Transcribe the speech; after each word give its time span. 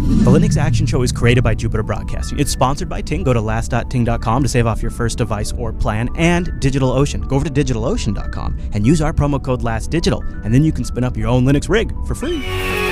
The 0.00 0.30
Linux 0.30 0.56
Action 0.56 0.86
Show 0.86 1.02
is 1.02 1.10
created 1.10 1.42
by 1.42 1.54
Jupiter 1.54 1.82
Broadcasting. 1.82 2.38
It's 2.38 2.52
sponsored 2.52 2.88
by 2.88 3.02
Ting. 3.02 3.24
Go 3.24 3.32
to 3.32 3.40
last.ting.com 3.40 4.42
to 4.42 4.48
save 4.48 4.66
off 4.66 4.80
your 4.80 4.90
first 4.90 5.18
device 5.18 5.52
or 5.52 5.72
plan, 5.72 6.08
and 6.16 6.48
DigitalOcean. 6.60 7.26
Go 7.26 7.36
over 7.36 7.44
to 7.44 7.50
digitalocean.com 7.50 8.58
and 8.74 8.86
use 8.86 9.02
our 9.02 9.12
promo 9.12 9.42
code 9.42 9.62
LASTDigital, 9.62 10.44
and 10.44 10.54
then 10.54 10.64
you 10.64 10.72
can 10.72 10.84
spin 10.84 11.04
up 11.04 11.16
your 11.16 11.28
own 11.28 11.44
Linux 11.44 11.68
rig 11.68 11.92
for 12.06 12.14
free. 12.14 12.87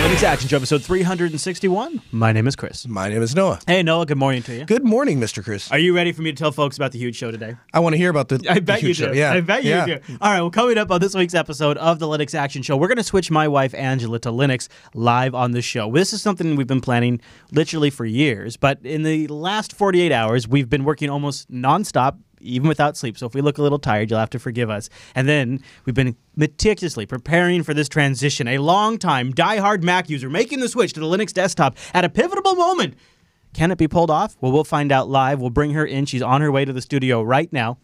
Linux 0.00 0.22
Action 0.22 0.48
Show, 0.48 0.56
episode 0.56 0.82
361. 0.82 2.00
My 2.10 2.32
name 2.32 2.46
is 2.46 2.56
Chris. 2.56 2.88
My 2.88 3.10
name 3.10 3.20
is 3.20 3.34
Noah. 3.34 3.60
Hey, 3.66 3.82
Noah, 3.82 4.06
good 4.06 4.16
morning 4.16 4.42
to 4.44 4.56
you. 4.56 4.64
Good 4.64 4.82
morning, 4.82 5.20
Mr. 5.20 5.44
Chris. 5.44 5.70
Are 5.70 5.78
you 5.78 5.94
ready 5.94 6.12
for 6.12 6.22
me 6.22 6.32
to 6.32 6.36
tell 6.36 6.52
folks 6.52 6.78
about 6.78 6.92
the 6.92 6.98
huge 6.98 7.16
show 7.16 7.30
today? 7.30 7.56
I 7.74 7.80
want 7.80 7.92
to 7.92 7.98
hear 7.98 8.08
about 8.08 8.30
the. 8.30 8.42
I 8.48 8.54
the 8.54 8.60
bet 8.62 8.80
you 8.80 8.88
do. 8.88 8.94
show. 8.94 9.12
Yeah, 9.12 9.34
I 9.34 9.42
bet 9.42 9.62
you 9.62 9.72
yeah. 9.72 9.84
do. 9.84 9.98
All 10.22 10.32
right. 10.32 10.40
Well, 10.40 10.50
coming 10.50 10.78
up 10.78 10.90
on 10.90 11.02
this 11.02 11.14
week's 11.14 11.34
episode 11.34 11.76
of 11.76 11.98
the 11.98 12.06
Linux 12.06 12.34
Action 12.34 12.62
Show, 12.62 12.78
we're 12.78 12.88
going 12.88 12.96
to 12.96 13.04
switch 13.04 13.30
my 13.30 13.46
wife 13.46 13.74
Angela 13.74 14.18
to 14.20 14.30
Linux 14.30 14.68
live 14.94 15.34
on 15.34 15.50
the 15.50 15.60
show. 15.60 15.92
This 15.92 16.14
is 16.14 16.22
something 16.22 16.56
we've 16.56 16.66
been 16.66 16.80
planning 16.80 17.20
literally 17.52 17.90
for 17.90 18.06
years, 18.06 18.56
but 18.56 18.78
in 18.82 19.02
the 19.02 19.26
last 19.26 19.74
48 19.74 20.12
hours, 20.12 20.48
we've 20.48 20.70
been 20.70 20.84
working 20.84 21.10
almost 21.10 21.50
nonstop. 21.52 22.16
Even 22.40 22.68
without 22.68 22.96
sleep. 22.96 23.18
So 23.18 23.26
if 23.26 23.34
we 23.34 23.40
look 23.40 23.58
a 23.58 23.62
little 23.62 23.78
tired, 23.78 24.10
you'll 24.10 24.18
have 24.18 24.30
to 24.30 24.38
forgive 24.38 24.70
us. 24.70 24.88
And 25.14 25.28
then 25.28 25.62
we've 25.84 25.94
been 25.94 26.16
meticulously 26.36 27.06
preparing 27.06 27.62
for 27.62 27.74
this 27.74 27.88
transition. 27.88 28.48
A 28.48 28.58
long-time 28.58 29.32
die-hard 29.32 29.84
Mac 29.84 30.08
user 30.08 30.30
making 30.30 30.60
the 30.60 30.68
switch 30.68 30.94
to 30.94 31.00
the 31.00 31.06
Linux 31.06 31.32
desktop 31.32 31.76
at 31.92 32.04
a 32.04 32.08
pivotal 32.08 32.54
moment. 32.54 32.94
Can 33.52 33.70
it 33.70 33.78
be 33.78 33.88
pulled 33.88 34.10
off? 34.10 34.36
Well, 34.40 34.52
we'll 34.52 34.64
find 34.64 34.92
out 34.92 35.08
live. 35.08 35.40
We'll 35.40 35.50
bring 35.50 35.72
her 35.72 35.84
in. 35.84 36.06
She's 36.06 36.22
on 36.22 36.40
her 36.40 36.50
way 36.50 36.64
to 36.64 36.72
the 36.72 36.80
studio 36.82 37.22
right 37.22 37.52
now. 37.52 37.78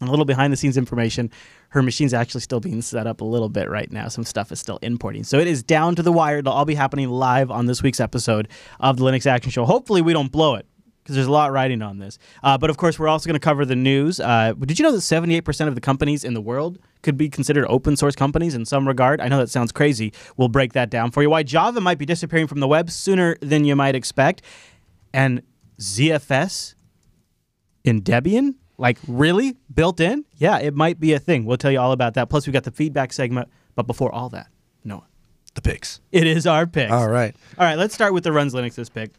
A 0.00 0.06
little 0.06 0.24
behind 0.24 0.52
the 0.52 0.56
scenes 0.56 0.76
information. 0.76 1.30
Her 1.68 1.82
machine's 1.82 2.12
actually 2.12 2.40
still 2.40 2.60
being 2.60 2.82
set 2.82 3.06
up 3.06 3.20
a 3.20 3.24
little 3.24 3.48
bit 3.48 3.70
right 3.70 3.90
now. 3.92 4.08
Some 4.08 4.24
stuff 4.24 4.50
is 4.50 4.58
still 4.58 4.78
importing. 4.82 5.22
So 5.22 5.38
it 5.38 5.46
is 5.46 5.62
down 5.62 5.94
to 5.96 6.02
the 6.02 6.10
wire. 6.10 6.38
It'll 6.38 6.52
all 6.52 6.64
be 6.64 6.74
happening 6.74 7.08
live 7.08 7.50
on 7.50 7.66
this 7.66 7.82
week's 7.82 8.00
episode 8.00 8.48
of 8.80 8.96
the 8.96 9.04
Linux 9.04 9.26
Action 9.26 9.50
Show. 9.50 9.64
Hopefully, 9.64 10.02
we 10.02 10.12
don't 10.12 10.32
blow 10.32 10.56
it 10.56 10.66
because 11.02 11.14
there's 11.16 11.26
a 11.26 11.32
lot 11.32 11.50
riding 11.52 11.82
on 11.82 11.98
this. 11.98 12.18
Uh, 12.42 12.56
but 12.56 12.70
of 12.70 12.76
course, 12.76 12.98
we're 12.98 13.08
also 13.08 13.26
going 13.26 13.34
to 13.34 13.40
cover 13.44 13.64
the 13.64 13.74
news. 13.76 14.20
Uh, 14.20 14.52
did 14.60 14.78
you 14.78 14.82
know 14.84 14.92
that 14.92 14.98
78% 14.98 15.66
of 15.68 15.74
the 15.74 15.80
companies 15.80 16.22
in 16.24 16.34
the 16.34 16.40
world 16.40 16.78
could 17.02 17.16
be 17.16 17.28
considered 17.28 17.66
open 17.68 17.96
source 17.96 18.14
companies 18.14 18.54
in 18.54 18.64
some 18.64 18.86
regard? 18.86 19.20
I 19.20 19.28
know 19.28 19.38
that 19.38 19.50
sounds 19.50 19.72
crazy. 19.72 20.12
We'll 20.36 20.48
break 20.48 20.72
that 20.74 20.90
down 20.90 21.10
for 21.10 21.22
you. 21.22 21.30
Why 21.30 21.42
Java 21.42 21.80
might 21.80 21.98
be 21.98 22.06
disappearing 22.06 22.46
from 22.46 22.60
the 22.60 22.68
web 22.68 22.90
sooner 22.90 23.36
than 23.40 23.64
you 23.64 23.74
might 23.74 23.94
expect. 23.96 24.42
And 25.12 25.42
ZFS 25.78 26.74
in 27.84 28.02
Debian? 28.02 28.54
Like, 28.78 28.98
really? 29.06 29.56
Built 29.72 30.00
in? 30.00 30.24
Yeah, 30.36 30.58
it 30.58 30.74
might 30.74 30.98
be 30.98 31.12
a 31.12 31.18
thing. 31.18 31.44
We'll 31.44 31.56
tell 31.56 31.70
you 31.70 31.78
all 31.80 31.92
about 31.92 32.14
that. 32.14 32.28
Plus, 32.30 32.46
we 32.46 32.52
got 32.52 32.64
the 32.64 32.70
feedback 32.70 33.12
segment. 33.12 33.48
But 33.74 33.86
before 33.86 34.12
all 34.12 34.28
that, 34.30 34.48
Noah, 34.84 35.06
The 35.54 35.62
picks. 35.62 36.00
it 36.10 36.26
is 36.26 36.46
our 36.46 36.66
picks. 36.66 36.92
All 36.92 37.08
right. 37.08 37.34
All 37.58 37.64
right, 37.64 37.78
let's 37.78 37.94
start 37.94 38.12
with 38.12 38.24
the 38.24 38.32
runs 38.32 38.54
Linux 38.54 38.74
this 38.74 38.88
pick. 38.88 39.12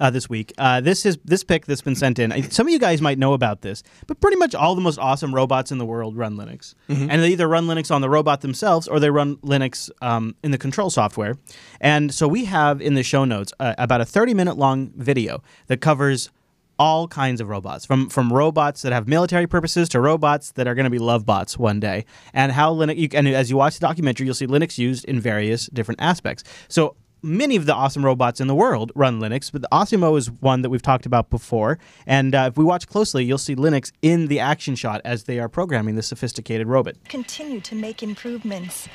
Uh, 0.00 0.10
this 0.10 0.28
week, 0.28 0.52
uh, 0.58 0.80
this 0.80 1.04
is 1.06 1.18
this 1.24 1.44
pick 1.44 1.66
that's 1.66 1.82
been 1.82 1.94
sent 1.94 2.18
in. 2.18 2.50
Some 2.50 2.66
of 2.66 2.72
you 2.72 2.78
guys 2.78 3.00
might 3.00 3.18
know 3.18 3.32
about 3.32 3.62
this, 3.62 3.82
but 4.06 4.20
pretty 4.20 4.36
much 4.36 4.54
all 4.54 4.74
the 4.74 4.80
most 4.80 4.98
awesome 4.98 5.34
robots 5.34 5.70
in 5.72 5.78
the 5.78 5.86
world 5.86 6.16
run 6.16 6.36
Linux, 6.36 6.74
and 6.88 7.22
they 7.22 7.28
either 7.30 7.48
run 7.48 7.66
Linux 7.66 7.94
on 7.94 8.00
the 8.00 8.10
robot 8.10 8.40
themselves 8.40 8.88
or 8.88 9.00
they 9.00 9.10
run 9.10 9.36
Linux 9.38 9.90
um, 10.02 10.34
in 10.42 10.50
the 10.50 10.58
control 10.58 10.90
software. 10.90 11.36
And 11.80 12.12
so 12.12 12.26
we 12.28 12.44
have 12.46 12.80
in 12.80 12.94
the 12.94 13.02
show 13.02 13.24
notes 13.24 13.52
uh, 13.60 13.74
about 13.78 14.00
a 14.00 14.04
30 14.04 14.34
minute 14.34 14.56
long 14.56 14.92
video 14.96 15.42
that 15.66 15.80
covers 15.80 16.30
all 16.78 17.08
kinds 17.08 17.40
of 17.40 17.48
robots, 17.48 17.84
from 17.84 18.08
from 18.08 18.32
robots 18.32 18.82
that 18.82 18.92
have 18.92 19.08
military 19.08 19.46
purposes 19.46 19.88
to 19.90 20.00
robots 20.00 20.52
that 20.52 20.68
are 20.68 20.74
going 20.74 20.84
to 20.84 20.90
be 20.90 20.98
love 20.98 21.26
bots 21.26 21.58
one 21.58 21.80
day, 21.80 22.04
and 22.32 22.52
how 22.52 22.72
Linux. 22.72 22.96
You, 22.96 23.08
and 23.14 23.28
as 23.28 23.50
you 23.50 23.56
watch 23.56 23.74
the 23.74 23.86
documentary, 23.86 24.26
you'll 24.26 24.34
see 24.34 24.46
Linux 24.46 24.78
used 24.78 25.04
in 25.06 25.20
various 25.20 25.66
different 25.66 26.00
aspects. 26.00 26.44
So 26.68 26.94
many 27.22 27.56
of 27.56 27.66
the 27.66 27.74
awesome 27.74 28.04
robots 28.04 28.40
in 28.40 28.46
the 28.46 28.54
world 28.54 28.92
run 28.94 29.20
Linux, 29.20 29.50
but 29.50 29.62
the 29.62 29.68
ASIMO 29.72 30.16
is 30.18 30.30
one 30.30 30.62
that 30.62 30.70
we've 30.70 30.82
talked 30.82 31.06
about 31.06 31.30
before. 31.30 31.78
And 32.06 32.34
uh, 32.34 32.48
if 32.50 32.56
we 32.56 32.64
watch 32.64 32.86
closely, 32.86 33.24
you'll 33.24 33.38
see 33.38 33.56
Linux 33.56 33.92
in 34.02 34.26
the 34.28 34.40
action 34.40 34.74
shot 34.74 35.00
as 35.04 35.24
they 35.24 35.38
are 35.38 35.48
programming 35.48 35.94
the 35.96 36.02
sophisticated 36.02 36.66
robot. 36.66 36.94
continue 37.08 37.60
to 37.60 37.74
make 37.74 38.02
improvements. 38.02 38.88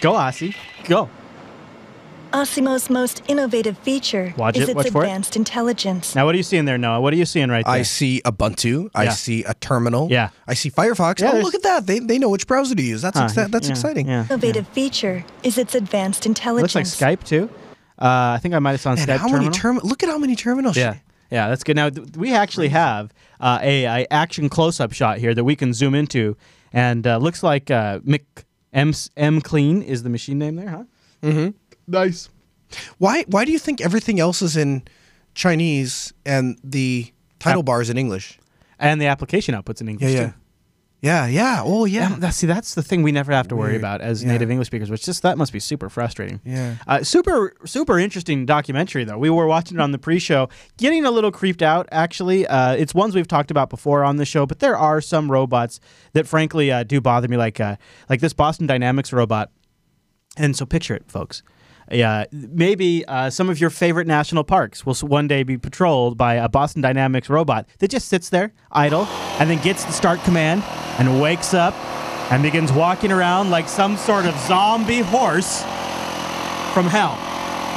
Go, 0.00 0.12
Ossie. 0.12 0.54
Go. 0.84 1.08
ASIMO's 2.34 2.90
most 2.90 3.22
innovative 3.28 3.78
feature 3.78 4.34
Watch 4.36 4.56
is 4.56 4.64
it, 4.64 4.68
its 4.70 4.74
watch 4.76 4.88
for 4.90 5.02
it. 5.04 5.06
advanced 5.06 5.36
intelligence. 5.36 6.16
Now, 6.16 6.24
what 6.26 6.34
are 6.34 6.36
you 6.36 6.42
seeing 6.42 6.64
there, 6.64 6.76
Noah? 6.76 7.00
What 7.00 7.12
are 7.12 7.16
you 7.16 7.24
seeing 7.24 7.48
right 7.48 7.64
there? 7.64 7.74
I 7.74 7.82
see 7.82 8.20
Ubuntu. 8.24 8.90
I 8.94 9.04
Yeah. 9.04 9.10
see 9.10 9.44
a 9.44 9.54
terminal. 9.54 10.08
Yeah. 10.10 10.30
I 10.48 10.54
see 10.54 10.68
Firefox. 10.70 11.20
Yeah, 11.20 11.28
oh, 11.28 11.32
there's- 11.32 11.44
look 11.44 11.54
at 11.54 11.62
that. 11.62 11.86
They, 11.86 12.00
they 12.00 12.18
know 12.18 12.28
which 12.28 12.48
browser 12.48 12.74
to 12.74 12.82
use. 12.82 13.02
That's 13.02 13.16
Huh, 13.18 13.26
exa- 13.28 13.50
that's 13.52 13.68
yeah, 13.68 13.72
exciting. 13.74 14.08
Yeah. 14.08 14.24
Innovative 14.24 14.66
feature 14.68 15.24
is 15.44 15.58
its 15.58 15.76
advanced 15.76 16.26
Looks 16.26 16.40
intelligence. 16.40 17.00
like 17.00 17.18
Skype, 17.20 17.24
too. 17.24 17.48
Uh, 18.00 18.34
I 18.34 18.38
think 18.42 18.52
I 18.54 18.58
might 18.58 18.72
have 18.72 18.80
saw 18.80 18.90
on 18.90 18.98
And 18.98 19.06
Skype 19.08 19.18
how 19.18 19.28
terminal. 19.28 19.44
many 19.44 19.56
term? 19.56 19.78
Look 19.84 20.02
at 20.02 20.08
how 20.08 20.18
many 20.18 20.34
terminals. 20.34 20.76
Yeah, 20.76 20.96
yeah, 21.30 21.48
that's 21.48 21.62
good. 21.62 21.76
Now 21.76 21.88
th- 21.90 22.16
we 22.16 22.34
actually 22.34 22.70
have 22.70 23.12
uh, 23.40 23.60
a, 23.62 23.84
a 23.84 24.06
action 24.10 24.48
close-up 24.48 24.92
shot 24.92 25.18
here 25.18 25.32
that 25.34 25.44
we 25.44 25.54
can 25.54 25.72
zoom 25.72 25.94
into, 25.94 26.36
and 26.72 27.06
uh, 27.06 27.18
looks 27.18 27.44
like 27.44 27.70
uh, 27.70 28.00
Mick 28.00 28.24
M 28.72 28.92
M 29.16 29.40
Clean 29.40 29.80
is 29.80 30.02
the 30.02 30.10
machine 30.10 30.40
name 30.40 30.56
there, 30.56 30.68
huh? 30.70 30.82
Nice. 31.86 32.28
Why 32.98 33.24
why 33.28 33.44
do 33.44 33.52
you 33.52 33.58
think 33.58 33.80
everything 33.80 34.18
else 34.20 34.42
is 34.42 34.56
in 34.56 34.82
Chinese 35.34 36.12
and 36.24 36.58
the 36.64 37.12
title 37.38 37.60
App- 37.60 37.66
bar 37.66 37.82
is 37.82 37.90
in 37.90 37.98
English? 37.98 38.38
And 38.78 39.00
the 39.00 39.06
application 39.06 39.54
outputs 39.54 39.80
in 39.80 39.88
English 39.88 40.12
yeah. 40.12 40.26
too. 40.26 40.34
Yeah, 41.00 41.26
yeah. 41.26 41.60
Oh, 41.62 41.84
yeah. 41.84 42.08
Yeah, 42.08 42.16
that's, 42.18 42.38
see, 42.38 42.46
that's 42.46 42.74
the 42.74 42.82
thing 42.82 43.02
we 43.02 43.12
never 43.12 43.30
have 43.30 43.46
to 43.48 43.56
worry 43.56 43.72
Weird. 43.72 43.82
about 43.82 44.00
as 44.00 44.22
Yeah. 44.22 44.32
native 44.32 44.50
English 44.50 44.68
speakers, 44.68 44.90
which 44.90 45.04
just 45.04 45.22
that 45.22 45.36
must 45.36 45.52
be 45.52 45.60
super 45.60 45.90
frustrating. 45.90 46.40
Yeah. 46.46 46.76
Uh, 46.86 47.02
super, 47.02 47.52
super 47.66 47.98
interesting 47.98 48.46
documentary 48.46 49.04
though. 49.04 49.18
We 49.18 49.28
were 49.28 49.46
watching 49.46 49.76
it 49.76 49.82
on 49.82 49.92
the 49.92 49.98
pre-show, 49.98 50.48
getting 50.78 51.04
a 51.04 51.10
little 51.10 51.30
creeped 51.30 51.60
out. 51.62 51.86
Actually, 51.92 52.46
uh, 52.46 52.72
it's 52.72 52.94
ones 52.94 53.14
we've 53.14 53.28
talked 53.28 53.50
about 53.50 53.68
before 53.68 54.02
on 54.02 54.16
the 54.16 54.24
show, 54.24 54.46
but 54.46 54.60
there 54.60 54.78
are 54.78 55.02
some 55.02 55.30
robots 55.30 55.78
that 56.14 56.26
frankly 56.26 56.72
uh, 56.72 56.84
do 56.84 57.02
bother 57.02 57.28
me, 57.28 57.36
like 57.36 57.60
uh, 57.60 57.76
like 58.08 58.20
this 58.20 58.32
Boston 58.32 58.66
Dynamics 58.66 59.12
robot. 59.12 59.50
And 60.38 60.56
so 60.56 60.64
picture 60.64 60.94
it, 60.94 61.04
folks. 61.06 61.42
Yeah, 61.90 62.24
maybe 62.32 63.04
uh, 63.06 63.30
some 63.30 63.50
of 63.50 63.60
your 63.60 63.70
favorite 63.70 64.06
national 64.06 64.44
parks 64.44 64.86
will 64.86 64.94
one 64.94 65.28
day 65.28 65.42
be 65.42 65.58
patrolled 65.58 66.16
by 66.16 66.34
a 66.34 66.48
Boston 66.48 66.80
Dynamics 66.82 67.28
robot 67.28 67.66
that 67.78 67.88
just 67.90 68.08
sits 68.08 68.30
there 68.30 68.52
idle 68.72 69.04
and 69.38 69.50
then 69.50 69.62
gets 69.62 69.84
the 69.84 69.92
start 69.92 70.20
command 70.24 70.62
and 70.98 71.20
wakes 71.20 71.52
up 71.52 71.74
and 72.32 72.42
begins 72.42 72.72
walking 72.72 73.12
around 73.12 73.50
like 73.50 73.68
some 73.68 73.96
sort 73.98 74.24
of 74.24 74.34
zombie 74.40 75.00
horse 75.02 75.60
from 76.72 76.86
hell. 76.86 77.12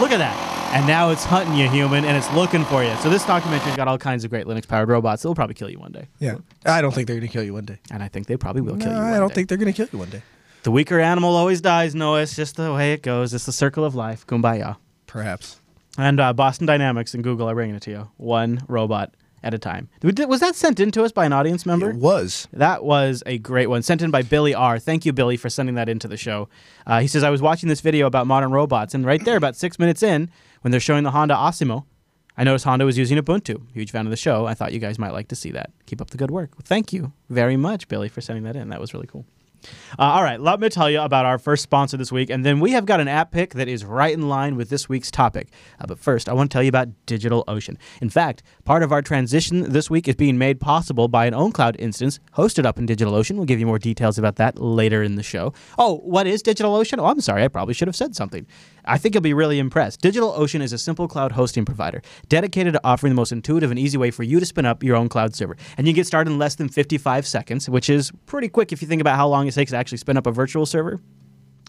Look 0.02 0.12
at 0.12 0.18
that. 0.20 0.44
And 0.74 0.86
now 0.86 1.12
it's 1.12 1.24
hunting 1.24 1.56
you, 1.56 1.70
human, 1.70 2.04
and 2.04 2.18
it's 2.18 2.32
looking 2.34 2.66
for 2.66 2.84
you. 2.84 2.94
So 2.98 3.10
this 3.10 3.24
documentary's 3.24 3.78
got 3.78 3.88
all 3.88 3.98
kinds 3.98 4.24
of 4.26 4.30
great 4.30 4.46
Linux-powered 4.48 4.90
robots 4.90 5.22
that 5.22 5.30
will 5.30 5.36
probably 5.36 5.54
kill 5.54 5.70
you 5.70 5.80
one 5.80 5.94
day. 5.94 6.08
Yeah. 6.20 6.38
I 6.66 6.82
don't 6.82 6.94
think 6.94 7.08
they're 7.08 7.16
going 7.16 7.28
to 7.28 7.32
kill 7.32 7.44
you 7.44 7.54
one 7.54 7.64
day. 7.66 7.78
And 7.90 8.04
I 8.04 8.10
think 8.10 8.28
they 8.28 8.36
probably 8.36 8.62
will 8.62 8.76
kill 8.78 8.92
you. 8.92 8.98
One 8.98 9.14
I 9.14 9.18
don't 9.18 9.30
day. 9.30 9.36
think 9.36 9.50
they're 9.50 9.58
going 9.58 9.72
to 9.72 9.78
kill 9.78 9.88
you 9.92 10.00
one 10.00 10.10
day. 10.10 10.22
The 10.68 10.72
weaker 10.72 11.00
animal 11.00 11.34
always 11.34 11.62
dies. 11.62 11.96
Noah, 11.96 12.24
it's 12.24 12.36
just 12.36 12.58
the 12.58 12.74
way 12.74 12.92
it 12.92 13.02
goes. 13.02 13.34
It's 13.34 13.46
the 13.46 13.54
circle 13.54 13.86
of 13.86 13.96
life. 13.96 14.28
Kumbaya. 14.28 14.76
Perhaps. 15.06 15.62
And 15.98 16.20
uh, 16.20 16.34
Boston 16.34 16.68
Dynamics 16.68 17.14
and 17.14 17.24
Google 17.24 17.50
are 17.50 17.56
bringing 17.56 17.76
it 17.78 17.84
to 17.84 17.92
you, 17.92 18.12
one 18.18 18.60
robot 18.68 19.16
at 19.44 19.54
a 19.54 19.58
time. 19.58 19.88
Was 20.04 20.42
that 20.42 20.56
sent 20.56 20.82
in 20.82 20.92
to 20.92 21.04
us 21.06 21.14
by 21.14 21.26
an 21.26 21.32
audience 21.32 21.66
member? 21.66 21.92
It 21.92 21.96
was. 21.96 22.50
That 22.52 22.84
was 22.84 23.24
a 23.26 23.38
great 23.38 23.68
one. 23.68 23.82
Sent 23.82 24.02
in 24.02 24.12
by 24.12 24.24
Billy 24.24 24.54
R. 24.54 24.78
Thank 24.78 25.06
you, 25.06 25.14
Billy, 25.14 25.38
for 25.38 25.50
sending 25.50 25.76
that 25.76 25.88
into 25.88 26.10
the 26.10 26.18
show. 26.18 26.50
Uh, 26.86 27.00
he 27.00 27.08
says, 27.08 27.24
I 27.24 27.30
was 27.30 27.42
watching 27.42 27.70
this 27.70 27.80
video 27.80 28.06
about 28.06 28.28
modern 28.28 28.52
robots, 28.52 28.94
and 28.94 29.06
right 29.06 29.24
there, 29.24 29.38
about 29.38 29.56
six 29.56 29.80
minutes 29.80 30.04
in, 30.04 30.30
when 30.64 30.72
they're 30.72 30.82
showing 30.82 31.06
the 31.06 31.12
Honda 31.12 31.36
ASIMO, 31.36 31.86
I 32.36 32.44
noticed 32.44 32.66
Honda 32.66 32.84
was 32.84 32.98
using 32.98 33.18
Ubuntu. 33.18 33.62
Huge 33.72 33.92
fan 33.92 34.06
of 34.06 34.10
the 34.10 34.18
show. 34.18 34.46
I 34.46 34.54
thought 34.54 34.74
you 34.74 34.80
guys 34.80 35.00
might 35.00 35.14
like 35.14 35.30
to 35.30 35.36
see 35.38 35.52
that. 35.52 35.72
Keep 35.86 36.02
up 36.02 36.10
the 36.10 36.18
good 36.18 36.30
work. 36.30 36.62
Thank 36.62 36.92
you 36.92 37.14
very 37.30 37.56
much, 37.56 37.88
Billy, 37.88 38.10
for 38.10 38.20
sending 38.20 38.44
that 38.44 38.58
in. 38.58 38.68
That 38.68 38.82
was 38.82 38.94
really 38.94 39.08
cool. 39.08 39.26
Uh, 39.98 40.04
all 40.04 40.24
right, 40.24 40.40
let 40.40 40.60
me 40.60 40.70
tell 40.70 40.90
you 40.90 41.02
about 41.02 41.26
our 41.26 41.38
first 41.38 41.64
sponsor 41.64 41.98
this 41.98 42.12
week, 42.12 42.30
and 42.30 42.46
then 42.46 42.60
we 42.60 42.72
have 42.72 42.86
got 42.86 43.00
an 43.00 43.08
app 43.08 43.32
pick 43.32 43.54
that 43.54 43.68
is 43.68 43.84
right 43.84 44.14
in 44.14 44.30
line 44.30 44.56
with 44.56 44.70
this 44.70 44.88
week's 44.88 45.12
topic. 45.12 45.50
Uh, 45.80 45.86
but 45.88 46.00
first, 46.00 46.30
I 46.30 46.34
want 46.34 46.50
to 46.52 46.56
tell 46.56 46.64
you 46.64 46.70
about 46.70 46.90
DigitalOcean. 47.06 47.78
In 48.02 48.10
fact, 48.10 48.44
part 48.66 48.84
of 48.84 48.92
our 48.92 49.02
transition 49.02 49.72
this 49.72 49.90
week 49.90 50.08
is 50.08 50.16
being 50.16 50.38
made 50.38 50.60
possible 50.60 51.08
by 51.08 51.26
an 51.26 51.34
OwnCloud 51.34 51.76
instance 51.80 52.20
hosted 52.36 52.66
up 52.66 52.78
in 52.78 52.86
DigitalOcean. 52.86 53.36
We'll 53.36 53.46
give 53.46 53.60
you 53.60 53.66
more 53.66 53.80
details 53.80 54.18
about 54.18 54.36
that 54.38 54.60
later 54.60 55.04
in 55.04 55.16
the 55.16 55.24
show. 55.24 55.54
Oh, 55.78 55.98
what 55.98 56.28
is 56.28 56.44
DigitalOcean? 56.44 57.00
Oh, 57.00 57.06
I'm 57.06 57.22
sorry, 57.22 57.44
I 57.44 57.48
probably 57.48 57.74
should 57.74 57.88
have 57.88 57.96
said 57.96 58.16
something. 58.16 58.46
I 58.88 58.98
think 58.98 59.14
you'll 59.14 59.22
be 59.22 59.34
really 59.34 59.60
impressed. 59.60 60.02
DigitalOcean 60.02 60.62
is 60.62 60.74
a 60.74 60.78
simple 60.78 61.08
cloud 61.08 61.34
hosting 61.34 61.66
provider 61.66 62.02
dedicated 62.30 62.74
to 62.74 62.82
offering 62.84 63.12
the 63.12 63.16
most 63.16 63.32
intuitive 63.32 63.70
and 63.70 63.80
easy 63.80 63.98
way 63.98 64.12
for 64.12 64.24
you 64.24 64.40
to 64.40 64.46
spin 64.46 64.66
up 64.66 64.84
your 64.84 64.96
own 64.96 65.10
cloud 65.10 65.36
server. 65.36 65.58
And 65.78 65.88
you 65.88 65.94
get 65.94 66.08
started 66.08 66.32
in 66.32 66.40
less 66.40 66.56
than 66.56 66.70
55 66.70 67.28
seconds, 67.28 67.70
which 67.70 67.90
is 67.90 68.12
pretty 68.26 68.48
quick 68.48 68.72
if 68.72 68.82
you 68.82 68.88
think 68.88 69.02
about 69.02 69.18
how 69.18 69.28
long 69.28 69.48
it 69.48 69.54
takes 69.54 69.72
to 69.72 69.78
actually 69.78 69.98
spin 69.98 70.18
up 70.18 70.26
a 70.26 70.32
virtual 70.32 70.66
server. 70.66 71.02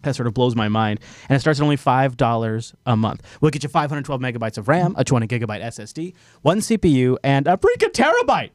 That 0.04 0.14
sort 0.14 0.28
of 0.28 0.34
blows 0.34 0.54
my 0.54 0.68
mind. 0.68 1.00
And 1.28 1.36
it 1.36 1.40
starts 1.40 1.58
at 1.58 1.64
only 1.64 1.76
$5 1.76 2.74
a 2.86 2.96
month. 2.96 3.22
We'll 3.40 3.50
get 3.50 3.64
you 3.64 3.68
512 3.68 4.20
megabytes 4.20 4.56
of 4.56 4.68
RAM, 4.68 4.94
a 4.96 5.02
20 5.02 5.26
gigabyte 5.26 5.62
SSD, 5.62 6.14
one 6.42 6.58
CPU, 6.58 7.16
and 7.24 7.48
a 7.48 7.56
freaking 7.56 7.90
terabyte 7.90 8.50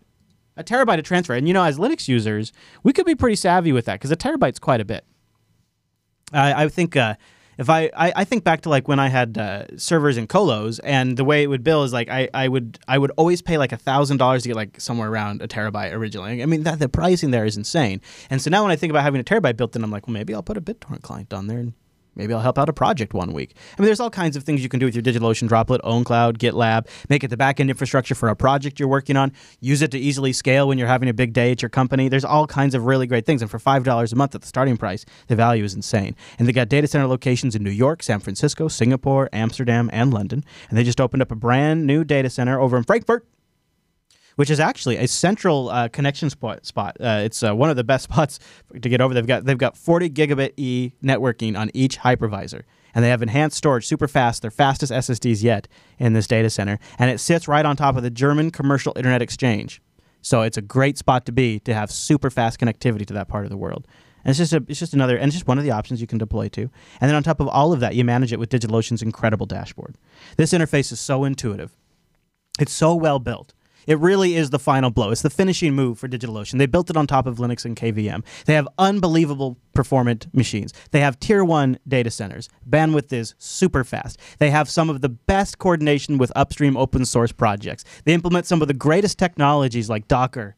A 0.55 0.63
terabyte 0.63 0.99
of 0.99 1.03
transfer. 1.03 1.33
And 1.33 1.47
you 1.47 1.53
know, 1.53 1.63
as 1.63 1.77
Linux 1.77 2.07
users, 2.07 2.53
we 2.83 2.93
could 2.93 3.05
be 3.05 3.15
pretty 3.15 3.35
savvy 3.35 3.73
with 3.73 3.85
that 3.85 3.95
because 3.95 4.11
a 4.11 4.15
terabyte's 4.15 4.59
quite 4.59 4.79
a 4.79 4.85
bit. 4.85 5.03
I, 6.31 6.63
I 6.63 6.69
think 6.69 6.95
uh, 6.95 7.15
if 7.57 7.69
I, 7.69 7.89
I, 7.95 8.13
I 8.17 8.23
think 8.23 8.43
back 8.43 8.61
to 8.61 8.69
like 8.69 8.87
when 8.87 8.99
I 8.99 9.09
had 9.09 9.37
uh, 9.37 9.77
servers 9.77 10.17
in 10.17 10.27
colos 10.27 10.79
and 10.83 11.17
the 11.17 11.23
way 11.23 11.43
it 11.43 11.47
would 11.47 11.63
bill 11.63 11.83
is 11.83 11.93
like 11.93 12.09
I, 12.09 12.29
I 12.33 12.47
would 12.47 12.79
I 12.87 12.97
would 12.97 13.11
always 13.11 13.41
pay 13.41 13.57
like 13.57 13.71
thousand 13.71 14.17
dollars 14.17 14.43
to 14.43 14.49
get 14.49 14.55
like 14.55 14.79
somewhere 14.79 15.09
around 15.09 15.41
a 15.41 15.47
terabyte 15.47 15.93
originally. 15.93 16.41
I 16.41 16.45
mean 16.45 16.63
that 16.63 16.79
the 16.79 16.89
pricing 16.89 17.31
there 17.31 17.45
is 17.45 17.57
insane. 17.57 18.01
And 18.29 18.41
so 18.41 18.49
now 18.49 18.63
when 18.63 18.71
I 18.71 18.75
think 18.75 18.91
about 18.91 19.03
having 19.03 19.21
a 19.21 19.23
terabyte 19.23 19.57
built 19.57 19.75
in, 19.75 19.83
I'm 19.83 19.91
like, 19.91 20.07
well 20.07 20.13
maybe 20.13 20.33
I'll 20.33 20.43
put 20.43 20.57
a 20.57 20.61
BitTorrent 20.61 21.01
client 21.01 21.33
on 21.33 21.47
there 21.47 21.59
and 21.59 21.73
Maybe 22.15 22.33
I'll 22.33 22.41
help 22.41 22.57
out 22.57 22.69
a 22.69 22.73
project 22.73 23.13
one 23.13 23.33
week. 23.33 23.55
I 23.77 23.81
mean, 23.81 23.87
there's 23.87 23.99
all 23.99 24.09
kinds 24.09 24.35
of 24.35 24.43
things 24.43 24.61
you 24.61 24.69
can 24.69 24.79
do 24.79 24.85
with 24.85 24.95
your 24.95 25.03
DigitalOcean 25.03 25.47
droplet, 25.47 25.81
OwnCloud, 25.81 26.37
GitLab, 26.37 26.87
make 27.09 27.23
it 27.23 27.29
the 27.29 27.37
backend 27.37 27.69
infrastructure 27.69 28.15
for 28.15 28.29
a 28.29 28.35
project 28.35 28.79
you're 28.79 28.89
working 28.89 29.17
on, 29.17 29.31
use 29.59 29.81
it 29.81 29.91
to 29.91 29.99
easily 29.99 30.33
scale 30.33 30.67
when 30.67 30.77
you're 30.77 30.87
having 30.87 31.09
a 31.09 31.13
big 31.13 31.33
day 31.33 31.51
at 31.51 31.61
your 31.61 31.69
company. 31.69 32.09
There's 32.09 32.25
all 32.25 32.47
kinds 32.47 32.75
of 32.75 32.85
really 32.85 33.07
great 33.07 33.25
things. 33.25 33.41
And 33.41 33.49
for 33.49 33.59
$5 33.59 34.13
a 34.13 34.15
month 34.15 34.35
at 34.35 34.41
the 34.41 34.47
starting 34.47 34.77
price, 34.77 35.05
the 35.27 35.35
value 35.35 35.63
is 35.63 35.73
insane. 35.73 36.15
And 36.37 36.47
they 36.47 36.53
got 36.53 36.69
data 36.69 36.87
center 36.87 37.07
locations 37.07 37.55
in 37.55 37.63
New 37.63 37.71
York, 37.71 38.03
San 38.03 38.19
Francisco, 38.19 38.67
Singapore, 38.67 39.29
Amsterdam, 39.33 39.89
and 39.93 40.13
London. 40.13 40.43
And 40.69 40.77
they 40.77 40.83
just 40.83 41.01
opened 41.01 41.21
up 41.21 41.31
a 41.31 41.35
brand 41.35 41.85
new 41.85 42.03
data 42.03 42.29
center 42.29 42.59
over 42.59 42.77
in 42.77 42.83
Frankfurt 42.83 43.25
which 44.35 44.49
is 44.49 44.59
actually 44.59 44.97
a 44.97 45.07
central 45.07 45.69
uh, 45.69 45.87
connection 45.89 46.29
spot. 46.29 46.65
spot. 46.65 46.97
Uh, 46.99 47.21
it's 47.23 47.43
uh, 47.43 47.55
one 47.55 47.69
of 47.69 47.75
the 47.75 47.83
best 47.83 48.03
spots 48.11 48.39
to 48.73 48.89
get 48.89 49.01
over. 49.01 49.13
They've 49.13 49.27
got 49.27 49.45
they've 49.45 49.57
got 49.57 49.77
40 49.77 50.09
gigabit 50.09 50.53
e 50.57 50.93
networking 51.03 51.57
on 51.57 51.69
each 51.73 51.99
hypervisor, 51.99 52.63
and 52.93 53.03
they 53.03 53.09
have 53.09 53.21
enhanced 53.21 53.57
storage, 53.57 53.87
super 53.87 54.07
fast. 54.07 54.41
Their 54.41 54.51
fastest 54.51 54.91
SSDs 54.91 55.43
yet 55.43 55.67
in 55.99 56.13
this 56.13 56.27
data 56.27 56.49
center, 56.49 56.79
and 56.99 57.09
it 57.09 57.19
sits 57.19 57.47
right 57.47 57.65
on 57.65 57.75
top 57.75 57.95
of 57.95 58.03
the 58.03 58.09
German 58.09 58.51
Commercial 58.51 58.93
Internet 58.95 59.21
Exchange. 59.21 59.81
So 60.21 60.41
it's 60.41 60.57
a 60.57 60.61
great 60.61 60.97
spot 60.97 61.25
to 61.25 61.31
be 61.33 61.59
to 61.59 61.73
have 61.73 61.91
super 61.91 62.29
fast 62.29 62.59
connectivity 62.59 63.05
to 63.07 63.13
that 63.13 63.27
part 63.27 63.43
of 63.43 63.51
the 63.51 63.57
world. 63.57 63.85
And 64.23 64.29
it's 64.29 64.39
just 64.39 64.53
a, 64.53 64.63
it's 64.69 64.79
just 64.79 64.93
another, 64.93 65.17
and 65.17 65.25
it's 65.25 65.35
just 65.35 65.47
one 65.47 65.57
of 65.57 65.65
the 65.65 65.71
options 65.71 65.99
you 65.99 66.07
can 66.07 66.17
deploy 66.17 66.47
to. 66.49 66.61
And 67.01 67.09
then 67.09 67.15
on 67.15 67.23
top 67.23 67.41
of 67.41 67.49
all 67.49 67.73
of 67.73 67.81
that, 67.81 67.93
you 67.95 68.05
manage 68.05 68.31
it 68.31 68.39
with 68.39 68.49
DigitalOcean's 68.49 69.01
incredible 69.01 69.45
dashboard. 69.45 69.97
This 70.37 70.53
interface 70.53 70.93
is 70.93 70.99
so 71.01 71.25
intuitive. 71.25 71.75
It's 72.57 72.71
so 72.71 72.95
well 72.95 73.19
built. 73.19 73.53
It 73.87 73.99
really 73.99 74.35
is 74.35 74.49
the 74.49 74.59
final 74.59 74.89
blow. 74.89 75.11
It's 75.11 75.21
the 75.21 75.29
finishing 75.29 75.73
move 75.73 75.99
for 75.99 76.07
DigitalOcean. 76.07 76.57
They 76.57 76.65
built 76.65 76.89
it 76.89 76.97
on 76.97 77.07
top 77.07 77.25
of 77.25 77.37
Linux 77.37 77.65
and 77.65 77.75
KVM. 77.75 78.23
They 78.45 78.53
have 78.53 78.67
unbelievable 78.77 79.57
performant 79.73 80.27
machines. 80.33 80.73
They 80.91 80.99
have 81.01 81.19
tier 81.19 81.43
one 81.43 81.79
data 81.87 82.11
centers. 82.11 82.49
Bandwidth 82.69 83.11
is 83.11 83.35
super 83.37 83.83
fast. 83.83 84.19
They 84.39 84.51
have 84.51 84.69
some 84.69 84.89
of 84.89 85.01
the 85.01 85.09
best 85.09 85.57
coordination 85.57 86.17
with 86.17 86.31
upstream 86.35 86.77
open 86.77 87.05
source 87.05 87.31
projects. 87.31 87.83
They 88.05 88.13
implement 88.13 88.45
some 88.45 88.61
of 88.61 88.67
the 88.67 88.73
greatest 88.73 89.17
technologies 89.17 89.89
like 89.89 90.07
Docker. 90.07 90.55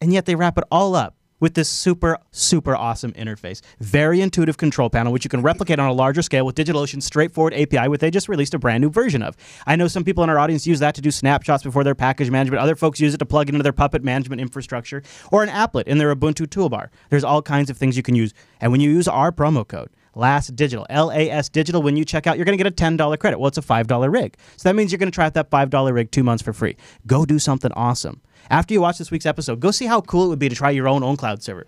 And 0.00 0.12
yet 0.12 0.26
they 0.26 0.34
wrap 0.34 0.58
it 0.58 0.64
all 0.70 0.94
up 0.94 1.16
with 1.40 1.54
this 1.54 1.68
super, 1.68 2.18
super 2.30 2.76
awesome 2.76 3.12
interface. 3.12 3.60
Very 3.80 4.20
intuitive 4.20 4.56
control 4.56 4.90
panel, 4.90 5.12
which 5.12 5.24
you 5.24 5.30
can 5.30 5.42
replicate 5.42 5.78
on 5.78 5.88
a 5.88 5.92
larger 5.92 6.22
scale 6.22 6.46
with 6.46 6.54
DigitalOcean's 6.54 7.04
straightforward 7.04 7.54
API, 7.54 7.88
which 7.88 8.00
they 8.00 8.10
just 8.10 8.28
released 8.28 8.54
a 8.54 8.58
brand 8.58 8.82
new 8.82 8.90
version 8.90 9.22
of. 9.22 9.36
I 9.66 9.76
know 9.76 9.88
some 9.88 10.04
people 10.04 10.22
in 10.22 10.30
our 10.30 10.38
audience 10.38 10.66
use 10.66 10.78
that 10.80 10.94
to 10.94 11.00
do 11.00 11.10
snapshots 11.10 11.64
before 11.64 11.82
their 11.82 11.94
package 11.94 12.30
management. 12.30 12.62
Other 12.62 12.76
folks 12.76 13.00
use 13.00 13.14
it 13.14 13.18
to 13.18 13.26
plug 13.26 13.48
into 13.48 13.62
their 13.62 13.72
Puppet 13.72 14.04
management 14.04 14.40
infrastructure 14.40 15.02
or 15.32 15.42
an 15.42 15.48
applet 15.48 15.84
in 15.84 15.98
their 15.98 16.14
Ubuntu 16.14 16.46
toolbar. 16.46 16.88
There's 17.08 17.24
all 17.24 17.42
kinds 17.42 17.70
of 17.70 17.76
things 17.76 17.96
you 17.96 18.02
can 18.02 18.14
use. 18.14 18.32
And 18.60 18.70
when 18.70 18.80
you 18.80 18.90
use 18.90 19.08
our 19.08 19.32
promo 19.32 19.66
code, 19.66 19.90
Last 20.14 20.56
Digital, 20.56 20.86
L 20.90 21.10
A 21.10 21.30
S 21.30 21.48
Digital. 21.48 21.82
When 21.82 21.96
you 21.96 22.04
check 22.04 22.26
out, 22.26 22.36
you're 22.36 22.44
going 22.44 22.58
to 22.58 22.62
get 22.62 22.72
a 22.72 22.74
$10 22.74 23.18
credit. 23.18 23.38
Well, 23.38 23.48
it's 23.48 23.58
a 23.58 23.62
$5 23.62 24.12
rig. 24.12 24.36
So 24.56 24.68
that 24.68 24.74
means 24.74 24.90
you're 24.90 24.98
going 24.98 25.10
to 25.10 25.14
try 25.14 25.26
out 25.26 25.34
that 25.34 25.50
$5 25.50 25.92
rig 25.92 26.10
two 26.10 26.24
months 26.24 26.42
for 26.42 26.52
free. 26.52 26.76
Go 27.06 27.24
do 27.24 27.38
something 27.38 27.72
awesome. 27.72 28.20
After 28.48 28.74
you 28.74 28.80
watch 28.80 28.98
this 28.98 29.10
week's 29.10 29.26
episode, 29.26 29.60
go 29.60 29.70
see 29.70 29.86
how 29.86 30.00
cool 30.00 30.26
it 30.26 30.28
would 30.28 30.38
be 30.38 30.48
to 30.48 30.56
try 30.56 30.70
your 30.70 30.88
own 30.88 31.02
own 31.02 31.16
cloud 31.16 31.42
server. 31.42 31.66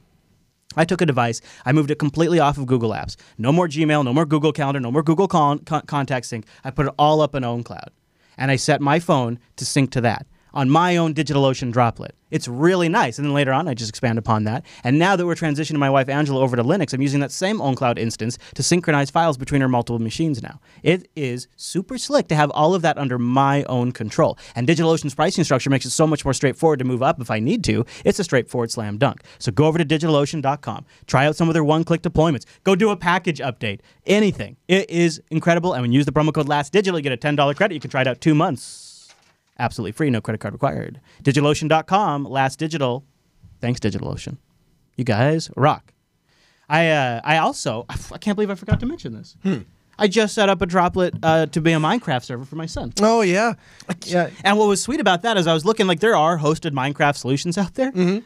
I 0.75 0.85
took 0.85 1.03
a 1.03 1.07
device, 1.07 1.41
I 1.67 1.73
moved 1.73 1.91
it 1.91 1.99
completely 1.99 2.39
off 2.39 2.57
of 2.57 2.67
Google 2.67 2.91
Apps. 2.91 3.17
No 3.37 3.53
more 3.53 3.69
Gmail, 3.69 4.05
no 4.05 4.15
more 4.15 4.25
Google 4.25 4.53
Calendar, 4.53 4.81
no 4.81 4.91
more 4.91 5.03
Google 5.03 5.29
con- 5.29 5.59
con- 5.61 5.83
Contact 5.87 6.25
Sync. 6.25 6.47
I 6.65 6.71
put 6.71 6.87
it 6.87 6.95
all 6.99 7.21
up 7.21 7.35
in 7.35 7.43
OwnCloud. 7.43 7.89
And 8.39 8.51
I 8.51 8.57
set 8.57 8.81
my 8.81 8.99
phone 8.99 9.39
to 9.57 9.67
sync 9.67 9.91
to 9.93 10.01
that 10.01 10.27
on 10.55 10.71
my 10.71 10.97
own 10.97 11.15
DigitalOcean 11.15 11.73
droplet. 11.73 12.15
It's 12.33 12.49
really 12.49 12.89
nice. 12.89 13.19
And 13.19 13.27
then 13.27 13.35
later 13.35 13.53
on, 13.53 13.69
I 13.69 13.75
just 13.75 13.91
expand 13.91 14.19
upon 14.19 14.45
that. 14.45 14.65
And 14.83 14.99
now 14.99 15.17
that 15.17 15.27
we're 15.27 15.35
transitioning 15.35 15.77
my 15.77 15.91
wife 15.91 16.09
Angela 16.09 16.41
over 16.41 16.57
to 16.57 16.65
Linux, 16.65 16.95
I'm 16.95 17.03
using 17.03 17.21
that 17.21 17.31
same 17.31 17.59
OwnCloud 17.59 17.99
instance 17.99 18.39
to 18.55 18.63
synchronize 18.63 19.11
files 19.11 19.37
between 19.37 19.61
her 19.61 19.69
multiple 19.69 19.99
machines 19.99 20.43
now. 20.43 20.59
It 20.83 21.09
is 21.15 21.47
super 21.57 21.99
slick 21.99 22.29
to 22.29 22.35
have 22.35 22.51
all 22.53 22.75
of 22.75 22.81
that 22.83 22.97
under 22.97 23.19
my 23.19 23.65
own 23.65 23.93
control. 23.93 24.39
And 24.57 24.67
DigitalOcean's 24.67 25.15
pricing 25.15 25.45
structure 25.45 25.69
makes 25.69 25.85
it 25.85 25.91
so 25.91 26.07
much 26.07 26.25
more 26.25 26.33
straightforward 26.33 26.79
to 26.79 26.87
move 26.87 27.03
up 27.03 27.21
if 27.21 27.31
I 27.31 27.39
need 27.39 27.63
to. 27.65 27.85
It's 28.03 28.19
a 28.19 28.25
straightforward 28.25 28.71
slam 28.71 28.97
dunk. 28.97 29.21
So 29.39 29.53
go 29.53 29.67
over 29.67 29.77
to 29.77 29.85
digitalocean.com, 29.85 30.87
try 31.07 31.27
out 31.27 31.37
some 31.37 31.51
of 31.51 31.55
their 31.55 31.65
one 31.65 31.85
click 31.85 32.01
deployments, 32.01 32.47
go 32.65 32.75
do 32.75 32.89
a 32.89 32.97
package 32.97 33.41
update, 33.41 33.81
anything. 34.07 34.57
It 34.69 34.89
is 34.89 35.21
incredible. 35.31 35.75
And 35.75 35.83
when 35.83 35.93
you 35.93 35.99
use 35.99 36.07
the 36.07 36.13
promo 36.13 36.33
code 36.33 36.49
LASTDigital, 36.49 36.97
you 36.97 37.03
get 37.03 37.13
a 37.13 37.17
$10 37.19 37.57
credit. 37.57 37.75
You 37.75 37.81
can 37.81 37.91
try 37.91 38.01
it 38.01 38.07
out 38.07 38.23
two 38.23 38.35
months 38.35 38.82
absolutely 39.63 39.93
free, 39.93 40.11
no 40.11 40.21
credit 40.21 40.39
card 40.39 40.53
required. 40.53 41.01
DigitalOcean.com, 41.23 42.25
last 42.25 42.59
digital. 42.59 43.05
Thanks, 43.61 43.81
DigitalOcean. 43.81 44.37
You 44.97 45.05
guys 45.05 45.51
rock. 45.57 45.93
I 46.69 46.89
uh, 46.89 47.21
I 47.25 47.39
also 47.39 47.87
I 48.13 48.19
can't 48.19 48.37
believe 48.37 48.51
I 48.51 48.55
forgot 48.55 48.81
to 48.81 48.87
mention 48.87 49.15
this. 49.15 49.37
Hmm. 49.43 49.59
I 49.99 50.09
just 50.09 50.35
set 50.35 50.49
up 50.49 50.63
a 50.63 50.67
droplet 50.67 51.15
uh, 51.23 51.47
to 51.47 51.61
be 51.61 51.73
a 51.73 51.77
Minecraft 51.77 52.25
server 52.25 52.45
for 52.45 52.57
my 52.57 52.67
son. 52.67 52.93
Oh 53.01 53.21
yeah, 53.21 53.55
yeah. 54.07 54.31
And 54.45 54.59
what 54.59 54.67
was 54.67 54.83
sweet 54.83 55.01
about 55.01 55.23
that 55.23 55.37
is 55.37 55.47
I 55.47 55.55
was 55.55 55.65
looking 55.65 55.87
like 55.87 56.01
there 56.01 56.17
are 56.17 56.39
hosted 56.39 56.73
Minecraft 56.73 57.17
solutions 57.17 57.57
out 57.57 57.75
there. 57.75 57.93
Mm-hmm. 57.93 58.19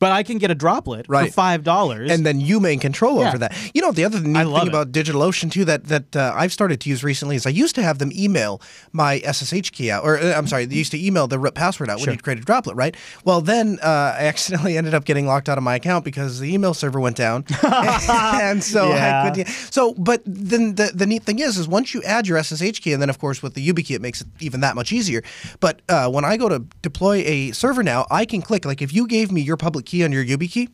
But 0.00 0.10
I 0.12 0.22
can 0.24 0.38
get 0.38 0.50
a 0.50 0.54
droplet 0.54 1.06
Right. 1.08 1.28
for 1.28 1.32
five 1.34 1.62
dollars. 1.62 2.10
and 2.10 2.26
then 2.26 2.40
you 2.40 2.58
maintain 2.58 2.80
control 2.80 3.20
Yeah. 3.20 3.28
over 3.28 3.38
that. 3.38 3.52
You 3.74 3.82
know, 3.82 3.92
the 3.92 4.04
other 4.04 4.18
neat 4.18 4.34
thing 4.46 4.66
it. 4.66 4.68
about 4.68 4.90
DigitalOcean 4.92 5.52
too 5.52 5.64
that 5.66 5.84
that 5.88 6.16
uh, 6.16 6.32
I've 6.34 6.52
started 6.52 6.80
to 6.80 6.88
use 6.88 7.04
recently 7.04 7.36
is 7.36 7.46
I 7.46 7.50
used 7.50 7.74
to 7.76 7.82
have 7.82 7.98
them 7.98 8.10
email 8.16 8.60
my 8.92 9.20
SSH 9.20 9.70
key 9.72 9.90
out, 9.90 10.02
or 10.04 10.18
uh, 10.18 10.32
I'm 10.36 10.46
sorry, 10.48 10.64
they 10.64 10.74
used 10.76 10.90
to 10.92 10.98
email 11.06 11.26
the 11.28 11.38
root 11.38 11.54
password 11.54 11.90
out 11.90 11.98
Sure. 12.00 12.06
when 12.08 12.16
you 12.16 12.22
create 12.22 12.38
a 12.40 12.42
droplet, 12.42 12.76
right? 12.76 12.96
Well, 13.24 13.40
then 13.42 13.78
uh, 13.82 14.16
I 14.18 14.24
accidentally 14.32 14.76
ended 14.78 14.94
up 14.94 15.04
getting 15.04 15.26
locked 15.26 15.48
out 15.50 15.58
of 15.58 15.64
my 15.64 15.74
account 15.76 16.04
because 16.04 16.40
the 16.40 16.52
email 16.52 16.72
server 16.74 16.98
went 16.98 17.16
down, 17.16 17.44
and 17.62 18.64
so 18.64 18.88
Yeah. 18.90 19.22
I 19.24 19.30
couldn't. 19.30 19.48
So, 19.70 19.94
but 19.94 20.22
then 20.24 20.74
the 20.76 20.92
the 20.94 21.06
neat 21.06 21.24
thing 21.24 21.38
is, 21.40 21.58
is 21.58 21.68
once 21.68 21.92
you 21.94 22.02
add 22.04 22.26
your 22.26 22.38
SSH 22.42 22.80
key, 22.80 22.92
and 22.94 23.02
then 23.02 23.10
of 23.10 23.18
course 23.18 23.42
with 23.42 23.54
the 23.54 23.66
YubiKey, 23.68 23.94
it 23.96 24.00
makes 24.00 24.20
it 24.22 24.28
even 24.40 24.60
that 24.60 24.74
much 24.76 24.92
easier. 24.92 25.22
But 25.60 25.82
uh, 25.88 26.08
when 26.10 26.24
I 26.24 26.36
go 26.38 26.48
to 26.48 26.60
deploy 26.82 27.16
a 27.26 27.52
server 27.52 27.82
now, 27.82 28.06
I 28.10 28.24
can 28.24 28.40
click 28.42 28.64
like 28.64 28.80
if 28.80 28.94
you 28.94 29.06
gave 29.06 29.30
me 29.30 29.40
your 29.42 29.56
public 29.58 29.84
key 29.90 30.04
on 30.04 30.12
your 30.12 30.24
YubiKey 30.24 30.68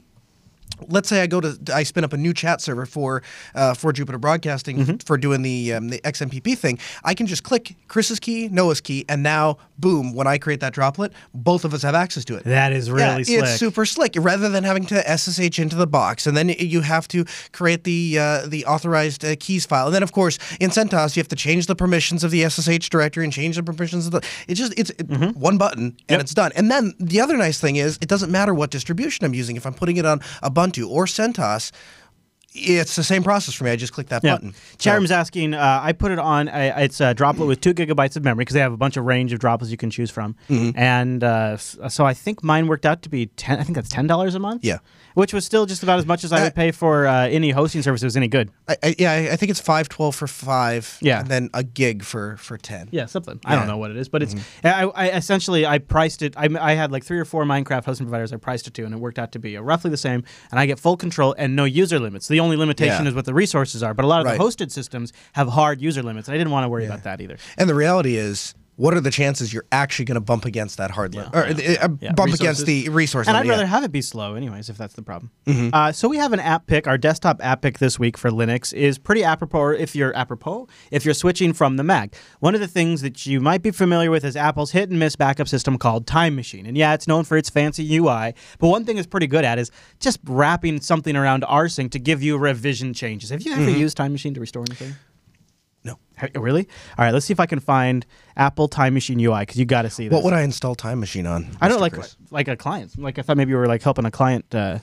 let's 0.88 1.08
say 1.08 1.22
I 1.22 1.26
go 1.26 1.40
to 1.40 1.58
I 1.74 1.82
spin 1.82 2.04
up 2.04 2.12
a 2.12 2.16
new 2.16 2.32
chat 2.34 2.60
server 2.60 2.86
for 2.86 3.22
uh, 3.54 3.74
for 3.74 3.92
Jupiter 3.92 4.18
Broadcasting 4.18 4.76
Mm-hmm. 4.78 4.96
for 5.06 5.16
doing 5.16 5.42
the 5.42 5.72
um, 5.74 5.88
the 5.88 5.98
XMPP 6.00 6.56
thing. 6.58 6.78
I 7.04 7.14
can 7.14 7.26
just 7.26 7.42
click 7.44 7.76
Chris's 7.88 8.20
key, 8.20 8.48
Noah's 8.48 8.80
key, 8.80 9.04
and 9.08 9.22
now 9.22 9.58
boom! 9.78 10.14
When 10.14 10.26
I 10.26 10.38
create 10.38 10.60
that 10.60 10.72
droplet, 10.72 11.12
both 11.34 11.64
of 11.64 11.72
us 11.74 11.82
have 11.82 11.94
access 11.94 12.24
to 12.26 12.36
it. 12.36 12.44
that 12.44 12.72
is 12.72 12.90
really 12.90 13.06
yeah, 13.06 13.22
slick. 13.24 13.40
it's 13.42 13.50
super 13.56 13.84
slick. 13.86 14.12
Rather 14.18 14.48
than 14.48 14.64
having 14.64 14.84
to 14.86 15.16
SSH 15.16 15.58
into 15.58 15.76
the 15.76 15.86
box, 15.86 16.26
and 16.26 16.36
then 16.36 16.48
you 16.50 16.80
have 16.82 17.08
to 17.08 17.24
create 17.52 17.84
the 17.84 18.18
uh, 18.18 18.46
the 18.46 18.64
authorized 18.66 19.24
uh, 19.24 19.34
keys 19.40 19.64
file, 19.66 19.86
and 19.86 19.94
then 19.94 20.02
of 20.02 20.12
course 20.12 20.38
in 20.60 20.70
CentOS 20.70 21.16
you 21.16 21.20
have 21.20 21.28
to 21.28 21.36
change 21.36 21.66
the 21.66 21.74
permissions 21.76 22.22
of 22.24 22.30
the 22.30 22.48
SSH 22.48 22.88
directory 22.90 23.24
and 23.24 23.32
change 23.32 23.56
the 23.56 23.62
permissions 23.62 24.06
of 24.06 24.12
the. 24.12 24.20
It's 24.48 24.58
just 24.60 24.74
it's 24.78 24.90
it- 24.90 25.06
Mm-hmm. 25.06 25.38
one 25.40 25.56
button 25.56 25.96
and 26.08 26.20
it's 26.20 26.34
done. 26.34 26.50
And 26.56 26.68
then 26.70 26.92
the 26.98 27.20
other 27.20 27.36
nice 27.36 27.60
thing 27.60 27.76
is 27.76 27.96
it 28.02 28.08
doesn't 28.08 28.30
matter 28.30 28.52
what 28.52 28.70
distribution 28.70 29.24
I'm 29.24 29.34
using. 29.34 29.56
If 29.56 29.64
I'm 29.66 29.72
putting 29.72 29.96
it 29.98 30.04
on 30.04 30.20
Ubuntu 30.66 30.90
or 30.90 31.06
CentOS, 31.06 31.70
it's 32.58 32.96
the 32.96 33.04
same 33.04 33.22
process 33.22 33.54
for 33.54 33.64
me. 33.64 33.70
I 33.70 33.76
just 33.76 33.92
click 33.92 34.08
that 34.08 34.22
Yeah. 34.24 34.34
button. 34.34 34.52
So- 34.54 34.58
Charim's 34.78 35.10
asking. 35.10 35.54
Uh, 35.54 35.80
I 35.82 35.92
put 35.92 36.10
it 36.10 36.18
on. 36.18 36.48
I, 36.48 36.82
it's 36.84 37.00
a 37.00 37.14
droplet 37.14 37.48
with 37.48 37.60
two 37.60 37.74
gigabytes 37.74 38.16
of 38.16 38.24
memory 38.24 38.42
because 38.44 38.54
they 38.54 38.60
have 38.60 38.72
a 38.72 38.76
bunch 38.76 38.96
of 38.96 39.04
range 39.04 39.32
of 39.32 39.38
droplets 39.40 39.70
you 39.70 39.76
can 39.76 39.90
choose 39.90 40.10
from. 40.10 40.34
Mm-hmm. 40.48 40.78
And 40.78 41.22
uh, 41.24 41.56
so 41.56 42.06
I 42.06 42.14
think 42.14 42.42
mine 42.42 42.66
worked 42.66 42.86
out 42.86 43.02
to 43.02 43.08
be 43.08 43.26
ten. 43.26 43.58
I 43.60 43.62
think 43.64 43.74
that's 43.76 43.88
ten 43.88 44.06
dollars 44.06 44.34
a 44.34 44.38
month. 44.38 44.64
Yeah. 44.64 44.78
which 45.14 45.32
was 45.32 45.46
still 45.46 45.64
just 45.64 45.82
about 45.82 45.98
as 45.98 46.04
much 46.04 46.24
as 46.24 46.32
I 46.32 46.40
Uh, 46.40 46.44
would 46.44 46.54
pay 46.54 46.70
for 46.72 47.06
uh, 47.06 47.26
any 47.28 47.50
hosting 47.50 47.80
service 47.82 48.02
that 48.02 48.06
was 48.06 48.16
any 48.18 48.28
good. 48.28 48.50
I, 48.68 48.76
I, 48.82 48.94
yeah, 48.98 49.12
I- 49.32 49.36
think 49.36 49.48
it's 49.50 49.60
five 49.60 49.88
twelve 49.88 50.14
for 50.14 50.26
five. 50.26 50.98
Yeah. 51.00 51.20
and 51.20 51.28
then 51.28 51.50
a 51.54 51.62
gig 51.64 52.02
for 52.04 52.36
for 52.36 52.58
ten. 52.58 52.88
Yeah, 52.92 53.06
something. 53.06 53.40
I 53.44 53.52
don't 53.52 53.60
Mm-hmm. 53.60 53.68
know 53.70 53.76
what 53.78 53.90
it 53.90 53.96
is, 53.96 54.08
but 54.08 54.22
it's. 54.22 54.34
I, 54.62 54.84
I 54.84 55.08
essentially 55.10 55.64
I 55.66 55.78
priced 55.78 56.22
it. 56.22 56.34
I, 56.36 56.48
I 56.60 56.74
had 56.74 56.92
like 56.92 57.04
three 57.04 57.18
or 57.18 57.24
four 57.24 57.44
Minecraft 57.44 57.84
hosting 57.84 58.06
providers. 58.06 58.32
I 58.32 58.36
priced 58.36 58.66
it 58.66 58.74
to, 58.74 58.84
and 58.84 58.92
it 58.94 58.98
worked 59.00 59.18
out 59.18 59.32
to 59.32 59.38
be 59.38 59.56
roughly 59.56 59.90
the 59.90 59.96
same. 59.96 60.22
And 60.50 60.60
I 60.60 60.66
get 60.66 60.78
full 60.78 60.96
control 60.96 61.34
and 61.38 61.56
no 61.56 61.64
user 61.64 61.98
limits. 61.98 62.28
The 62.28 62.40
only 62.46 62.56
limitation 62.56 63.04
Yeah. 63.04 63.10
is 63.10 63.14
what 63.14 63.24
the 63.26 63.34
resources 63.34 63.82
are. 63.82 63.92
But 63.94 64.04
a 64.04 64.08
lot 64.08 64.20
of 64.20 64.26
Right. 64.26 64.38
the 64.38 64.44
hosted 64.44 64.70
systems 64.70 65.12
have 65.34 65.48
hard 65.48 65.80
user 65.82 66.02
limits, 66.02 66.28
and 66.28 66.34
I 66.34 66.38
didn't 66.38 66.52
want 66.52 66.64
to 66.64 66.68
worry 66.68 66.86
about 66.86 67.02
that 67.02 67.20
either. 67.20 67.36
And 67.58 67.68
the 67.68 67.74
reality 67.74 68.16
is, 68.16 68.54
what 68.76 68.94
are 68.94 69.00
the 69.00 69.10
chances 69.10 69.52
you're 69.52 69.64
actually 69.72 70.04
going 70.04 70.16
to 70.16 70.20
bump 70.20 70.44
against 70.44 70.76
that 70.76 70.90
hard 70.90 71.14
limit 71.14 71.30
Yeah, 71.34 71.40
or 71.40 71.48
yeah, 71.48 71.84
uh, 71.84 71.88
yeah. 72.00 72.12
bump 72.12 72.30
Resources. 72.32 72.40
against 72.40 72.66
the 72.66 72.88
resource 72.90 73.26
And 73.26 73.34
limit, 73.34 73.46
I'd 73.46 73.48
yeah. 73.48 73.52
rather 73.54 73.66
have 73.66 73.84
it 73.84 73.90
be 73.92 74.02
slow, 74.02 74.34
anyways, 74.34 74.68
if 74.68 74.76
that's 74.76 74.94
the 74.94 75.02
problem. 75.02 75.30
Mm-hmm. 75.46 75.70
Uh, 75.72 75.92
so 75.92 76.08
we 76.08 76.18
have 76.18 76.32
an 76.32 76.40
app 76.40 76.66
pick. 76.66 76.86
Our 76.86 76.98
desktop 76.98 77.42
app 77.42 77.62
pick 77.62 77.78
this 77.78 77.98
week 77.98 78.18
for 78.18 78.30
Linux 78.30 78.74
is 78.74 78.98
pretty 78.98 79.24
apropos. 79.24 79.70
If 79.70 79.96
you're 79.96 80.14
apropos, 80.14 80.68
if 80.90 81.04
you're 81.04 81.14
switching 81.14 81.52
from 81.52 81.76
the 81.76 81.84
Mac, 81.84 82.14
one 82.40 82.54
of 82.54 82.60
the 82.60 82.68
things 82.68 83.00
that 83.02 83.24
you 83.26 83.40
might 83.40 83.62
be 83.62 83.70
familiar 83.70 84.10
with 84.10 84.24
is 84.24 84.36
Apple's 84.36 84.72
hit 84.72 84.90
and 84.90 84.98
miss 84.98 85.16
backup 85.16 85.48
system 85.48 85.78
called 85.78 86.06
Time 86.06 86.36
Machine. 86.36 86.66
And 86.66 86.76
yeah, 86.76 86.92
it's 86.94 87.08
known 87.08 87.24
for 87.24 87.36
its 87.36 87.48
fancy 87.48 87.96
UI, 87.96 88.34
but 88.58 88.68
one 88.68 88.84
thing 88.84 88.98
it's 88.98 89.06
pretty 89.06 89.26
good 89.26 89.44
at 89.44 89.58
is 89.58 89.70
just 90.00 90.20
wrapping 90.24 90.80
something 90.80 91.16
around 91.16 91.42
rsync 91.44 91.90
to 91.92 91.98
give 91.98 92.22
you 92.22 92.36
revision 92.36 92.92
changes. 92.92 93.30
Have 93.30 93.42
you 93.42 93.52
ever 93.52 93.62
Mm-hmm. 93.62 93.80
used 93.80 93.96
Time 93.96 94.12
Machine 94.12 94.34
to 94.34 94.40
restore 94.40 94.64
anything? 94.68 94.94
No. 96.22 96.28
Ha- 96.34 96.40
Really? 96.40 96.68
All 96.98 97.04
right, 97.04 97.12
let's 97.12 97.26
see 97.26 97.32
if 97.32 97.40
I 97.40 97.46
can 97.46 97.60
find 97.60 98.04
Apple 98.36 98.68
Time 98.68 98.94
Machine 98.94 99.18
UI 99.20 99.40
because 99.40 99.56
you 99.58 99.64
got 99.64 99.82
to 99.82 99.90
see 99.90 100.08
this. 100.08 100.14
What 100.14 100.24
would 100.24 100.32
I 100.34 100.42
install 100.42 100.74
Time 100.74 101.00
Machine 101.00 101.26
on? 101.26 101.56
I 101.60 101.68
don't 101.68 101.78
Mr. 101.78 101.80
like 101.80 101.92
Chris? 101.94 102.16
like 102.30 102.48
a 102.48 102.56
client. 102.56 102.98
Like 102.98 103.18
I 103.18 103.22
thought 103.22 103.36
maybe 103.36 103.50
you 103.50 103.56
were 103.56 103.66
like 103.66 103.82
helping 103.82 104.04
a 104.04 104.10
client 104.10 104.54
uh, 104.54 104.78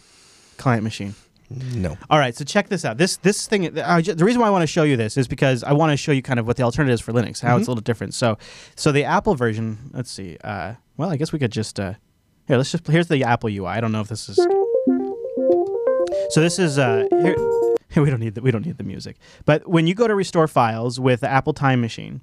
client 0.58 0.84
machine. 0.84 1.16
No. 1.50 1.98
All 2.10 2.18
right, 2.18 2.36
so 2.36 2.44
check 2.44 2.70
this 2.70 2.84
out. 2.84 2.98
This 2.98 3.18
this 3.18 3.46
thing. 3.48 3.78
I 3.80 4.02
the 4.02 4.25
reason 4.25 4.42
why 4.42 4.48
I 4.48 4.50
want 4.50 4.63
to 4.63 4.68
show 4.68 4.84
you 4.84 4.98
this 4.98 5.18
is 5.18 5.28
because 5.28 5.63
I 5.63 5.74
want 5.74 5.92
to 5.92 5.98
show 5.98 6.12
you 6.12 6.22
kind 6.24 6.40
of 6.40 6.48
what 6.48 6.58
the 6.58 6.63
alternative 6.63 6.94
is 6.96 7.02
for 7.02 7.12
Linux, 7.12 7.42
how 7.42 7.58
it's 7.58 7.68
a 7.68 7.70
little 7.72 7.82
different. 7.84 8.13
So 8.16 8.38
so 8.75 8.92
the 8.92 9.04
Apple 9.04 9.36
version. 9.36 9.92
Let's 9.94 10.10
see. 10.12 10.38
Uh, 10.44 10.74
well, 10.98 11.10
I 11.12 11.16
guess 11.18 11.32
we 11.32 11.38
could 11.40 11.52
just 11.52 11.80
uh, 11.80 11.94
here. 12.48 12.58
Let's 12.58 12.72
just 12.72 12.88
here's 12.88 13.08
the 13.08 13.24
Apple 13.24 13.50
UI. 13.50 13.68
I 13.68 13.82
don't 13.82 13.92
know 13.92 14.02
if 14.02 14.08
this 14.08 14.30
is. 14.30 14.40
So 16.30 16.42
this 16.42 16.58
is 16.58 16.78
uh, 16.80 17.06
here. 17.22 17.36
We 18.01 18.09
don't 18.09 18.19
need 18.19 18.35
the, 18.35 18.41
we 18.41 18.51
don't 18.51 18.65
need 18.65 18.77
the 18.77 18.83
music. 18.83 19.17
But 19.45 19.67
when 19.67 19.88
you 19.88 19.93
go 19.93 20.07
to 20.07 20.15
restore 20.15 20.47
files 20.47 21.00
with 21.00 21.21
the 21.21 21.29
Apple 21.29 21.53
Time 21.53 21.79
Machine, 21.79 22.21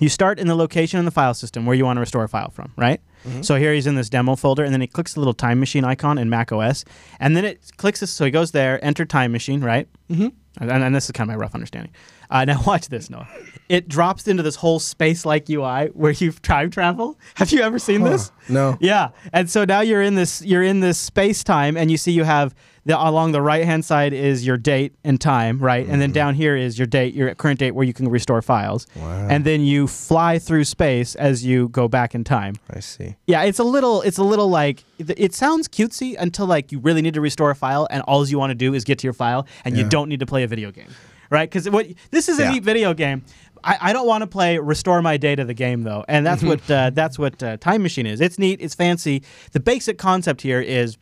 you 0.00 0.08
start 0.08 0.38
in 0.38 0.46
the 0.46 0.54
location 0.54 0.98
in 1.00 1.04
the 1.04 1.10
file 1.10 1.34
system 1.34 1.66
where 1.66 1.74
you 1.74 1.84
want 1.84 1.96
to 1.96 2.00
restore 2.00 2.22
a 2.22 2.28
file 2.28 2.50
from, 2.50 2.72
right? 2.76 3.00
So 3.42 3.56
here 3.56 3.74
he's 3.74 3.86
in 3.88 3.96
this 3.96 4.08
demo 4.08 4.36
folder, 4.36 4.62
and 4.62 4.72
then 4.72 4.80
he 4.80 4.86
clicks 4.86 5.14
the 5.14 5.20
little 5.20 5.34
time 5.34 5.58
machine 5.58 5.84
icon 5.84 6.18
in 6.18 6.30
Mac 6.30 6.52
OS, 6.52 6.84
and 7.18 7.36
then 7.36 7.44
it 7.44 7.72
clicks 7.76 7.98
this. 7.98 8.12
So 8.12 8.24
he 8.24 8.30
goes 8.30 8.52
there, 8.52 8.82
enter 8.84 9.04
time 9.04 9.32
machine, 9.32 9.60
right? 9.62 9.88
Mm-hmm. 10.08 10.28
And, 10.60 10.70
and 10.84 10.94
this 10.94 11.06
is 11.06 11.12
kind 11.12 11.28
of 11.28 11.36
my 11.36 11.40
rough 11.40 11.54
understanding. 11.54 11.92
Uh, 12.30 12.44
now 12.44 12.62
watch 12.66 12.88
this, 12.88 13.10
Noah. 13.10 13.28
It 13.68 13.88
drops 13.88 14.26
into 14.26 14.42
this 14.42 14.56
whole 14.56 14.78
space-like 14.78 15.48
UI 15.50 15.88
where 15.88 16.12
you 16.12 16.32
time 16.32 16.70
travel. 16.70 17.18
Have 17.34 17.52
you 17.52 17.60
ever 17.60 17.78
seen 17.78 18.02
this? 18.02 18.32
No. 18.48 18.78
Yeah, 18.80 19.10
and 19.32 19.50
so 19.50 19.64
now 19.64 19.80
you're 19.80 20.02
in 20.02 20.14
this 20.14 20.42
you're 20.42 20.62
in 20.62 20.80
this 20.80 20.98
space 20.98 21.44
time, 21.44 21.76
and 21.76 21.90
you 21.90 21.96
see 21.98 22.12
you 22.12 22.24
have 22.24 22.54
the 22.88 22.98
along 22.98 23.32
the 23.32 23.42
right 23.42 23.66
hand 23.66 23.84
side 23.84 24.14
is 24.14 24.46
your 24.46 24.56
date 24.56 24.94
and 25.04 25.20
time, 25.20 25.58
right, 25.58 25.86
and 25.86 26.00
then 26.00 26.10
down 26.10 26.34
here 26.34 26.56
is 26.56 26.78
your 26.78 26.86
date, 26.86 27.12
your 27.12 27.34
current 27.34 27.58
date 27.58 27.72
where 27.72 27.84
you 27.84 27.92
can 27.92 28.08
restore 28.08 28.40
files, 28.40 28.86
wow. 28.96 29.26
and 29.28 29.44
then 29.44 29.60
you 29.60 29.86
fly 29.86 30.38
through 30.38 30.64
space 30.64 31.14
as 31.16 31.44
you 31.44 31.68
go 31.68 31.86
back 31.86 32.14
in 32.14 32.24
time. 32.24 32.54
I 32.70 32.80
see. 32.80 33.16
Yeah, 33.26 33.42
it's 33.42 33.58
a 33.58 33.64
little 33.64 34.00
it's 34.00 34.16
a 34.16 34.24
little 34.24 34.48
like 34.48 34.84
it 34.98 35.10
it 35.18 35.34
sounds 35.34 35.68
cutesy 35.68 36.16
until 36.18 36.46
like 36.46 36.72
you 36.72 36.78
really 36.78 37.02
need 37.02 37.12
to 37.14 37.20
restore 37.20 37.50
a 37.50 37.54
file, 37.54 37.86
and 37.90 38.02
all 38.04 38.26
you 38.26 38.38
want 38.38 38.50
to 38.52 38.54
do 38.54 38.72
is 38.72 38.84
get 38.84 38.98
to 39.00 39.06
your 39.06 39.12
file, 39.12 39.46
and 39.66 39.76
you 39.76 39.84
don't 39.84 40.08
need 40.08 40.20
to 40.20 40.26
play 40.26 40.42
a 40.42 40.48
video 40.48 40.70
game, 40.70 40.88
right? 41.30 41.48
Because 41.48 41.68
what 41.70 41.86
this 42.10 42.28
is 42.28 42.38
a 42.38 42.42
Yeah. 42.42 42.50
neat 42.52 42.62
video 42.64 42.94
game. 42.94 43.22
I, 43.64 43.76
I 43.80 43.92
don't 43.92 44.06
want 44.06 44.22
to 44.22 44.26
play 44.28 44.58
restore 44.58 45.02
my 45.02 45.16
data 45.16 45.44
the 45.44 45.54
game 45.54 45.82
though, 45.82 46.04
and 46.08 46.24
that's 46.24 46.42
Mm-hmm. 46.42 46.48
what 46.50 46.70
uh, 46.70 46.90
that's 46.90 47.18
what 47.18 47.42
uh, 47.42 47.56
Time 47.56 47.82
Machine 47.82 48.06
is. 48.06 48.20
It's 48.20 48.38
neat, 48.38 48.60
it's 48.60 48.74
fancy. 48.74 49.22
The 49.52 49.60
basic 49.60 49.98
concept 49.98 50.42
here 50.42 50.60
is 50.60 50.96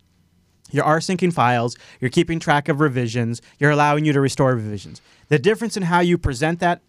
you're 0.72 0.84
R-syncing 0.84 1.32
files, 1.32 1.76
you're 2.00 2.10
keeping 2.10 2.40
track 2.40 2.68
of 2.68 2.80
revisions, 2.80 3.40
you're 3.58 3.70
allowing 3.70 4.04
you 4.04 4.12
to 4.14 4.20
restore 4.20 4.54
revisions. 4.54 5.00
The 5.28 5.38
difference 5.38 5.76
in 5.76 5.84
how 5.84 6.00
you 6.00 6.16
present 6.18 6.58
that, 6.60 6.80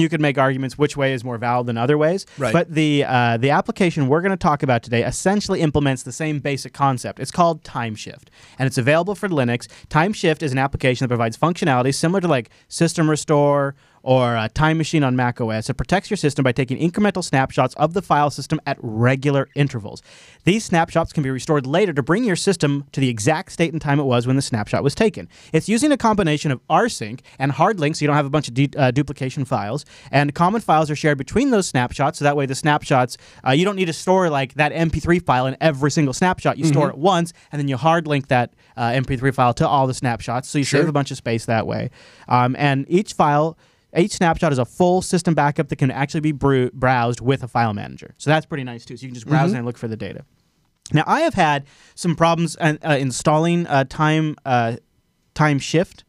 you 0.00 0.08
could 0.08 0.20
make 0.20 0.38
arguments 0.38 0.78
which 0.78 0.96
way 0.96 1.12
is 1.12 1.24
more 1.24 1.38
valid 1.38 1.66
than 1.66 1.76
other 1.76 1.98
ways. 1.98 2.26
Right. 2.38 2.52
But 2.52 2.72
the 2.72 3.04
uh, 3.04 3.36
the 3.36 3.50
application 3.50 4.08
we're 4.08 4.20
going 4.20 4.30
to 4.30 4.36
talk 4.36 4.62
about 4.62 4.82
today 4.82 5.04
essentially 5.04 5.60
implements 5.60 6.02
the 6.02 6.12
same 6.12 6.40
basic 6.40 6.72
concept. 6.72 7.20
It's 7.20 7.30
called 7.30 7.62
TimeShift, 7.62 8.28
and 8.58 8.66
it's 8.66 8.78
available 8.78 9.14
for 9.14 9.28
Linux. 9.28 9.66
TimeShift 9.88 10.42
is 10.42 10.52
an 10.52 10.58
application 10.58 11.04
that 11.04 11.08
provides 11.08 11.36
functionality 11.36 11.94
similar 11.94 12.20
to 12.20 12.28
like 12.28 12.50
System 12.68 13.08
Restore 13.08 13.74
or 14.06 14.36
uh, 14.36 14.48
Time 14.54 14.78
Machine 14.78 15.02
on 15.02 15.16
Mac 15.16 15.40
OS. 15.40 15.68
It 15.68 15.74
protects 15.74 16.10
your 16.10 16.16
system 16.16 16.44
by 16.44 16.52
taking 16.52 16.78
incremental 16.78 17.24
snapshots 17.24 17.74
of 17.74 17.92
the 17.92 18.00
file 18.00 18.30
system 18.30 18.60
at 18.64 18.78
regular 18.80 19.48
intervals. 19.56 20.00
These 20.44 20.64
snapshots 20.64 21.12
can 21.12 21.24
be 21.24 21.30
restored 21.30 21.66
later 21.66 21.92
to 21.92 22.04
bring 22.04 22.22
your 22.22 22.36
system 22.36 22.84
to 22.92 23.00
the 23.00 23.08
exact 23.08 23.50
state 23.50 23.72
and 23.72 23.82
time 23.82 23.98
it 23.98 24.04
was 24.04 24.24
when 24.24 24.36
the 24.36 24.42
snapshot 24.42 24.84
was 24.84 24.94
taken. 24.94 25.28
It's 25.52 25.68
using 25.68 25.90
a 25.90 25.96
combination 25.96 26.52
of 26.52 26.60
rsync 26.68 27.18
and 27.40 27.50
hard 27.50 27.80
links 27.80 27.98
so 27.98 28.04
you 28.04 28.06
don't 28.06 28.14
have 28.14 28.26
a 28.26 28.30
bunch 28.30 28.46
of 28.46 28.54
du- 28.54 28.70
uh, 28.78 28.92
duplication 28.92 29.44
files. 29.44 29.84
And 30.12 30.32
common 30.36 30.60
files 30.60 30.88
are 30.88 30.96
shared 30.96 31.18
between 31.18 31.50
those 31.50 31.66
snapshots 31.66 32.20
so 32.20 32.24
that 32.24 32.36
way 32.36 32.46
the 32.46 32.54
snapshots, 32.54 33.16
uh, 33.44 33.50
you 33.50 33.64
don't 33.64 33.74
need 33.74 33.86
to 33.86 33.92
store 33.92 34.30
like 34.30 34.54
that 34.54 34.70
MP3 34.70 35.20
file 35.26 35.46
in 35.46 35.56
every 35.60 35.90
single 35.90 36.14
snapshot. 36.14 36.58
You 36.58 36.64
store 36.66 36.90
it 36.90 36.96
once 36.96 37.32
and 37.50 37.58
then 37.58 37.66
you 37.66 37.76
hard 37.76 38.06
link 38.06 38.28
that 38.28 38.54
uh, 38.76 38.90
MP3 38.90 39.34
file 39.34 39.54
to 39.54 39.66
all 39.66 39.88
the 39.88 39.94
snapshots. 39.94 40.48
So 40.48 40.58
you 40.58 40.64
save 40.64 40.88
a 40.88 40.92
bunch 40.92 41.10
of 41.10 41.16
space 41.16 41.46
that 41.46 41.66
way. 41.66 41.90
Um, 42.28 42.54
and 42.56 42.86
each 42.88 43.12
file. 43.14 43.58
Each 43.96 44.12
snapshot 44.12 44.52
is 44.52 44.58
a 44.58 44.64
full 44.64 45.02
system 45.02 45.34
backup 45.34 45.68
that 45.68 45.76
can 45.76 45.90
actually 45.90 46.20
be 46.20 46.32
browsed 46.32 47.20
with 47.20 47.42
a 47.42 47.48
file 47.48 47.72
manager. 47.72 48.14
So 48.18 48.30
that's 48.30 48.46
pretty 48.46 48.64
nice 48.64 48.84
too. 48.84 48.96
So 48.96 49.02
you 49.02 49.08
can 49.08 49.14
just 49.14 49.26
browse 49.26 49.52
and 49.52 49.64
look 49.64 49.78
for 49.78 49.88
the 49.88 49.96
data. 49.96 50.24
Now 50.92 51.04
I 51.06 51.20
have 51.20 51.34
had 51.34 51.64
some 51.94 52.14
problems 52.14 52.56
uh, 52.60 52.76
uh, 52.84 52.96
installing 52.98 53.66
uh, 53.66 53.84
time 53.88 54.36
uh, 54.44 54.76
time 55.34 55.58
shift 55.58 56.04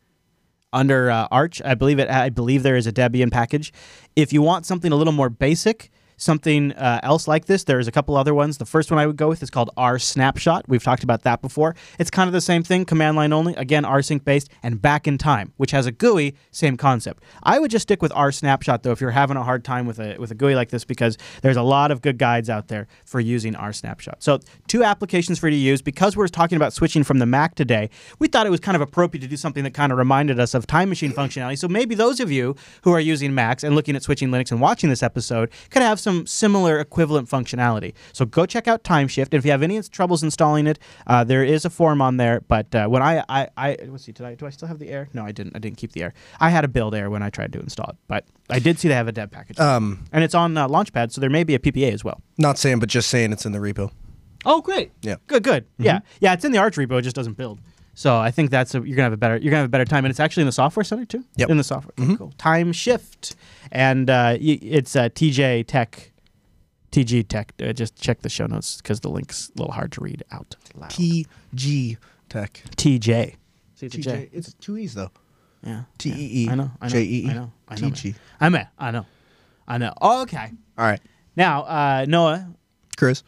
under 0.73 1.09
uh, 1.09 1.27
Arch. 1.31 1.61
I 1.63 1.75
believe 1.75 1.99
it. 1.99 2.09
I 2.09 2.29
believe 2.29 2.63
there 2.63 2.75
is 2.75 2.87
a 2.87 2.91
Debian 2.91 3.31
package. 3.31 3.73
If 4.15 4.33
you 4.33 4.41
want 4.41 4.65
something 4.65 4.91
a 4.91 4.95
little 4.95 5.13
more 5.13 5.29
basic, 5.29 5.89
something 6.17 6.73
uh, 6.73 6.99
else 7.03 7.27
like 7.27 7.45
this, 7.45 7.63
there's 7.63 7.87
a 7.87 7.91
couple 7.91 8.17
other 8.17 8.33
ones. 8.33 8.57
The 8.57 8.65
first 8.65 8.91
one 8.91 8.99
I 8.99 9.05
would 9.07 9.15
go 9.15 9.29
with 9.29 9.41
is 9.41 9.49
called 9.49 9.69
rsnapshot. 9.77 10.63
We've 10.67 10.83
talked 10.83 11.03
about 11.03 11.23
that 11.23 11.41
before. 11.41 11.75
It's 11.99 12.09
kind 12.09 12.27
of 12.27 12.33
the 12.33 12.41
same 12.41 12.63
thing, 12.63 12.85
command 12.85 13.15
line 13.15 13.31
only. 13.31 13.55
Again, 13.55 13.83
rsync 13.83 14.23
based, 14.25 14.49
and 14.63 14.81
back 14.81 15.07
in 15.07 15.17
time, 15.17 15.53
which 15.57 15.71
has 15.71 15.85
a 15.85 15.91
GUI, 15.91 16.35
same 16.51 16.75
concept. 16.75 17.23
I 17.43 17.59
would 17.59 17.71
just 17.71 17.83
stick 17.83 18.01
with 18.01 18.11
rsnapshot 18.11 18.83
though 18.83 18.91
if 18.91 18.99
you're 18.99 19.11
having 19.11 19.37
a 19.37 19.43
hard 19.43 19.63
time 19.63 19.85
with 19.85 19.99
a 19.99 20.17
with 20.17 20.31
a 20.31 20.35
GUI 20.35 20.55
like 20.55 20.69
this 20.69 20.83
because 20.83 21.17
there's 21.41 21.57
a 21.57 21.61
lot 21.61 21.91
of 21.91 22.01
good 22.01 22.17
guides 22.17 22.49
out 22.49 22.67
there 22.67 22.87
for 23.05 23.19
using 23.19 23.53
rsnapshot. 23.53 24.15
So 24.19 24.39
two 24.67 24.83
applications 24.83 25.39
for 25.39 25.47
you 25.47 25.51
to 25.51 25.57
use 25.57 25.81
because 25.81 26.17
we're 26.17 26.27
talking 26.27 26.55
about 26.55 26.73
switching 26.73 27.03
from 27.03 27.19
the 27.19 27.25
Mac 27.25 27.55
today. 27.55 27.89
We 28.19 28.27
thought 28.27 28.47
it 28.47 28.49
was 28.49 28.59
kind 28.59 28.75
of 28.75 28.81
appropriate 28.81 29.21
to 29.21 29.27
do 29.27 29.37
something 29.37 29.63
that 29.63 29.73
kind 29.73 29.91
of 29.91 29.97
reminded 29.97 30.39
us 30.39 30.53
of 30.53 30.65
Time 30.67 30.89
Machine 30.89 31.11
functionality. 31.11 31.57
So 31.57 31.67
maybe 31.67 31.95
those 31.95 32.19
of 32.19 32.31
you 32.31 32.55
who 32.83 32.91
are 32.91 32.99
using 32.99 33.33
Macs 33.33 33.63
and 33.63 33.75
looking 33.75 33.95
at 33.95 34.03
switching 34.03 34.29
Linux 34.29 34.51
and 34.51 34.59
watching 34.59 34.89
this 34.89 35.03
episode 35.03 35.51
could 35.69 35.81
have 35.81 35.99
some 35.99 36.06
similar 36.25 36.79
equivalent 36.79 37.29
functionality. 37.29 37.93
So 38.13 38.25
go 38.25 38.45
check 38.45 38.67
out 38.67 38.83
TimeShift. 38.83 39.33
If 39.33 39.45
you 39.45 39.51
have 39.51 39.63
any 39.63 39.81
troubles 39.83 40.23
installing 40.23 40.67
it, 40.67 40.79
uh, 41.05 41.23
there 41.23 41.43
is 41.43 41.65
a 41.65 41.69
form 41.69 42.01
on 42.01 42.17
there. 42.17 42.41
But 42.47 42.73
uh, 42.73 42.87
when 42.87 43.01
I, 43.01 43.23
I, 43.29 43.49
I 43.57 43.77
let's 43.87 44.03
see, 44.05 44.11
did 44.11 44.25
I 44.25 44.35
do 44.35 44.45
I 44.45 44.49
still 44.49 44.67
have 44.67 44.79
the 44.79 44.89
air? 44.89 45.09
No, 45.13 45.23
I 45.23 45.31
didn't. 45.31 45.55
I 45.55 45.59
didn't 45.59 45.77
keep 45.77 45.91
the 45.93 46.03
air. 46.03 46.13
I 46.39 46.49
had 46.49 46.63
a 46.63 46.67
build 46.67 46.95
air 46.95 47.09
when 47.09 47.21
I 47.23 47.29
tried 47.29 47.53
to 47.53 47.59
install 47.59 47.89
it, 47.89 47.95
but 48.07 48.25
I 48.49 48.59
did 48.59 48.79
see 48.79 48.87
they 48.87 48.93
have 48.95 49.07
a 49.07 49.11
dev 49.11 49.31
package. 49.31 49.59
Um, 49.59 50.05
and 50.11 50.23
it's 50.23 50.35
on 50.35 50.57
uh, 50.57 50.67
Launchpad, 50.67 51.11
so 51.11 51.21
there 51.21 51.29
may 51.29 51.43
be 51.43 51.55
a 51.55 51.59
PPA 51.59 51.91
as 51.93 52.03
well. 52.03 52.21
not 52.37 52.57
saying, 52.57 52.79
but 52.79 52.89
just 52.89 53.09
saying 53.09 53.31
it's 53.33 53.45
in 53.45 53.51
the 53.51 53.59
repo. 53.59 53.91
Oh, 54.45 54.61
great. 54.61 54.91
Yeah. 55.01 55.15
Good. 55.27 55.43
Good. 55.43 55.65
Yeah. 55.77 55.99
Yeah. 56.21 56.33
It's 56.33 56.45
in 56.45 56.51
the 56.51 56.59
Arch 56.59 56.75
repo. 56.77 56.99
It 56.99 57.01
just 57.01 57.15
doesn't 57.15 57.35
build. 57.37 57.59
So 57.97 58.15
I 58.15 58.29
think 58.29 58.51
that's 58.51 58.75
a, 58.75 58.77
you're 58.77 58.95
gonna 58.95 59.05
have 59.05 59.13
a 59.13 59.17
better 59.17 59.37
you're 59.37 59.49
gonna 59.49 59.61
have 59.61 59.69
a 59.69 59.69
better 59.69 59.83
time, 59.83 60.05
and 60.05 60.11
it's 60.11 60.19
actually 60.19 60.41
in 60.41 60.45
the 60.45 60.51
software 60.51 60.83
center 60.83 61.03
too. 61.03 61.25
Yep. 61.37 61.49
In 61.49 61.57
the 61.57 61.63
software. 61.63 61.93
Okay, 61.99 62.15
Cool. 62.15 62.31
Time 62.37 62.71
Shift, 62.71 63.35
and 63.71 64.07
uh, 64.07 64.37
it's 64.39 64.95
uh, 64.95 65.09
TJ 65.09 65.65
Tech, 65.65 66.11
TG 66.91 67.27
Tech. 67.27 67.53
Uh, 67.59 67.73
just 67.73 67.99
check 67.99 68.21
the 68.21 68.29
show 68.29 68.45
notes 68.45 68.77
because 68.83 68.99
the 68.99 69.09
link's 69.09 69.49
a 69.55 69.57
little 69.59 69.73
hard 69.73 69.91
to 69.93 70.01
read 70.01 70.21
out 70.31 70.55
loud. 70.75 70.91
TG 70.91 71.97
Tech. 72.29 72.61
TJ. 72.75 73.35
See, 73.73 73.85
it's 73.87 73.95
a 73.95 73.97
J. 73.97 74.11
TJ. 74.11 74.29
It's 74.31 74.53
two 74.53 74.77
E's 74.77 74.93
though. 74.93 75.09
Yeah. 75.63 75.85
T 75.97 76.11
E 76.11 76.43
E. 76.45 76.49
I 76.51 76.53
know. 76.53 76.69
I 76.79 76.85
know. 76.85 76.91
J 76.91 77.01
E 77.01 77.25
E. 77.25 77.29
I 77.31 77.33
know. 77.33 77.51
I 77.67 77.75
know. 77.79 77.87
TG. 77.89 78.15
I'm 78.39 78.53
a, 78.53 78.69
I 78.77 78.91
know. 78.91 79.05
I 79.67 79.79
know. 79.79 79.93
Okay. 79.99 80.51
All 80.77 80.85
right, 80.85 81.01
Now, 81.35 81.63
uh, 81.63 82.05
Noah, 82.07 82.47
Chris. 82.95 83.23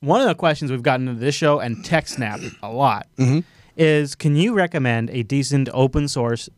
One 0.00 0.20
of 0.20 0.26
the 0.26 0.34
questions 0.34 0.70
we've 0.70 0.82
gotten 0.82 1.08
into 1.08 1.20
this 1.20 1.34
show 1.34 1.60
and 1.60 1.76
TechSnap 1.84 2.56
a 2.62 2.70
lot 2.72 3.06
Mm-hmm. 3.18 3.40
is 3.76 4.14
can 4.14 4.34
you 4.36 4.54
recommend 4.54 5.10
a 5.10 5.22
decent 5.22 5.68
open 5.72 6.08
source 6.08 6.48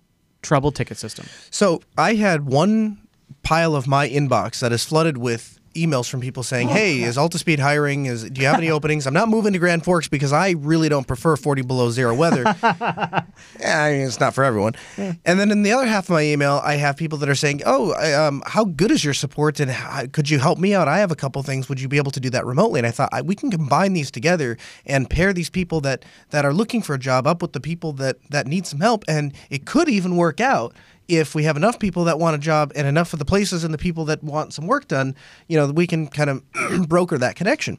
trouble 0.43 0.73
ticket 0.73 0.97
system? 0.97 1.27
So 1.51 1.81
I 1.99 2.15
had 2.15 2.47
one 2.47 2.99
pile 3.43 3.75
of 3.75 3.87
my 3.89 4.09
inbox 4.09 4.61
that 4.61 4.73
is 4.73 4.85
flooded 4.85 5.19
with 5.19 5.59
emails 5.75 6.09
from 6.09 6.21
people 6.21 6.43
saying, 6.43 6.69
"Hey, 6.69 7.03
is 7.03 7.17
Altispeed 7.17 7.59
hiring? 7.59 8.07
Is 8.07 8.29
do 8.29 8.41
you 8.41 8.47
have 8.47 8.59
any 8.59 8.71
openings? 8.77 9.07
I'm 9.07 9.15
not 9.15 9.29
moving 9.29 9.53
to 9.53 9.59
Grand 9.59 9.85
Forks 9.85 10.09
because 10.09 10.33
I 10.33 10.51
really 10.51 10.89
don't 10.89 11.07
prefer 11.07 11.37
40 11.37 11.63
below 11.63 11.91
zero 11.91 12.15
weather. 12.15 12.43
yeah, 12.63 13.25
I 13.61 13.93
mean, 13.93 14.07
it's 14.07 14.21
not 14.21 14.35
for 14.35 14.45
everyone." 14.45 14.75
And 14.99 15.41
then 15.41 15.51
in 15.51 15.63
the 15.63 15.73
other 15.73 15.87
half 15.87 16.05
of 16.05 16.11
my 16.11 16.23
email, 16.23 16.61
I 16.65 16.77
have 16.77 16.97
people 16.97 17.19
that 17.19 17.29
are 17.29 17.35
saying, 17.35 17.63
"Oh, 17.67 17.93
I, 17.93 18.13
um, 18.13 18.43
how 18.47 18.65
good 18.65 18.91
is 18.91 19.05
your 19.05 19.15
support? 19.15 19.61
And 19.61 19.71
how, 19.71 20.07
could 20.07 20.31
you 20.31 20.39
help 20.39 20.59
me 20.59 20.75
out? 20.75 20.89
I 20.89 20.99
have 20.99 21.11
a 21.11 21.17
couple 21.17 21.43
things. 21.43 21.69
Would 21.69 21.81
you 21.81 21.89
be 21.89 21.97
able 21.97 22.13
to 22.13 22.21
do 22.21 22.31
that 22.31 22.47
remotely?" 22.47 22.81
And 22.81 22.87
I 22.87 22.91
thought 22.91 23.09
I, 23.13 23.23
we 23.23 23.35
can 23.35 23.51
combine 23.51 23.93
these 23.93 24.11
together 24.11 24.57
and 24.87 25.09
pair 25.09 25.33
these 25.33 25.51
people 25.51 25.81
that 25.83 26.05
that 26.31 26.45
are 26.45 26.53
looking 26.53 26.83
for 26.83 26.95
a 26.95 26.99
job 26.99 27.27
up 27.27 27.43
with 27.43 27.53
the 27.53 27.61
people 27.61 27.93
that 27.95 28.17
that 28.31 28.47
need 28.47 28.67
some 28.67 28.81
help, 28.81 29.05
and 29.09 29.33
it 29.51 29.67
could 29.67 29.89
even 29.89 30.17
work 30.17 30.41
out 30.41 30.75
if 31.13 31.35
we 31.35 31.45
have 31.45 31.57
enough 31.57 31.79
people 31.79 32.05
that 32.05 32.19
want 32.19 32.35
a 32.35 32.39
job 32.39 32.73
and 32.75 32.87
enough 32.87 33.13
of 33.13 33.19
the 33.19 33.25
places 33.25 33.65
and 33.65 33.73
the 33.75 33.79
people 33.79 34.07
that 34.07 34.25
want 34.25 34.55
some 34.55 34.67
work 34.67 34.89
done, 34.89 35.15
you 35.47 35.59
know, 35.59 35.71
we 35.71 35.87
can 35.87 36.09
kind 36.09 36.31
of 36.31 36.43
broker 36.89 37.19
that 37.19 37.37
connection. 37.37 37.79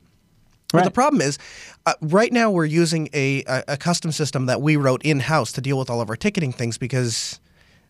But 0.72 0.86
the 0.86 0.92
problem 0.92 1.22
is, 1.22 1.38
uh, 1.86 1.94
right 2.02 2.34
now 2.34 2.50
we're 2.50 2.66
using 2.66 3.08
a, 3.14 3.44
a, 3.44 3.64
a 3.70 3.78
custom 3.78 4.12
system 4.12 4.48
that 4.48 4.60
we 4.60 4.76
wrote 4.76 5.04
in 5.04 5.20
house 5.20 5.52
to 5.52 5.62
deal 5.62 5.78
with 5.78 5.88
all 5.88 6.02
of 6.02 6.10
our 6.10 6.16
ticketing 6.16 6.52
things 6.52 6.80
because 6.80 7.40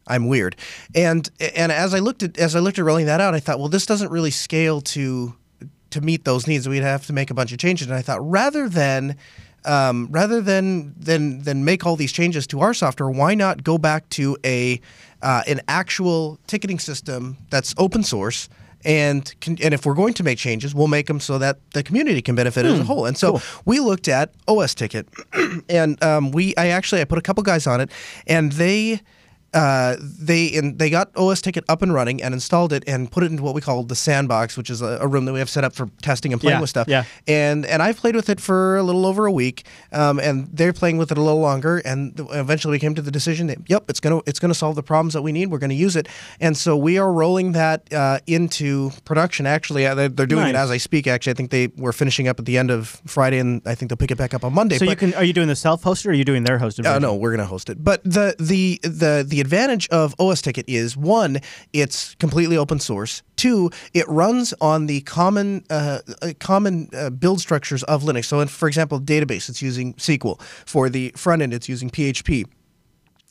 I'm 0.06 0.28
weird. 0.28 0.58
And 0.94 1.30
and 1.56 1.72
as 1.72 1.94
I 1.94 2.00
looked 2.00 2.24
at 2.24 2.38
as 2.38 2.58
I 2.58 2.60
looked 2.60 2.78
at 2.78 2.84
rolling 2.84 3.06
that 3.06 3.22
out, 3.22 3.34
I 3.34 3.40
thought, 3.40 3.60
well, 3.60 3.70
this 3.70 3.86
doesn't 3.86 4.12
really 4.12 4.32
scale 4.32 4.82
to 4.82 5.34
to 5.92 6.02
meet 6.02 6.26
those 6.26 6.46
needs. 6.46 6.68
We'd 6.68 6.84
have 6.84 7.06
to 7.08 7.14
make 7.14 7.32
a 7.32 7.34
bunch 7.34 7.54
of 7.54 7.58
changes. 7.58 7.88
And 7.88 7.96
I 7.96 8.02
thought, 8.02 8.20
rather 8.30 8.68
than 8.68 9.16
um, 9.66 10.10
rather 10.12 10.42
than 10.42 10.94
than 10.98 11.44
than 11.44 11.64
make 11.64 11.86
all 11.86 11.96
these 11.96 12.12
changes 12.12 12.48
to 12.48 12.60
our 12.62 12.74
software, 12.74 13.10
why 13.10 13.36
not 13.36 13.64
go 13.64 13.78
back 13.78 14.10
to 14.10 14.38
a 14.46 14.82
uh, 15.24 15.42
an 15.48 15.62
actual 15.68 16.40
ticketing 16.48 16.80
system 16.80 17.38
that's 17.50 17.74
open 17.78 18.04
source? 18.04 18.50
And 18.86 19.34
can, 19.40 19.58
and 19.64 19.74
if 19.74 19.86
we're 19.86 19.94
going 19.94 20.14
to 20.16 20.24
make 20.24 20.38
changes, 20.38 20.76
we'll 20.76 20.90
make 20.90 21.08
them 21.08 21.22
so 21.22 21.38
that 21.38 21.58
the 21.72 21.84
community 21.84 22.22
can 22.22 22.36
benefit 22.36 22.66
as 22.66 22.80
a 22.80 22.84
whole. 22.84 23.06
And 23.06 23.18
so 23.18 23.42
we 23.64 23.80
looked 23.80 24.10
at 24.10 24.34
OS 24.46 24.76
Ticket, 24.76 25.08
and 25.70 26.04
um, 26.04 26.32
we 26.32 26.54
I 26.58 26.68
actually 26.68 27.00
I 27.00 27.06
put 27.06 27.18
a 27.18 27.22
couple 27.22 27.44
guys 27.44 27.66
on 27.66 27.80
it, 27.80 27.90
and 28.28 28.52
they 28.52 29.00
uh, 29.54 29.96
they 30.00 30.46
in, 30.46 30.78
they 30.78 30.90
got 30.90 31.10
OS 31.16 31.42
Ticket 31.42 31.64
up 31.70 31.82
and 31.82 31.94
running 31.94 32.22
and 32.24 32.34
installed 32.34 32.74
it 32.74 32.84
and 32.88 33.12
put 33.12 33.24
it 33.24 33.32
into 33.32 33.44
what 33.44 33.54
we 33.56 33.62
call 33.62 33.84
the 33.84 33.96
sandbox, 33.96 34.58
which 34.58 34.70
is 34.70 34.82
a, 34.82 34.98
a 35.02 35.08
room 35.08 35.26
that 35.26 35.34
we 35.34 35.40
have 35.40 35.50
set 35.50 35.64
up 35.64 35.74
for 35.74 35.90
testing 36.02 36.32
and 36.34 36.42
playing 36.42 36.58
Yeah, 36.58 36.62
with 36.62 36.70
stuff. 36.70 36.88
yeah. 36.88 37.04
And 37.28 37.66
and 37.66 37.82
I've 37.82 37.98
played 37.98 38.16
with 38.16 38.30
it 38.30 38.40
for 38.40 38.78
a 38.78 38.84
little 38.84 39.06
over 39.06 39.26
a 39.26 39.32
week, 39.32 39.66
um, 39.92 40.20
and 40.20 40.48
they're 40.52 40.74
playing 40.74 40.98
with 40.98 41.12
it 41.12 41.18
a 41.18 41.22
little 41.22 41.40
longer. 41.42 41.80
And 41.86 42.14
eventually, 42.32 42.72
we 42.74 42.80
came 42.80 42.96
to 42.96 43.02
the 43.02 43.12
decision 43.12 43.48
that 43.48 43.58
yep, 43.68 43.86
it's 43.90 44.00
gonna 44.00 44.22
it's 44.26 44.40
gonna 44.40 44.54
solve 44.54 44.76
the 44.76 44.84
problems 44.84 45.14
that 45.14 45.22
we 45.22 45.32
need. 45.32 45.48
We're 45.52 45.60
gonna 45.60 45.74
use 45.74 45.96
it, 45.96 46.08
and 46.40 46.56
so 46.58 46.76
we 46.76 46.98
are 46.98 47.12
rolling 47.12 47.52
that 47.54 47.92
uh, 47.94 48.20
into 48.28 48.92
production. 49.06 49.46
Actually, 49.46 49.86
uh, 49.86 49.96
they're, 49.96 50.10
they're 50.10 50.26
doing 50.26 50.48
it 50.48 50.56
as 50.56 50.72
I 50.72 50.78
speak. 50.78 51.08
Actually, 51.08 51.32
I 51.32 51.36
think 51.36 51.52
they 51.52 51.68
were 51.78 51.94
finishing 51.94 52.28
up 52.28 52.40
at 52.40 52.46
the 52.46 52.58
end 52.58 52.72
of 52.72 53.02
Friday, 53.06 53.40
and 53.40 53.62
I 53.66 53.76
think 53.76 53.90
they'll 53.90 53.98
pick 53.98 54.12
it 54.12 54.18
back 54.18 54.34
up 54.34 54.44
on 54.44 54.54
Monday. 54.54 54.78
So 54.78 54.86
you 54.86 54.96
can 54.96 55.14
are 55.14 55.24
you 55.24 55.34
doing 55.34 55.48
the 55.48 55.56
self-hosted 55.56 56.08
or 56.08 56.10
are 56.12 56.14
you 56.14 56.26
doing 56.26 56.44
their 56.44 56.60
hosted? 56.60 56.86
uh, 56.86 57.00
no, 57.00 57.16
we're 57.16 57.32
gonna 57.32 57.46
host 57.46 57.70
it. 57.70 57.84
But 57.84 58.04
the 58.04 58.36
the 58.40 58.80
the 58.84 59.26
the 59.28 59.43
advantage 59.44 59.90
of 59.90 60.16
OS 60.20 60.42
Ticket 60.42 60.66
is 60.70 60.96
one, 60.96 61.40
it's 61.74 62.16
completely 62.16 62.56
open 62.58 62.80
source. 62.80 63.22
Two, 63.36 63.70
it 63.94 64.08
runs 64.08 64.54
on 64.62 64.86
the 64.88 65.02
common 65.02 65.66
uh, 65.70 66.00
uh, 66.22 66.32
common 66.40 66.90
uh, 66.94 67.10
build 67.10 67.42
structures 67.42 67.84
of 67.84 68.04
Linux. 68.04 68.26
So, 68.26 68.40
in, 68.40 68.48
for 68.48 68.68
example, 68.70 69.02
database, 69.02 69.50
it's 69.50 69.62
using 69.62 69.96
SQL. 69.96 70.42
For 70.66 70.90
the 70.90 71.12
front 71.16 71.42
end, 71.42 71.54
it's 71.54 71.68
using 71.68 71.90
PHP. 71.90 72.46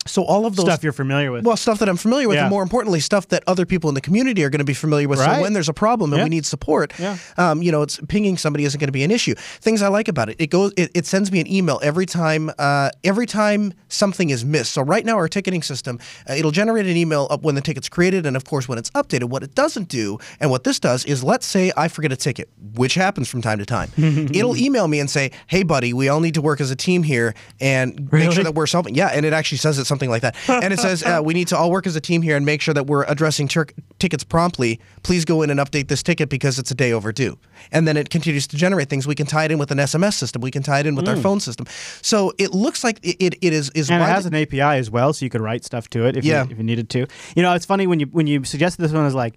So 0.07 0.25
all 0.25 0.47
of 0.47 0.57
those 0.57 0.67
stuff 0.67 0.83
you're 0.83 0.93
familiar 0.93 1.31
with. 1.33 1.45
well, 1.45 1.57
stuff 1.57 1.79
that 1.79 1.89
I'm 1.89 1.97
familiar 1.97 2.29
with, 2.29 2.37
Yeah. 2.37 2.43
and 2.43 2.51
more 2.51 2.63
importantly, 2.63 3.01
stuff 3.01 3.29
that 3.29 3.43
other 3.47 3.65
people 3.67 3.89
in 3.89 3.95
the 3.95 4.01
community 4.01 4.43
are 4.45 4.51
going 4.51 4.59
to 4.59 4.65
be 4.65 4.75
familiar 4.75 5.09
with. 5.09 5.19
Right. 5.21 5.37
So 5.37 5.43
when 5.43 5.53
there's 5.53 5.69
a 5.69 5.73
problem 5.75 6.13
and 6.13 6.19
Yeah. 6.19 6.25
we 6.25 6.31
need 6.31 6.45
support, 6.47 6.93
Yeah. 6.99 7.17
um, 7.37 7.63
you 7.63 7.71
know, 7.71 7.83
it's 7.83 8.01
pinging 8.09 8.37
somebody 8.37 8.65
isn't 8.65 8.79
going 8.81 8.89
to 8.89 8.93
be 8.93 9.05
an 9.05 9.11
issue. 9.11 9.35
Things 9.61 9.81
I 9.83 9.89
like 9.89 10.09
about 10.09 10.29
it, 10.29 10.37
it 10.39 10.49
goes, 10.51 10.73
it, 10.77 10.91
it 10.95 11.07
sends 11.07 11.31
me 11.31 11.41
an 11.41 11.51
email 11.51 11.79
every 11.83 12.07
time, 12.07 12.51
uh, 12.59 12.91
every 13.05 13.27
time 13.27 13.73
something 13.89 14.31
is 14.31 14.45
missed. 14.45 14.73
So 14.73 14.83
right 14.83 15.05
now, 15.05 15.17
our 15.17 15.29
ticketing 15.29 15.63
system, 15.63 15.99
uh, 16.29 16.35
it'll 16.35 16.51
generate 16.51 16.87
an 16.87 16.97
email 16.97 17.27
up 17.31 17.43
when 17.43 17.55
the 17.55 17.61
ticket's 17.61 17.89
created, 17.89 18.27
and 18.27 18.37
of 18.37 18.45
course 18.45 18.69
when 18.69 18.79
it's 18.79 18.91
updated. 18.91 19.25
What 19.25 19.43
it 19.43 19.55
doesn't 19.55 19.89
do, 19.89 20.19
and 20.41 20.51
what 20.51 20.65
this 20.65 20.81
does, 20.81 21.05
is 21.05 21.23
let's 21.23 21.47
say 21.47 21.73
I 21.77 21.89
forget 21.89 22.11
a 22.13 22.17
ticket, 22.17 22.49
which 22.75 22.95
happens 22.95 23.29
from 23.29 23.41
time 23.43 23.59
to 23.59 23.67
time. 23.67 23.91
it'll 23.97 24.57
email 24.57 24.89
me 24.89 24.99
and 25.01 25.09
say, 25.09 25.31
"Hey, 25.47 25.63
buddy, 25.63 25.93
we 25.93 26.09
all 26.09 26.21
need 26.21 26.35
to 26.35 26.43
work 26.43 26.61
as 26.61 26.71
a 26.71 26.77
team 26.77 27.03
here 27.03 27.35
and 27.61 28.11
make 28.13 28.33
sure 28.33 28.45
that 28.45 28.55
we're 28.55 28.67
solving." 28.67 28.95
Yeah, 28.95 29.09
and 29.09 29.25
it 29.27 29.33
actually 29.33 29.59
says 29.59 29.79
it 29.79 29.85
something 29.93 30.11
like 30.11 30.23
that, 30.23 30.35
and 30.49 30.73
it 30.73 30.79
says 30.79 31.03
uh, 31.05 31.21
we 31.23 31.35
need 31.35 31.49
to 31.49 31.57
all 31.57 31.71
work 31.71 31.87
as 31.87 31.95
a 31.97 32.01
team 32.01 32.23
here 32.23 32.37
and 32.37 32.47
make 32.47 32.61
sure 32.63 32.75
that 32.75 32.87
we're 32.87 33.05
addressing 33.05 33.47
tur- 33.49 33.69
tickets 33.99 34.25
promptly. 34.25 34.81
Please 35.03 35.25
go 35.25 35.43
in 35.43 35.51
and 35.51 35.61
update 35.61 35.89
this 35.89 36.03
ticket 36.03 36.29
because 36.29 36.59
it's 36.59 36.71
a 36.71 36.75
day 36.75 36.93
overdue. 36.93 37.37
And 37.71 37.87
then 37.87 37.97
it 37.97 38.11
continues 38.11 38.47
to 38.49 38.57
generate 38.57 38.89
things. 38.89 39.07
We 39.07 39.15
can 39.15 39.27
tie 39.27 39.45
it 39.45 39.51
in 39.53 39.59
with 39.59 39.71
an 39.71 39.79
SMS 39.79 40.15
system. 40.15 40.41
We 40.43 40.51
can 40.51 40.63
tie 40.63 40.81
it 40.81 40.87
in 40.87 40.95
with 40.97 41.09
our 41.09 41.17
phone 41.17 41.39
system. 41.41 41.67
So 42.03 42.33
it 42.39 42.53
looks 42.53 42.83
like 42.85 42.99
it, 43.03 43.17
it, 43.21 43.35
it 43.43 43.53
is 43.53 43.71
is 43.71 43.91
and 43.91 44.03
it 44.03 44.07
has 44.07 44.27
an 44.27 44.35
API 44.35 44.61
as 44.79 44.91
well, 44.91 45.13
so 45.13 45.25
you 45.25 45.31
could 45.31 45.41
write 45.43 45.65
stuff 45.65 45.89
to 45.91 46.07
it 46.07 46.17
if, 46.17 46.25
Yeah. 46.25 46.45
you, 46.45 46.51
if 46.53 46.59
you 46.59 46.65
needed 46.65 46.89
to. 46.91 47.07
You 47.37 47.43
know, 47.43 47.53
it's 47.55 47.67
funny 47.67 47.87
when 47.87 48.01
you 48.01 48.07
when 48.07 48.27
you 48.27 48.45
suggested 48.45 48.81
this 48.83 48.93
one, 48.93 49.03
I 49.03 49.05
was 49.05 49.15
like, 49.15 49.35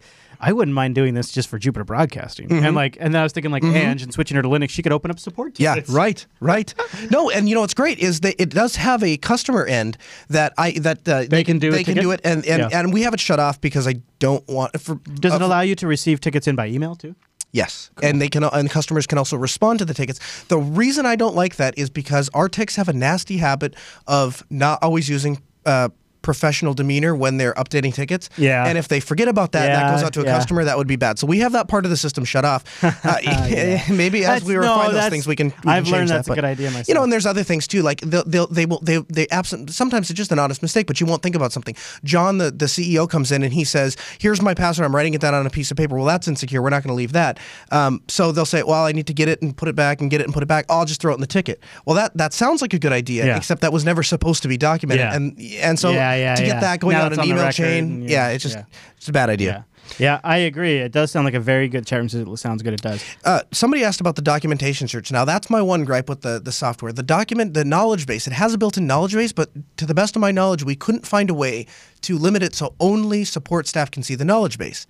I 0.48 0.52
wouldn't 0.54 0.76
mind 0.76 0.94
doing 0.96 1.14
this 1.16 1.32
just 1.32 1.50
for 1.50 1.58
Jupiter 1.58 1.84
Broadcasting, 1.84 2.48
Mm-hmm. 2.50 2.66
and 2.66 2.76
like, 2.76 2.98
and 3.00 3.14
then 3.14 3.20
I 3.20 3.24
was 3.24 3.34
thinking 3.34 3.52
like 3.52 3.64
Ange 3.64 4.04
and 4.04 4.14
switching 4.14 4.36
her 4.36 4.44
to 4.44 4.48
Linux, 4.48 4.70
she 4.70 4.84
could 4.84 4.92
open 4.92 5.10
up 5.12 5.20
support. 5.20 5.60
Yeah, 5.60 5.80
right, 5.90 6.26
right. 6.40 6.74
No, 7.10 7.30
and 7.32 7.50
you 7.50 7.56
know 7.56 7.62
what's 7.62 7.74
great 7.74 7.98
is 8.00 8.20
that 8.22 8.36
it 8.42 8.50
does 8.52 8.76
have 8.76 9.02
a 9.04 9.18
customer 9.18 9.66
end 9.66 9.98
that 10.30 10.54
I 10.58 10.72
that 10.80 11.08
uh, 11.10 11.24
they, 11.30 11.44
can 11.44 11.58
do 11.60 11.72
They 11.72 11.84
can 11.84 11.96
ticket? 11.96 12.04
do 12.04 12.12
it, 12.12 12.22
and 12.24 12.46
and, 12.46 12.60
Yeah. 12.72 12.80
and 12.80 12.94
we 12.94 13.02
have 13.02 13.14
it 13.14 13.20
shut 13.20 13.40
off 13.40 13.60
because 13.60 13.88
I 13.88 13.96
don't 14.20 14.48
want. 14.48 14.80
For, 14.80 14.96
Does 14.96 15.34
it 15.34 15.42
uh, 15.42 15.46
allow 15.48 15.62
you 15.62 15.76
to 15.76 15.88
receive 15.88 16.22
tickets 16.22 16.48
in 16.48 16.56
by 16.56 16.68
email 16.68 16.96
too? 16.96 17.16
Yes, 17.52 17.90
and 18.04 18.22
they 18.22 18.28
can 18.28 18.44
and 18.44 18.70
customers 18.70 19.08
can 19.08 19.18
also 19.18 19.38
respond 19.38 19.80
to 19.80 19.86
the 19.86 19.94
tickets. 19.94 20.20
The 20.50 20.58
reason 20.58 21.06
I 21.06 21.16
don't 21.16 21.36
like 21.36 21.56
that 21.56 21.78
is 21.78 21.90
because 21.90 22.30
our 22.34 22.50
techs 22.50 22.76
have 22.76 22.90
a 22.90 22.94
nasty 22.94 23.38
habit 23.38 23.76
of 24.08 24.44
not 24.50 24.80
always 24.84 25.08
using. 25.10 25.42
Uh, 25.66 25.90
professional 26.26 26.74
demeanor 26.74 27.16
when 27.16 27.38
they're 27.38 27.54
updating 27.54 27.94
tickets. 27.94 28.30
Yeah. 28.36 28.66
and 28.66 28.80
if 28.80 28.88
they 28.88 29.00
forget 29.00 29.28
about 29.28 29.52
that 29.52 29.68
that 29.68 29.92
goes 29.92 30.04
out 30.04 30.12
to 30.14 30.22
a 30.22 30.26
yeah. 30.26 30.36
customer 30.36 30.64
that 30.66 30.76
would 30.76 30.88
be 30.88 30.96
bad. 30.96 31.20
So 31.20 31.28
we 31.28 31.38
have 31.40 31.52
that 31.52 31.68
part 31.68 31.86
of 31.86 31.92
the 31.92 31.98
system 31.98 32.26
shut 32.26 32.44
off. 32.44 32.64
Uh, 33.06 33.18
maybe 33.92 34.22
as 34.22 34.28
That's- 34.28 34.44
we 34.44 34.56
no, 34.56 34.62
refine 34.62 34.94
those 34.94 35.10
things 35.10 35.28
we 35.28 35.36
can, 35.36 35.54
we 35.64 35.72
I've 35.72 35.84
can 35.84 35.94
learned 35.94 36.10
that's 36.10 36.28
that, 36.28 36.34
a 36.34 36.36
but, 36.36 36.42
good 36.42 36.46
idea 36.46 36.72
you 36.88 36.94
know 36.96 37.04
and 37.04 37.14
there's 37.14 37.26
other 37.28 37.44
things 37.44 37.68
too 37.68 37.84
like 37.84 38.02
they'll, 38.02 38.24
they'll 38.26 38.48
they 38.48 38.66
will 38.66 38.80
they 38.80 38.98
they 39.10 39.28
absent 39.28 39.70
sometimes 39.70 40.10
it's 40.10 40.18
just 40.18 40.32
an 40.32 40.40
honest 40.40 40.62
mistake 40.64 40.88
but 40.88 41.00
you 41.00 41.06
won't 41.06 41.22
think 41.22 41.36
about 41.36 41.52
something. 41.52 41.76
John 42.04 42.40
the, 42.40 42.50
the 42.50 42.66
ceo 42.66 43.08
comes 43.08 43.32
in 43.32 43.44
and 43.44 43.54
he 43.54 43.64
says 43.64 43.96
here's 44.20 44.42
my 44.42 44.54
password. 44.56 44.86
I'm 44.86 44.96
writing 44.96 45.14
it 45.14 45.22
down 45.22 45.34
on 45.36 45.46
a 45.46 45.50
piece 45.50 45.70
of 45.70 45.78
paper. 45.78 45.96
Well 45.96 46.06
that's 46.06 46.28
insecure. 46.28 46.62
We're 46.62 46.70
not 46.72 46.84
going 46.84 46.94
to 46.94 46.96
leave 46.96 47.12
that. 47.12 47.38
Um, 47.72 48.02
so 48.08 48.32
they'll 48.32 48.46
say 48.46 48.64
well 48.64 48.86
i 48.86 48.92
need 48.92 49.08
to 49.08 49.14
get 49.14 49.28
it 49.30 49.42
and 49.42 49.56
put 49.56 49.68
it 49.68 49.76
back 49.76 50.02
and 50.02 50.10
get 50.10 50.22
it 50.22 50.24
and 50.26 50.34
put 50.34 50.42
it 50.42 50.48
back. 50.48 50.66
I'll 50.70 50.86
just 50.86 51.02
throw 51.02 51.12
it 51.12 51.16
in 51.16 51.22
the 51.22 51.28
ticket. 51.28 51.62
Well 51.86 51.96
that 51.96 52.16
that 52.18 52.34
sounds 52.34 52.62
like 52.62 52.74
a 52.74 52.80
good 52.80 52.94
idea 52.94 53.26
Yeah. 53.26 53.38
except 53.38 53.62
that 53.62 53.74
was 53.74 53.86
never 53.86 54.04
supposed 54.04 54.42
to 54.44 54.48
be 54.48 54.58
documented. 54.58 55.06
Yeah. 55.06 55.16
and 55.16 55.40
and 55.62 55.80
so 55.80 55.92
Yeah, 56.18 56.36
to 56.36 56.42
get 56.42 56.48
yeah. 56.48 56.60
that 56.60 56.80
going 56.80 56.98
Now 56.98 57.06
on 57.06 57.14
an 57.14 57.20
on 57.20 57.28
email 57.28 57.52
chain 57.52 58.04
yeah, 58.04 58.10
yeah, 58.10 58.30
it's 58.30 58.44
just 58.44 58.58
it's 58.98 59.08
a 59.08 59.12
bad 59.12 59.30
idea 59.30 59.66
Yeah. 60.00 60.20
I 60.24 60.38
agree. 60.38 60.78
It 60.78 60.92
does 60.92 61.12
sound 61.12 61.26
like 61.26 61.36
a 61.36 61.40
very 61.40 61.68
good 61.68 61.86
chat 61.86 62.00
room. 62.00 62.10
says 62.10 62.28
It 62.28 62.38
sounds 62.38 62.64
good. 62.64 62.74
It 62.74 62.82
does. 62.82 63.04
Uh, 63.24 63.42
somebody 63.52 63.84
asked 63.84 64.02
about 64.02 64.16
the 64.16 64.22
documentation 64.22 64.88
search. 64.88 65.12
Now 65.12 65.26
that's 65.26 65.50
my 65.50 65.62
one 65.62 65.86
gripe 65.86 66.10
with 66.10 66.22
the 66.22 66.40
the 66.40 66.52
software. 66.52 66.92
The 66.92 67.04
document, 67.04 67.54
the 67.54 67.66
knowledge 67.66 68.06
base. 68.08 68.28
It 68.28 68.34
has 68.34 68.54
a 68.54 68.58
built-in 68.58 68.88
knowledge 68.88 69.14
base, 69.14 69.32
but 69.32 69.50
to 69.78 69.86
the 69.86 69.94
best 69.94 70.16
of 70.16 70.22
my 70.22 70.32
knowledge, 70.32 70.64
we 70.64 70.76
couldn't 70.76 71.06
find 71.06 71.30
a 71.30 71.34
way 71.34 71.68
to 72.02 72.18
limit 72.18 72.44
it 72.44 72.56
so 72.56 72.74
only 72.80 73.24
support 73.26 73.68
staff 73.68 73.92
can 73.92 74.04
see 74.04 74.16
the 74.16 74.26
knowledge 74.26 74.58
base. 74.58 74.88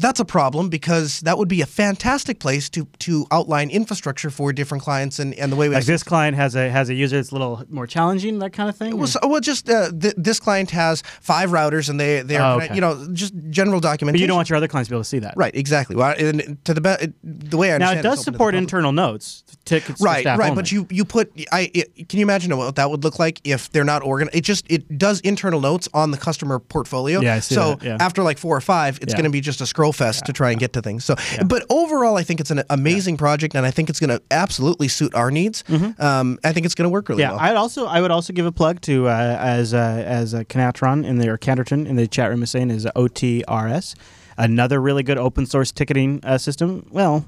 That's 0.00 0.20
a 0.20 0.24
problem 0.24 0.68
because 0.68 1.20
that 1.22 1.38
would 1.38 1.48
be 1.48 1.60
a 1.60 1.66
fantastic 1.66 2.38
place 2.38 2.68
to 2.70 2.86
to 3.00 3.26
outline 3.32 3.68
infrastructure 3.68 4.30
for 4.30 4.52
different 4.52 4.84
clients 4.84 5.18
and, 5.18 5.34
and 5.34 5.50
the 5.50 5.56
way 5.56 5.68
we 5.68 5.74
Like 5.74 5.86
this 5.86 6.04
client 6.04 6.36
has 6.36 6.54
a 6.54 6.70
has 6.70 6.88
a 6.88 6.94
user 6.94 7.16
that's 7.16 7.30
a 7.32 7.34
little 7.34 7.64
more 7.68 7.86
challenging, 7.86 8.38
that 8.38 8.52
kind 8.52 8.68
of 8.68 8.76
thing. 8.76 8.96
well, 8.96 9.08
so, 9.08 9.18
well, 9.24 9.40
just 9.40 9.68
uh, 9.68 9.90
th- 9.90 10.14
this 10.16 10.38
client 10.38 10.70
has 10.70 11.02
five 11.20 11.50
routers 11.50 11.88
and 11.90 11.98
they 11.98 12.22
they 12.22 12.36
are 12.36 12.60
Oh, 12.60 12.64
okay. 12.64 12.74
you 12.76 12.80
know 12.80 13.08
just 13.12 13.32
general 13.50 13.80
documentation. 13.80 14.12
but 14.18 14.20
you 14.20 14.28
don't 14.28 14.36
want 14.36 14.48
your 14.50 14.56
other 14.56 14.68
clients 14.68 14.86
to 14.88 14.92
be 14.92 14.96
able 14.96 15.02
to 15.02 15.08
see 15.08 15.18
that. 15.18 15.34
right 15.36 15.54
exactly. 15.56 15.96
Well, 15.96 16.14
and 16.16 16.56
to 16.64 16.74
the 16.74 16.80
be- 16.80 17.12
the 17.24 17.56
way 17.56 17.74
I 17.74 17.78
Now 17.78 17.90
it 17.92 18.02
does 18.02 18.22
support 18.22 18.54
internal 18.54 18.92
notes, 18.92 19.42
tickets. 19.68 20.00
right 20.00 20.24
right 20.24 20.40
only. 20.50 20.54
but 20.54 20.72
you 20.72 20.86
you 20.90 21.04
put 21.04 21.30
i 21.52 21.70
it, 21.74 22.08
can 22.08 22.18
you 22.18 22.24
imagine 22.24 22.56
what 22.56 22.74
that 22.76 22.90
would 22.90 23.04
look 23.04 23.18
like 23.18 23.40
if 23.44 23.70
they're 23.72 23.84
not 23.84 24.02
organized 24.02 24.34
it 24.36 24.40
just 24.42 24.64
it 24.70 24.98
does 24.98 25.20
internal 25.20 25.60
notes 25.60 25.88
on 25.94 26.10
the 26.10 26.16
customer 26.18 26.58
portfolio 26.58 27.20
Yeah, 27.20 27.34
I 27.34 27.40
see 27.40 27.54
so 27.54 27.74
that, 27.74 27.82
yeah. 27.84 27.96
after 28.00 28.22
like 28.22 28.38
four 28.38 28.56
or 28.56 28.60
five 28.60 28.98
it's 29.02 29.12
Yeah. 29.12 29.18
going 29.18 29.24
to 29.24 29.30
be 29.30 29.40
just 29.40 29.60
a 29.60 29.66
scroll 29.66 29.92
fest 29.92 30.24
to 30.26 30.32
try 30.32 30.50
and 30.50 30.58
get 30.58 30.72
to 30.72 30.82
things 30.82 31.04
so 31.04 31.14
but 31.46 31.64
overall 31.70 32.16
i 32.16 32.22
think 32.22 32.40
it's 32.40 32.50
an 32.50 32.62
amazing 32.70 33.16
project 33.18 33.54
and 33.54 33.66
i 33.66 33.70
think 33.70 33.90
it's 33.90 34.00
going 34.00 34.10
to 34.10 34.22
absolutely 34.30 34.88
suit 34.88 35.14
our 35.14 35.30
needs 35.30 35.62
um, 35.98 36.38
i 36.44 36.52
think 36.52 36.64
it's 36.66 36.74
going 36.74 36.84
to 36.88 36.90
work 36.90 37.08
really 37.08 37.22
Mm-hmm. 37.22 37.32
Yeah, 37.32 37.36
well 37.36 37.50
I'd 37.50 37.56
also 37.56 37.86
I 37.86 38.00
would 38.00 38.10
also 38.10 38.32
give 38.32 38.46
a 38.46 38.52
plug 38.52 38.80
to 38.82 39.08
uh, 39.08 39.36
as 39.40 39.74
uh, 39.74 39.78
as 40.06 40.34
uh, 40.34 40.44
Canatron 40.44 41.04
in 41.04 41.18
the 41.18 41.28
or 41.28 41.36
Canterton 41.36 41.86
in 41.86 41.96
the 41.96 42.06
chat 42.06 42.30
room 42.30 42.42
is 42.42 42.50
saying 42.50 42.70
is 42.70 42.86
OTRS, 42.94 43.94
another 44.36 44.80
really 44.80 45.02
good 45.02 45.18
open 45.18 45.46
source 45.46 45.72
ticketing 45.72 46.20
uh, 46.22 46.38
system. 46.38 46.86
Well, 46.90 47.26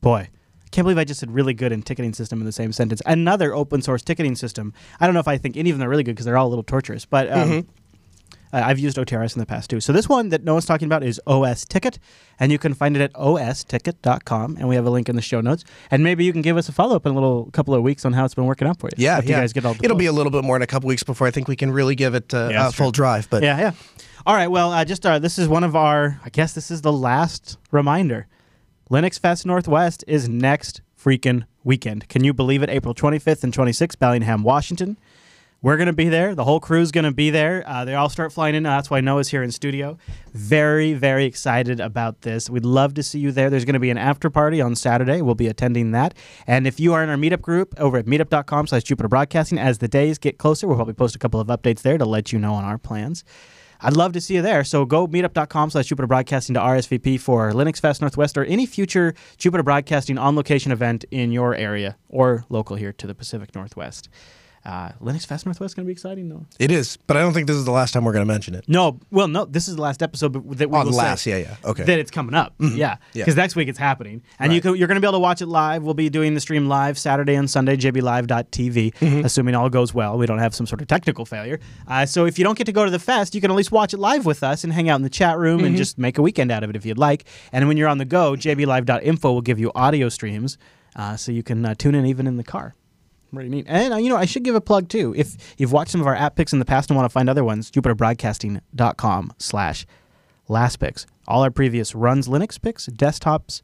boy, 0.00 0.28
I 0.28 0.28
can't 0.70 0.84
believe 0.84 0.98
I 0.98 1.04
just 1.04 1.20
said 1.20 1.30
really 1.32 1.54
good 1.54 1.72
and 1.72 1.84
ticketing 1.84 2.12
system 2.14 2.40
in 2.40 2.46
the 2.46 2.52
same 2.52 2.72
sentence. 2.72 3.02
Another 3.06 3.54
open 3.54 3.82
source 3.82 4.02
ticketing 4.02 4.36
system. 4.36 4.72
I 5.00 5.06
don't 5.06 5.14
know 5.14 5.20
if 5.20 5.28
I 5.28 5.36
think 5.38 5.56
any 5.56 5.70
of 5.70 5.78
them 5.78 5.86
are 5.86 5.90
really 5.90 6.02
good 6.04 6.12
because 6.12 6.26
they're 6.26 6.36
all 6.38 6.46
a 6.46 6.50
little 6.52 6.64
torturous, 6.64 7.04
but. 7.04 7.30
Um, 7.30 7.48
Mm-hmm. 7.50 7.68
uh, 8.56 8.62
I've 8.64 8.78
used 8.80 8.96
OTRS 8.96 9.34
in 9.36 9.40
the 9.40 9.46
past 9.46 9.70
too. 9.70 9.80
So 9.80 9.92
this 9.92 10.08
one 10.08 10.28
that 10.30 10.42
no 10.44 10.54
one's 10.54 10.66
talking 10.66 10.86
about 10.86 11.02
is 11.04 11.20
OS 11.26 11.64
Ticket, 11.64 11.98
and 12.40 12.50
you 12.52 12.58
can 12.58 12.74
find 12.74 12.96
it 12.96 13.00
at 13.02 13.12
osticket.com, 13.14 14.56
and 14.58 14.68
we 14.68 14.74
have 14.74 14.86
a 14.86 14.90
link 14.90 15.08
in 15.08 15.16
the 15.16 15.22
show 15.22 15.40
notes. 15.40 15.64
And 15.90 16.02
maybe 16.02 16.24
you 16.24 16.32
can 16.32 16.42
give 16.42 16.56
us 16.56 16.68
a 16.68 16.72
follow 16.72 16.96
up 16.96 17.06
in 17.06 17.12
a 17.12 17.14
little 17.14 17.48
couple 17.52 17.74
of 17.74 17.82
weeks 17.82 18.04
on 18.04 18.12
how 18.12 18.24
it's 18.24 18.34
been 18.34 18.46
working 18.46 18.66
out 18.68 18.78
for 18.78 18.86
you. 18.88 19.04
yeah, 19.04 19.16
yeah. 19.16 19.22
you 19.22 19.28
guys 19.34 19.52
get 19.52 19.64
all. 19.64 19.76
It'll 19.82 19.96
be 19.96 20.06
a 20.06 20.12
little 20.12 20.32
bit 20.32 20.44
more 20.44 20.56
in 20.56 20.62
a 20.62 20.66
couple 20.66 20.88
weeks 20.88 21.02
before 21.02 21.26
I 21.26 21.30
think 21.30 21.48
we 21.48 21.56
can 21.56 21.70
really 21.70 21.94
give 21.94 22.14
it 22.14 22.32
uh, 22.34 22.48
Yeah, 22.50 22.66
uh, 22.66 22.70
full 22.70 22.90
drive. 22.90 23.28
But 23.30 23.42
yeah, 23.42 23.58
yeah. 23.58 23.72
All 24.26 24.34
right. 24.34 24.48
Well, 24.48 24.72
uh, 24.72 24.84
just 24.84 25.06
uh, 25.06 25.18
this 25.18 25.38
is 25.38 25.48
one 25.48 25.64
of 25.64 25.74
our. 25.76 26.20
I 26.24 26.28
guess 26.30 26.52
this 26.52 26.70
is 26.70 26.82
the 26.82 26.92
last 26.92 27.56
reminder. 27.70 28.26
Linux 28.90 29.20
Fest 29.20 29.46
Northwest 29.46 30.02
is 30.08 30.28
next 30.28 30.80
freaking 31.00 31.44
weekend. 31.62 32.08
Can 32.08 32.24
you 32.24 32.34
believe 32.34 32.60
it? 32.60 32.68
April 32.68 32.92
25th 32.92 33.44
and 33.44 33.52
26th, 33.52 33.96
Bellingham, 34.00 34.42
Washington. 34.42 34.98
We're 35.62 35.76
going 35.76 35.86
to 35.86 35.92
be 35.92 36.08
there. 36.08 36.34
The 36.34 36.42
whole 36.42 36.58
crew's 36.58 36.90
going 36.90 37.04
to 37.04 37.12
be 37.12 37.30
there. 37.30 37.62
Uh, 37.64 37.84
they 37.84 37.94
all 37.94 38.08
start 38.08 38.32
flying 38.32 38.56
in. 38.56 38.64
That's 38.64 38.90
why 38.90 39.00
Noah's 39.00 39.28
here 39.28 39.44
in 39.44 39.52
studio. 39.52 39.96
Very, 40.32 40.92
very 40.94 41.24
excited 41.24 41.78
about 41.78 42.22
this. 42.22 42.50
We'd 42.50 42.64
love 42.64 42.94
to 42.94 43.04
see 43.04 43.20
you 43.20 43.30
there. 43.30 43.48
There's 43.48 43.64
going 43.64 43.74
to 43.74 43.78
be 43.78 43.90
an 43.90 43.98
after 43.98 44.28
party 44.28 44.60
on 44.60 44.74
Saturday. 44.74 45.22
We'll 45.22 45.36
be 45.36 45.46
attending 45.46 45.92
that. 45.92 46.14
And 46.48 46.66
if 46.66 46.80
you 46.80 46.92
are 46.92 47.04
in 47.04 47.10
our 47.10 47.16
meetup 47.16 47.42
group 47.42 47.78
over 47.78 47.96
at 47.96 48.06
meetup.com 48.06 48.66
slash 48.66 48.82
Jupiter 48.82 49.08
Broadcasting, 49.08 49.58
as 49.58 49.78
the 49.78 49.86
days 49.86 50.18
get 50.18 50.38
closer, 50.38 50.66
we'll 50.66 50.74
probably 50.74 50.94
post 50.94 51.14
a 51.14 51.18
couple 51.20 51.38
of 51.38 51.46
updates 51.46 51.82
there 51.82 51.96
to 51.96 52.04
let 52.04 52.32
you 52.32 52.40
know 52.40 52.54
on 52.54 52.64
our 52.64 52.78
plans. 52.78 53.22
I'd 53.82 53.96
love 53.96 54.12
to 54.12 54.20
see 54.20 54.34
you 54.34 54.42
there. 54.42 54.64
So 54.64 54.84
go 54.84 55.06
meetup.com 55.06 55.70
slash 55.70 55.86
Jupiter 55.86 56.06
Broadcasting 56.06 56.54
to 56.54 56.60
RSVP 56.60 57.18
for 57.20 57.52
Linux 57.52 57.80
Fest 57.80 58.00
Northwest 58.00 58.36
or 58.36 58.44
any 58.44 58.66
future 58.66 59.14
Jupiter 59.38 59.62
Broadcasting 59.62 60.18
on 60.18 60.36
location 60.36 60.72
event 60.72 61.04
in 61.10 61.32
your 61.32 61.54
area 61.54 61.96
or 62.08 62.44
local 62.48 62.76
here 62.76 62.92
to 62.92 63.06
the 63.06 63.14
Pacific 63.14 63.54
Northwest. 63.54 64.08
Uh, 64.64 64.90
Linux 65.00 65.26
Fest 65.26 65.46
Northwest 65.46 65.70
is 65.70 65.74
going 65.74 65.84
to 65.84 65.88
be 65.88 65.92
exciting, 65.92 66.28
though. 66.28 66.44
It 66.58 66.70
is, 66.70 66.98
but 67.06 67.16
I 67.16 67.20
don't 67.20 67.32
think 67.32 67.46
this 67.46 67.56
is 67.56 67.64
the 67.64 67.70
last 67.70 67.92
time 67.94 68.04
we're 68.04 68.12
going 68.12 68.26
to 68.26 68.30
mention 68.30 68.54
it. 68.54 68.64
No, 68.68 69.00
well, 69.10 69.26
no, 69.26 69.46
this 69.46 69.68
is 69.68 69.76
the 69.76 69.80
last 69.82 70.02
episode 70.02 70.32
but 70.34 70.58
that 70.58 70.68
we 70.68 70.76
On 70.78 70.84
will 70.86 70.92
last, 70.92 71.24
yeah, 71.24 71.38
yeah, 71.38 71.56
okay. 71.64 71.84
that 71.84 71.98
it's 71.98 72.10
coming 72.10 72.34
up. 72.34 72.52
Yeah, 72.60 72.68
Yeah. 73.14 73.24
because 73.24 73.36
next 73.36 73.56
week 73.56 73.68
it's 73.68 73.78
happening, 73.78 74.22
and 74.38 74.52
you 74.52 74.60
can, 74.60 74.76
you're 74.76 74.86
going 74.86 74.96
to 74.96 75.00
be 75.00 75.06
able 75.06 75.14
to 75.18 75.22
watch 75.22 75.40
it 75.40 75.46
live. 75.46 75.82
We'll 75.82 75.94
be 75.94 76.10
doing 76.10 76.34
the 76.34 76.40
stream 76.40 76.68
live 76.68 76.98
Saturday 76.98 77.36
and 77.36 77.48
Sunday, 77.50 77.76
jblive.tv, 77.76 78.92
Mm-hmm. 78.94 79.24
assuming 79.24 79.54
all 79.54 79.70
goes 79.70 79.94
well. 79.94 80.18
We 80.18 80.26
don't 80.26 80.38
have 80.40 80.54
some 80.54 80.66
sort 80.66 80.82
of 80.82 80.88
technical 80.88 81.24
failure. 81.24 81.58
Uh, 81.88 82.04
so 82.04 82.26
if 82.26 82.38
you 82.38 82.44
don't 82.44 82.58
get 82.58 82.64
to 82.66 82.72
go 82.72 82.84
to 82.84 82.90
the 82.90 82.98
fest, 82.98 83.34
you 83.34 83.40
can 83.40 83.50
at 83.50 83.56
least 83.56 83.72
watch 83.72 83.94
it 83.94 83.98
live 83.98 84.26
with 84.26 84.42
us 84.42 84.62
and 84.62 84.72
hang 84.72 84.88
out 84.90 84.96
in 84.96 85.02
the 85.02 85.08
chat 85.10 85.38
room 85.38 85.58
Mm-hmm. 85.58 85.66
and 85.68 85.76
just 85.76 85.98
make 85.98 86.18
a 86.18 86.22
weekend 86.22 86.52
out 86.52 86.62
of 86.62 86.70
it 86.70 86.76
if 86.76 86.84
you'd 86.84 86.98
like. 86.98 87.24
And 87.52 87.66
when 87.66 87.76
you're 87.78 87.88
on 87.88 87.98
the 87.98 88.04
go, 88.04 88.32
jblive.info 88.32 89.32
will 89.32 89.40
give 89.40 89.58
you 89.58 89.72
audio 89.74 90.08
streams, 90.10 90.58
uh, 90.96 91.16
so 91.16 91.32
you 91.32 91.42
can 91.42 91.64
uh, 91.64 91.74
tune 91.74 91.94
in 91.94 92.04
even 92.06 92.26
in 92.26 92.36
the 92.36 92.44
car. 92.44 92.74
Pretty 93.32 93.48
neat. 93.48 93.66
And 93.68 93.94
uh, 93.94 93.96
you 93.98 94.08
know, 94.08 94.16
I 94.16 94.24
should 94.24 94.42
give 94.42 94.54
a 94.54 94.60
plug 94.60 94.88
too. 94.88 95.14
If 95.16 95.54
you've 95.56 95.72
watched 95.72 95.92
some 95.92 96.00
of 96.00 96.06
our 96.06 96.14
app 96.16 96.36
picks 96.36 96.52
in 96.52 96.58
the 96.58 96.64
past 96.64 96.90
and 96.90 96.96
want 96.96 97.08
to 97.08 97.12
find 97.12 97.28
other 97.28 97.44
ones, 97.44 97.70
jupiterbroadcasting.com 97.70 99.32
slash 99.38 99.86
last 100.48 100.76
picks. 100.80 101.06
All 101.28 101.42
our 101.42 101.50
previous 101.50 101.94
runs 101.94 102.26
Linux 102.26 102.60
picks, 102.60 102.88
desktops, 102.88 103.62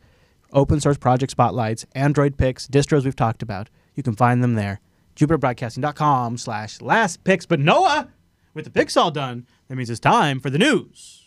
open 0.53 0.81
source 0.81 0.99
project 0.99 1.33
spotlights, 1.33 1.85
Android 1.95 2.37
picks, 2.37 2.69
distros 2.69 3.05
we've 3.05 3.17
talked 3.17 3.43
about. 3.43 3.69
You 3.95 4.03
can 4.03 4.15
find 4.15 4.43
them 4.43 4.55
there. 4.55 4.81
jupiterbroadcasting.com 5.17 6.39
slash 6.39 6.81
last 6.81 7.25
picks. 7.25 7.45
But 7.47 7.59
Noah, 7.59 8.09
with 8.55 8.67
the 8.67 8.71
picks 8.71 8.97
all 8.97 9.11
done, 9.11 9.47
that 9.69 9.75
means 9.75 9.91
it's 9.91 9.99
time 9.99 10.39
for 10.39 10.51
the 10.51 10.59
news. 10.59 11.26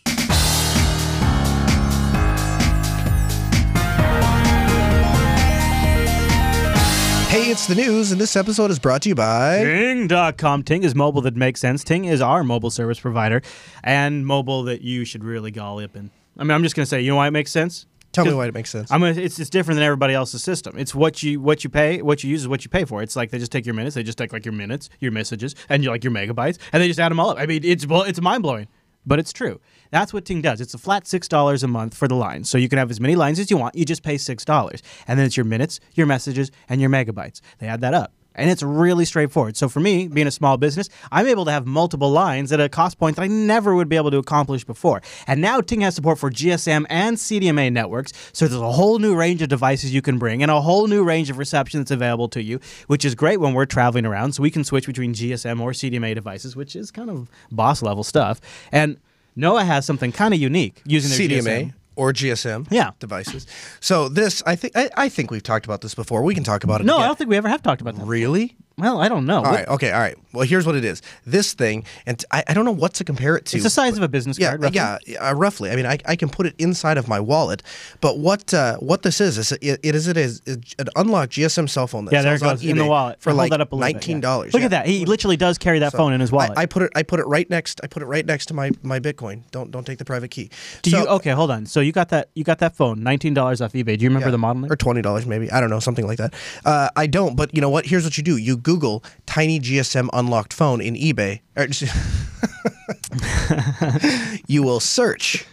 Hey, 7.30 7.48
it's 7.48 7.68
the 7.68 7.76
news, 7.76 8.10
and 8.10 8.20
this 8.20 8.34
episode 8.34 8.72
is 8.72 8.80
brought 8.80 9.02
to 9.02 9.08
you 9.08 9.14
by. 9.14 9.62
Ting.com. 9.62 10.64
Ting 10.64 10.82
is 10.82 10.96
mobile 10.96 11.20
that 11.20 11.36
makes 11.36 11.60
sense. 11.60 11.84
Ting 11.84 12.04
is 12.04 12.20
our 12.20 12.42
mobile 12.42 12.70
service 12.70 12.98
provider 12.98 13.40
and 13.84 14.26
mobile 14.26 14.64
that 14.64 14.82
you 14.82 15.04
should 15.04 15.22
really 15.22 15.52
go 15.52 15.78
up 15.78 15.94
in. 15.94 16.10
I 16.36 16.42
mean, 16.42 16.50
I'm 16.50 16.64
just 16.64 16.74
going 16.74 16.82
to 16.82 16.90
say, 16.90 17.00
you 17.02 17.10
know 17.10 17.14
why 17.14 17.28
it 17.28 17.30
makes 17.30 17.52
sense? 17.52 17.86
Tell 18.10 18.24
me 18.24 18.34
why 18.34 18.48
it 18.48 18.54
makes 18.54 18.70
sense. 18.70 18.90
I'm 18.90 18.98
gonna, 18.98 19.12
it's 19.12 19.36
just 19.36 19.52
different 19.52 19.76
than 19.76 19.84
everybody 19.84 20.12
else's 20.12 20.42
system. 20.42 20.76
It's 20.76 20.92
what 20.92 21.22
you 21.22 21.40
what 21.40 21.62
you 21.62 21.70
pay, 21.70 22.02
what 22.02 22.24
you 22.24 22.30
use 22.30 22.40
is 22.40 22.48
what 22.48 22.64
you 22.64 22.68
pay 22.68 22.84
for. 22.84 23.00
It's 23.00 23.14
like 23.14 23.30
they 23.30 23.38
just 23.38 23.52
take 23.52 23.64
your 23.64 23.76
minutes, 23.76 23.94
they 23.94 24.02
just 24.02 24.18
take 24.18 24.32
like 24.32 24.44
your 24.44 24.52
minutes, 24.52 24.90
your 24.98 25.12
messages, 25.12 25.54
and 25.68 25.84
you 25.84 25.90
like 25.90 26.02
your 26.02 26.12
megabytes, 26.12 26.58
and 26.72 26.82
they 26.82 26.88
just 26.88 26.98
add 26.98 27.12
them 27.12 27.20
all 27.20 27.30
up. 27.30 27.38
I 27.38 27.46
mean, 27.46 27.62
it's 27.62 27.86
well, 27.86 28.02
it's 28.02 28.20
mind 28.20 28.42
blowing, 28.42 28.66
but 29.10 29.18
it's 29.18 29.32
true. 29.32 29.60
That's 29.90 30.14
what 30.14 30.24
Ting 30.24 30.40
does. 30.40 30.60
It's 30.60 30.72
a 30.72 30.78
flat 30.78 31.04
six 31.04 31.26
dollars 31.26 31.64
a 31.64 31.68
month 31.68 31.96
for 31.96 32.06
the 32.06 32.14
line, 32.14 32.44
so 32.44 32.56
you 32.56 32.68
can 32.68 32.78
have 32.78 32.92
as 32.92 33.00
many 33.00 33.16
lines 33.16 33.40
as 33.40 33.50
you 33.50 33.56
want. 33.56 33.74
You 33.74 33.84
just 33.84 34.04
pay 34.04 34.16
six 34.16 34.44
dollars, 34.44 34.84
and 35.08 35.18
then 35.18 35.26
it's 35.26 35.36
your 35.36 35.44
minutes, 35.44 35.80
your 35.94 36.06
messages, 36.06 36.52
and 36.68 36.80
your 36.80 36.90
megabytes. 36.90 37.40
They 37.58 37.66
add 37.66 37.80
that 37.80 37.92
up. 37.92 38.12
And 38.34 38.48
it's 38.48 38.62
really 38.62 39.04
straightforward. 39.04 39.56
So 39.56 39.68
for 39.68 39.80
me, 39.80 40.08
being 40.08 40.26
a 40.26 40.30
small 40.30 40.56
business, 40.56 40.88
I'm 41.10 41.26
able 41.26 41.44
to 41.46 41.50
have 41.50 41.66
multiple 41.66 42.10
lines 42.10 42.52
at 42.52 42.60
a 42.60 42.68
cost 42.68 42.98
point 42.98 43.16
that 43.16 43.22
I 43.22 43.26
never 43.26 43.74
would 43.74 43.88
be 43.88 43.96
able 43.96 44.10
to 44.12 44.18
accomplish 44.18 44.64
before. 44.64 45.02
And 45.26 45.40
now 45.40 45.60
Ting 45.60 45.80
has 45.80 45.94
support 45.94 46.18
for 46.18 46.30
GSM 46.30 46.86
and 46.88 47.16
CDMA 47.16 47.72
networks, 47.72 48.12
so 48.32 48.46
there's 48.46 48.60
a 48.60 48.72
whole 48.72 48.98
new 48.98 49.16
range 49.16 49.42
of 49.42 49.48
devices 49.48 49.92
you 49.92 50.02
can 50.02 50.18
bring 50.18 50.42
and 50.42 50.50
a 50.50 50.60
whole 50.60 50.86
new 50.86 51.02
range 51.02 51.30
of 51.30 51.38
reception 51.38 51.80
that's 51.80 51.90
available 51.90 52.28
to 52.28 52.42
you, 52.42 52.60
which 52.86 53.04
is 53.04 53.14
great 53.14 53.40
when 53.40 53.52
we're 53.52 53.66
traveling 53.66 54.06
around. 54.06 54.32
So 54.32 54.42
we 54.42 54.50
can 54.50 54.64
switch 54.64 54.86
between 54.86 55.12
GSM 55.12 55.60
or 55.60 55.72
CDMA 55.72 56.14
devices, 56.14 56.54
which 56.54 56.76
is 56.76 56.90
kind 56.90 57.10
of 57.10 57.28
boss 57.50 57.82
level 57.82 58.04
stuff. 58.04 58.40
And 58.70 58.98
Noah 59.36 59.64
has 59.64 59.86
something 59.86 60.12
kind 60.12 60.34
of 60.34 60.40
unique 60.40 60.82
using 60.84 61.10
their 61.10 61.42
CDMA 61.42 61.66
GSM. 61.66 61.74
Or 61.96 62.12
GSM 62.12 62.66
Yeah. 62.70 62.90
devices. 62.98 63.46
So 63.80 64.08
this, 64.08 64.42
I 64.46 64.56
think, 64.56 64.76
I, 64.76 64.90
I 64.96 65.08
think 65.08 65.30
we've 65.30 65.42
talked 65.42 65.64
about 65.64 65.80
this 65.80 65.94
before. 65.94 66.22
We 66.22 66.34
can 66.34 66.44
talk 66.44 66.64
about 66.64 66.80
it. 66.80 66.84
No, 66.84 66.94
again. 66.96 67.04
I 67.04 67.06
don't 67.08 67.18
think 67.18 67.30
we 67.30 67.36
ever 67.36 67.48
have 67.48 67.62
talked 67.62 67.80
about 67.80 67.96
that. 67.96 68.06
Really? 68.06 68.56
Well, 68.80 69.00
I 69.00 69.08
don't 69.08 69.26
know. 69.26 69.38
All 69.38 69.42
right. 69.52 69.66
Okay. 69.68 69.92
All 69.92 70.00
right. 70.00 70.16
Well, 70.32 70.46
here's 70.46 70.64
what 70.66 70.76
it 70.76 70.84
is. 70.84 71.02
This 71.26 71.54
thing, 71.54 71.84
and 72.06 72.24
I, 72.30 72.44
I 72.48 72.54
don't 72.54 72.64
know 72.64 72.70
what 72.72 72.94
to 72.94 73.04
compare 73.04 73.36
it 73.36 73.46
to. 73.46 73.56
It's 73.56 73.64
the 73.64 73.70
size 73.70 73.96
of 73.96 74.02
a 74.02 74.08
business 74.08 74.38
yeah, 74.38 74.50
card. 74.50 74.62
roughly. 74.62 74.76
yeah, 75.14 75.28
uh, 75.30 75.34
roughly. 75.34 75.70
I 75.70 75.76
mean, 75.76 75.86
I, 75.86 75.98
I 76.06 76.14
can 76.16 76.28
put 76.28 76.46
it 76.46 76.54
inside 76.58 76.98
of 76.98 77.08
my 77.08 77.18
wallet, 77.18 77.62
but 78.00 78.18
what 78.18 78.54
uh, 78.54 78.76
what 78.76 79.02
this 79.02 79.20
is 79.20 79.38
is 79.38 79.52
it, 79.52 79.80
it 79.82 79.94
is 79.94 80.06
it 80.06 80.16
is 80.16 80.40
an 80.46 80.88
unlocked 80.96 81.32
GSM 81.32 81.68
cell 81.68 81.86
phone 81.86 82.04
that 82.04 82.12
Yeah, 82.12 82.22
there 82.22 82.34
it 82.36 82.40
goes 82.40 82.64
in 82.64 82.76
the 82.78 82.86
wallet. 82.86 83.20
for 83.20 83.30
Hold 83.30 83.38
like 83.38 83.50
that 83.50 83.60
up 83.60 83.72
a 83.72 83.76
little 83.76 83.88
bit, 83.88 83.94
nineteen 83.94 84.16
yeah. 84.18 84.20
dollars. 84.22 84.54
Look 84.54 84.62
at 84.62 84.70
that. 84.70 84.86
He 84.86 85.04
literally 85.04 85.36
does 85.36 85.58
carry 85.58 85.80
that 85.80 85.92
phone 85.92 86.12
in 86.12 86.20
his 86.20 86.30
wallet. 86.30 86.52
I, 86.56 86.62
I 86.62 86.66
put 86.66 86.82
it 86.82 86.92
I 86.94 87.02
put 87.02 87.18
it 87.20 87.26
right 87.26 87.48
next 87.50 87.80
I 87.82 87.86
put 87.88 88.02
it 88.02 88.06
right 88.06 88.24
next 88.24 88.46
to 88.46 88.54
my, 88.54 88.70
my 88.82 89.00
Bitcoin. 89.00 89.42
Don't 89.50 89.70
don't 89.70 89.84
take 89.84 89.98
the 89.98 90.04
private 90.04 90.30
key. 90.30 90.50
Do 90.82 90.90
So- 90.90 90.98
you 91.02 91.06
okay? 91.08 91.30
Hold 91.32 91.50
on. 91.50 91.66
So 91.66 91.80
you 91.80 91.92
got 91.92 92.10
that? 92.10 92.30
You 92.34 92.44
got 92.44 92.58
that 92.60 92.76
phone? 92.76 93.02
Nineteen 93.02 93.34
dollars 93.34 93.60
off 93.60 93.72
eBay. 93.72 93.98
Do 93.98 94.04
you 94.04 94.10
remember 94.10 94.28
Yeah. 94.28 94.32
the 94.32 94.38
model 94.38 94.62
name? 94.62 94.72
or 94.72 94.76
twenty 94.76 95.02
dollars 95.02 95.26
maybe 95.26 95.50
I 95.50 95.60
don't 95.60 95.70
know 95.70 95.80
something 95.80 96.06
like 96.06 96.18
that. 96.18 96.34
Uh, 96.64 96.88
I 96.96 97.06
don't, 97.06 97.36
but 97.36 97.52
you 97.54 97.60
know 97.60 97.70
what? 97.70 97.86
Here's 97.86 98.04
what 98.04 98.16
you 98.16 98.22
do: 98.22 98.36
you 98.36 98.56
Google 98.70 99.02
tiny 99.26 99.58
GSM 99.58 100.08
unlocked 100.12 100.52
phone 100.52 100.80
in 100.80 100.94
eBay. 100.94 101.40
Or, 101.56 101.66
you 104.46 104.62
will 104.62 104.78
search 104.78 105.44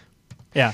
yeah. 0.53 0.73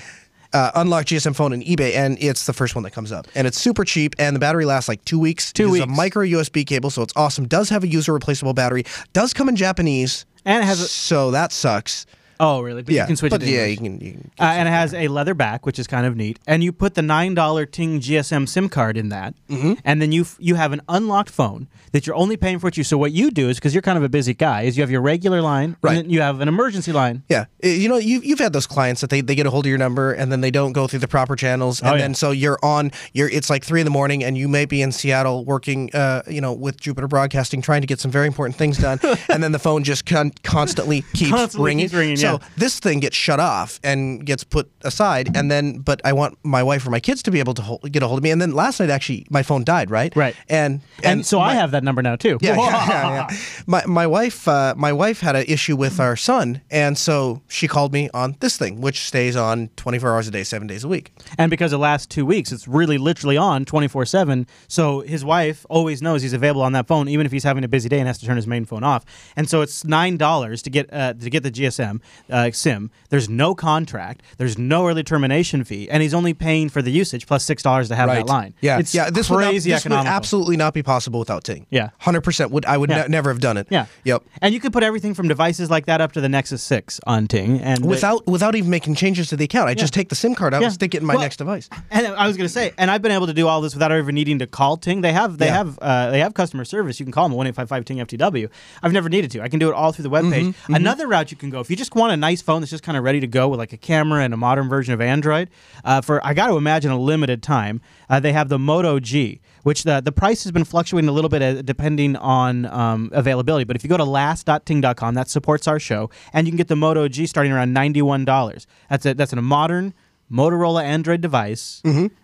uh, 0.51 0.71
unlocked 0.75 1.07
GSM 1.07 1.33
phone 1.37 1.53
in 1.53 1.61
eBay, 1.61 1.95
and 1.95 2.17
it's 2.21 2.45
the 2.45 2.51
first 2.51 2.75
one 2.75 2.83
that 2.83 2.91
comes 2.91 3.13
up, 3.13 3.29
and 3.33 3.47
it's 3.47 3.57
super 3.57 3.85
cheap, 3.85 4.13
and 4.19 4.35
the 4.35 4.41
battery 4.41 4.65
lasts 4.65 4.89
like 4.89 5.05
two 5.05 5.19
weeks. 5.19 5.53
Two 5.53 5.67
Uses 5.69 5.79
a 5.81 5.87
micro 5.87 6.25
USB 6.25 6.67
cable, 6.67 6.89
so 6.89 7.01
it's 7.01 7.13
awesome. 7.15 7.47
Does 7.47 7.69
have 7.69 7.85
a 7.85 7.87
user 7.87 8.11
replaceable 8.11 8.53
battery. 8.53 8.83
Does 9.13 9.33
come 9.33 9.47
in 9.47 9.55
Japanese, 9.55 10.25
And 10.43 10.61
it 10.61 10.65
has 10.65 10.81
a- 10.81 10.87
so 10.89 11.31
that 11.31 11.53
sucks. 11.53 12.05
Oh, 12.45 12.61
really? 12.61 12.83
But 12.83 12.93
yeah, 12.93 13.03
you 13.03 13.07
can 13.07 13.15
switch 13.15 13.33
it. 13.33 13.39
To 13.39 13.45
yeah, 13.49 13.65
English. 13.65 13.79
you 13.79 13.89
can. 13.89 13.93
You 14.07 14.11
can 14.13 14.31
Uh, 14.39 14.43
and 14.59 14.67
it 14.67 14.71
has 14.71 14.93
a 14.93 15.07
leather 15.07 15.33
back, 15.33 15.65
which 15.65 15.79
is 15.79 15.87
kind 15.87 16.05
of 16.05 16.15
neat. 16.15 16.39
And 16.47 16.63
you 16.63 16.71
put 16.71 16.95
the 16.95 17.01
nine 17.01 17.33
dollar 17.35 17.65
Ting 17.65 17.99
GSM 17.99 18.47
SIM 18.47 18.67
card 18.69 18.97
in 18.97 19.09
that, 19.09 19.33
Mm-hmm. 19.49 19.73
and 19.85 20.01
then 20.01 20.11
you 20.11 20.21
f- 20.23 20.37
you 20.39 20.55
have 20.55 20.71
an 20.73 20.81
unlocked 20.89 21.29
phone 21.29 21.67
that 21.93 22.05
you're 22.07 22.15
only 22.15 22.37
paying 22.37 22.59
for 22.59 22.67
what 22.67 22.77
you. 22.77 22.83
So 22.83 22.97
what 22.97 23.11
you 23.11 23.29
do 23.31 23.49
is 23.49 23.57
because 23.57 23.73
you're 23.75 23.81
kind 23.83 23.97
of 23.97 24.03
a 24.03 24.09
busy 24.09 24.33
guy, 24.33 24.63
is 24.63 24.75
you 24.77 24.81
have 24.83 24.91
your 24.91 25.01
regular 25.01 25.41
line, 25.41 25.75
Right. 25.81 25.91
and 25.97 26.05
then 26.05 26.09
you 26.09 26.21
have 26.21 26.41
an 26.41 26.47
emergency 26.47 26.91
line. 26.91 27.23
Yeah, 27.29 27.45
you 27.63 27.87
know, 27.87 27.97
you've, 27.97 28.25
you've 28.25 28.39
had 28.39 28.51
those 28.53 28.67
clients 28.67 29.01
that 29.01 29.09
they, 29.11 29.21
they 29.21 29.35
get 29.35 29.45
a 29.45 29.49
hold 29.51 29.65
of 29.65 29.69
your 29.69 29.77
number 29.77 30.11
and 30.11 30.31
then 30.31 30.41
they 30.41 30.51
don't 30.51 30.73
go 30.73 30.87
through 30.87 30.99
the 30.99 31.07
proper 31.07 31.35
channels, 31.35 31.79
and 31.81 31.89
Oh, 31.89 31.93
yeah. 31.95 32.01
then 32.01 32.15
so 32.15 32.31
you're 32.31 32.57
on, 32.63 32.91
you're 33.13 33.29
it's 33.29 33.49
like 33.49 33.63
three 33.63 33.79
in 33.81 33.85
the 33.85 33.91
morning, 33.91 34.23
and 34.23 34.37
you 34.37 34.47
may 34.47 34.65
be 34.65 34.81
in 34.81 34.91
Seattle 34.91 35.45
working, 35.45 35.89
uh, 35.93 36.23
you 36.27 36.41
know, 36.41 36.51
with 36.53 36.79
Jupiter 36.81 37.07
Broadcasting, 37.07 37.61
trying 37.61 37.81
to 37.81 37.87
get 37.87 37.99
some 37.99 38.11
very 38.11 38.25
important 38.27 38.55
things 38.57 38.77
done, 38.79 38.99
and 39.29 39.43
then 39.43 39.51
the 39.51 39.59
phone 39.59 39.83
just 39.83 40.05
con- 40.05 40.31
constantly 40.43 41.03
keeps 41.13 41.31
Constantly 41.31 41.69
ringing. 41.69 41.85
keeps 41.85 41.93
ringing, 41.93 42.17
So 42.17 42.31
yeah. 42.32 42.32
This 42.57 42.79
thing 42.79 42.99
gets 42.99 43.15
shut 43.15 43.39
off 43.39 43.79
and 43.83 44.25
gets 44.25 44.43
put 44.43 44.69
aside, 44.81 45.35
and 45.35 45.49
then 45.49 45.79
but 45.79 46.01
I 46.05 46.13
want 46.13 46.37
my 46.43 46.63
wife 46.63 46.85
or 46.85 46.89
my 46.89 46.99
kids 46.99 47.23
to 47.23 47.31
be 47.31 47.39
able 47.39 47.53
to 47.55 47.61
hold, 47.61 47.91
get 47.91 48.03
a 48.03 48.07
hold 48.07 48.19
of 48.19 48.23
me, 48.23 48.31
and 48.31 48.41
then 48.41 48.51
last 48.51 48.79
night 48.79 48.89
actually 48.89 49.25
my 49.29 49.43
phone 49.43 49.63
died, 49.63 49.89
right? 49.89 50.15
Right. 50.15 50.35
and 50.49 50.81
And, 51.03 51.25
so 51.25 51.39
I 51.39 51.53
have 51.55 51.71
that 51.71 51.83
number 51.83 52.01
now 52.01 52.15
too. 52.15 52.37
yeah, 52.41 52.55
yeah, 52.55 52.87
yeah, 52.89 53.27
yeah. 53.29 53.37
My 53.67 53.83
my 53.85 54.07
wife 54.07 54.47
uh, 54.47 54.73
my 54.77 54.93
wife 54.93 55.19
had 55.21 55.35
an 55.35 55.45
issue 55.47 55.75
with 55.75 55.99
our 55.99 56.15
son, 56.15 56.61
and 56.71 56.97
so 56.97 57.41
she 57.47 57.67
called 57.67 57.93
me 57.93 58.09
on 58.13 58.35
this 58.39 58.57
thing, 58.57 58.81
which 58.81 58.99
stays 59.01 59.35
on 59.35 59.69
24 59.75 60.13
hours 60.13 60.27
a 60.27 60.31
day, 60.31 60.43
seven 60.43 60.67
days 60.67 60.83
a 60.83 60.87
week. 60.87 61.11
And 61.37 61.49
because 61.49 61.71
the 61.71 61.77
last 61.77 62.09
two 62.09 62.25
weeks, 62.25 62.51
it's 62.51 62.67
really 62.67 62.97
literally 62.97 63.37
on 63.37 63.65
24 63.65 64.05
7. 64.05 64.47
So 64.67 65.01
his 65.01 65.23
wife 65.25 65.65
always 65.69 66.01
knows 66.01 66.21
he's 66.21 66.33
available 66.33 66.61
on 66.61 66.73
that 66.73 66.87
phone, 66.87 67.07
even 67.07 67.25
if 67.25 67.31
he's 67.31 67.43
having 67.43 67.63
a 67.63 67.67
busy 67.67 67.89
day 67.89 67.99
and 67.99 68.07
has 68.07 68.17
to 68.19 68.25
turn 68.25 68.35
his 68.35 68.47
main 68.47 68.65
phone 68.65 68.83
off. 68.83 69.05
And 69.35 69.49
so 69.49 69.61
it's 69.61 69.83
$9 69.83 70.63
to 70.63 70.69
get 70.69 70.93
uh, 70.93 71.13
to 71.13 71.29
get 71.29 71.43
the 71.43 71.51
GSM 71.51 72.01
uh, 72.29 72.51
SIM. 72.51 72.91
There's 73.09 73.29
no 73.29 73.53
contract, 73.55 74.21
there's 74.37 74.57
no 74.57 74.87
early 74.87 75.03
termination 75.03 75.63
fee, 75.63 75.89
and 75.89 76.01
he's 76.01 76.13
only 76.13 76.33
paying 76.33 76.69
for 76.69 76.81
the 76.81 76.91
usage 76.91 77.25
$6 77.27 77.87
to 77.87 77.95
have 77.95 78.09
that 78.09 78.25
line. 78.27 78.53
Yeah, 78.61 78.79
It's 78.79 78.93
yeah. 78.95 79.09
This 79.09 79.27
crazy 79.27 79.69
would 79.71 79.75
not, 79.75 79.83
this 79.83 79.85
would 79.85 80.07
absolutely 80.07 80.57
not 80.57 80.73
be 80.73 80.83
possible 80.83 81.19
without 81.19 81.43
Ting. 81.43 81.65
Yeah. 81.69 81.89
hundred 81.99 82.21
percent. 82.21 82.51
Would 82.51 82.65
I 82.65 82.77
would 82.77 82.89
Yeah. 82.89 83.03
ne- 83.03 83.07
never 83.09 83.29
have 83.29 83.39
done 83.39 83.57
it. 83.57 83.67
Yeah. 83.69 83.85
Yep. 84.03 84.23
And 84.41 84.53
you 84.53 84.59
could 84.59 84.73
put 84.73 84.83
everything 84.83 85.13
from 85.13 85.27
devices 85.27 85.69
like 85.69 85.85
that 85.87 86.01
up 86.01 86.11
to 86.13 86.21
the 86.21 86.29
Nexus 86.29 86.63
6 86.63 86.99
on 87.05 87.27
Ting. 87.27 87.59
And 87.59 87.85
Without 87.85 88.25
without 88.27 88.55
even 88.55 88.69
making 88.69 88.95
changes 88.95 89.29
to 89.29 89.35
the 89.35 89.45
account, 89.45 89.69
I 89.69 89.73
just 89.73 89.93
take 89.93 90.09
the 90.09 90.15
SIM 90.15 90.35
card 90.35 90.53
out 90.53 90.61
Yeah. 90.61 90.67
and 90.67 90.73
stick 90.73 90.95
it 90.95 91.01
in 91.01 91.05
my 91.05 91.13
Well, 91.15 91.23
next 91.23 91.37
device. 91.37 91.69
And 91.91 92.07
I 92.07 92.27
was 92.27 92.37
going 92.37 92.45
to 92.47 92.53
say, 92.53 92.73
and 92.77 92.89
I've 92.89 93.01
been 93.01 93.11
able 93.11 93.27
to 93.27 93.33
do 93.33 93.47
all 93.47 93.61
this 93.61 93.73
without 93.73 93.91
ever 93.91 94.11
needing 94.11 94.39
to 94.39 94.47
call 94.47 94.77
Ting. 94.77 95.01
They 95.01 95.13
have 95.13 95.37
they 95.37 95.47
Yeah. 95.47 95.57
have 95.57 95.79
uh, 95.81 96.09
they 96.11 96.19
have 96.19 96.33
customer 96.33 96.65
service. 96.65 96.99
You 96.99 97.05
can 97.05 97.11
call 97.11 97.27
them 97.27 97.37
one 97.37 97.47
eight 97.47 97.55
five 97.55 97.69
five 97.69 97.85
Ting 97.85 97.97
FTW. 97.99 98.49
I've 98.81 98.91
never 98.93 99.09
needed 99.09 99.31
to. 99.31 99.41
I 99.41 99.47
can 99.49 99.59
do 99.59 99.69
it 99.69 99.73
all 99.75 99.91
through 99.91 100.03
the 100.03 100.09
webpage. 100.09 100.43
Mm-hmm, 100.53 100.73
Another 100.75 101.07
route 101.07 101.31
you 101.31 101.37
can 101.37 101.49
go 101.49 101.59
if 101.59 101.69
you 101.69 101.75
just 101.75 101.95
want 101.95 102.02
want 102.03 102.13
a 102.13 102.17
nice 102.17 102.41
phone 102.41 102.61
that's 102.61 102.69
just 102.69 102.83
kind 102.83 102.97
of 102.97 103.03
ready 103.03 103.19
to 103.19 103.27
go 103.27 103.47
with 103.47 103.59
like 103.59 103.73
a 103.73 103.77
camera 103.77 104.23
and 104.23 104.33
a 104.33 104.37
modern 104.37 104.69
version 104.69 104.93
of 104.93 105.01
Android, 105.01 105.49
uh, 105.83 106.01
for 106.01 106.25
I 106.25 106.33
got 106.33 106.47
to 106.47 106.57
imagine 106.57 106.91
a 106.91 106.99
limited 106.99 107.41
time, 107.41 107.81
uh, 108.09 108.19
they 108.19 108.33
have 108.33 108.49
the 108.49 108.59
Moto 108.59 108.99
G, 108.99 109.41
which 109.63 109.83
the 109.83 110.01
the 110.01 110.11
price 110.11 110.43
has 110.43 110.51
been 110.51 110.63
fluctuating 110.65 111.09
a 111.09 111.11
little 111.11 111.29
bit 111.29 111.41
uh, 111.41 111.61
depending 111.61 112.15
on 112.17 112.65
um, 112.67 113.09
availability. 113.13 113.63
But 113.63 113.75
if 113.75 113.83
you 113.83 113.89
go 113.89 113.97
to 113.97 114.03
last.ting.com, 114.03 115.15
that 115.15 115.29
supports 115.29 115.67
our 115.67 115.79
show, 115.79 116.09
and 116.33 116.45
you 116.45 116.51
can 116.51 116.57
get 116.57 116.67
the 116.67 116.75
Moto 116.75 117.07
G 117.07 117.25
starting 117.25 117.51
around 117.51 117.73
ninety 117.73 118.01
one 118.01 118.25
dollars. 118.25 118.67
That's 118.89 119.05
a 119.05 119.13
that's 119.13 119.33
a 119.33 119.41
modern 119.41 119.93
Motorola 120.31 120.83
Android 120.83 121.21
device, 121.21 121.81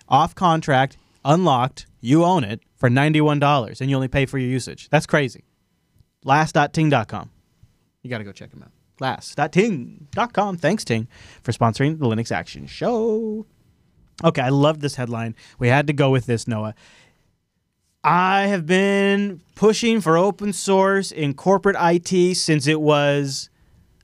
off 0.08 0.36
contract, 0.36 0.98
unlocked. 1.24 1.86
You 2.02 2.24
own 2.26 2.44
it 2.44 2.62
for 2.76 2.90
ninety 2.90 3.22
one 3.22 3.40
dollars, 3.40 3.82
and 3.82 3.90
you 3.90 3.96
only 3.96 4.08
pay 4.08 4.26
for 4.26 4.38
your 4.38 4.50
usage. 4.50 4.90
That's 4.90 5.06
crazy. 5.06 5.44
Last.ting.com. 6.24 7.32
You 8.02 8.10
got 8.10 8.20
to 8.20 8.24
go 8.24 8.32
check 8.32 8.52
them 8.52 8.64
out. 8.64 8.72
Last.ting.com. 9.00 10.58
Thanks, 10.58 10.84
Ting, 10.84 11.08
for 11.42 11.52
sponsoring 11.52 12.00
the 12.00 12.06
Linux 12.06 12.32
Action 12.32 12.68
Show. 12.68 13.46
Okay, 14.24 14.42
I 14.42 14.50
love 14.50 14.80
this 14.80 14.96
headline. 14.96 15.36
We 15.58 15.70
had 15.70 15.88
to 15.88 15.94
go 15.94 16.10
with 16.10 16.26
this, 16.26 16.48
Noah. 16.48 16.76
I 18.04 18.48
have 18.48 18.66
been 18.66 19.42
pushing 19.56 20.02
for 20.02 20.18
open 20.18 20.54
source 20.54 21.12
in 21.12 21.34
corporate 21.34 21.76
IT 21.80 22.36
since 22.36 22.66
it 22.68 22.80
was 22.80 23.50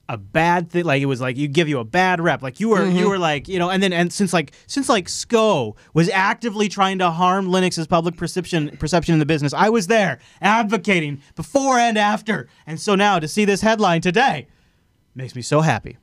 a 0.10 0.17
bad 0.17 0.69
thing. 0.69 0.84
Like 0.86 1.01
it 1.01 1.05
was 1.05 1.21
like 1.21 1.38
you 1.38 1.47
give 1.47 1.67
you 1.69 1.79
a 1.79 1.86
bad 1.86 2.19
rep. 2.19 2.41
Like 2.41 2.60
you 2.60 2.69
were 2.69 2.86
you 2.86 3.10
were 3.10 3.17
like 3.17 3.47
you 3.47 3.58
know, 3.58 3.69
and 3.69 3.81
then 3.81 3.93
and 3.93 4.12
since 4.12 4.34
like 4.34 4.51
since 4.67 4.89
like 4.89 5.10
SCO 5.10 5.75
was 5.93 6.10
actively 6.10 6.67
trying 6.67 6.99
to 6.99 7.10
harm 7.10 7.47
Linux's 7.47 7.88
public 7.88 8.17
perception 8.17 8.75
perception 8.77 9.13
in 9.13 9.19
the 9.19 9.25
business, 9.25 9.53
I 9.53 9.69
was 9.69 9.88
there 9.88 10.19
advocating 10.41 11.21
before 11.36 11.79
and 11.79 11.97
after. 11.97 12.47
And 12.67 12.79
so 12.79 12.95
now 12.95 13.19
to 13.19 13.27
see 13.27 13.45
this 13.45 13.62
headline 13.62 14.01
today 14.01 14.47
makes 15.15 15.36
me 15.36 15.41
so 15.41 15.62
happy. 15.62 15.97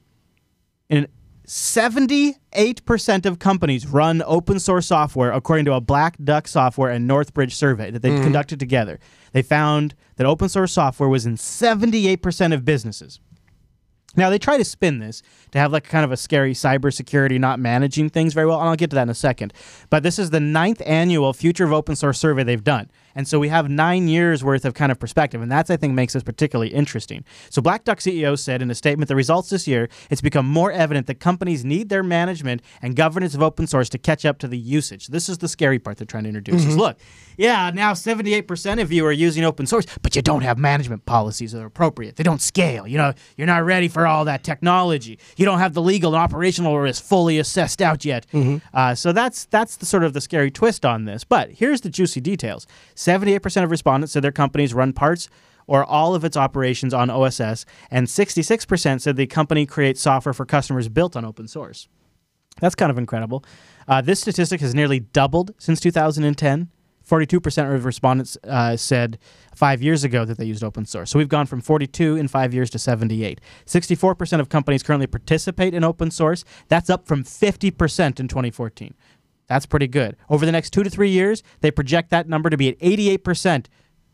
And 0.91 1.07
78% 1.47 3.27
of 3.27 3.39
companies 3.39 3.87
run 3.87 4.23
open 4.25 4.61
source 4.61 4.87
software 4.87 5.33
according 5.33 5.65
to 5.67 5.73
a 5.75 5.81
Black 5.81 6.17
Duck 6.23 6.47
Software 6.47 6.91
and 6.91 7.09
Northbridge 7.09 7.53
survey 7.53 7.91
that 7.91 8.03
they 8.03 8.11
mm-hmm. 8.11 8.23
conducted 8.23 8.61
together. 8.61 8.99
They 9.33 9.43
found 9.43 9.95
that 10.17 10.27
open 10.27 10.49
source 10.49 10.73
software 10.73 11.09
was 11.09 11.27
in 11.27 11.35
78% 11.35 12.55
of 12.55 12.65
businesses. 12.65 13.21
Now 14.15 14.31
they 14.31 14.39
try 14.39 14.57
to 14.59 14.65
spin 14.65 14.99
this 14.99 15.23
to 15.53 15.59
have 15.59 15.73
like 15.73 15.85
kind 15.85 16.05
of 16.05 16.13
a 16.13 16.17
scary 16.17 16.55
cybersecurity 16.55 17.39
not 17.39 17.61
managing 17.61 18.11
things 18.11 18.35
very 18.35 18.47
well, 18.47 18.61
and 18.61 18.69
I'll 18.69 18.77
get 18.77 18.91
to 18.91 18.97
that 18.97 19.03
in 19.03 19.11
a 19.11 19.15
second. 19.15 19.53
But 19.91 20.03
this 20.03 20.19
is 20.19 20.31
the 20.31 20.41
ninth 20.41 20.83
annual 20.85 21.33
Future 21.33 21.65
of 21.65 21.73
Open 21.73 21.95
Source 21.97 22.19
survey 22.19 22.43
they've 22.43 22.63
done, 22.63 22.91
and 23.15 23.29
so 23.29 23.39
we 23.39 23.49
have 23.49 23.69
nine 23.69 24.09
years 24.09 24.43
worth 24.43 24.65
of 24.65 24.75
kind 24.75 24.91
of 24.91 24.99
perspective, 24.99 25.41
and 25.41 25.51
that's 25.51 25.71
I 25.71 25.77
think 25.77 25.95
makes 25.95 26.15
this 26.15 26.23
particularly 26.23 26.73
interesting. 26.73 27.25
So 27.51 27.63
Black 27.63 27.85
Duck 27.85 27.99
CEO 27.99 28.39
said 28.39 28.63
in 28.63 28.71
a 28.71 28.75
statement, 28.75 29.09
the 29.09 29.17
results 29.17 29.51
this 29.51 29.69
year, 29.69 29.89
it's 30.11 30.21
become 30.21 30.47
more 30.47 30.73
evident 30.73 31.07
that 31.07 31.21
companies 31.21 31.65
need 31.65 31.89
their 31.89 32.03
management 32.03 32.63
and 32.81 32.97
governance 32.97 33.35
of 33.35 33.43
open 33.43 33.67
source 33.67 33.89
to 33.91 33.99
catch 33.99 34.25
up 34.25 34.39
to 34.39 34.49
the 34.49 34.59
usage. 34.59 35.09
This 35.09 35.29
is 35.29 35.39
the 35.39 35.49
scary 35.49 35.79
part 35.79 35.99
they're 35.99 36.07
trying 36.07 36.25
to 36.25 36.29
introduce. 36.29 36.63
Is 36.63 36.71
mm-hmm. 36.71 36.81
look, 36.81 36.99
yeah, 37.37 37.71
now 37.71 37.93
78% 37.93 38.81
of 38.81 38.93
you 38.93 39.07
are 39.07 39.13
using 39.13 39.45
open 39.45 39.67
source, 39.67 39.87
but 40.03 40.17
you 40.17 40.23
don't 40.23 40.43
have 40.43 40.59
management 40.59 41.05
policies 41.07 41.53
that 41.53 41.63
are 41.63 41.67
appropriate. 41.67 42.17
They 42.17 42.25
don't 42.25 42.41
scale. 42.41 42.87
You 42.87 42.99
know, 42.99 43.13
you're 43.37 43.47
not 43.47 43.65
ready 43.65 43.89
for 43.89 44.07
all 44.07 44.25
that 44.27 44.45
technology. 44.45 45.19
You 45.37 45.42
don't 45.45 45.59
have 45.59 45.75
the 45.75 45.83
legal 45.83 46.15
and 46.15 46.23
operational 46.23 46.79
risk 46.79 47.03
fully 47.05 47.39
assessed 47.39 47.81
out 47.83 48.05
yet. 48.05 48.27
Uh, 48.75 48.95
so 48.95 49.13
that's 49.13 49.45
that's 49.47 49.77
the 49.77 49.87
sort 49.87 50.05
of 50.05 50.13
the 50.13 50.21
scary 50.21 50.51
twist 50.51 50.85
on 50.85 51.05
this. 51.05 51.25
But 51.25 51.51
here's 51.53 51.81
the 51.83 51.91
juicy 51.91 52.21
details: 52.21 52.67
78% 52.95 53.65
of 53.65 53.71
respondents 53.71 54.13
said 54.13 54.23
their 54.23 54.33
companies 54.33 54.75
run 54.75 54.93
parts 54.93 55.29
or 55.67 55.85
all 55.85 56.15
of 56.15 56.25
its 56.25 56.37
operations 56.37 56.93
on 56.93 57.09
OSS, 57.09 57.65
and 57.91 58.09
66% 58.09 59.01
said 59.01 59.17
the 59.17 59.27
company 59.27 59.65
creates 59.65 60.01
software 60.01 60.33
for 60.33 60.45
customers 60.45 60.89
built 60.89 61.15
on 61.17 61.25
open 61.25 61.47
source. 61.47 61.89
That's 62.61 62.75
kind 62.75 62.91
of 62.91 62.99
incredible. 62.99 63.45
Uh, 63.89 64.01
this 64.01 64.21
statistic 64.21 64.61
has 64.61 64.75
nearly 64.75 65.01
doubled 65.01 65.55
since 65.59 65.81
2010. 65.81 66.69
42% 67.09 67.75
of 67.75 67.85
respondents 67.85 68.37
uh, 68.45 68.77
said 68.77 69.19
five 69.55 69.83
years 69.83 70.05
ago 70.05 70.25
that 70.25 70.39
they 70.39 70.45
used 70.45 70.65
open 70.65 70.85
source. 70.87 71.11
So 71.11 71.19
we've 71.19 71.29
gone 71.29 71.47
from 71.47 71.61
42 71.61 72.17
in 72.17 72.29
five 72.29 72.55
years 72.55 72.71
to 72.71 72.79
78. 72.79 73.41
64% 73.67 74.41
of 74.41 74.49
companies 74.49 74.83
currently 74.83 75.07
participate 75.07 75.75
in 75.75 75.85
open 75.85 76.11
source. 76.11 76.45
That's 76.69 76.91
up 76.91 77.07
from 77.07 77.25
50% 77.25 78.21
in 78.21 78.29
2014. 78.29 78.95
That's 79.47 79.67
pretty 79.67 79.89
good. 79.89 80.17
Over 80.31 80.47
the 80.47 80.53
next 80.53 80.71
two 80.71 80.83
to 80.83 80.91
three 80.91 81.11
years, 81.11 81.43
they 81.61 81.71
project 81.71 82.11
that 82.11 82.29
number 82.29 82.49
to 82.49 82.57
be 82.57 82.69
at 82.69 82.79
88% 82.79 83.67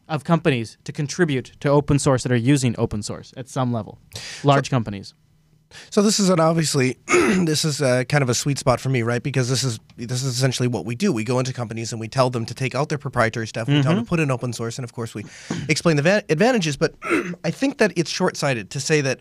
of 0.09 0.25
companies 0.25 0.79
to 0.85 0.93
contribute 0.93 1.53
to 1.61 1.69
open 1.69 1.99
source 1.99 2.23
that 2.23 2.33
are 2.33 2.37
using 2.37 2.75
open 2.79 3.03
source 3.03 3.35
at 3.37 3.49
some 3.49 3.73
level. 3.73 3.99
Large 4.43 4.71
companies. 4.71 5.15
So 5.91 6.03
this 6.03 6.19
is 6.19 6.29
an 6.29 6.41
obviously 6.41 6.99
this 7.07 7.65
is 7.65 7.81
a 7.81 8.05
kind 8.05 8.23
of 8.23 8.29
a 8.29 8.35
sweet 8.35 8.59
spot 8.59 8.81
for 8.81 8.89
me, 8.89 9.03
right? 9.03 9.23
Because 9.23 9.49
this 9.49 9.63
is 9.63 9.79
this 9.97 10.23
is 10.23 10.37
essentially 10.37 10.69
what 10.69 10.85
we 10.85 10.95
do. 10.95 11.13
We 11.13 11.25
go 11.25 11.39
into 11.39 11.53
companies 11.53 11.93
and 11.93 12.01
we 12.01 12.09
tell 12.09 12.31
them 12.31 12.47
to 12.47 12.55
take 12.55 12.75
out 12.75 12.89
their 12.89 12.99
proprietary 12.99 13.47
stuff. 13.47 13.69
We 13.69 13.75
tell 13.75 13.83
them 13.83 13.93
mm-hmm. 13.97 14.05
to 14.05 14.09
put 14.09 14.21
in 14.21 14.31
open 14.31 14.53
source, 14.53 14.79
and 14.79 14.85
of 14.85 14.93
course 14.93 15.15
we 15.15 15.25
explain 15.69 15.97
the 15.97 16.03
va- 16.03 16.25
advantages. 16.29 16.77
But 16.77 16.95
I 17.45 17.51
think 17.51 17.79
that 17.79 17.93
it's 17.97 18.11
short 18.11 18.37
sighted 18.37 18.71
to 18.71 18.81
say 18.81 19.01
that. 19.03 19.21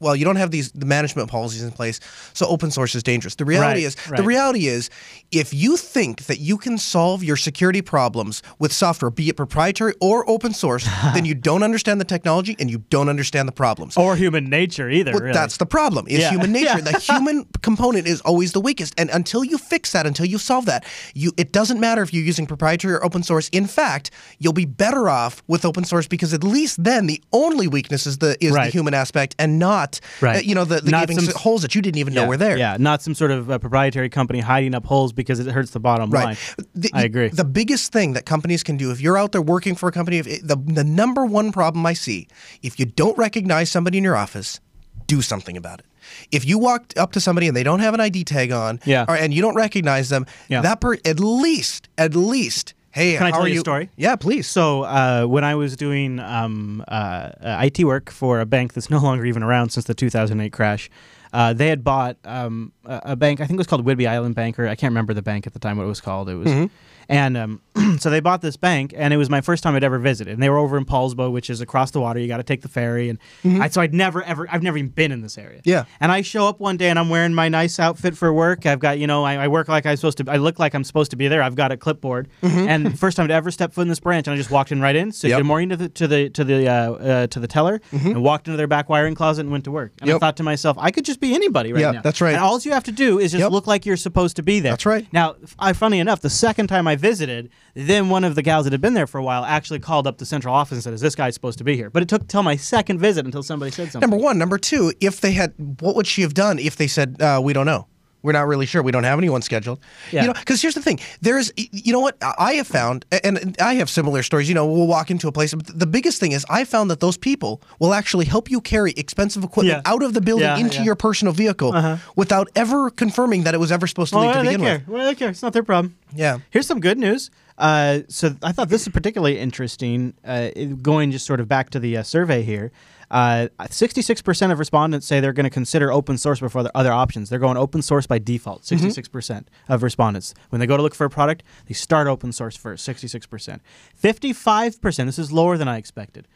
Well, 0.00 0.16
you 0.16 0.24
don't 0.24 0.36
have 0.36 0.50
these 0.50 0.72
the 0.72 0.86
management 0.86 1.30
policies 1.30 1.62
in 1.62 1.70
place, 1.72 2.00
so 2.32 2.46
open 2.46 2.70
source 2.70 2.94
is 2.94 3.02
dangerous. 3.02 3.34
The 3.36 3.44
reality 3.44 3.60
Right, 3.80 3.86
is, 3.86 3.96
right. 4.08 4.16
the 4.16 4.22
reality 4.22 4.66
is, 4.66 4.90
if 5.30 5.52
you 5.54 5.76
think 5.76 6.24
that 6.26 6.40
you 6.40 6.56
can 6.56 6.78
solve 6.78 7.22
your 7.22 7.36
security 7.36 7.82
problems 7.82 8.42
with 8.58 8.72
software, 8.72 9.10
be 9.10 9.28
it 9.28 9.36
proprietary 9.36 9.94
or 10.00 10.28
open 10.28 10.52
source, 10.54 10.84
then 11.14 11.24
you 11.24 11.34
don't 11.34 11.62
understand 11.62 12.00
the 12.00 12.04
technology 12.04 12.56
and 12.58 12.70
you 12.70 12.78
don't 12.90 13.08
understand 13.08 13.46
the 13.46 13.52
problems. 13.52 13.96
Or 13.96 14.16
human 14.16 14.48
nature 14.48 14.88
either. 14.90 15.12
Well, 15.12 15.20
really. 15.20 15.32
that's 15.34 15.58
the 15.58 15.66
problem. 15.66 16.06
Is 16.08 16.20
Yeah. 16.20 16.30
human 16.30 16.52
nature. 16.52 16.78
Yeah. 16.78 16.80
the 16.92 16.98
human 16.98 17.44
component 17.62 18.06
is 18.06 18.20
always 18.22 18.52
the 18.52 18.60
weakest, 18.60 18.94
and 18.98 19.10
until 19.10 19.44
you 19.44 19.58
fix 19.58 19.92
that, 19.92 20.06
until 20.06 20.26
you 20.26 20.38
solve 20.38 20.64
that, 20.66 20.84
you 21.14 21.32
it 21.36 21.52
doesn't 21.52 21.78
matter 21.78 22.02
if 22.02 22.12
you're 22.14 22.24
using 22.24 22.46
proprietary 22.46 22.94
or 22.94 23.04
open 23.04 23.22
source. 23.22 23.48
In 23.50 23.66
fact, 23.66 24.10
you'll 24.38 24.52
be 24.54 24.64
better 24.64 25.08
off 25.10 25.42
with 25.46 25.64
open 25.64 25.84
source 25.84 26.06
because 26.08 26.32
at 26.32 26.42
least 26.42 26.82
then 26.82 27.06
the 27.06 27.22
only 27.32 27.68
weakness 27.68 28.06
is 28.06 28.18
the 28.18 28.36
is 28.44 28.52
Right. 28.52 28.66
the 28.66 28.70
human 28.72 28.94
aspect, 28.94 29.34
and 29.38 29.58
not 29.58 29.89
Right. 30.20 30.36
uh, 30.36 30.40
you 30.40 30.54
know 30.54 30.64
the, 30.64 30.80
the 30.80 30.90
Not 30.90 31.10
some- 31.10 31.26
holes 31.34 31.62
that 31.62 31.74
you 31.74 31.82
didn't 31.82 31.98
even 31.98 32.14
know 32.14 32.26
were 32.26 32.36
there. 32.36 32.56
Yeah, 32.56 32.76
not 32.78 33.02
some 33.02 33.14
sort 33.14 33.30
of 33.30 33.50
uh, 33.50 33.58
proprietary 33.58 34.08
company 34.08 34.40
hiding 34.40 34.74
up 34.74 34.84
holes 34.84 35.12
because 35.12 35.40
it 35.40 35.46
hurts 35.50 35.70
the 35.72 35.80
bottom 35.80 36.10
line. 36.10 36.26
Right. 36.26 36.38
The, 36.74 36.90
I 36.94 37.02
agree. 37.02 37.28
The 37.28 37.44
biggest 37.44 37.92
thing 37.92 38.12
that 38.14 38.26
companies 38.26 38.62
can 38.62 38.76
do, 38.76 38.90
if 38.90 39.00
you're 39.00 39.18
out 39.18 39.32
there 39.32 39.42
working 39.42 39.74
for 39.74 39.88
a 39.88 39.92
company, 39.92 40.18
if 40.18 40.26
the 40.46 40.56
the 40.56 40.84
number 40.84 41.24
one 41.24 41.52
problem 41.52 41.84
I 41.86 41.94
see, 41.94 42.28
if 42.62 42.78
you 42.78 42.86
don't 42.86 43.16
recognize 43.18 43.70
somebody 43.70 43.98
in 43.98 44.04
your 44.04 44.16
office, 44.16 44.60
do 45.06 45.22
something 45.22 45.56
about 45.56 45.80
it. 45.80 45.86
If 46.32 46.44
you 46.44 46.58
walk 46.58 46.92
up 46.96 47.12
to 47.12 47.20
somebody 47.20 47.46
and 47.48 47.56
they 47.56 47.62
don't 47.62 47.80
have 47.80 47.94
an 47.94 48.00
ID 48.00 48.24
tag 48.24 48.52
on, 48.52 48.80
Yeah. 48.84 49.04
or, 49.08 49.16
and 49.16 49.32
you 49.34 49.42
don't 49.42 49.54
recognize 49.54 50.08
them, 50.08 50.26
Yeah. 50.48 50.60
that 50.62 50.80
per 50.80 50.94
at 51.04 51.20
least 51.20 51.88
at 51.98 52.14
least, 52.14 52.74
hey, 52.90 53.16
Can 53.16 53.26
I 53.26 53.30
tell 53.30 53.46
you 53.48 53.56
a 53.56 53.60
story? 53.60 53.90
Yeah, 53.96 54.16
please. 54.16 54.46
So 54.46 54.82
uh, 54.82 55.24
when 55.26 55.44
I 55.44 55.54
was 55.54 55.76
doing 55.76 56.18
um, 56.20 56.84
uh, 56.88 57.30
uh, 57.40 57.62
IT 57.64 57.84
work 57.84 58.10
for 58.10 58.40
a 58.40 58.46
bank 58.46 58.72
that's 58.74 58.90
no 58.96 58.98
longer 58.98 59.24
even 59.24 59.42
around 59.42 59.70
since 59.70 59.86
the 59.86 59.94
2008 59.94 60.52
crash, 60.52 60.90
uh, 61.32 61.52
they 61.52 61.68
had 61.68 61.84
bought 61.84 62.16
um, 62.24 62.72
a, 62.84 63.00
a 63.12 63.16
bank. 63.16 63.40
I 63.40 63.46
think 63.46 63.56
it 63.56 63.60
was 63.60 63.66
called 63.66 63.84
Whidbey 63.86 64.08
Island 64.08 64.34
Banker. 64.34 64.66
I 64.66 64.74
can't 64.74 64.90
remember 64.90 65.14
the 65.14 65.22
bank 65.22 65.46
at 65.46 65.52
the 65.52 65.58
time 65.60 65.76
what 65.76 65.84
it 65.84 65.88
was 65.88 66.00
called. 66.00 66.28
It 66.28 66.34
was, 66.34 66.48
Mm-hmm. 66.48 66.66
And 67.08 67.36
um, 67.36 67.60
so 67.98 68.10
they 68.10 68.20
bought 68.20 68.40
this 68.42 68.56
bank, 68.56 68.92
and 68.96 69.12
it 69.12 69.16
was 69.16 69.28
my 69.30 69.40
first 69.40 69.62
time 69.62 69.74
I'd 69.74 69.84
ever 69.84 69.98
visited. 69.98 70.34
And 70.34 70.42
they 70.42 70.48
were 70.50 70.58
over 70.58 70.76
in 70.76 70.84
Poulsbo, 70.84 71.30
which 71.32 71.50
is 71.50 71.60
across 71.60 71.90
the 71.90 72.00
water. 72.00 72.20
You 72.20 72.28
got 72.28 72.36
to 72.38 72.42
take 72.42 72.62
the 72.62 72.68
ferry, 72.68 73.08
and 73.08 73.18
I, 73.62 73.68
so 73.68 73.80
I'd 73.80 73.94
never 73.94 74.22
ever 74.22 74.46
I've 74.50 74.62
never 74.62 74.76
even 74.78 74.90
been 74.90 75.12
in 75.12 75.22
this 75.22 75.38
area. 75.38 75.58
Mm-hmm. 75.60 75.68
Yeah. 75.70 75.84
And 76.00 76.12
I 76.12 76.22
show 76.22 76.46
up 76.46 76.60
one 76.60 76.76
day 76.76 76.90
and 76.90 76.98
I'm 76.98 77.08
wearing 77.08 77.34
my 77.34 77.48
nice 77.48 77.78
outfit 77.80 78.16
for 78.16 78.32
work. 78.32 78.66
I've 78.66 78.78
got, 78.80 78.98
you 78.98 79.06
know, 79.06 79.24
I, 79.24 79.34
I 79.44 79.48
work 79.48 79.68
like 79.68 79.86
I'm 79.86 79.96
supposed 79.96 80.18
to. 80.18 80.24
I 80.30 80.36
look 80.36 80.58
like 80.58 80.74
I'm 80.74 80.84
supposed 80.84 81.10
to 81.12 81.16
be 81.16 81.28
there. 81.28 81.42
I've 81.42 81.54
got 81.54 81.72
a 81.72 81.76
clipboard. 81.76 82.28
And 82.42 82.98
first 82.98 83.16
time 83.16 83.28
to 83.28 83.34
ever 83.34 83.50
step 83.50 83.72
foot 83.72 83.82
in 83.82 83.88
this 83.88 84.00
branch, 84.00 84.26
and 84.26 84.34
I 84.34 84.36
just 84.36 84.50
walked 84.50 84.72
in 84.72 84.80
right 84.80 84.94
in. 84.96 85.12
Said 85.12 85.28
Mm-hmm. 85.28 85.30
Yep. 85.30 85.38
good 85.38 85.46
morning 85.46 85.68
to 85.70 85.76
the 85.76 85.88
to 85.90 86.08
the 86.08 86.30
to 86.30 86.44
the 86.44 86.68
uh, 86.68 86.72
uh, 86.92 87.26
to 87.28 87.40
the 87.40 87.46
teller, 87.48 87.80
and 87.92 88.22
walked 88.22 88.48
into 88.48 88.56
their 88.56 88.66
back 88.66 88.88
wiring 88.88 89.14
closet 89.14 89.42
and 89.42 89.50
went 89.50 89.64
to 89.64 89.70
work. 89.70 89.92
And 90.00 90.10
I 90.10 90.18
thought 90.18 90.36
to 90.38 90.42
myself, 90.42 90.76
I 90.80 90.90
could 90.90 91.04
just 91.04 91.20
be 91.20 91.34
anybody 91.34 91.72
right 91.72 91.80
Yep, 91.80 91.94
now. 91.94 92.02
that's 92.02 92.20
right. 92.20 92.34
And 92.34 92.40
all 92.42 92.58
you 92.60 92.72
have 92.72 92.84
to 92.84 92.92
do 92.92 93.18
is 93.18 93.30
just 93.32 93.40
Yep. 93.42 93.50
look 93.52 93.66
like 93.66 93.86
you're 93.86 93.96
supposed 93.96 94.36
to 94.36 94.42
be 94.42 94.60
there. 94.60 94.72
That's 94.72 94.84
right. 94.86 95.06
Now, 95.12 95.36
I, 95.58 95.72
funny 95.72 95.98
enough, 96.00 96.20
the 96.20 96.28
second 96.30 96.66
time 96.66 96.86
I 96.88 96.96
visited, 97.00 97.50
then 97.74 98.08
one 98.08 98.22
of 98.22 98.34
the 98.34 98.42
gals 98.42 98.64
that 98.64 98.72
had 98.72 98.80
been 98.80 98.94
there 98.94 99.06
for 99.06 99.18
a 99.18 99.24
while 99.24 99.44
actually 99.44 99.80
called 99.80 100.06
up 100.06 100.18
the 100.18 100.26
central 100.26 100.54
office 100.54 100.72
and 100.72 100.82
said, 100.82 100.92
"Is 100.92 101.00
this 101.00 101.14
guy 101.14 101.30
supposed 101.30 101.58
to 101.58 101.64
be 101.64 101.76
here?" 101.76 101.90
But 101.90 102.02
it 102.02 102.08
took 102.08 102.28
till 102.28 102.42
my 102.42 102.56
second 102.56 102.98
visit 103.00 103.24
until 103.24 103.42
somebody 103.42 103.72
said 103.72 103.90
something. 103.90 104.08
Number 104.08 104.22
one, 104.22 104.38
number 104.38 104.58
two, 104.58 104.92
if 105.00 105.20
they 105.20 105.32
had, 105.32 105.54
what 105.80 105.96
would 105.96 106.06
she 106.06 106.22
have 106.22 106.34
done 106.34 106.58
if 106.58 106.76
they 106.76 106.86
said, 106.86 107.20
uh, 107.20 107.40
"We 107.42 107.52
don't 107.52 107.66
know"? 107.66 107.86
We're 108.22 108.32
not 108.32 108.46
really 108.46 108.66
sure. 108.66 108.82
We 108.82 108.92
don't 108.92 109.04
have 109.04 109.18
anyone 109.18 109.42
scheduled. 109.42 109.80
Yeah. 110.12 110.22
You 110.22 110.26
know, 110.28 110.32
because 110.34 110.60
here's 110.60 110.74
the 110.74 110.82
thing. 110.82 111.00
There's, 111.22 111.50
you 111.56 111.92
know 111.92 112.00
what 112.00 112.16
I 112.38 112.54
have 112.54 112.66
found, 112.66 113.06
and 113.24 113.56
I 113.60 113.74
have 113.74 113.88
similar 113.88 114.22
stories. 114.22 114.48
You 114.48 114.54
know, 114.54 114.66
we'll 114.66 114.86
walk 114.86 115.10
into 115.10 115.26
a 115.28 115.32
place. 115.32 115.54
But 115.54 115.78
the 115.78 115.86
biggest 115.86 116.20
thing 116.20 116.32
is, 116.32 116.44
I 116.50 116.64
found 116.64 116.90
that 116.90 117.00
those 117.00 117.16
people 117.16 117.62
will 117.78 117.94
actually 117.94 118.26
help 118.26 118.50
you 118.50 118.60
carry 118.60 118.92
expensive 118.96 119.42
equipment 119.44 119.82
Yeah. 119.86 119.92
out 119.92 120.02
of 120.02 120.12
the 120.14 120.20
building 120.20 120.44
Yeah, 120.46 120.56
into 120.58 120.74
yeah. 120.74 120.80
Uh-huh. 120.80 120.84
your 120.86 120.94
personal 120.96 121.32
vehicle 121.32 121.98
without 122.16 122.48
ever 122.54 122.90
confirming 122.90 123.44
that 123.44 123.54
it 123.54 123.58
was 123.58 123.72
ever 123.72 123.86
supposed 123.86 124.12
to 124.12 124.18
Oh, 124.18 124.22
leave 124.22 124.32
to 124.32 124.38
they 124.38 124.44
begin 124.44 124.60
care. 124.60 124.78
with. 124.80 124.88
Well, 124.88 125.06
they 125.06 125.14
care. 125.14 125.30
It's 125.30 125.42
not 125.42 125.52
their 125.52 125.62
problem. 125.62 125.96
Yeah. 126.14 126.38
Here's 126.50 126.66
some 126.66 126.80
good 126.80 126.98
news. 126.98 127.30
Uh, 127.60 128.00
so 128.08 128.34
I 128.42 128.52
thought 128.52 128.70
this 128.70 128.82
is 128.82 128.88
particularly 128.88 129.38
interesting. 129.38 130.14
Uh, 130.24 130.48
going 130.80 131.10
just 131.10 131.26
sort 131.26 131.40
of 131.40 131.46
back 131.46 131.68
to 131.70 131.78
the 131.78 131.98
uh, 131.98 132.02
survey 132.02 132.42
here, 132.42 132.72
uh, 133.10 133.48
66% 133.60 134.50
of 134.50 134.58
respondents 134.58 135.06
say 135.06 135.20
they're 135.20 135.34
going 135.34 135.44
to 135.44 135.50
consider 135.50 135.92
open 135.92 136.16
source 136.16 136.40
before 136.40 136.62
the 136.62 136.76
other 136.76 136.90
options. 136.90 137.28
They're 137.28 137.38
going 137.38 137.58
open 137.58 137.82
source 137.82 138.06
by 138.06 138.18
default. 138.18 138.62
66% 138.62 139.44
of 139.68 139.82
respondents, 139.82 140.32
when 140.48 140.60
they 140.60 140.66
go 140.66 140.76
to 140.76 140.82
look 140.82 140.94
for 140.94 141.04
a 141.04 141.10
product, 141.10 141.42
they 141.66 141.74
start 141.74 142.06
open 142.06 142.32
source 142.32 142.56
first. 142.56 142.88
66%. 142.88 143.60
55%. 144.02 145.06
This 145.06 145.18
is 145.18 145.30
lower 145.30 145.58
than 145.58 145.68
I 145.68 145.76
expected. 145.76 146.26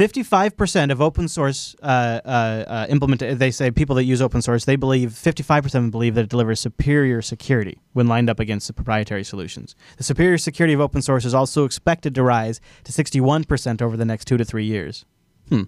55% 0.00 0.90
of 0.90 1.02
open 1.02 1.28
source 1.28 1.76
uh, 1.82 2.22
uh, 2.24 2.28
uh, 2.28 2.86
implement 2.88 3.38
they 3.38 3.50
say 3.50 3.70
people 3.70 3.94
that 3.96 4.04
use 4.04 4.22
open 4.22 4.40
source 4.40 4.64
they 4.64 4.76
believe 4.76 5.10
55% 5.10 5.90
believe 5.90 6.14
that 6.14 6.22
it 6.22 6.30
delivers 6.30 6.58
superior 6.58 7.20
security 7.20 7.78
when 7.92 8.06
lined 8.06 8.30
up 8.30 8.40
against 8.40 8.66
the 8.66 8.72
proprietary 8.72 9.22
solutions. 9.22 9.76
The 9.98 10.04
superior 10.04 10.38
security 10.38 10.72
of 10.72 10.80
open 10.80 11.02
source 11.02 11.26
is 11.26 11.34
also 11.34 11.66
expected 11.66 12.14
to 12.14 12.22
rise 12.22 12.62
to 12.84 12.92
61% 12.92 13.82
over 13.82 13.94
the 13.98 14.06
next 14.06 14.24
two 14.24 14.38
to 14.38 14.44
three 14.44 14.64
years. 14.64 15.04
Hmm. 15.50 15.64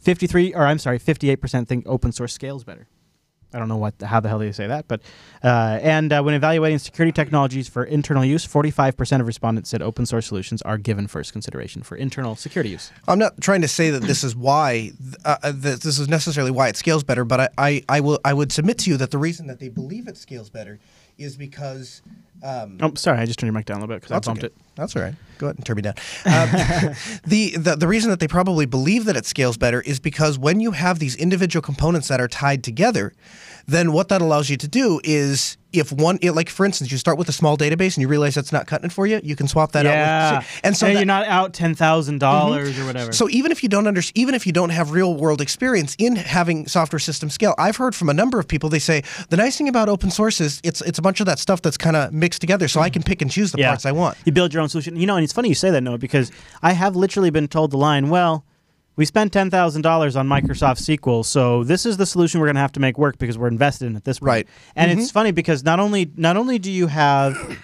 53 0.00 0.52
or 0.52 0.66
i'm 0.66 0.78
sorry 0.78 0.98
58% 0.98 1.66
think 1.66 1.86
open 1.88 2.12
source 2.12 2.34
scales 2.34 2.64
better 2.64 2.88
I 3.54 3.58
don't 3.58 3.68
know 3.68 3.76
what 3.76 3.94
how 4.02 4.20
the 4.20 4.28
hell 4.28 4.38
they 4.38 4.52
say 4.52 4.66
that, 4.66 4.88
but 4.88 5.00
uh, 5.42 5.78
and 5.82 6.12
uh, 6.12 6.22
when 6.22 6.34
evaluating 6.34 6.78
security 6.78 7.12
technologies 7.12 7.68
for 7.68 7.84
internal 7.84 8.24
use, 8.24 8.46
45% 8.46 9.20
of 9.20 9.26
respondents 9.26 9.70
said 9.70 9.82
open 9.82 10.06
source 10.06 10.26
solutions 10.26 10.62
are 10.62 10.78
given 10.78 11.06
first 11.06 11.32
consideration 11.32 11.82
for 11.82 11.96
internal 11.96 12.36
security 12.36 12.70
use. 12.70 12.90
I'm 13.06 13.18
not 13.18 13.40
trying 13.40 13.62
to 13.62 13.68
say 13.68 13.90
that 13.90 14.02
this 14.02 14.24
is 14.24 14.34
why 14.34 14.92
uh, 15.24 15.36
uh, 15.42 15.52
that 15.52 15.82
this 15.82 15.98
is 15.98 16.08
necessarily 16.08 16.50
why 16.50 16.68
it 16.68 16.76
scales 16.76 17.04
better, 17.04 17.24
but 17.24 17.40
I, 17.40 17.48
I, 17.58 17.84
I 17.88 18.00
will 18.00 18.20
I 18.24 18.32
would 18.32 18.52
submit 18.52 18.78
to 18.78 18.90
you 18.90 18.96
that 18.98 19.10
the 19.10 19.18
reason 19.18 19.46
that 19.48 19.60
they 19.60 19.68
believe 19.68 20.08
it 20.08 20.16
scales 20.16 20.50
better 20.50 20.78
is 21.18 21.36
because 21.36 22.02
um, 22.42 22.78
Oh, 22.80 22.92
sorry, 22.94 23.18
I 23.18 23.26
just 23.26 23.38
turned 23.38 23.48
your 23.48 23.58
mic 23.58 23.66
down 23.66 23.78
a 23.78 23.80
little 23.80 23.94
bit 23.94 24.02
because 24.02 24.12
I 24.12 24.18
bumped 24.20 24.44
okay. 24.44 24.52
it. 24.52 24.60
That's 24.74 24.96
all 24.96 25.02
right. 25.02 25.14
Go 25.42 25.48
ahead 25.48 25.56
and 25.56 25.66
turn 25.66 25.74
me 25.74 25.82
down. 25.82 25.94
Um, 26.24 26.50
the, 27.26 27.56
the 27.56 27.74
the 27.76 27.88
reason 27.88 28.10
that 28.10 28.20
they 28.20 28.28
probably 28.28 28.64
believe 28.64 29.06
that 29.06 29.16
it 29.16 29.26
scales 29.26 29.56
better 29.56 29.80
is 29.80 29.98
because 29.98 30.38
when 30.38 30.60
you 30.60 30.70
have 30.70 31.00
these 31.00 31.16
individual 31.16 31.60
components 31.62 32.06
that 32.06 32.20
are 32.20 32.28
tied 32.28 32.62
together, 32.62 33.12
then 33.66 33.92
what 33.92 34.08
that 34.08 34.22
allows 34.22 34.50
you 34.50 34.56
to 34.56 34.68
do 34.68 35.00
is 35.02 35.56
if 35.72 35.92
one 35.92 36.18
it, 36.22 36.32
like 36.32 36.48
for 36.48 36.64
instance 36.66 36.90
you 36.90 36.98
start 36.98 37.18
with 37.18 37.28
a 37.28 37.32
small 37.32 37.56
database 37.56 37.94
and 37.96 37.98
you 37.98 38.08
realize 38.08 38.34
that's 38.34 38.52
not 38.52 38.66
cutting 38.66 38.86
it 38.86 38.92
for 38.92 39.06
you, 39.06 39.20
you 39.22 39.36
can 39.36 39.48
swap 39.48 39.72
that 39.72 39.84
Yeah, 39.84 40.30
out. 40.34 40.38
With, 40.38 40.60
and 40.64 40.76
so 40.76 40.86
that- 40.86 40.94
you're 40.94 41.04
not 41.04 41.26
out 41.26 41.52
ten 41.52 41.74
thousand 41.74 42.18
dollars 42.18 42.72
mm-hmm. 42.72 42.82
or 42.82 42.86
whatever. 42.86 43.12
so 43.12 43.28
even 43.30 43.52
if 43.52 43.62
you 43.62 43.68
don't 43.68 43.86
under, 43.86 44.02
even 44.14 44.34
if 44.34 44.46
you 44.46 44.52
don't 44.52 44.70
have 44.70 44.92
real 44.92 45.14
world 45.14 45.40
experience 45.40 45.96
in 45.98 46.16
having 46.16 46.66
software 46.66 46.98
system 47.00 47.30
scale, 47.30 47.54
I've 47.58 47.76
heard 47.76 47.94
from 47.94 48.08
a 48.08 48.14
number 48.14 48.38
of 48.38 48.48
people. 48.48 48.68
They 48.68 48.78
say 48.78 49.02
the 49.30 49.36
nice 49.36 49.56
thing 49.56 49.68
about 49.68 49.88
open 49.88 50.10
source 50.10 50.40
is 50.40 50.60
it's 50.64 50.80
it's 50.82 50.98
a 50.98 51.02
bunch 51.02 51.20
of 51.20 51.26
that 51.26 51.38
stuff 51.38 51.62
that's 51.62 51.76
kind 51.76 51.96
of 51.96 52.12
mixed 52.12 52.40
together, 52.40 52.68
so 52.68 52.80
I 52.80 52.88
mm-hmm. 52.88 52.94
can 52.94 53.02
pick 53.02 53.22
and 53.22 53.30
choose 53.30 53.52
the 53.52 53.58
yeah. 53.58 53.68
parts 53.68 53.86
I 53.86 53.92
want. 53.92 54.18
You 54.24 54.32
build 54.32 54.52
your 54.52 54.62
own 54.62 54.68
solution. 54.68 54.96
You 54.96 55.06
know, 55.06 55.16
and 55.16 55.24
it's 55.24 55.32
funny 55.32 55.48
you 55.48 55.54
say 55.54 55.70
that, 55.70 55.80
Noah, 55.80 55.98
because 55.98 56.30
I 56.62 56.72
have 56.72 56.96
literally 56.96 57.30
been 57.30 57.48
told 57.48 57.70
the 57.70 57.76
line, 57.78 58.08
well, 58.08 58.44
we 58.96 59.04
spent 59.04 59.32
ten 59.32 59.50
thousand 59.50 59.82
dollars 59.82 60.16
on 60.16 60.28
Microsoft 60.28 60.78
SQL, 60.80 61.24
so 61.24 61.64
this 61.64 61.86
is 61.86 61.96
the 61.96 62.06
solution 62.06 62.40
we're 62.40 62.46
going 62.46 62.56
to 62.56 62.60
have 62.60 62.72
to 62.72 62.80
make 62.80 62.98
work 62.98 63.18
because 63.18 63.38
we're 63.38 63.48
invested 63.48 63.86
in 63.86 63.94
it 63.94 63.96
at 63.96 64.04
this 64.04 64.18
point. 64.18 64.26
Right. 64.28 64.48
And 64.76 64.90
mm-hmm. 64.90 65.00
it's 65.00 65.10
funny 65.10 65.32
because 65.32 65.64
not 65.64 65.80
only 65.80 66.10
not 66.16 66.36
only 66.36 66.58
do 66.58 66.70
you 66.70 66.88
have 66.88 67.58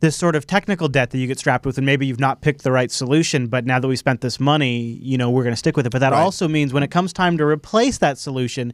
this 0.00 0.16
sort 0.16 0.34
of 0.34 0.46
technical 0.46 0.88
debt 0.88 1.10
that 1.10 1.18
you 1.18 1.26
get 1.26 1.38
strapped 1.38 1.66
with, 1.66 1.76
and 1.76 1.84
maybe 1.84 2.06
you've 2.06 2.20
not 2.20 2.40
picked 2.40 2.62
the 2.62 2.72
right 2.72 2.90
solution, 2.90 3.48
but 3.48 3.66
now 3.66 3.78
that 3.78 3.88
we 3.88 3.96
spent 3.96 4.22
this 4.22 4.40
money, 4.40 4.98
you 5.02 5.18
know, 5.18 5.30
we're 5.30 5.42
going 5.42 5.52
to 5.52 5.58
stick 5.58 5.76
with 5.76 5.86
it. 5.86 5.90
But 5.92 5.98
that 5.98 6.12
Right. 6.12 6.20
also 6.20 6.48
means 6.48 6.72
when 6.72 6.82
it 6.82 6.90
comes 6.90 7.12
time 7.12 7.36
to 7.38 7.44
replace 7.44 7.98
that 7.98 8.18
solution. 8.18 8.72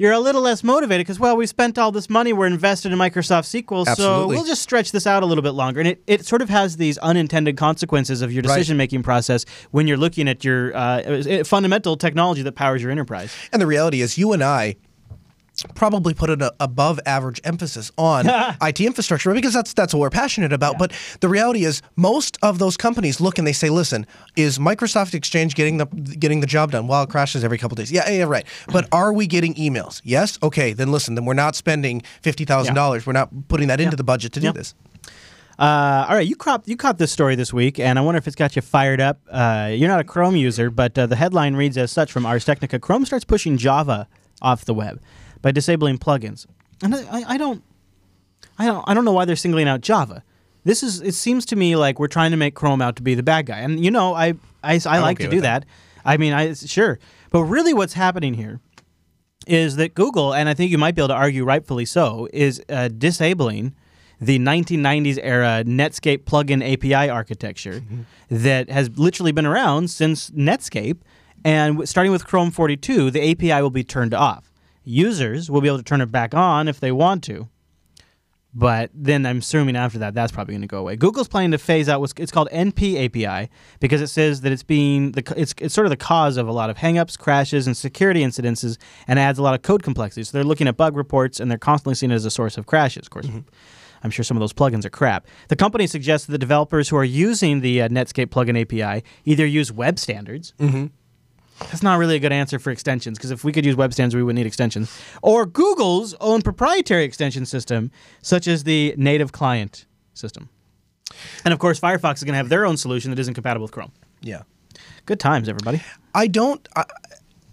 You're 0.00 0.12
a 0.12 0.20
little 0.20 0.42
less 0.42 0.62
motivated 0.62 1.04
because, 1.04 1.18
well, 1.18 1.36
we 1.36 1.44
spent 1.44 1.76
all 1.76 1.90
this 1.90 2.08
money, 2.08 2.32
we're 2.32 2.46
invested 2.46 2.92
in 2.92 2.98
Microsoft 2.98 3.46
SQL, 3.62 3.84
so 3.96 4.28
we'll 4.28 4.44
just 4.44 4.62
stretch 4.62 4.92
this 4.92 5.08
out 5.08 5.24
a 5.24 5.26
little 5.26 5.42
bit 5.42 5.50
longer. 5.54 5.80
And 5.80 5.88
it, 5.88 6.02
it 6.06 6.24
sort 6.24 6.40
of 6.40 6.48
has 6.48 6.76
these 6.76 6.98
unintended 6.98 7.56
consequences 7.56 8.22
of 8.22 8.32
your 8.32 8.42
decision 8.42 8.76
making 8.76 9.02
process 9.02 9.44
when 9.72 9.88
you're 9.88 9.96
looking 9.96 10.28
at 10.28 10.44
your 10.44 10.74
uh, 10.76 11.42
fundamental 11.42 11.96
technology 11.96 12.42
that 12.42 12.52
powers 12.52 12.80
your 12.80 12.92
enterprise. 12.92 13.34
And 13.52 13.60
the 13.60 13.66
reality 13.66 14.00
is, 14.00 14.16
you 14.16 14.32
and 14.32 14.44
I 14.44 14.76
probably 15.74 16.14
put 16.14 16.30
an 16.30 16.42
uh, 16.42 16.50
above 16.60 17.00
average 17.06 17.40
emphasis 17.44 17.90
on 17.98 18.26
IT 18.62 18.80
infrastructure 18.80 19.32
because 19.34 19.52
that's 19.54 19.72
that's 19.72 19.92
what 19.94 20.00
we're 20.00 20.10
passionate 20.10 20.52
about. 20.52 20.78
But 20.78 20.92
the 21.20 21.28
reality 21.28 21.64
is, 21.64 21.82
most 21.96 22.38
of 22.42 22.58
those 22.58 22.76
companies 22.76 23.20
look 23.20 23.38
and 23.38 23.46
they 23.46 23.52
say, 23.52 23.70
"Listen, 23.70 24.06
is 24.36 24.58
Microsoft 24.58 25.14
Exchange 25.14 25.54
getting 25.54 25.78
the 25.78 25.86
getting 25.86 26.40
the 26.40 26.46
job 26.46 26.72
done? 26.72 26.86
Well, 26.86 27.02
it 27.02 27.10
crashes 27.10 27.44
every 27.44 27.58
couple 27.58 27.74
days. 27.76 27.90
Yeah, 27.92 28.08
yeah, 28.10 28.24
right. 28.24 28.46
But 28.68 28.88
are 28.92 29.12
we 29.12 29.26
getting 29.26 29.54
emails? 29.54 30.00
Yes. 30.04 30.38
Okay, 30.42 30.72
then 30.72 30.90
listen. 30.92 31.14
Then 31.14 31.24
we're 31.24 31.34
not 31.34 31.56
spending 31.56 32.02
fifty 32.22 32.44
thousand 32.44 32.74
dollars. 32.74 33.06
We're 33.06 33.12
not 33.12 33.30
putting 33.48 33.68
that 33.68 33.80
into 33.80 33.96
the 33.96 34.04
budget 34.04 34.32
to 34.34 34.40
do 34.40 34.46
Yeah. 34.46 34.52
this. 34.52 34.74
Uh, 35.58 36.06
all 36.08 36.14
right, 36.14 36.26
you 36.28 36.36
caught 36.36 36.62
you 36.68 36.76
caught 36.76 36.98
this 36.98 37.10
story 37.10 37.34
this 37.34 37.52
week, 37.52 37.80
and 37.80 37.98
I 37.98 38.02
wonder 38.02 38.18
if 38.18 38.28
it's 38.28 38.36
got 38.36 38.54
you 38.54 38.62
fired 38.62 39.00
up. 39.00 39.18
Uh, 39.28 39.70
you're 39.72 39.88
not 39.88 39.98
a 39.98 40.04
Chrome 40.04 40.36
user, 40.36 40.70
but 40.70 40.96
uh, 40.96 41.06
the 41.06 41.16
headline 41.16 41.56
reads 41.56 41.76
as 41.76 41.90
such 41.90 42.12
from 42.12 42.24
Ars 42.26 42.44
Technica: 42.44 42.78
Chrome 42.78 43.04
starts 43.04 43.24
pushing 43.24 43.56
Java 43.56 44.06
off 44.40 44.64
the 44.66 44.74
web 44.74 45.00
by 45.42 45.52
disabling 45.52 45.98
plugins. 45.98 46.46
And 46.82 46.94
I, 46.94 47.24
I- 47.34 47.36
don't, 47.38 47.62
I 48.58 48.66
don't, 48.66 48.84
I 48.88 48.94
don't 48.94 49.04
know 49.04 49.12
why 49.12 49.24
they're 49.24 49.36
singling 49.36 49.68
out 49.68 49.80
Java. 49.80 50.22
This 50.64 50.82
is. 50.82 51.00
It 51.00 51.14
seems 51.14 51.46
to 51.46 51.56
me 51.56 51.76
like 51.76 51.98
we're 51.98 52.08
trying 52.08 52.32
to 52.32 52.36
make 52.36 52.54
Chrome 52.54 52.82
out 52.82 52.96
to 52.96 53.02
be 53.02 53.14
the 53.14 53.22
bad 53.22 53.46
guy, 53.46 53.58
and 53.60 53.82
you 53.82 53.90
know, 53.90 54.14
I 54.14 54.34
I, 54.62 54.80
I 54.86 54.98
like 54.98 55.16
okay 55.18 55.24
to 55.24 55.30
do 55.30 55.40
that. 55.42 55.62
that. 55.62 55.68
I 56.04 56.16
mean, 56.16 56.32
I 56.32 56.52
sure, 56.52 56.98
but 57.30 57.44
really, 57.44 57.72
what's 57.72 57.94
happening 57.94 58.34
here 58.34 58.60
is 59.46 59.76
that 59.76 59.94
Google, 59.94 60.34
and 60.34 60.48
I 60.48 60.54
think 60.54 60.70
you 60.70 60.76
might 60.78 60.94
be 60.94 61.00
able 61.00 61.08
to 61.08 61.14
argue 61.14 61.44
rightfully 61.44 61.84
so, 61.86 62.28
is 62.32 62.60
uh, 62.68 62.88
disabling 62.88 63.74
the 64.20 64.38
1990s 64.38 65.18
era 65.22 65.62
Netscape 65.64 66.24
plugin 66.24 66.60
API 66.72 67.08
architecture 67.08 67.82
that 68.28 68.68
has 68.68 68.90
literally 68.98 69.32
been 69.32 69.46
around 69.46 69.88
since 69.90 70.28
Netscape. 70.30 70.98
And 71.44 71.74
w- 71.74 71.86
starting 71.86 72.10
with 72.12 72.26
Chrome 72.26 72.50
42, 72.50 73.10
the 73.12 73.30
API 73.30 73.62
will 73.62 73.70
be 73.70 73.84
turned 73.84 74.12
off. 74.12 74.47
Users 74.88 75.50
will 75.50 75.60
be 75.60 75.68
able 75.68 75.76
to 75.76 75.84
turn 75.84 76.00
it 76.00 76.10
back 76.10 76.34
on 76.34 76.66
if 76.66 76.80
they 76.80 76.90
want 76.90 77.22
to. 77.24 77.48
But 78.54 78.90
then 78.94 79.26
I'm 79.26 79.38
assuming 79.38 79.76
after 79.76 79.98
that, 79.98 80.14
that's 80.14 80.32
probably 80.32 80.54
going 80.54 80.62
to 80.62 80.66
go 80.66 80.78
away. 80.78 80.96
Google's 80.96 81.28
planning 81.28 81.50
to 81.50 81.58
phase 81.58 81.88
out 81.88 82.00
what's 82.00 82.14
it's 82.16 82.32
called 82.32 82.48
NP 82.50 83.04
API 83.04 83.50
because 83.80 84.00
it 84.00 84.06
says 84.06 84.40
that 84.40 84.50
it's 84.50 84.62
being 84.62 85.12
the 85.12 85.22
it's 85.36 85.54
it's 85.58 85.74
sort 85.74 85.86
of 85.86 85.90
the 85.90 85.96
cause 85.98 86.38
of 86.38 86.48
a 86.48 86.52
lot 86.52 86.70
of 86.70 86.78
hangups, 86.78 87.18
crashes, 87.18 87.66
and 87.66 87.76
security 87.76 88.22
incidences, 88.22 88.78
and 89.06 89.18
adds 89.18 89.38
a 89.38 89.42
lot 89.42 89.54
of 89.54 89.60
code 89.60 89.82
complexity. 89.82 90.24
So 90.24 90.38
they're 90.38 90.44
looking 90.44 90.66
at 90.66 90.78
bug 90.78 90.96
reports 90.96 91.38
and 91.38 91.50
they're 91.50 91.58
constantly 91.58 91.94
seeing 91.94 92.10
it 92.10 92.14
as 92.14 92.24
a 92.24 92.30
source 92.30 92.56
of 92.56 92.64
crashes. 92.64 93.06
Of 93.06 93.10
course, 93.10 93.26
I'm 94.02 94.10
sure 94.10 94.24
some 94.24 94.38
of 94.38 94.40
those 94.40 94.54
plugins 94.54 94.86
are 94.86 94.90
crap. 94.90 95.26
The 95.48 95.56
company 95.56 95.86
suggests 95.86 96.26
that 96.26 96.32
the 96.32 96.38
developers 96.38 96.88
who 96.88 96.96
are 96.96 97.04
using 97.04 97.60
the 97.60 97.82
uh, 97.82 97.88
Netscape 97.88 98.28
plugin 98.28 98.58
API 98.60 99.04
either 99.26 99.44
use 99.44 99.70
web 99.70 99.98
standards. 99.98 100.54
That's 101.60 101.82
not 101.82 101.98
really 101.98 102.16
a 102.16 102.18
good 102.18 102.32
answer 102.32 102.58
for 102.58 102.70
extensions 102.70 103.18
because 103.18 103.30
if 103.30 103.44
we 103.44 103.52
could 103.52 103.64
use 103.64 103.76
web 103.76 103.92
standards, 103.92 104.14
we 104.14 104.22
would 104.22 104.34
need 104.34 104.46
extensions. 104.46 104.96
Or 105.22 105.44
Google's 105.44 106.14
own 106.20 106.42
proprietary 106.42 107.04
extension 107.04 107.46
system, 107.46 107.90
such 108.22 108.46
as 108.46 108.64
the 108.64 108.94
native 108.96 109.32
client 109.32 109.86
system. 110.14 110.48
And 111.44 111.52
of 111.52 111.58
course, 111.58 111.80
Firefox 111.80 112.16
is 112.16 112.24
going 112.24 112.34
to 112.34 112.38
have 112.38 112.48
their 112.48 112.64
own 112.64 112.76
solution 112.76 113.10
that 113.10 113.18
isn't 113.18 113.34
compatible 113.34 113.64
with 113.64 113.72
Chrome. 113.72 113.92
Yeah. 114.20 114.42
Good 115.06 115.20
times, 115.20 115.48
everybody. 115.48 115.82
I 116.14 116.26
don't. 116.26 116.66
I, 116.76 116.84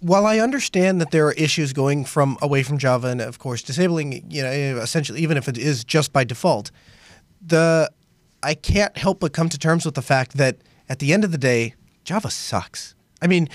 while 0.02 0.28
I 0.28 0.39
understand 0.39 1.02
that 1.02 1.12
there 1.12 1.26
are 1.28 1.34
issues 1.34 1.74
going 1.74 2.06
from 2.06 2.38
away 2.41 2.62
from 2.63 2.78
Java 2.78 3.08
and 3.08 3.22
of 3.22 3.39
course 3.39 3.63
disabling, 3.63 4.30
you 4.30 4.44
know, 4.44 4.50
eh, 4.50 4.76
essentially 4.76 5.22
even 5.22 5.38
if 5.38 5.48
it 5.48 5.58
is 5.58 5.84
just 5.84 6.13
by 6.13 6.24
default, 6.24 6.70
the 7.41 7.89
I 8.44 8.54
can't 8.54 8.96
help 8.98 9.20
but 9.20 9.34
come 9.34 9.50
to 9.50 9.58
terms 9.58 9.86
with 9.86 9.96
the 9.96 10.04
fact 10.04 10.38
that 10.38 10.58
at 10.89 11.00
the 11.00 11.13
end 11.13 11.24
of 11.24 11.32
the 11.32 11.38
day, 11.38 11.74
Java 12.04 12.30
sucks. 12.30 12.94
I 13.22 13.28
mean, 13.28 13.50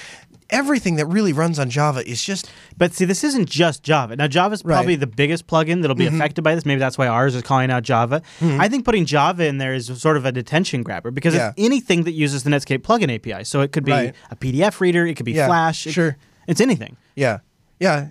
everything 0.51 0.97
that 0.97 1.07
really 1.07 1.33
runs 1.33 1.59
on 1.59 1.71
Java 1.71 2.07
is 2.09 2.23
just 2.25 2.51
But 2.77 2.95
see, 2.95 3.05
this 3.05 3.23
isn't 3.25 3.49
just 3.49 3.83
Java. 3.83 4.17
Now, 4.17 4.27
Java's 4.27 4.63
probably 4.63 4.95
Right. 4.95 5.01
the 5.01 5.07
biggest 5.07 5.47
plugin 5.47 5.83
that'll 5.83 5.95
be 5.97 6.07
affected 6.07 6.43
by 6.43 6.55
this. 6.55 6.65
Maybe 6.65 6.79
that's 6.79 6.97
why 6.97 7.07
Ars 7.09 7.35
is 7.35 7.43
calling 7.43 7.71
out 7.71 7.83
Java. 7.83 8.23
I 8.41 8.69
think 8.69 8.85
putting 8.85 9.05
Java 9.07 9.47
in 9.47 9.59
there 9.59 9.75
is 9.75 9.87
sort 10.01 10.17
of 10.17 10.25
a 10.25 10.33
detention 10.33 10.83
grabber 10.83 11.11
because 11.11 11.35
Yeah. 11.35 11.49
it's 11.49 11.55
anything 11.65 12.05
that 12.05 12.13
uses 12.13 12.43
the 12.43 12.51
Netscape 12.51 12.79
plugin 12.79 13.15
API. 13.15 13.45
So 13.45 13.61
it 13.61 13.73
could 13.73 13.85
be 13.85 13.93
Right. 13.93 14.15
a 14.31 14.37
PDF 14.37 14.81
reader, 14.81 15.07
it 15.07 15.15
could 15.15 15.27
be 15.27 15.33
Yeah, 15.33 15.47
Flash. 15.47 15.87
it- 15.87 15.93
sure. 15.93 16.17
it's 16.47 16.61
anything. 16.61 16.97
Yeah, 17.17 17.39
yeah, 17.79 18.07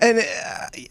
and 0.00 0.18
uh, 0.18 0.22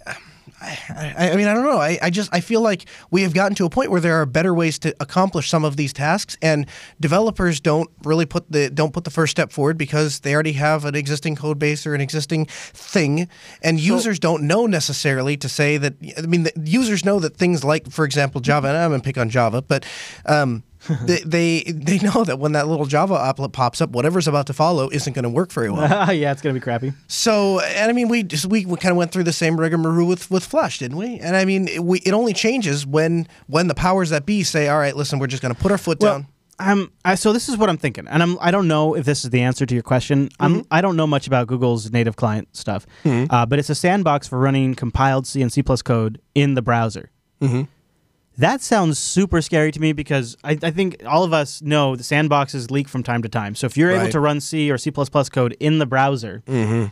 I, 0.07 0.15
I, 0.61 1.31
I 1.31 1.35
mean, 1.35 1.47
I 1.47 1.53
don't 1.53 1.65
know. 1.65 1.77
I, 1.77 1.97
I 2.01 2.09
just 2.09 2.33
I 2.33 2.39
feel 2.39 2.61
like 2.61 2.85
we 3.09 3.23
have 3.23 3.33
gotten 3.33 3.55
to 3.55 3.65
a 3.65 3.69
point 3.69 3.89
where 3.89 3.99
there 3.99 4.21
are 4.21 4.25
better 4.25 4.53
ways 4.53 4.77
to 4.79 4.95
accomplish 4.99 5.49
some 5.49 5.65
of 5.65 5.75
these 5.75 5.91
tasks, 5.91 6.37
and 6.41 6.67
developers 6.99 7.59
don't 7.59 7.89
really 8.03 8.25
put 8.25 8.51
the 8.51 8.69
don't 8.69 8.93
put 8.93 9.03
the 9.03 9.09
first 9.09 9.31
step 9.31 9.51
forward 9.51 9.77
because 9.77 10.19
they 10.19 10.33
already 10.33 10.53
have 10.53 10.85
an 10.85 10.95
existing 10.95 11.35
code 11.35 11.57
base 11.57 11.87
or 11.87 11.95
an 11.95 12.01
existing 12.01 12.45
thing, 12.45 13.27
and 13.63 13.79
users 13.79 14.19
don't 14.19 14.43
know 14.43 14.67
necessarily 14.67 15.35
to 15.37 15.49
say 15.49 15.77
that. 15.77 15.95
I 16.17 16.21
mean, 16.21 16.43
the 16.43 16.53
users 16.63 17.03
know 17.03 17.19
that 17.19 17.35
things 17.35 17.63
like, 17.63 17.89
for 17.89 18.05
example, 18.05 18.39
Java, 18.41 18.67
and 18.67 18.77
I'm 18.77 18.91
gonna 18.91 19.03
pick 19.03 19.17
on 19.17 19.29
Java, 19.29 19.61
but. 19.61 19.85
Um, 20.25 20.63
they, 21.05 21.19
they 21.19 21.63
they 21.67 21.99
know 21.99 22.23
that 22.23 22.39
when 22.39 22.53
that 22.53 22.67
little 22.67 22.85
Java 22.85 23.15
applet 23.15 23.51
pops 23.51 23.81
up, 23.81 23.91
whatever's 23.91 24.27
about 24.27 24.47
to 24.47 24.53
follow 24.53 24.89
isn't 24.89 25.13
going 25.13 25.23
to 25.23 25.29
work 25.29 25.51
very 25.51 25.69
well. 25.69 26.11
yeah, 26.13 26.31
it's 26.31 26.41
gonna 26.41 26.53
be 26.53 26.59
crappy. 26.59 26.93
So, 27.07 27.59
and 27.59 27.89
I 27.89 27.93
mean, 27.93 28.07
we 28.07 28.23
just 28.23 28.45
we, 28.47 28.65
we 28.65 28.77
kind 28.77 28.91
of 28.91 28.97
went 28.97 29.11
through 29.11 29.25
the 29.25 29.33
same 29.33 29.59
rigmarole 29.59 30.07
with 30.07 30.31
with 30.31 30.43
Flash, 30.45 30.79
didn't 30.79 30.97
we? 30.97 31.19
And 31.19 31.35
I 31.35 31.45
mean, 31.45 31.67
it, 31.67 31.83
we 31.83 31.99
it 31.99 32.13
only 32.13 32.33
changes 32.33 32.85
when 32.85 33.27
when 33.47 33.67
the 33.67 33.75
powers 33.75 34.09
that 34.09 34.25
be 34.25 34.43
say, 34.43 34.69
"All 34.69 34.79
right, 34.79 34.95
listen, 34.95 35.19
we're 35.19 35.27
just 35.27 35.41
going 35.43 35.53
to 35.53 35.59
put 35.61 35.71
our 35.71 35.77
foot 35.77 35.99
down." 35.99 36.27
Um, 36.59 36.91
I, 37.03 37.15
so 37.15 37.33
this 37.33 37.49
is 37.49 37.57
what 37.57 37.69
I'm 37.69 37.77
thinking, 37.77 38.07
and 38.07 38.21
I'm 38.21 38.37
I 38.39 38.51
don't 38.51 38.67
know 38.67 38.95
if 38.95 39.03
this 39.05 39.23
is 39.23 39.31
the 39.31 39.41
answer 39.41 39.65
to 39.65 39.73
your 39.73 39.81
question. 39.83 40.29
I'm 40.39 40.57
I 40.71 40.81
don't 40.81 40.95
know 40.95 41.07
much 41.07 41.25
about 41.27 41.47
Google's 41.47 41.91
native 41.91 42.15
client 42.15 42.55
stuff, 42.55 42.85
uh, 43.31 43.45
but 43.47 43.57
it's 43.59 43.69
a 43.69 43.75
sandbox 43.75 44.27
for 44.27 44.37
running 44.39 44.75
compiled 44.75 45.25
C 45.25 45.41
and 45.41 45.51
C 45.51 45.63
plus 45.63 45.81
code 45.81 46.19
in 46.35 46.53
the 46.55 46.61
browser. 46.61 47.09
That 48.41 48.61
sounds 48.61 48.97
super 48.97 49.39
scary 49.39 49.71
to 49.71 49.79
me 49.79 49.93
because 49.93 50.35
I, 50.43 50.57
I 50.63 50.71
think 50.71 51.03
all 51.05 51.23
of 51.23 51.31
us 51.31 51.61
know 51.61 51.95
the 51.95 52.01
sandboxes 52.01 52.71
leak 52.71 52.89
from 52.89 53.03
time 53.03 53.21
to 53.21 53.29
time. 53.29 53.53
So 53.53 53.67
if 53.67 53.77
you're 53.77 53.91
able 53.91 54.09
to 54.09 54.19
run 54.19 54.41
C 54.41 54.71
or 54.71 54.79
C 54.79 54.89
code 54.89 55.55
in 55.59 55.77
the 55.77 55.85
browser, 55.85 56.41
mm-hmm. 56.47 56.87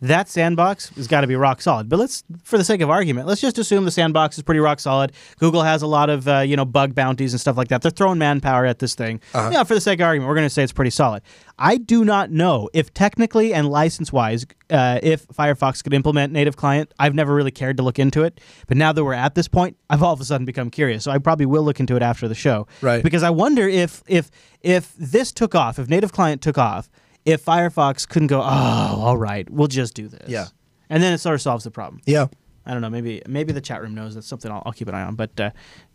That 0.00 0.28
sandbox 0.28 0.88
has 0.90 1.06
got 1.06 1.22
to 1.22 1.26
be 1.26 1.36
rock 1.36 1.62
solid. 1.62 1.88
But 1.88 1.98
let's, 1.98 2.24
for 2.42 2.58
the 2.58 2.64
sake 2.64 2.80
of 2.80 2.90
argument, 2.90 3.26
let's 3.26 3.40
just 3.40 3.58
assume 3.58 3.84
the 3.84 3.90
sandbox 3.90 4.36
is 4.36 4.42
pretty 4.42 4.60
rock 4.60 4.80
solid. 4.80 5.12
Google 5.38 5.62
has 5.62 5.82
a 5.82 5.86
lot 5.86 6.10
of 6.10 6.28
uh, 6.28 6.40
you 6.40 6.56
know 6.56 6.64
bug 6.64 6.94
bounties 6.94 7.32
and 7.32 7.40
stuff 7.40 7.56
like 7.56 7.68
that. 7.68 7.82
They're 7.82 7.90
throwing 7.90 8.18
manpower 8.18 8.66
at 8.66 8.78
this 8.78 8.94
thing. 8.94 9.20
Yeah, 9.34 9.64
for 9.64 9.74
the 9.74 9.80
sake 9.80 10.00
of 10.00 10.06
argument, 10.06 10.28
we're 10.28 10.34
going 10.34 10.46
to 10.46 10.50
say 10.50 10.62
it's 10.62 10.72
pretty 10.72 10.90
solid. 10.90 11.22
I 11.58 11.76
do 11.76 12.04
not 12.04 12.30
know 12.30 12.68
if 12.72 12.92
technically 12.92 13.54
and 13.54 13.68
license 13.68 14.12
wise, 14.12 14.44
uh, 14.70 14.98
if 15.02 15.26
Firefox 15.28 15.84
could 15.84 15.94
implement 15.94 16.32
native 16.32 16.56
client. 16.56 16.92
I've 16.98 17.14
never 17.14 17.32
really 17.34 17.52
cared 17.52 17.76
to 17.76 17.82
look 17.84 17.98
into 17.98 18.24
it, 18.24 18.40
but 18.66 18.76
now 18.76 18.92
that 18.92 19.04
we're 19.04 19.12
at 19.14 19.34
this 19.36 19.46
point, 19.46 19.76
I've 19.88 20.02
all 20.02 20.12
of 20.12 20.20
a 20.20 20.24
sudden 20.24 20.44
become 20.44 20.70
curious. 20.70 21.04
So 21.04 21.12
I 21.12 21.18
probably 21.18 21.46
will 21.46 21.62
look 21.62 21.78
into 21.78 21.94
it 21.96 22.02
after 22.02 22.26
the 22.26 22.34
show, 22.34 22.66
Right. 22.80 23.02
Because 23.02 23.22
I 23.22 23.30
wonder 23.30 23.68
if 23.68 24.02
if 24.08 24.30
if 24.60 24.94
this 24.96 25.30
took 25.32 25.54
off, 25.54 25.78
if 25.78 25.88
native 25.88 26.12
client 26.12 26.42
took 26.42 26.58
off 26.58 26.90
if 27.24 27.44
Firefox 27.44 28.08
couldn't 28.08 28.28
go, 28.28 28.40
oh, 28.40 28.44
all 28.44 29.16
right, 29.16 29.48
we'll 29.50 29.68
just 29.68 29.94
do 29.94 30.08
this. 30.08 30.28
Yeah. 30.28 30.46
And 30.90 31.02
then 31.02 31.12
it 31.12 31.18
sort 31.18 31.34
of 31.34 31.42
solves 31.42 31.64
the 31.64 31.70
problem. 31.70 32.02
yeah. 32.06 32.26
I 32.66 32.72
don't 32.72 32.80
know. 32.80 32.88
Maybe 32.88 33.20
maybe 33.26 33.52
the 33.52 33.60
chat 33.60 33.82
room 33.82 33.94
knows. 33.94 34.14
That's 34.14 34.26
something 34.26 34.50
I'll, 34.50 34.62
I'll 34.64 34.72
keep 34.72 34.88
an 34.88 34.94
eye 34.94 35.02
on. 35.02 35.16
But 35.16 35.38
uh, 35.38 35.50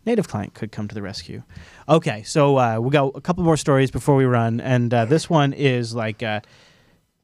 native 0.06 0.28
client 0.28 0.54
could 0.54 0.70
come 0.70 0.86
to 0.86 0.94
the 0.94 1.02
rescue. 1.02 1.42
Okay, 1.88 2.22
so 2.22 2.58
uh, 2.58 2.78
we 2.78 2.90
got 2.90 3.10
a 3.16 3.20
couple 3.20 3.42
more 3.42 3.56
stories 3.56 3.90
before 3.90 4.14
we 4.14 4.24
run, 4.24 4.60
and 4.60 4.94
uh, 4.94 5.04
this 5.04 5.28
one 5.28 5.52
is 5.52 5.96
like, 5.96 6.22
uh, 6.22 6.40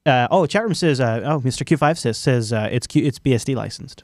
uh, 0.04 0.26
oh, 0.32 0.46
chat 0.46 0.64
room 0.64 0.74
says, 0.74 1.00
uh, 1.00 1.20
oh, 1.24 1.40
Mr. 1.40 1.62
Q5 1.64 1.96
says 1.96 2.18
says 2.18 2.52
uh, 2.52 2.68
it's 2.72 2.88
Q, 2.88 3.04
it's 3.04 3.20
BSD 3.20 3.54
licensed. 3.54 4.02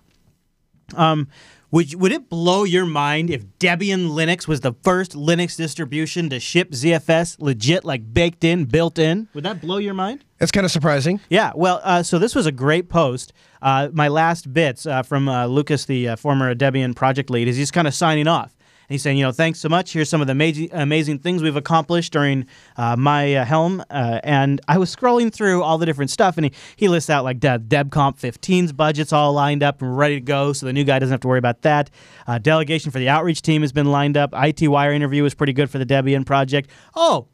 Um, 0.95 1.27
would 1.73 1.91
you- 1.91 1.99
would 1.99 2.13
it 2.13 2.29
blow 2.29 2.63
your 2.63 2.87
mind 2.87 3.31
if 3.31 3.43
Debian 3.59 4.11
Linux 4.11 4.47
was 4.47 4.61
the 4.61 4.75
first 4.85 5.13
Linux 5.13 5.57
distribution 5.57 6.31
to 6.31 6.39
ship 6.39 6.71
ZFS 6.73 7.37
legit, 7.41 7.85
like 7.85 8.15
baked 8.15 8.45
in, 8.45 8.67
built 8.67 8.99
in? 8.99 9.27
Would 9.35 9.45
that 9.45 9.61
blow 9.61 9.79
your 9.79 9.95
mind? 9.95 10.21
It's 10.39 10.53
kind 10.53 10.65
of 10.65 10.71
surprising. 10.71 11.19
Yeah, 11.31 11.53
well, 11.55 11.81
uh, 11.83 12.03
so 12.03 12.19
this 12.19 12.35
was 12.35 12.47
a 12.47 12.53
great 12.53 12.89
post. 12.89 13.33
Uh, 13.61 13.89
my 13.93 14.09
last 14.09 14.53
bits 14.53 14.87
uh, 14.87 15.03
from 15.03 15.29
uh, 15.29 15.47
Lucas, 15.47 15.85
the 15.87 16.11
uh, 16.11 16.17
former 16.17 16.55
Debian 16.55 16.95
project 16.95 17.31
lead, 17.31 17.49
is 17.49 17.57
he's 17.57 17.71
kind 17.71 17.89
of 17.89 17.95
signing 17.95 18.27
off. 18.29 18.55
He's 18.93 19.03
saying, 19.03 19.19
you 19.19 19.25
know, 19.25 19.33
thanks 19.33 19.59
so 19.59 19.69
much. 19.69 19.93
Here's 19.93 20.09
some 20.09 20.21
of 20.21 20.27
the 20.27 20.33
amazing, 20.33 20.69
amazing 20.73 21.19
things 21.19 21.43
we've 21.43 21.57
accomplished 21.57 22.13
during 22.13 22.47
uh, 22.77 22.97
my 22.97 23.35
uh, 23.35 23.45
helm. 23.45 23.83
Uh, 23.91 24.21
and 24.23 24.61
I 24.69 24.79
was 24.79 24.95
scrolling 24.95 25.33
through 25.33 25.63
all 25.63 25.79
the 25.79 25.87
different 25.87 26.11
stuff, 26.11 26.37
and 26.37 26.47
he, 26.47 26.53
he 26.77 26.89
lists 26.89 27.11
out 27.11 27.25
like 27.25 27.41
De- 27.41 27.59
DebConf 27.59 28.21
15's 28.21 28.73
budgets 28.73 29.13
all 29.13 29.33
lined 29.33 29.63
up 29.63 29.83
and 29.83 29.97
ready 29.97 30.17
to 30.17 30.21
go, 30.21 30.53
so 30.53 30.67
the 30.67 30.73
new 30.73 30.85
guy 30.85 30.99
doesn't 30.99 31.13
have 31.13 31.21
to 31.21 31.29
worry 31.29 31.39
about 31.39 31.63
that. 31.63 31.91
Uh, 32.27 32.39
delegation 32.39 32.91
for 32.91 32.99
the 32.99 33.09
outreach 33.09 33.43
team 33.43 33.63
has 33.63 33.73
been 33.73 33.91
lined 33.91 34.17
up. 34.17 34.33
iTWire 34.33 34.95
interview 34.95 35.23
was 35.23 35.35
pretty 35.35 35.53
good 35.53 35.71
for 35.71 35.79
the 35.79 35.87
Debian 35.87 36.25
project. 36.25 36.71
Oh, 36.95 37.29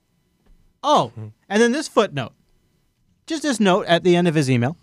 oh, 0.82 1.12
and 1.48 1.60
then 1.62 1.72
this 1.72 1.88
footnote 1.88 2.32
just 3.28 3.42
this 3.42 3.60
note 3.60 3.86
at 3.86 4.02
the 4.02 4.16
end 4.16 4.26
of 4.26 4.34
his 4.34 4.50
email. 4.50 4.76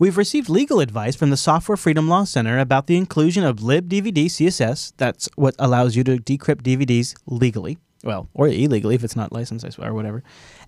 We've 0.00 0.16
received 0.16 0.48
legal 0.48 0.80
advice 0.80 1.14
from 1.14 1.28
the 1.28 1.36
Software 1.36 1.76
Freedom 1.76 2.08
Law 2.08 2.24
Center 2.24 2.58
about 2.58 2.86
the 2.86 2.96
inclusion 2.96 3.44
of 3.44 3.58
libdvdcss. 3.58 4.94
That's 4.96 5.28
what 5.36 5.54
allows 5.58 5.94
you 5.94 6.02
to 6.04 6.16
decrypt 6.16 6.62
DVDs 6.62 7.14
legally, 7.26 7.76
well, 8.02 8.26
or 8.32 8.48
illegally 8.48 8.94
if 8.94 9.04
it's 9.04 9.14
not 9.14 9.30
licensed, 9.30 9.66
I 9.66 9.68
swear, 9.68 9.90
or 9.90 9.92
whatever. 9.92 10.22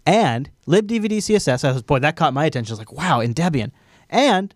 And 0.04 0.50
libdvdcss. 0.66 1.66
I 1.66 1.72
was, 1.72 1.82
boy, 1.82 2.00
that 2.00 2.14
caught 2.14 2.34
my 2.34 2.44
attention. 2.44 2.72
I 2.72 2.74
was 2.74 2.78
like, 2.80 2.92
wow, 2.92 3.20
in 3.20 3.32
Debian. 3.32 3.70
And 4.10 4.54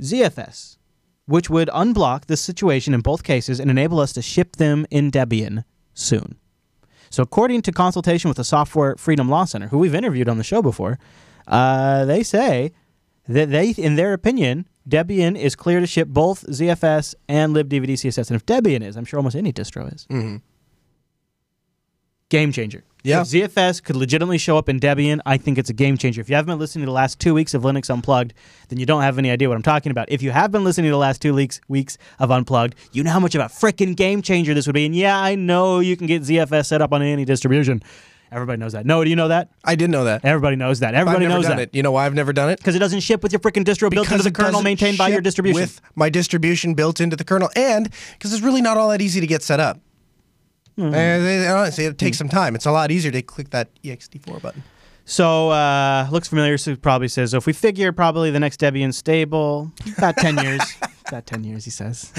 ZFS, 0.00 0.78
which 1.26 1.48
would 1.48 1.68
unblock 1.68 2.26
this 2.26 2.40
situation 2.40 2.94
in 2.94 3.00
both 3.00 3.22
cases 3.22 3.60
and 3.60 3.70
enable 3.70 4.00
us 4.00 4.12
to 4.14 4.22
ship 4.22 4.56
them 4.56 4.86
in 4.90 5.12
Debian 5.12 5.62
soon. 5.94 6.36
So, 7.10 7.22
according 7.22 7.62
to 7.62 7.70
consultation 7.70 8.26
with 8.26 8.38
the 8.38 8.44
Software 8.44 8.96
Freedom 8.96 9.28
Law 9.28 9.44
Center, 9.44 9.68
who 9.68 9.78
we've 9.78 9.94
interviewed 9.94 10.28
on 10.28 10.38
the 10.38 10.42
show 10.42 10.62
before, 10.62 10.98
uh, 11.46 12.04
they 12.06 12.24
say 12.24 12.72
that 13.28 13.50
they, 13.50 13.70
in 13.70 13.96
their 13.96 14.12
opinion, 14.12 14.68
Debian 14.88 15.38
is 15.38 15.54
clear 15.54 15.80
to 15.80 15.86
ship 15.86 16.08
both 16.08 16.44
ZFS 16.46 17.14
and 17.28 17.54
libdvdcss. 17.54 18.28
And 18.28 18.36
if 18.36 18.44
Debian 18.46 18.82
is, 18.82 18.96
I'm 18.96 19.04
sure 19.04 19.18
almost 19.18 19.36
any 19.36 19.52
distro 19.52 19.92
is. 19.92 20.06
Mm-hmm. 20.10 20.36
Game 22.28 22.50
changer. 22.50 22.82
Yeah. 23.04 23.20
If 23.20 23.28
ZFS 23.28 23.82
could 23.82 23.96
legitimately 23.96 24.38
show 24.38 24.56
up 24.56 24.68
in 24.68 24.78
Debian, 24.78 25.20
I 25.26 25.36
think 25.36 25.58
it's 25.58 25.68
a 25.68 25.74
game 25.74 25.98
changer. 25.98 26.20
If 26.20 26.28
you 26.30 26.36
haven't 26.36 26.52
been 26.52 26.58
listening 26.58 26.82
to 26.82 26.86
the 26.86 26.92
last 26.92 27.18
two 27.18 27.34
weeks 27.34 27.52
of 27.52 27.62
Linux 27.62 27.90
Unplugged, 27.90 28.32
then 28.68 28.78
you 28.78 28.86
don't 28.86 29.02
have 29.02 29.18
any 29.18 29.30
idea 29.30 29.48
what 29.48 29.56
I'm 29.56 29.62
talking 29.62 29.90
about. 29.90 30.10
If 30.10 30.22
you 30.22 30.30
have 30.30 30.52
been 30.52 30.62
listening 30.64 30.86
to 30.86 30.92
the 30.92 30.98
last 30.98 31.20
two 31.20 31.34
weeks 31.34 31.60
weeks 31.68 31.98
of 32.20 32.30
Unplugged, 32.30 32.76
you 32.92 33.02
know 33.02 33.10
how 33.10 33.20
much 33.20 33.34
of 33.34 33.40
a 33.40 33.46
freaking 33.46 33.96
game 33.96 34.22
changer 34.22 34.54
this 34.54 34.66
would 34.66 34.74
be. 34.74 34.86
And 34.86 34.94
yeah, 34.94 35.20
I 35.20 35.34
know 35.34 35.80
you 35.80 35.96
can 35.96 36.06
get 36.06 36.22
ZFS 36.22 36.66
set 36.66 36.80
up 36.80 36.92
on 36.92 37.02
any 37.02 37.24
distribution. 37.24 37.82
Everybody 38.32 38.58
knows 38.58 38.72
that. 38.72 38.86
No, 38.86 39.04
do 39.04 39.10
you 39.10 39.16
know 39.16 39.28
that? 39.28 39.50
I 39.62 39.74
didn't 39.74 39.92
know 39.92 40.04
that. 40.04 40.24
Everybody 40.24 40.56
knows 40.56 40.80
that. 40.80 40.94
Everybody 40.94 41.26
never 41.26 41.34
knows 41.34 41.46
done 41.46 41.58
that. 41.58 41.68
it. 41.68 41.74
You 41.74 41.82
know 41.82 41.92
why 41.92 42.06
I've 42.06 42.14
never 42.14 42.32
done 42.32 42.48
it? 42.48 42.58
Because 42.58 42.74
it 42.74 42.78
doesn't 42.78 43.00
ship 43.00 43.22
with 43.22 43.30
your 43.30 43.40
freaking 43.40 43.64
distro 43.64 43.90
built 43.90 44.10
into 44.10 44.22
the 44.22 44.30
kernel 44.30 44.62
maintained 44.62 44.96
by 44.96 45.08
your 45.08 45.20
distribution. 45.20 45.60
With 45.60 45.80
my 45.94 46.08
distribution 46.08 46.72
built 46.74 47.00
into 47.00 47.14
the 47.14 47.24
kernel, 47.24 47.50
and 47.54 47.90
because 48.12 48.32
it's 48.32 48.42
really 48.42 48.62
not 48.62 48.78
all 48.78 48.88
that 48.88 49.02
easy 49.02 49.20
to 49.20 49.26
get 49.26 49.42
set 49.42 49.60
up. 49.60 49.80
Hmm. 50.76 50.94
And 50.94 51.46
honestly, 51.46 51.84
it 51.84 51.98
takes 51.98 52.16
some 52.16 52.30
time. 52.30 52.54
It's 52.54 52.64
a 52.64 52.72
lot 52.72 52.90
easier 52.90 53.12
to 53.12 53.20
click 53.20 53.50
that 53.50 53.68
ext4 53.82 54.40
button. 54.40 54.62
So 55.04 55.50
uh, 55.50 56.08
looks 56.10 56.28
familiar. 56.28 56.56
So 56.56 56.74
probably 56.76 57.08
says 57.08 57.32
so. 57.32 57.36
If 57.36 57.46
we 57.46 57.52
figure 57.52 57.92
probably 57.92 58.30
the 58.30 58.40
next 58.40 58.60
Debian 58.60 58.94
stable 58.94 59.72
about 59.98 60.16
ten 60.16 60.38
years. 60.38 60.62
about 61.12 61.26
ten 61.26 61.44
years, 61.44 61.64
he 61.64 61.70
says. 61.70 62.10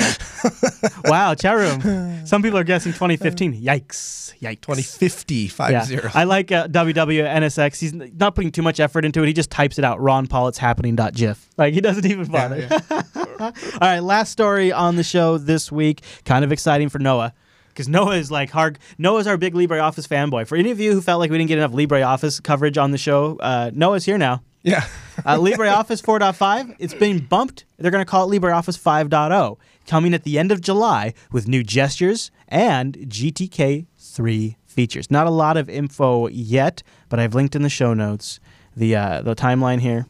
wow, 1.05 1.33
chat 1.33 1.55
room. 1.55 2.25
Some 2.25 2.43
people 2.43 2.59
are 2.59 2.63
guessing 2.63 2.91
2015. 2.93 3.61
Yikes! 3.61 4.33
Yikes! 4.39 4.61
2050, 4.61 5.47
five 5.47 5.71
Yeah, 5.71 5.83
zero. 5.83 6.11
I 6.13 6.25
like 6.25 6.51
uh, 6.51 6.67
WWNSX. 6.67 7.79
He's 7.79 7.93
not 7.93 8.35
putting 8.35 8.51
too 8.51 8.61
much 8.61 8.79
effort 8.79 9.05
into 9.05 9.23
it. 9.23 9.27
He 9.27 9.33
just 9.33 9.49
types 9.49 9.79
it 9.79 9.85
out. 9.85 9.99
Ron 9.99 10.27
Paul, 10.27 10.47
it's 10.47 10.57
happening. 10.57 10.95
GIF. 10.95 11.49
Like 11.57 11.73
he 11.73 11.81
doesn't 11.81 12.05
even 12.05 12.25
bother. 12.31 12.67
All 13.39 13.51
right, 13.81 13.99
last 13.99 14.31
story 14.31 14.71
on 14.71 14.95
the 14.95 15.03
show 15.03 15.37
this 15.37 15.71
week. 15.71 16.01
Kind 16.25 16.45
of 16.45 16.51
exciting 16.51 16.89
for 16.89 16.99
Noah. 16.99 17.33
Because 17.69 17.87
Noah 17.87 18.17
is 18.17 18.29
like 18.29 18.51
hard. 18.51 18.77
Noah's 18.99 19.25
our 19.25 19.37
big 19.37 19.55
LibreOffice 19.55 20.07
fanboy. 20.07 20.47
For 20.47 20.55
any 20.55 20.69
of 20.69 20.79
you 20.79 20.93
who 20.93 21.01
felt 21.01 21.19
like 21.19 21.31
we 21.31 21.39
didn't 21.39 21.47
get 21.47 21.57
enough 21.57 21.71
LibreOffice 21.71 22.43
coverage 22.43 22.77
on 22.77 22.91
the 22.91 22.99
show, 22.99 23.37
uh, 23.39 23.71
Noah's 23.73 24.05
here 24.05 24.19
now. 24.19 24.43
Yeah. 24.63 24.85
Uh, 25.25 25.37
LibreOffice 25.37 26.01
4.5, 26.01 26.75
it's 26.79 26.93
been 26.93 27.19
bumped. 27.19 27.65
They're 27.77 27.91
going 27.91 28.03
to 28.03 28.09
call 28.09 28.31
it 28.31 28.41
LibreOffice 28.41 28.79
5.0, 28.79 29.57
coming 29.85 30.13
at 30.13 30.23
the 30.23 30.39
end 30.39 30.51
of 30.51 30.61
July 30.61 31.13
with 31.31 31.47
new 31.47 31.63
gestures 31.63 32.31
and 32.47 32.93
GTK 32.97 33.85
3 33.97 34.57
features. 34.65 35.11
Not 35.11 35.27
a 35.27 35.31
lot 35.31 35.57
of 35.57 35.69
info 35.69 36.27
yet, 36.27 36.81
but 37.09 37.19
I've 37.19 37.35
linked 37.35 37.55
in 37.55 37.61
the 37.61 37.69
show 37.69 37.93
notes 37.93 38.39
the 38.75 38.95
uh, 38.95 39.21
the 39.21 39.35
timeline 39.35 39.79
here. 39.79 40.07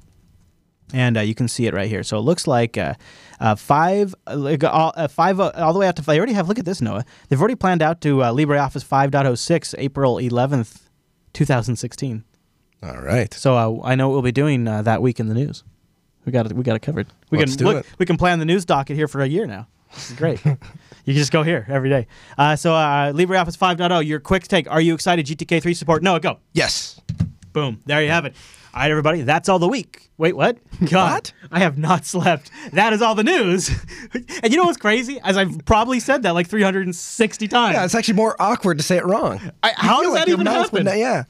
And 0.94 1.18
uh, 1.18 1.22
you 1.22 1.34
can 1.34 1.48
see 1.48 1.66
it 1.66 1.74
right 1.74 1.90
here. 1.90 2.04
So 2.04 2.18
it 2.18 2.22
looks 2.22 2.46
like 2.46 2.78
uh, 2.78 2.94
uh, 3.40 3.56
five, 3.56 4.14
like, 4.32 4.64
all, 4.64 4.94
uh, 4.96 5.08
five, 5.08 5.40
all 5.40 5.74
the 5.74 5.80
way 5.80 5.88
out 5.88 5.96
to. 5.96 6.04
They 6.04 6.18
already 6.18 6.34
have. 6.34 6.48
Look 6.48 6.60
at 6.60 6.66
this, 6.66 6.82
Noah. 6.82 7.04
They've 7.28 7.40
already 7.40 7.56
planned 7.56 7.82
out 7.82 8.00
to 8.02 8.18
LibreOffice 8.18 8.86
5.06, 8.86 9.74
April 9.80 10.18
11th, 10.18 10.82
2016. 11.34 12.24
All 12.84 13.02
right. 13.02 13.34
So 13.34 13.56
uh, 13.56 13.82
I 13.84 13.96
know 13.96 14.10
what 14.10 14.14
we'll 14.14 14.22
be 14.22 14.32
doing 14.32 14.68
uh, 14.68 14.82
that 14.82 15.02
week 15.02 15.20
in 15.20 15.28
the 15.28 15.34
news. 15.34 15.64
We 16.26 16.32
got 16.32 16.46
it. 16.46 16.54
We 16.54 16.64
got 16.64 16.76
it 16.76 16.82
covered. 16.82 17.08
We 17.30 17.38
Let's 17.38 17.52
can 17.56 17.60
do 17.60 17.66
look. 17.66 17.86
it. 17.86 17.86
We 17.98 18.06
can 18.06 18.18
plan 18.18 18.40
the 18.40 18.46
news 18.46 18.66
docket 18.66 18.96
here 18.96 19.08
for 19.08 19.22
a 19.22 19.28
year 19.28 19.46
now. 19.46 19.68
This 19.94 20.10
is 20.12 20.16
great. 20.18 20.44
you 20.46 20.56
can 21.06 21.14
just 21.16 21.32
go 21.32 21.44
here 21.44 21.66
every 21.70 21.90
day. 21.90 22.08
Uh, 22.38 22.56
so 22.56 22.74
uh, 22.74 23.12
LibreOffice 23.14 23.58
5.0. 23.58 24.06
Your 24.06 24.20
quick 24.20 24.48
take. 24.48 24.70
Are 24.72 24.82
you 24.82 24.94
excited? 24.94 25.26
GTK3 25.26 25.76
support? 25.76 26.02
No, 26.04 26.18
go. 26.20 26.40
Yes. 26.54 27.00
Boom. 27.52 27.82
There 27.86 28.02
you 28.02 28.10
have 28.10 28.26
it. 28.26 28.34
All 28.74 28.82
right, 28.82 28.90
everybody. 28.90 29.22
That's 29.22 29.50
all 29.50 29.60
the 29.60 29.68
week. 29.68 30.10
Wait, 30.18 30.36
what? 30.36 30.58
God, 30.90 31.12
What? 31.14 31.34
I 31.52 31.60
have 31.60 31.78
not 31.78 32.06
slept. 32.06 32.50
That 32.72 32.92
is 32.94 33.02
all 33.04 33.14
the 33.16 33.24
news. 33.24 33.70
and 34.14 34.52
you 34.52 34.58
know 34.58 34.66
what's 34.66 34.78
crazy? 34.78 35.20
As 35.24 35.38
I've 35.38 35.64
probably 35.66 36.00
said 36.00 36.24
that 36.24 36.32
like 36.34 36.48
360 36.48 37.48
times. 37.48 37.74
Yeah, 37.76 37.86
it's 37.86 37.94
actually 37.96 38.16
more 38.16 38.36
awkward 38.40 38.78
to 38.80 38.84
say 38.84 38.98
it 38.98 39.06
wrong. 39.06 39.40
I- 39.62 39.74
how 39.76 40.02
does 40.02 40.14
like 40.14 40.26
that 40.26 40.32
even 40.32 40.46
mouth 40.46 40.72
would 40.72 40.86
happen? 40.88 41.00
yeah. 41.00 41.24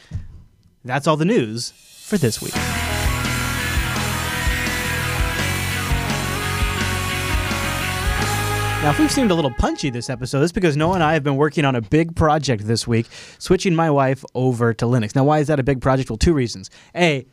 That's 0.86 1.08
all 1.08 1.18
the 1.18 1.26
news 1.26 1.72
for 1.72 2.18
this 2.18 2.42
week. 2.42 2.54
Now, 8.84 8.90
if 8.90 9.00
we've 9.00 9.10
seemed 9.10 9.32
a 9.32 9.34
little 9.34 9.54
punchy 9.54 9.90
this 9.90 10.10
episode, 10.10 10.44
it's 10.44 10.52
because 10.52 10.76
Noah 10.76 10.96
and 10.96 11.04
I 11.04 11.14
have 11.14 11.24
been 11.24 11.38
working 11.38 11.64
on 11.64 11.74
a 11.74 11.82
big 11.82 12.18
project 12.18 12.68
this 12.68 12.86
week, 12.86 13.08
switching 13.40 13.74
my 13.74 13.90
wife 13.90 14.26
over 14.36 14.74
to 14.74 14.86
Linux. 14.86 15.16
Now, 15.16 15.24
why 15.24 15.40
is 15.40 15.48
that 15.48 15.58
a 15.58 15.64
big 15.64 15.82
project? 15.82 16.10
Well, 16.10 16.18
two 16.18 16.34
reasons. 16.34 16.70
A, 16.94 17.26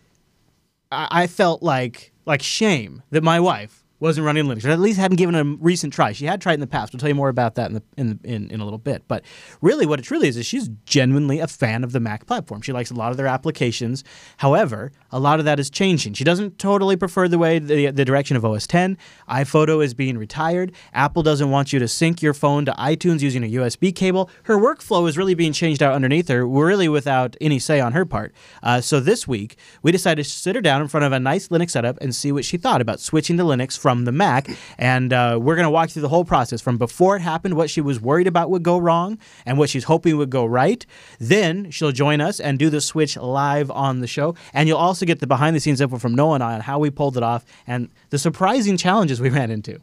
I 0.92 1.26
felt 1.26 1.60
like 1.60 2.12
like 2.24 2.42
shame 2.42 3.02
that 3.10 3.24
my 3.24 3.40
wife 3.40 3.79
wasn't 4.00 4.26
running 4.26 4.44
Linux, 4.46 4.64
or 4.64 4.70
at 4.70 4.80
least 4.80 4.98
hadn't 4.98 5.18
given 5.18 5.34
it 5.34 5.40
a 5.40 5.56
recent 5.60 5.92
try. 5.92 6.12
She 6.12 6.24
had 6.24 6.40
tried 6.40 6.54
in 6.54 6.60
the 6.60 6.66
past. 6.66 6.92
We'll 6.92 7.00
tell 7.00 7.08
you 7.08 7.14
more 7.14 7.28
about 7.28 7.54
that 7.56 7.70
in 7.70 7.74
the, 7.74 7.82
in, 7.96 8.20
in 8.24 8.50
in 8.50 8.60
a 8.60 8.64
little 8.64 8.78
bit. 8.78 9.04
But 9.06 9.24
really, 9.60 9.86
what 9.86 9.98
it 9.98 10.02
truly 10.02 10.28
is 10.28 10.36
is 10.36 10.46
she's 10.46 10.68
genuinely 10.86 11.38
a 11.38 11.46
fan 11.46 11.84
of 11.84 11.92
the 11.92 12.00
Mac 12.00 12.26
platform. 12.26 12.62
She 12.62 12.72
likes 12.72 12.90
a 12.90 12.94
lot 12.94 13.10
of 13.10 13.16
their 13.16 13.26
applications. 13.26 14.02
However, 14.38 14.92
a 15.10 15.20
lot 15.20 15.38
of 15.38 15.44
that 15.44 15.60
is 15.60 15.70
changing. 15.70 16.14
She 16.14 16.24
doesn't 16.24 16.58
totally 16.58 16.96
prefer 16.96 17.28
the 17.28 17.38
way 17.38 17.58
the, 17.58 17.90
the 17.90 18.04
direction 18.04 18.36
of 18.36 18.44
OS 18.44 18.66
10. 18.66 18.96
iPhoto 19.28 19.84
is 19.84 19.94
being 19.94 20.16
retired. 20.16 20.72
Apple 20.94 21.22
doesn't 21.22 21.50
want 21.50 21.72
you 21.72 21.78
to 21.78 21.88
sync 21.88 22.22
your 22.22 22.34
phone 22.34 22.64
to 22.64 22.72
iTunes 22.72 23.20
using 23.20 23.44
a 23.44 23.52
USB 23.52 23.94
cable. 23.94 24.30
Her 24.44 24.56
workflow 24.56 25.08
is 25.08 25.18
really 25.18 25.34
being 25.34 25.52
changed 25.52 25.82
out 25.82 25.94
underneath 25.94 26.28
her, 26.28 26.46
really 26.46 26.88
without 26.88 27.36
any 27.40 27.58
say 27.58 27.80
on 27.80 27.92
her 27.92 28.06
part. 28.06 28.34
Uh, 28.62 28.80
so 28.80 29.00
this 29.00 29.28
week, 29.28 29.56
we 29.82 29.92
decided 29.92 30.24
to 30.24 30.30
sit 30.30 30.54
her 30.54 30.62
down 30.62 30.80
in 30.80 30.88
front 30.88 31.04
of 31.04 31.12
a 31.12 31.20
nice 31.20 31.48
Linux 31.48 31.70
setup 31.70 31.98
and 32.00 32.14
see 32.14 32.32
what 32.32 32.44
she 32.44 32.56
thought 32.56 32.80
about 32.80 33.00
switching 33.00 33.36
to 33.36 33.42
Linux 33.42 33.78
from 33.78 33.89
the 34.04 34.12
Mac. 34.12 34.48
And 34.78 35.12
uh, 35.12 35.38
we're 35.40 35.56
going 35.56 35.64
to 35.64 35.70
walk 35.70 35.90
through 35.90 36.02
the 36.02 36.08
whole 36.08 36.24
process 36.24 36.60
from 36.60 36.78
before 36.78 37.16
it 37.16 37.20
happened, 37.20 37.54
what 37.54 37.70
she 37.70 37.80
was 37.80 38.00
worried 38.00 38.26
about 38.26 38.50
would 38.50 38.62
go 38.62 38.78
wrong, 38.78 39.18
and 39.44 39.58
what 39.58 39.70
she's 39.70 39.84
hoping 39.84 40.16
would 40.16 40.30
go 40.30 40.44
right. 40.44 40.84
Then 41.18 41.70
she'll 41.70 41.92
join 41.92 42.20
us 42.20 42.40
and 42.40 42.58
do 42.58 42.70
the 42.70 42.80
switch 42.80 43.16
live 43.16 43.70
on 43.70 44.00
the 44.00 44.06
show. 44.06 44.34
And 44.52 44.68
you'll 44.68 44.78
also 44.78 45.06
get 45.06 45.20
the 45.20 45.26
behind 45.26 45.54
the 45.54 45.60
scenes 45.60 45.80
info 45.80 45.98
from 45.98 46.14
Noah 46.14 46.34
and 46.34 46.44
I 46.44 46.54
on 46.54 46.60
how 46.60 46.78
we 46.78 46.90
pulled 46.90 47.16
it 47.16 47.22
off 47.22 47.44
and 47.66 47.88
the 48.10 48.18
surprising 48.18 48.76
challenges 48.76 49.20
we 49.20 49.30
ran 49.30 49.50
into. 49.50 49.80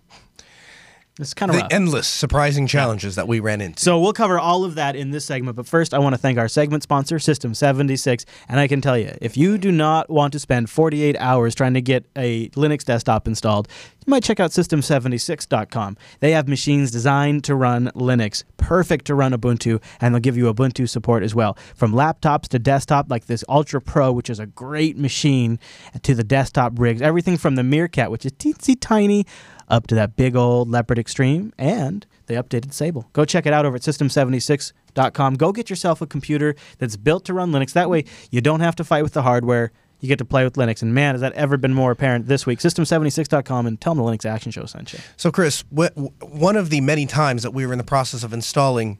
It's 1.20 1.34
kind 1.34 1.49
of 1.49 1.55
The 1.55 1.63
rough. 1.63 1.72
endless, 1.74 2.07
surprising 2.07 2.68
challenges 2.68 3.15
that 3.15 3.28
we 3.28 3.39
ran 3.39 3.59
into. 3.59 3.82
So 3.82 3.99
we'll 3.99 4.13
cover 4.13 4.38
all 4.39 4.63
of 4.63 4.76
that 4.76 4.95
in 4.95 5.09
this 5.11 5.26
segment. 5.26 5.55
But 5.57 5.65
first, 5.65 5.93
I 5.93 5.99
want 5.99 6.13
to 6.13 6.18
thank 6.18 6.38
our 6.38 6.47
segment 6.47 6.84
sponsor, 6.84 7.18
System 7.18 7.53
76. 7.53 8.26
And 8.47 8.59
I 8.59 8.68
can 8.68 8.82
tell 8.82 8.97
you, 8.97 9.15
if 9.22 9.36
you 9.36 9.57
do 9.57 9.72
not 9.72 10.09
want 10.09 10.32
to 10.34 10.39
spend 10.39 10.70
48 10.70 11.15
hours 11.18 11.55
trying 11.55 11.74
to 11.74 11.82
get 11.82 12.05
a 12.15 12.49
Linux 12.49 12.84
desktop 12.86 13.28
installed, 13.28 13.68
you 14.05 14.11
might 14.11 14.24
check 14.24 14.39
out 14.39 14.51
System76.com. 14.51 15.97
They 16.20 16.32
have 16.32 16.47
machines 16.47 16.91
designed 16.91 17.43
to 17.45 17.55
run 17.55 17.91
Linux, 17.95 18.43
perfect 18.57 19.05
to 19.05 19.15
run 19.15 19.32
Ubuntu, 19.34 19.82
and 19.99 20.13
they'll 20.13 20.20
give 20.22 20.38
you 20.38 20.53
Ubuntu 20.53 20.88
support 20.88 21.24
as 21.24 21.34
well. 21.36 21.57
From 21.76 21.93
laptops 21.93 22.47
to 22.49 22.59
desktop, 22.59 23.07
like 23.09 23.26
this 23.26 23.43
Ultra 23.49 23.82
Pro, 23.82 24.11
which 24.11 24.30
is 24.30 24.39
a 24.39 24.45
great 24.45 24.97
machine, 24.97 25.59
to 26.03 26.13
the 26.15 26.24
desktop 26.24 26.74
rigs, 26.78 27.01
everything 27.01 27.38
from 27.38 27.55
the 27.55 27.63
Meerkat, 27.63 28.11
which 28.11 28.26
is 28.26 28.32
teensy 28.34 28.76
tiny, 28.80 29.26
up 29.68 29.88
to 29.88 29.95
that 29.95 30.15
big 30.15 30.36
old 30.36 30.70
Leopard 30.70 30.97
Extreme 30.99 31.53
and 31.57 32.05
the 32.28 32.36
updated 32.36 32.74
Sable. 32.74 33.09
Go 33.13 33.26
check 33.26 33.45
it 33.45 33.53
out 33.53 33.65
over 33.65 33.76
at 33.76 33.82
System76.com. 33.82 35.36
Go 35.36 35.51
get 35.51 35.70
yourself 35.70 36.01
a 36.01 36.07
computer 36.07 36.55
that's 36.78 36.95
built 36.97 37.26
to 37.26 37.34
run 37.34 37.51
Linux. 37.51 37.74
That 37.74 37.89
way, 37.89 38.05
you 38.32 38.41
don't 38.41 38.59
have 38.61 38.76
to 38.78 38.84
fight 38.84 39.03
with 39.03 39.13
the 39.13 39.22
hardware. 39.24 39.72
You 39.99 40.07
get 40.07 40.20
to 40.20 40.26
play 40.26 40.43
with 40.43 40.53
Linux. 40.53 40.82
And 40.84 40.93
man, 40.93 41.15
has 41.15 41.22
that 41.22 41.34
ever 41.34 41.57
been 41.57 41.74
more 41.74 41.91
apparent 41.91 42.28
this 42.28 42.45
week. 42.45 42.59
System76.com 42.59 43.65
and 43.65 43.82
tell 43.82 43.95
them 43.95 44.05
the 44.05 44.11
Linux 44.11 44.26
Action 44.26 44.51
Show 44.51 44.65
sent 44.65 44.93
you. 44.93 44.99
So, 45.18 45.32
Chris, 45.32 45.63
wh- 45.76 45.88
one 46.22 46.55
of 46.55 46.70
the 46.70 46.82
many 46.82 47.05
times 47.07 47.43
that 47.43 47.51
we 47.51 47.65
were 47.65 47.72
in 47.72 47.80
the 47.80 47.84
process 47.84 48.24
of 48.24 48.32
installing 48.32 48.99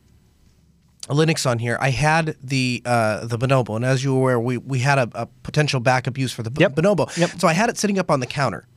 Linux 1.08 1.50
on 1.50 1.60
here, 1.60 1.78
I 1.80 1.92
had 1.92 2.36
the 2.44 2.82
uh, 2.84 3.26
the 3.28 3.38
Bonobo, 3.38 3.76
and 3.78 3.86
as 3.86 4.04
you 4.04 4.14
were 4.16 4.34
aware, 4.34 4.40
we, 4.40 4.58
we 4.58 4.80
had 4.80 4.98
a, 4.98 5.10
a 5.14 5.26
potential 5.44 5.80
backup 5.80 6.18
use 6.18 6.34
for 6.34 6.44
the 6.44 6.50
b- 6.52 6.62
Yep. 6.62 6.74
Bonobo. 6.76 7.16
Yep. 7.16 7.30
So 7.40 7.48
I 7.48 7.54
had 7.54 7.70
it 7.70 7.78
sitting 7.78 7.98
up 8.00 8.10
on 8.12 8.20
the 8.20 8.26
counter, 8.26 8.68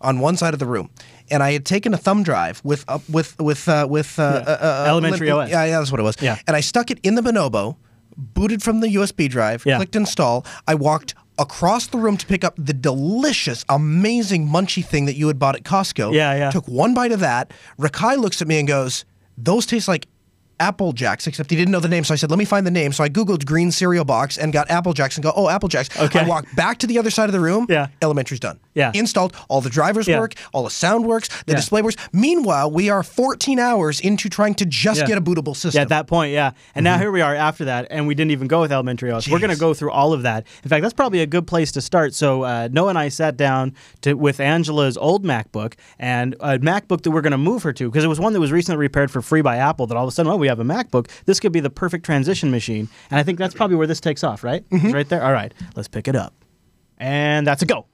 on 0.00 0.20
one 0.20 0.36
side 0.36 0.52
of 0.52 0.60
the 0.60 0.66
room, 0.66 0.90
and 1.30 1.42
I 1.42 1.52
had 1.52 1.64
taken 1.64 1.94
a 1.94 1.96
thumb 1.96 2.22
drive 2.22 2.60
with 2.64 2.84
uh, 2.88 2.98
with 3.10 3.38
with 3.40 3.68
uh, 3.68 3.86
with 3.88 4.18
uh, 4.18 4.42
Yeah. 4.46 4.52
uh, 4.52 4.84
uh, 4.84 4.84
Elementary 4.88 5.30
OS. 5.30 5.48
Yeah, 5.50 5.64
yeah, 5.64 5.78
that's 5.78 5.90
what 5.90 6.00
it 6.00 6.04
was. 6.04 6.16
Yeah. 6.20 6.36
and 6.46 6.56
I 6.56 6.60
stuck 6.60 6.90
it 6.90 6.98
in 7.02 7.14
the 7.14 7.22
Bonobo, 7.22 7.76
booted 8.16 8.62
from 8.62 8.80
the 8.80 8.88
USB 8.88 9.28
drive, 9.28 9.64
Yeah. 9.66 9.76
clicked 9.76 9.96
install. 9.96 10.44
I 10.66 10.74
walked 10.74 11.14
across 11.38 11.86
the 11.86 11.96
room 11.98 12.16
to 12.18 12.26
pick 12.26 12.44
up 12.44 12.54
the 12.58 12.74
delicious, 12.74 13.64
amazing 13.68 14.46
munchy 14.46 14.84
thing 14.84 15.06
that 15.06 15.16
you 15.16 15.26
had 15.28 15.38
bought 15.38 15.54
at 15.56 15.62
Costco. 15.62 16.12
Yeah, 16.12 16.34
yeah. 16.36 16.50
Took 16.50 16.68
one 16.68 16.92
bite 16.94 17.12
of 17.12 17.20
that. 17.20 17.52
Rikai 17.78 18.18
looks 18.18 18.42
at 18.42 18.48
me 18.48 18.58
and 18.58 18.68
goes, 18.68 19.04
"Those 19.38 19.64
taste 19.66 19.88
like." 19.88 20.06
Apple 20.60 20.92
Jacks, 20.92 21.26
except 21.26 21.50
he 21.50 21.56
didn't 21.56 21.72
know 21.72 21.80
the 21.80 21.88
name. 21.88 22.04
So 22.04 22.14
I 22.14 22.16
said, 22.16 22.30
let 22.30 22.38
me 22.38 22.44
find 22.44 22.66
the 22.66 22.70
name. 22.70 22.92
So 22.92 23.02
I 23.02 23.08
Googled 23.08 23.44
green 23.46 23.72
cereal 23.72 24.04
box 24.04 24.38
and 24.38 24.52
got 24.52 24.70
Apple 24.70 24.92
Jacks 24.92 25.16
and 25.16 25.24
go, 25.24 25.32
oh, 25.34 25.48
Apple 25.48 25.68
Jacks. 25.68 25.88
Okay. 25.98 26.20
I 26.20 26.24
walked 26.28 26.54
back 26.54 26.78
to 26.78 26.86
the 26.86 26.98
other 26.98 27.10
side 27.10 27.28
of 27.28 27.32
the 27.32 27.40
room. 27.40 27.66
Yeah. 27.68 27.88
Elementary's 28.02 28.40
done. 28.40 28.60
Yeah. 28.74 28.92
Installed. 28.94 29.34
All 29.48 29.60
the 29.60 29.70
drivers 29.70 30.06
Yeah. 30.06 30.20
work. 30.20 30.34
All 30.52 30.62
the 30.64 30.70
sound 30.70 31.06
works. 31.06 31.28
The 31.46 31.52
Yeah. 31.52 31.56
display 31.56 31.82
works. 31.82 31.96
Meanwhile, 32.12 32.70
we 32.70 32.90
are 32.90 33.02
14 33.02 33.58
hours 33.58 33.98
into 34.00 34.28
trying 34.28 34.54
to 34.56 34.66
just 34.66 35.00
Yeah. 35.00 35.06
get 35.06 35.18
a 35.18 35.20
bootable 35.20 35.56
system. 35.56 35.78
Yeah, 35.78 35.82
at 35.82 35.88
that 35.88 36.06
point, 36.06 36.32
yeah. 36.32 36.50
And 36.74 36.84
now 36.84 36.98
here 36.98 37.10
we 37.10 37.20
are 37.22 37.34
after 37.34 37.64
that, 37.64 37.86
and 37.90 38.06
we 38.06 38.14
didn't 38.14 38.30
even 38.32 38.46
go 38.46 38.60
with 38.60 38.70
elementary 38.70 39.10
OS. 39.10 39.28
We're 39.28 39.38
going 39.38 39.50
to 39.54 39.58
go 39.58 39.74
through 39.74 39.90
all 39.90 40.12
of 40.12 40.22
that. 40.22 40.46
In 40.62 40.68
fact, 40.68 40.82
that's 40.82 40.94
probably 40.94 41.20
a 41.20 41.26
good 41.26 41.46
place 41.46 41.72
to 41.72 41.80
start. 41.80 42.14
So 42.14 42.42
uh, 42.44 42.68
Noah 42.70 42.90
and 42.90 42.98
I 42.98 43.08
sat 43.08 43.36
down 43.36 43.74
to, 44.02 44.14
with 44.14 44.40
Angela's 44.40 44.96
old 44.96 45.24
MacBook 45.24 45.74
and 45.98 46.34
a 46.40 46.58
MacBook 46.58 47.02
that 47.02 47.10
we're 47.10 47.22
going 47.22 47.30
to 47.32 47.38
move 47.38 47.62
her 47.62 47.72
to 47.72 47.88
because 47.90 48.04
it 48.04 48.08
was 48.08 48.20
one 48.20 48.32
that 48.34 48.40
was 48.40 48.52
recently 48.52 48.78
repaired 48.78 49.10
for 49.10 49.22
free 49.22 49.40
by 49.42 49.56
Apple. 49.56 49.86
That 49.86 49.96
all 49.96 50.04
of 50.04 50.08
a 50.08 50.12
sudden, 50.12 50.30
oh, 50.30 50.36
we 50.36 50.48
have 50.50 50.60
a 50.60 50.64
MacBook. 50.64 51.08
This 51.24 51.40
could 51.40 51.52
be 51.52 51.60
the 51.60 51.70
perfect 51.70 52.04
transition 52.04 52.50
machine. 52.50 52.88
And 53.10 53.18
I 53.18 53.22
think 53.22 53.38
that's 53.38 53.54
probably 53.54 53.76
where 53.76 53.86
this 53.86 54.00
takes 54.00 54.22
off, 54.22 54.44
right? 54.44 54.64
It's 54.70 54.84
mm-hmm. 54.84 54.94
right 54.94 55.08
there. 55.08 55.22
All 55.22 55.32
right, 55.32 55.52
let's 55.74 55.88
pick 55.88 56.08
it 56.08 56.16
up, 56.16 56.34
and 56.98 57.46
that's 57.46 57.62
a 57.62 57.66
go. 57.66 57.86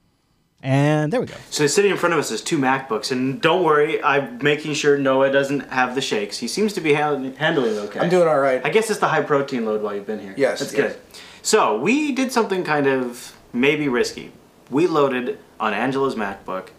And 0.62 1.12
there 1.12 1.20
we 1.20 1.26
go. 1.26 1.34
So 1.50 1.66
sitting 1.66 1.90
in 1.92 1.96
front 1.96 2.14
of 2.14 2.18
us 2.18 2.30
is 2.30 2.42
two 2.42 2.58
MacBooks, 2.58 3.12
and 3.12 3.40
don't 3.40 3.62
worry, 3.62 4.02
I'm 4.02 4.38
making 4.38 4.74
sure 4.74 4.98
Noah 4.98 5.30
doesn't 5.30 5.70
have 5.70 5.94
the 5.94 6.00
shakes. 6.00 6.38
He 6.38 6.48
seems 6.48 6.72
to 6.72 6.80
be 6.80 6.94
handling 6.94 7.34
it 7.34 7.40
okay. 7.40 8.00
I'm 8.00 8.08
doing 8.08 8.26
all 8.26 8.40
right. 8.40 8.64
I 8.64 8.70
guess 8.70 8.90
it's 8.90 8.98
the 8.98 9.08
high 9.08 9.22
protein 9.22 9.64
load 9.64 9.82
while 9.82 9.94
you've 9.94 10.06
been 10.06 10.18
here. 10.18 10.34
Yes, 10.36 10.60
That's 10.60 10.72
yes. 10.72 10.94
good. 10.94 11.00
So 11.42 11.78
we 11.78 12.12
did 12.12 12.32
something 12.32 12.64
kind 12.64 12.86
of 12.88 13.36
maybe 13.52 13.86
risky. 13.88 14.32
We 14.70 14.88
loaded 14.88 15.38
on 15.60 15.72
Angela's 15.72 16.16
MacBook 16.16 16.70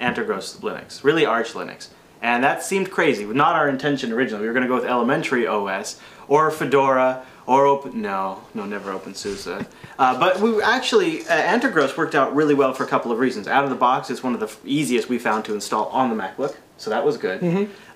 Antergos 0.00 0.58
Linux, 0.58 1.02
really 1.02 1.24
Arch 1.24 1.52
Linux. 1.52 1.88
And 2.22 2.42
that 2.44 2.62
seemed 2.62 2.90
crazy. 2.90 3.24
Not 3.26 3.56
our 3.56 3.68
intention 3.68 4.12
originally. 4.12 4.42
We 4.42 4.46
were 4.46 4.54
going 4.54 4.62
to 4.62 4.68
go 4.68 4.76
with 4.76 4.84
elementary 4.84 5.46
OS 5.46 6.00
or 6.28 6.50
Fedora 6.52 7.26
or 7.46 7.66
Open. 7.66 8.00
No, 8.00 8.44
no, 8.54 8.64
never 8.64 8.92
OpenSUSE. 8.92 9.66
Uh, 9.98 10.20
but 10.20 10.40
we 10.40 10.62
actually, 10.62 11.22
uh, 11.22 11.42
Antergos 11.58 11.96
worked 11.96 12.14
out 12.14 12.34
really 12.34 12.54
well 12.54 12.72
for 12.72 12.84
a 12.84 12.86
couple 12.86 13.10
of 13.10 13.18
reasons. 13.18 13.48
Out 13.48 13.64
of 13.64 13.70
the 13.70 13.76
box, 13.76 14.08
it's 14.08 14.22
one 14.22 14.34
of 14.34 14.40
the 14.40 14.46
f- 14.46 14.60
easiest 14.64 15.08
we 15.08 15.18
found 15.18 15.44
to 15.46 15.54
install 15.54 15.86
on 15.88 16.16
the 16.16 16.22
MacBook. 16.22 16.54
So 16.78 16.90
that 16.90 17.04
was 17.04 17.16
good. 17.16 17.42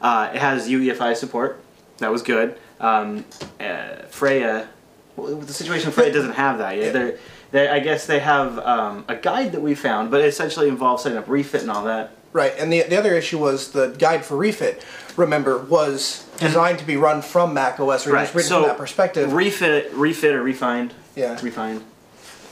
Uh, 0.00 0.30
it 0.34 0.40
has 0.40 0.68
UEFI 0.68 1.14
support. 1.16 1.60
That 1.98 2.10
was 2.10 2.22
good. 2.22 2.58
Um, 2.80 3.24
uh, 3.60 4.02
Freya, 4.10 4.68
well, 5.16 5.36
the 5.36 5.52
situation 5.52 5.92
Freya 5.92 6.12
doesn't 6.12 6.32
have 6.34 6.58
that 6.58 6.76
yet. 6.76 6.92
They're, 6.92 7.18
they, 7.52 7.68
I 7.68 7.78
guess 7.78 8.06
they 8.06 8.18
have 8.18 8.58
um, 8.58 9.04
a 9.08 9.14
guide 9.14 9.52
that 9.52 9.62
we 9.62 9.76
found, 9.76 10.10
but 10.10 10.20
it 10.20 10.26
essentially 10.26 10.68
involves 10.68 11.04
setting 11.04 11.16
up 11.16 11.26
rEFIt 11.26 11.60
and 11.60 11.70
all 11.70 11.84
that. 11.84 12.10
Right, 12.36 12.52
and 12.58 12.70
the, 12.70 12.82
the 12.82 12.98
other 12.98 13.14
issue 13.14 13.38
was 13.38 13.70
the 13.72 13.96
guide 13.98 14.22
for 14.22 14.36
rEFIt, 14.36 14.82
remember, 15.16 15.56
was 15.56 16.28
designed 16.36 16.78
to 16.80 16.84
be 16.84 16.98
run 16.98 17.22
from 17.22 17.54
Mac 17.54 17.80
OS, 17.80 18.06
or 18.06 18.10
just 18.12 18.34
written 18.34 18.48
so 18.50 18.60
from 18.60 18.68
that 18.68 18.76
perspective. 18.76 19.30
rEFIt, 19.30 19.92
rEFIt 19.92 20.32
or 20.34 20.44
rEFInd. 20.44 20.90
Yeah. 21.14 21.34
rEFInd. 21.36 21.80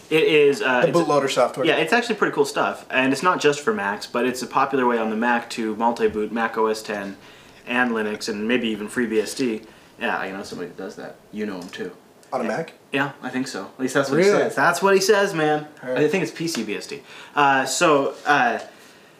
It 0.08 0.22
is 0.24 0.62
uh, 0.62 0.86
the 0.86 0.92
bootloader 0.92 1.30
software. 1.30 1.66
Yeah, 1.66 1.76
it's 1.76 1.92
actually 1.92 2.14
pretty 2.14 2.34
cool 2.34 2.46
stuff, 2.46 2.86
and 2.88 3.12
it's 3.12 3.22
not 3.22 3.42
just 3.42 3.60
for 3.60 3.74
Macs, 3.74 4.06
but 4.06 4.24
it's 4.24 4.40
a 4.40 4.46
popular 4.46 4.86
way 4.86 4.96
on 4.96 5.10
the 5.10 5.16
Mac 5.16 5.50
to 5.50 5.76
multi-boot 5.76 6.32
Mac 6.32 6.56
OS 6.56 6.80
10 6.80 7.18
and 7.66 7.90
Linux, 7.90 8.30
and 8.30 8.48
maybe 8.48 8.68
even 8.68 8.88
FreeBSD. 8.88 9.66
Yeah, 10.00 10.16
I 10.16 10.30
know 10.30 10.42
somebody 10.44 10.70
that 10.70 10.78
does 10.78 10.96
that. 10.96 11.16
You 11.30 11.44
know 11.44 11.60
him 11.60 11.68
too. 11.68 11.92
On 12.32 12.40
a 12.40 12.44
Mac? 12.44 12.72
Yeah, 12.90 13.12
I 13.22 13.28
think 13.28 13.48
so. 13.48 13.66
At 13.66 13.80
least 13.80 13.92
that's 13.92 14.08
what 14.08 14.18
he 14.18 14.24
says. 14.24 14.54
That's 14.54 14.80
what 14.80 14.94
he 14.94 15.00
says, 15.00 15.34
man. 15.34 15.68
Alright. 15.82 15.98
I 15.98 16.08
think 16.08 16.24
it's 16.24 16.32
PCBSD. 16.32 17.02
Uh, 17.34 17.66
so 17.66 18.14
uh, 18.24 18.60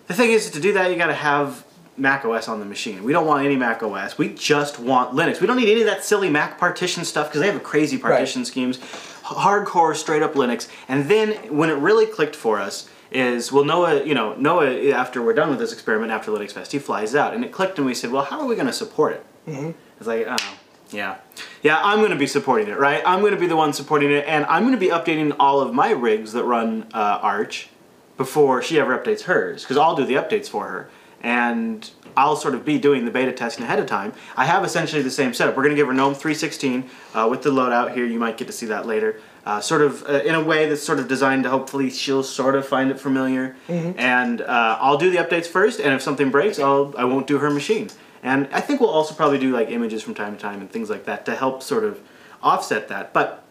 the 0.06 0.14
thing 0.14 0.30
is, 0.30 0.50
to 0.50 0.60
do 0.60 0.72
that, 0.74 0.90
you 0.90 0.96
got 0.96 1.06
to 1.06 1.14
have 1.14 1.64
Mac 1.96 2.24
OS 2.24 2.48
on 2.48 2.58
the 2.58 2.66
machine. 2.66 3.04
We 3.04 3.12
don't 3.12 3.26
want 3.26 3.44
any 3.44 3.56
Mac 3.56 3.82
OS. 3.82 4.18
We 4.18 4.34
just 4.34 4.78
want 4.78 5.14
Linux. 5.14 5.40
We 5.40 5.46
don't 5.46 5.56
need 5.56 5.70
any 5.70 5.80
of 5.80 5.86
that 5.86 6.04
silly 6.04 6.28
Mac 6.28 6.58
partition 6.58 7.04
stuff 7.04 7.28
because 7.28 7.40
they 7.40 7.50
have 7.50 7.62
crazy 7.62 7.98
partition 7.98 8.44
schemes. 8.44 8.78
Hardcore, 8.78 9.94
straight 9.94 10.22
up 10.22 10.34
Linux. 10.34 10.68
And 10.88 11.08
then 11.08 11.56
when 11.56 11.70
it 11.70 11.74
really 11.74 12.06
clicked 12.06 12.36
for 12.36 12.60
us 12.60 12.88
is 13.10 13.52
well 13.52 13.64
Noah, 13.64 14.04
you 14.04 14.14
know 14.14 14.34
Noah 14.34 14.90
after 14.90 15.22
we're 15.22 15.34
done 15.34 15.48
with 15.48 15.60
this 15.60 15.72
experiment 15.72 16.10
after 16.10 16.32
Linux 16.32 16.50
Fest 16.50 16.72
he 16.72 16.80
flies 16.80 17.14
out 17.14 17.32
and 17.32 17.44
it 17.44 17.52
clicked 17.52 17.78
and 17.78 17.86
we 17.86 17.94
said 17.94 18.10
well 18.10 18.24
how 18.24 18.40
are 18.40 18.46
we 18.46 18.56
going 18.56 18.66
to 18.66 18.72
support 18.72 19.12
it? 19.12 19.24
Mm-hmm. 19.46 19.70
It's 19.98 20.06
like 20.06 20.26
oh 20.28 20.58
yeah. 20.90 21.16
Yeah, 21.62 21.80
I'm 21.82 21.98
going 21.98 22.10
to 22.10 22.16
be 22.16 22.26
supporting 22.26 22.68
it, 22.68 22.78
right? 22.78 23.02
I'm 23.06 23.20
going 23.20 23.32
to 23.32 23.40
be 23.40 23.46
the 23.46 23.56
one 23.56 23.72
supporting 23.72 24.10
it, 24.10 24.24
and 24.26 24.44
I'm 24.46 24.62
going 24.62 24.74
to 24.74 24.78
be 24.78 24.88
updating 24.88 25.34
all 25.40 25.60
of 25.60 25.72
my 25.72 25.90
rigs 25.90 26.32
that 26.34 26.44
run 26.44 26.86
uh, 26.92 27.18
Arch 27.22 27.68
before 28.16 28.62
she 28.62 28.78
ever 28.78 28.96
updates 28.96 29.22
hers, 29.22 29.62
because 29.62 29.76
I'll 29.76 29.96
do 29.96 30.04
the 30.04 30.14
updates 30.14 30.48
for 30.48 30.68
her. 30.68 30.90
And 31.22 31.90
I'll 32.16 32.36
sort 32.36 32.54
of 32.54 32.64
be 32.64 32.78
doing 32.78 33.06
the 33.06 33.10
beta 33.10 33.32
testing 33.32 33.64
ahead 33.64 33.78
of 33.78 33.86
time. 33.86 34.12
I 34.36 34.44
have 34.44 34.62
essentially 34.62 35.02
the 35.02 35.10
same 35.10 35.32
setup. 35.32 35.56
We're 35.56 35.62
going 35.62 35.74
to 35.74 35.80
give 35.80 35.86
her 35.86 35.94
GNOME 35.94 36.14
316 36.14 36.84
uh, 37.14 37.28
with 37.30 37.42
the 37.42 37.50
loadout 37.50 37.94
here. 37.94 38.04
You 38.04 38.18
might 38.18 38.36
get 38.36 38.46
to 38.46 38.52
see 38.52 38.66
that 38.66 38.86
later. 38.86 39.20
Uh, 39.46 39.60
sort 39.60 39.82
of 39.82 40.02
uh, 40.04 40.22
in 40.24 40.34
a 40.34 40.42
way 40.42 40.68
that's 40.68 40.82
sort 40.82 40.98
of 40.98 41.08
designed 41.08 41.44
to 41.44 41.50
hopefully 41.50 41.90
she'll 41.90 42.22
sort 42.22 42.54
of 42.54 42.66
find 42.66 42.90
it 42.90 43.00
familiar. 43.00 43.56
And 43.98 44.40
uh, 44.42 44.78
I'll 44.80 44.96
do 44.96 45.10
the 45.10 45.18
updates 45.18 45.46
first, 45.46 45.80
and 45.80 45.92
if 45.92 46.02
something 46.02 46.30
breaks, 46.30 46.58
I'll 46.58 46.94
I 46.96 47.04
won't 47.04 47.26
do 47.26 47.38
her 47.38 47.50
machine. 47.50 47.88
And 48.22 48.48
I 48.52 48.60
think 48.60 48.80
we'll 48.80 48.90
also 48.90 49.14
probably 49.14 49.38
do 49.38 49.52
like 49.52 49.70
images 49.70 50.02
from 50.02 50.14
time 50.14 50.34
to 50.34 50.40
time 50.40 50.60
and 50.60 50.70
things 50.70 50.88
like 50.88 51.04
that 51.04 51.26
to 51.26 51.34
help 51.34 51.62
sort 51.62 51.84
of 51.84 52.00
offset 52.42 52.88
that. 52.88 53.12
But 53.12 53.44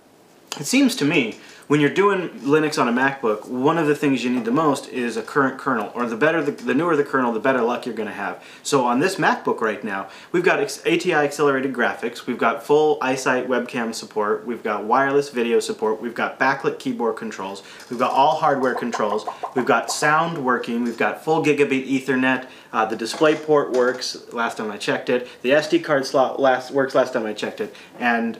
it 0.59 0.65
seems 0.65 0.95
to 0.97 1.05
me 1.05 1.37
when 1.67 1.79
you're 1.79 1.89
doing 1.89 2.29
Linux 2.41 2.79
on 2.79 2.87
a 2.87 2.91
MacBook, 2.91 3.47
one 3.47 3.77
of 3.77 3.87
the 3.87 3.95
things 3.95 4.23
you 4.23 4.29
need 4.29 4.45
the 4.45 4.51
most 4.51 4.89
is 4.89 5.15
a 5.15 5.21
current 5.21 5.57
kernel. 5.57 5.91
Or 5.95 6.05
the 6.05 6.17
better, 6.17 6.43
the, 6.43 6.51
the 6.51 6.73
newer 6.73 6.95
the 6.95 7.03
kernel, 7.03 7.31
the 7.31 7.39
better 7.39 7.61
luck 7.61 7.85
you're 7.85 7.95
going 7.95 8.09
to 8.09 8.13
have. 8.13 8.43
So 8.63 8.85
on 8.85 8.99
this 8.99 9.15
MacBook 9.15 9.61
right 9.61 9.83
now, 9.83 10.09
we've 10.31 10.43
got 10.43 10.59
ATI 10.59 11.13
accelerated 11.13 11.73
graphics, 11.73 12.25
we've 12.25 12.37
got 12.37 12.63
full 12.63 12.99
iSight 12.99 13.47
webcam 13.47 13.93
support, 13.93 14.45
we've 14.45 14.63
got 14.63 14.83
wireless 14.83 15.29
video 15.29 15.59
support, 15.59 16.01
we've 16.01 16.15
got 16.15 16.37
backlit 16.39 16.79
keyboard 16.79 17.15
controls, 17.15 17.63
we've 17.89 17.99
got 17.99 18.11
all 18.11 18.35
hardware 18.35 18.75
controls, 18.75 19.25
we've 19.55 19.65
got 19.65 19.91
sound 19.91 20.43
working, 20.43 20.83
we've 20.83 20.97
got 20.97 21.23
full 21.23 21.43
gigabit 21.43 21.87
Ethernet, 21.87 22.47
uh, 22.73 22.85
the 22.85 22.95
display 22.95 23.35
port 23.35 23.71
works 23.71 24.31
last 24.33 24.57
time 24.57 24.69
I 24.69 24.77
checked 24.77 25.09
it, 25.09 25.27
the 25.41 25.51
SD 25.51 25.83
card 25.83 26.05
slot 26.05 26.39
last 26.39 26.71
works 26.71 26.93
last 26.95 27.13
time 27.13 27.25
I 27.25 27.33
checked 27.33 27.61
it, 27.61 27.73
and 27.99 28.37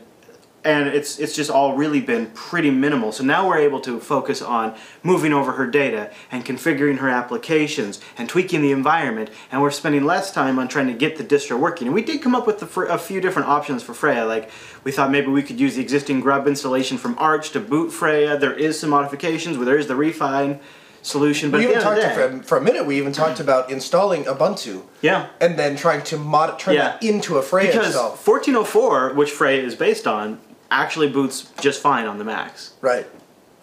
and 0.65 0.87
it's 0.89 1.19
it's 1.19 1.35
just 1.35 1.49
all 1.49 1.75
really 1.75 2.01
been 2.01 2.27
pretty 2.27 2.71
minimal. 2.71 3.11
So 3.11 3.23
now 3.23 3.47
we're 3.47 3.57
able 3.57 3.79
to 3.81 3.99
focus 3.99 4.41
on 4.41 4.75
moving 5.01 5.33
over 5.33 5.53
her 5.53 5.67
data 5.67 6.11
and 6.31 6.45
configuring 6.45 6.97
her 6.97 7.09
applications 7.09 7.99
and 8.17 8.29
tweaking 8.29 8.61
the 8.61 8.71
environment, 8.71 9.29
and 9.51 9.61
we're 9.61 9.71
spending 9.71 10.05
less 10.05 10.31
time 10.31 10.59
on 10.59 10.67
trying 10.67 10.87
to 10.87 10.93
get 10.93 11.17
the 11.17 11.23
distro 11.23 11.59
working. 11.59 11.87
And 11.87 11.93
we 11.93 12.01
did 12.01 12.21
come 12.21 12.35
up 12.35 12.47
with 12.47 12.59
the, 12.59 12.81
a 12.83 12.97
few 12.97 13.21
different 13.21 13.47
options 13.47 13.83
for 13.83 13.93
Freya. 13.93 14.25
Like 14.25 14.49
we 14.83 14.91
thought 14.91 15.11
maybe 15.11 15.27
we 15.27 15.43
could 15.43 15.59
use 15.59 15.75
the 15.75 15.81
existing 15.81 16.21
Grub 16.21 16.47
installation 16.47 16.97
from 16.97 17.17
Arch 17.17 17.51
to 17.51 17.59
boot 17.59 17.91
Freya. 17.91 18.37
There 18.37 18.53
is 18.53 18.79
some 18.79 18.89
modifications 18.89 19.57
where 19.57 19.65
there 19.65 19.77
is 19.77 19.87
the 19.87 19.95
rEFInd 19.95 20.59
solution. 21.03 21.51
But 21.51 21.59
we 21.59 21.67
even 21.67 21.81
talked 21.81 22.01
day, 22.01 22.13
for, 22.13 22.43
for, 22.43 22.57
a 22.57 22.61
minute. 22.61 22.85
We 22.85 22.97
even 22.97 23.11
talked 23.11 23.39
about 23.39 23.69
installing 23.69 24.23
Ubuntu. 24.23 24.83
Yeah. 25.01 25.27
And 25.39 25.59
then 25.59 25.75
trying 25.75 26.03
to 26.05 26.17
mod 26.17 26.57
turn 26.57 26.73
yeah. 26.73 26.83
that 26.83 27.03
into 27.03 27.37
a 27.37 27.41
Freya 27.41 27.67
because 27.67 27.87
install. 27.87 28.11
1404, 28.11 29.13
which 29.13 29.31
Freya 29.31 29.61
is 29.61 29.75
based 29.75 30.07
on, 30.07 30.39
actually 30.73 31.09
boots 31.09 31.51
just 31.61 31.81
fine 31.81 32.05
on 32.05 32.17
the 32.17 32.23
Macs. 32.23 32.73
Right. 32.81 33.07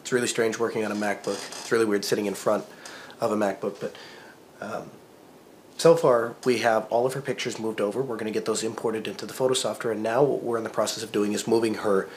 It's 0.01 0.13
really 0.13 0.29
strange 0.29 0.59
working 0.59 0.85
on 0.85 0.93
a 0.93 0.95
MacBook. 0.95 1.37
It's 1.61 1.71
really 1.71 1.85
weird 1.85 2.05
sitting 2.05 2.27
in 2.27 2.35
front 2.35 2.65
of 3.21 3.33
a 3.33 3.37
MacBook, 3.37 3.81
but 3.81 3.97
um, 4.61 4.91
so 5.77 5.97
far 5.97 6.37
we 6.45 6.59
have 6.59 6.87
all 6.87 7.07
of 7.07 7.15
her 7.15 7.21
pictures 7.21 7.59
moved 7.59 7.81
over. 7.81 8.01
We're 8.01 8.17
going 8.17 8.33
to 8.33 8.33
get 8.33 8.45
those 8.47 8.63
imported 8.63 9.07
into 9.09 9.27
the 9.27 9.35
photo 9.35 9.55
software, 9.55 9.93
and 9.93 10.03
now 10.03 10.23
what 10.23 10.43
we're 10.43 10.57
in 10.57 10.65
the 10.65 10.71
process 10.71 11.03
of 11.03 11.13
doing 11.13 11.33
is 11.33 11.47
moving 11.47 11.75
her 11.75 12.09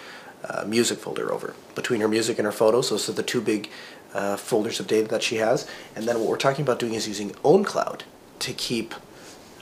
uh, 0.48 0.64
music 0.66 1.00
folder 1.00 1.32
over 1.32 1.56
between 1.76 2.02
her 2.02 2.08
music 2.08 2.38
and 2.38 2.46
her 2.46 2.52
photos. 2.52 2.90
Those 2.90 3.10
are 3.10 3.14
the 3.14 3.24
two 3.24 3.42
big 3.42 3.70
uh, 4.14 4.38
folders 4.38 4.80
of 4.80 4.88
data 4.88 5.08
that 5.10 5.24
she 5.24 5.38
has. 5.38 5.68
And 5.96 6.06
then 6.06 6.20
what 6.20 6.30
we're 6.30 6.38
talking 6.38 6.64
about 6.64 6.80
doing 6.80 6.94
is 6.94 7.08
using 7.08 7.32
OwnCloud 7.32 8.02
to 8.40 8.54
keep 8.54 8.94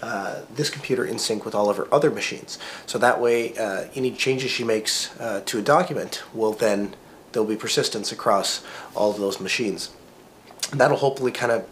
uh, 0.02 0.41
this 0.56 0.70
computer 0.70 1.06
in 1.06 1.20
sync 1.20 1.45
with 1.45 1.56
all 1.56 1.70
of 1.70 1.78
her 1.78 1.88
other 1.93 2.10
machines. 2.10 2.58
So 2.86 2.97
that 2.97 3.22
way, 3.22 3.56
uh, 3.58 3.86
any 3.95 4.12
changes 4.12 4.52
she 4.52 4.64
makes 4.64 5.18
uh, 5.20 5.41
to 5.45 5.60
a 5.60 5.62
document 5.62 6.24
will 6.34 6.54
then, 6.54 6.95
there'll 7.32 7.47
be 7.47 7.56
persistence 7.56 8.12
across 8.12 8.64
all 8.95 9.12
of 9.12 9.18
those 9.18 9.39
machines. 9.39 9.91
And 10.72 10.80
that'll 10.80 10.97
hopefully 10.97 11.32
kind 11.32 11.52
of 11.52 11.68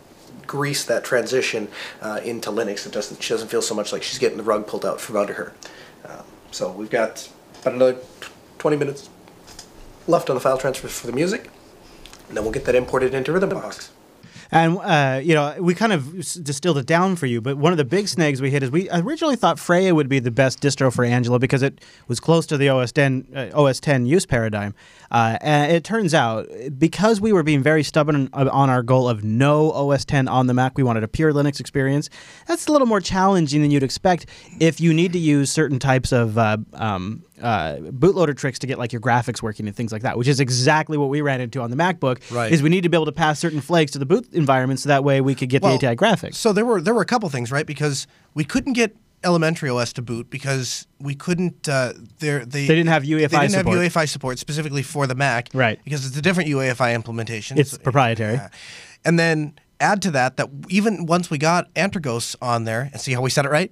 grease 0.46 0.84
that 0.86 1.04
transition 1.04 1.70
uh, 2.02 2.20
into 2.24 2.50
Linux. 2.52 2.86
It 2.86 2.92
doesn't, 2.92 3.22
she 3.22 3.34
doesn't 3.34 3.50
feel 3.50 3.62
so 3.62 3.76
much 3.76 3.92
like 3.92 4.04
she's 4.04 4.20
getting 4.20 4.38
the 4.38 4.44
rug 4.44 4.68
pulled 4.68 4.86
out 4.86 5.02
from 5.02 5.16
under 5.16 5.34
her. 5.34 5.54
Um, 6.06 6.24
so 6.52 6.72
we've 6.72 6.90
got 6.90 7.30
about 7.62 7.74
another 7.74 7.98
20 8.58 8.78
minutes 8.78 9.10
left 10.08 10.30
on 10.30 10.36
the 10.36 10.40
file 10.40 10.58
transfers 10.58 10.98
for 10.98 11.08
the 11.08 11.14
music, 11.14 11.50
and 12.28 12.36
then 12.36 12.44
we'll 12.44 12.54
get 12.54 12.66
that 12.66 12.76
imported 12.76 13.14
into 13.14 13.32
Rhythmbox. 13.32 13.90
And 14.52 14.78
uh, 14.78 15.22
you 15.24 15.36
know, 15.36 15.56
we 15.60 15.76
kind 15.76 15.94
of 15.94 16.22
distilled 16.44 16.78
it 16.78 16.86
down 16.86 17.16
for 17.16 17.26
you. 17.26 17.42
But 17.42 17.58
one 17.58 17.72
of 17.72 17.78
the 17.78 17.86
big 17.86 18.08
snags 18.08 18.42
we 18.42 18.50
hit 18.50 18.64
is 18.64 18.72
we 18.72 18.90
originally 18.90 19.36
thought 19.36 19.60
Freya 19.60 19.94
would 19.94 20.10
be 20.10 20.20
the 20.20 20.32
best 20.32 20.62
distro 20.62 20.94
for 20.94 21.04
Angela 21.04 21.40
because 21.40 21.62
it 21.62 21.82
was 22.08 22.20
close 22.20 22.46
to 22.48 22.58
the 22.58 22.70
OS 22.70 22.92
10 22.92 23.28
uh, 23.36 23.50
OS 23.54 23.80
10 23.80 24.06
use 24.06 24.26
paradigm. 24.26 24.74
Uh, 25.12 25.38
and 25.42 25.72
it 25.72 25.84
turns 25.84 26.14
out 26.14 26.48
because 26.78 27.20
we 27.20 27.34
were 27.34 27.44
being 27.44 27.64
very 27.64 27.84
stubborn 27.84 28.30
on 28.34 28.70
our 28.70 28.84
goal 28.84 29.10
of 29.10 29.24
no 29.24 29.72
OS 29.72 30.06
10 30.06 30.28
on 30.28 30.48
the 30.48 30.54
Mac, 30.54 30.78
we 30.78 30.84
wanted 30.84 31.04
a 31.04 31.08
pure 31.08 31.34
Linux 31.34 31.60
experience. 31.60 32.10
That's 32.48 32.68
a 32.68 32.72
little 32.72 32.88
more 32.88 33.02
challenging 33.02 33.62
than 33.62 33.72
you'd 33.72 33.84
expect 33.84 34.28
if 34.60 34.80
you 34.80 34.94
need 34.94 35.14
to 35.14 35.20
use 35.20 35.52
certain 35.52 35.80
types 35.80 36.12
of 36.12 36.38
uh, 36.38 36.58
um, 36.74 37.24
uh, 37.42 37.78
bootloader 37.78 38.36
tricks 38.36 38.60
to 38.60 38.68
get 38.68 38.78
like 38.78 38.92
your 38.92 39.02
graphics 39.02 39.42
working 39.42 39.68
and 39.68 39.76
things 39.76 39.92
like 39.92 40.02
that, 40.04 40.18
which 40.18 40.28
is 40.28 40.40
exactly 40.40 40.98
what 40.98 41.10
we 41.10 41.22
ran 41.22 41.42
into 41.42 41.62
on 41.62 41.70
the 41.70 41.78
MacBook. 41.78 42.20
Right. 42.32 42.52
Is 42.52 42.62
we 42.62 42.70
need 42.70 42.82
to 42.82 42.90
be 42.90 42.98
able 42.98 43.06
to 43.06 43.12
pass 43.12 43.40
certain 43.40 43.62
flags 43.62 43.92
to 43.92 44.00
the 44.00 44.06
boot 44.06 44.32
environment 44.34 44.80
so 44.80 44.90
that 44.90 45.04
way 45.04 45.22
we 45.22 45.36
could 45.36 45.50
get 45.50 45.62
well, 45.62 45.78
the 45.78 45.88
ATI 45.88 45.96
graphics. 45.96 46.36
So 46.36 46.54
there 46.54 46.66
were 46.66 46.82
there 46.82 46.94
were 46.94 47.02
a 47.02 47.06
couple 47.06 47.30
things, 47.30 47.52
right? 47.52 47.66
Because 47.66 48.08
we 48.34 48.44
couldn't 48.44 48.74
get 48.74 48.96
elementary 49.24 49.70
OS 49.70 49.94
to 49.94 50.02
boot 50.02 50.30
because 50.30 50.88
we 51.00 51.16
couldn't. 51.16 51.68
Uh, 51.68 51.94
they 52.20 52.40
they 52.40 52.68
didn't 52.68 52.88
have 52.88 53.04
UEFI. 53.04 53.30
They 53.30 53.40
didn't 53.40 53.52
support. 53.52 53.78
have 53.78 53.92
UEFI 53.94 54.10
support 54.10 54.40
specifically 54.40 54.84
for 54.84 55.08
the 55.08 55.16
Mac, 55.16 55.50
right? 55.54 55.80
Because 55.84 56.06
it's 56.06 56.18
a 56.18 56.22
different 56.22 56.50
UEFI 56.50 56.94
implementation. 56.94 57.58
It's 57.58 57.78
proprietary. 57.78 58.36
Yeah. 58.36 58.50
And 59.06 59.18
then 59.18 59.54
add 59.80 60.02
to 60.04 60.12
that 60.12 60.38
that 60.38 60.50
even 60.70 61.06
once 61.06 61.30
we 61.30 61.38
got 61.38 61.74
Antergos 61.74 62.36
on 62.42 62.66
there 62.66 62.90
and 62.92 63.02
see 63.02 63.14
how 63.14 63.22
we 63.22 63.30
said 63.30 63.46
it 63.46 63.52
right, 63.52 63.72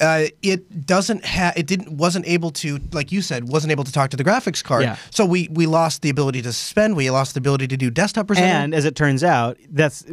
uh, 0.00 0.24
it 0.42 0.86
doesn't 0.86 1.24
have 1.24 1.56
it 1.56 1.66
didn't 1.66 1.96
wasn't 1.96 2.26
able 2.26 2.50
to 2.50 2.78
like 2.92 3.12
you 3.12 3.22
said 3.22 3.48
wasn't 3.48 3.70
able 3.70 3.84
to 3.84 3.92
talk 3.92 4.10
to 4.10 4.16
the 4.16 4.24
graphics 4.24 4.62
card. 4.62 4.82
Yeah. 4.82 4.96
So 5.10 5.24
we 5.24 5.48
we 5.50 5.66
lost 5.66 6.02
the 6.02 6.10
ability 6.10 6.42
to 6.42 6.52
suspend. 6.52 6.96
We 6.96 7.10
lost 7.10 7.34
the 7.34 7.38
ability 7.38 7.68
to 7.68 7.76
do 7.76 7.90
desktop 7.90 8.26
presenting. 8.26 8.50
And 8.50 8.74
as 8.74 8.84
it 8.84 8.96
turns 8.96 9.22
out, 9.22 9.56
that's 9.70 10.04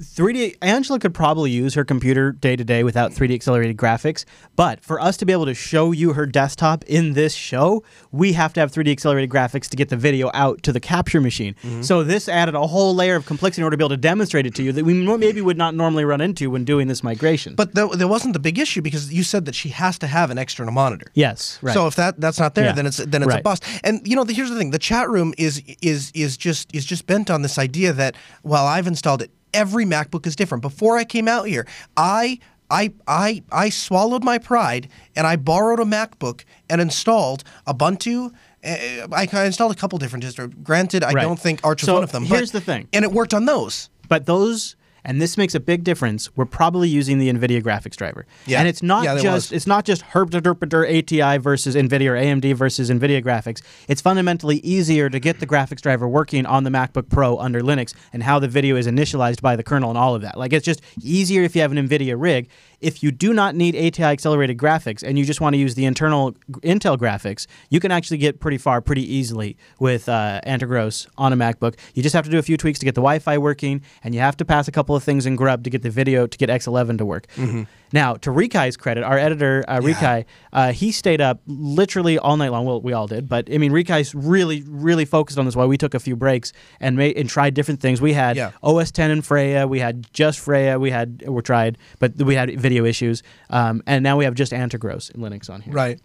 3D 0.00 0.56
Angela 0.60 0.98
could 0.98 1.14
probably 1.14 1.50
use 1.50 1.74
her 1.74 1.84
computer 1.84 2.32
day 2.32 2.56
to 2.56 2.64
day 2.64 2.84
without 2.84 3.12
3D 3.12 3.34
accelerated 3.34 3.76
graphics, 3.76 4.24
but 4.54 4.82
for 4.82 5.00
us 5.00 5.16
to 5.16 5.26
be 5.26 5.32
able 5.32 5.46
to 5.46 5.54
show 5.54 5.92
you 5.92 6.12
her 6.12 6.26
desktop 6.26 6.84
in 6.84 7.14
this 7.14 7.34
show, 7.34 7.82
we 8.12 8.34
have 8.34 8.52
to 8.54 8.60
have 8.60 8.72
3D 8.72 8.90
accelerated 8.92 9.30
graphics 9.30 9.68
to 9.68 9.76
get 9.76 9.88
the 9.88 9.96
video 9.96 10.30
out 10.34 10.62
to 10.64 10.72
the 10.72 10.80
capture 10.80 11.20
machine. 11.20 11.54
Mm-hmm. 11.62 11.82
So 11.82 12.02
this 12.02 12.28
added 12.28 12.54
a 12.54 12.66
whole 12.66 12.94
layer 12.94 13.16
of 13.16 13.26
complexity 13.26 13.62
in 13.62 13.64
order 13.64 13.74
to 13.74 13.78
be 13.78 13.84
able 13.84 13.90
to 13.90 13.96
demonstrate 13.96 14.46
it 14.46 14.54
to 14.56 14.62
you 14.62 14.72
that 14.72 14.84
we 14.84 14.94
maybe 14.94 15.40
would 15.40 15.56
not 15.56 15.74
normally 15.74 16.04
run 16.04 16.20
into 16.20 16.50
when 16.50 16.64
doing 16.64 16.88
this 16.88 17.02
migration. 17.02 17.54
But 17.54 17.74
th- 17.74 17.92
there 17.92 18.08
wasn't 18.08 18.34
the 18.34 18.40
big 18.40 18.58
issue 18.58 18.82
because 18.82 19.12
you 19.12 19.22
said 19.22 19.46
that 19.46 19.54
she 19.54 19.70
has 19.70 19.98
to 20.00 20.06
have 20.06 20.30
an 20.30 20.38
external 20.38 20.72
monitor. 20.72 21.06
Yes, 21.14 21.58
right. 21.62 21.72
So 21.72 21.86
if 21.86 21.96
that 21.96 22.20
that's 22.20 22.38
not 22.38 22.54
there, 22.54 22.66
yeah. 22.66 22.72
then 22.72 22.86
it's 22.86 22.98
then 22.98 23.22
it's 23.22 23.30
right. 23.30 23.40
a 23.40 23.42
bust. 23.42 23.64
And 23.82 24.06
you 24.06 24.16
know, 24.16 24.24
the, 24.24 24.34
here's 24.34 24.50
the 24.50 24.56
thing: 24.56 24.70
the 24.70 24.78
chat 24.78 25.08
room 25.08 25.32
is 25.38 25.62
is 25.80 26.12
is 26.14 26.36
just 26.36 26.74
is 26.74 26.84
just 26.84 27.06
bent 27.06 27.30
on 27.30 27.42
this 27.42 27.58
idea 27.58 27.92
that 27.94 28.16
well, 28.42 28.66
I've 28.66 28.86
installed 28.86 29.22
it 29.22 29.30
every 29.52 29.84
MacBook 29.84 30.26
is 30.26 30.36
different. 30.36 30.62
Before 30.62 30.96
I 30.96 31.04
came 31.04 31.28
out 31.28 31.46
here, 31.46 31.66
I 31.96 32.38
I, 32.70 32.92
I, 33.06 33.42
I 33.52 33.68
swallowed 33.68 34.24
my 34.24 34.38
pride 34.38 34.88
and 35.14 35.26
I 35.26 35.36
borrowed 35.36 35.78
a 35.78 35.84
MacBook 35.84 36.44
and 36.68 36.80
installed 36.80 37.44
Ubuntu. 37.66 38.32
Uh, 38.64 39.06
I 39.12 39.44
installed 39.44 39.72
a 39.72 39.76
couple 39.76 39.98
different 39.98 40.24
distros. 40.24 40.62
Granted, 40.64 41.04
I 41.04 41.12
right. 41.12 41.22
don't 41.22 41.38
think 41.38 41.60
Arch 41.62 41.82
was 41.82 41.86
so 41.86 41.94
one 41.94 42.02
of 42.02 42.10
them. 42.10 42.24
Here's 42.24 42.50
but, 42.50 42.58
the 42.58 42.64
thing. 42.64 42.88
And 42.92 43.04
it 43.04 43.12
worked 43.12 43.34
on 43.34 43.44
those. 43.44 43.88
But 44.08 44.26
those 44.26 44.74
and 45.06 45.22
this 45.22 45.38
makes 45.38 45.54
a 45.54 45.60
big 45.60 45.84
difference. 45.84 46.36
We're 46.36 46.44
probably 46.44 46.88
using 46.88 47.18
the 47.18 47.32
NVIDIA 47.32 47.62
graphics 47.62 47.94
driver, 47.94 48.26
yeah. 48.44 48.58
and 48.58 48.68
it's 48.68 48.82
not 48.82 49.04
yeah, 49.04 49.16
just 49.18 49.52
it's 49.52 49.66
not 49.66 49.84
just 49.84 50.02
herpderpder 50.02 50.84
ATI 50.84 51.38
versus 51.38 51.76
NVIDIA 51.76 52.10
or 52.10 52.16
AMD 52.16 52.54
versus 52.54 52.90
NVIDIA 52.90 53.24
graphics. 53.24 53.62
It's 53.88 54.02
fundamentally 54.02 54.56
easier 54.58 55.08
to 55.08 55.20
get 55.20 55.38
the 55.38 55.46
graphics 55.46 55.80
driver 55.80 56.08
working 56.08 56.44
on 56.44 56.64
the 56.64 56.70
MacBook 56.70 57.08
Pro 57.08 57.38
under 57.38 57.60
Linux, 57.60 57.94
and 58.12 58.24
how 58.24 58.40
the 58.40 58.48
video 58.48 58.76
is 58.76 58.86
initialized 58.88 59.40
by 59.40 59.54
the 59.54 59.62
kernel 59.62 59.90
and 59.90 59.98
all 59.98 60.16
of 60.16 60.22
that. 60.22 60.36
Like 60.36 60.52
it's 60.52 60.64
just 60.64 60.82
easier 61.00 61.42
if 61.44 61.54
you 61.54 61.62
have 61.62 61.72
an 61.72 61.88
NVIDIA 61.88 62.20
rig. 62.20 62.48
If 62.80 63.02
you 63.02 63.10
do 63.10 63.32
not 63.32 63.54
need 63.54 63.74
ATI 63.76 64.04
accelerated 64.04 64.58
graphics 64.58 65.02
and 65.02 65.18
you 65.18 65.24
just 65.24 65.40
want 65.40 65.54
to 65.54 65.58
use 65.58 65.74
the 65.74 65.84
internal 65.84 66.32
Intel 66.62 66.96
graphics, 66.96 67.46
you 67.70 67.80
can 67.80 67.90
actually 67.90 68.18
get 68.18 68.40
pretty 68.40 68.58
far 68.58 68.80
pretty 68.80 69.02
easily 69.14 69.56
with 69.78 70.08
uh, 70.08 70.40
Antergos 70.46 71.06
on 71.16 71.32
a 71.32 71.36
MacBook. 71.36 71.78
You 71.94 72.02
just 72.02 72.14
have 72.14 72.24
to 72.24 72.30
do 72.30 72.38
a 72.38 72.42
few 72.42 72.56
tweaks 72.56 72.78
to 72.80 72.84
get 72.84 72.94
the 72.94 73.00
Wi-Fi 73.00 73.38
working, 73.38 73.82
and 74.02 74.14
you 74.14 74.20
have 74.20 74.36
to 74.38 74.44
pass 74.44 74.68
a 74.68 74.72
couple 74.72 74.96
of 74.96 75.02
things 75.02 75.26
in 75.26 75.36
Grub 75.36 75.64
to 75.64 75.70
get 75.70 75.82
the 75.82 75.90
video 75.90 76.26
to 76.26 76.38
get 76.38 76.48
X11 76.48 76.98
to 76.98 77.04
work. 77.04 77.26
Mm-hmm. 77.36 77.64
Now, 77.92 78.14
to 78.14 78.30
Rikai's 78.30 78.76
credit, 78.76 79.04
our 79.04 79.16
editor 79.16 79.64
uh, 79.68 79.80
yeah. 79.82 79.94
Rikai, 79.94 80.24
uh, 80.52 80.72
he 80.72 80.90
stayed 80.90 81.20
up 81.20 81.40
literally 81.46 82.18
all 82.18 82.36
night 82.36 82.50
long. 82.50 82.66
Well, 82.66 82.80
we 82.80 82.92
all 82.92 83.06
did, 83.06 83.28
but 83.28 83.48
I 83.52 83.58
mean, 83.58 83.72
Rikai's 83.72 84.14
really, 84.14 84.62
really 84.66 85.04
focused 85.04 85.38
on 85.38 85.44
this. 85.44 85.54
While 85.54 85.68
we 85.68 85.78
took 85.78 85.94
a 85.94 86.00
few 86.00 86.16
breaks 86.16 86.52
and 86.80 86.96
made 86.96 87.16
and 87.16 87.28
tried 87.28 87.54
different 87.54 87.80
things. 87.80 88.00
We 88.00 88.12
had 88.12 88.36
yeah. 88.36 88.52
OS 88.62 88.90
10 88.90 89.10
and 89.10 89.24
Freya. 89.24 89.66
We 89.66 89.80
had 89.80 90.12
just 90.12 90.40
Freya. 90.40 90.78
We 90.78 90.90
had 90.90 91.24
we 91.26 91.42
tried, 91.42 91.78
but 91.98 92.16
we 92.16 92.34
had 92.34 92.50
video 92.66 92.84
issues. 92.84 93.22
Um, 93.50 93.82
and 93.86 94.02
now 94.02 94.16
we 94.16 94.24
have 94.24 94.34
just 94.34 94.52
Antergos 94.52 95.14
in 95.14 95.20
Linux 95.20 95.48
on 95.48 95.60
here. 95.60 95.72
Right. 95.72 96.00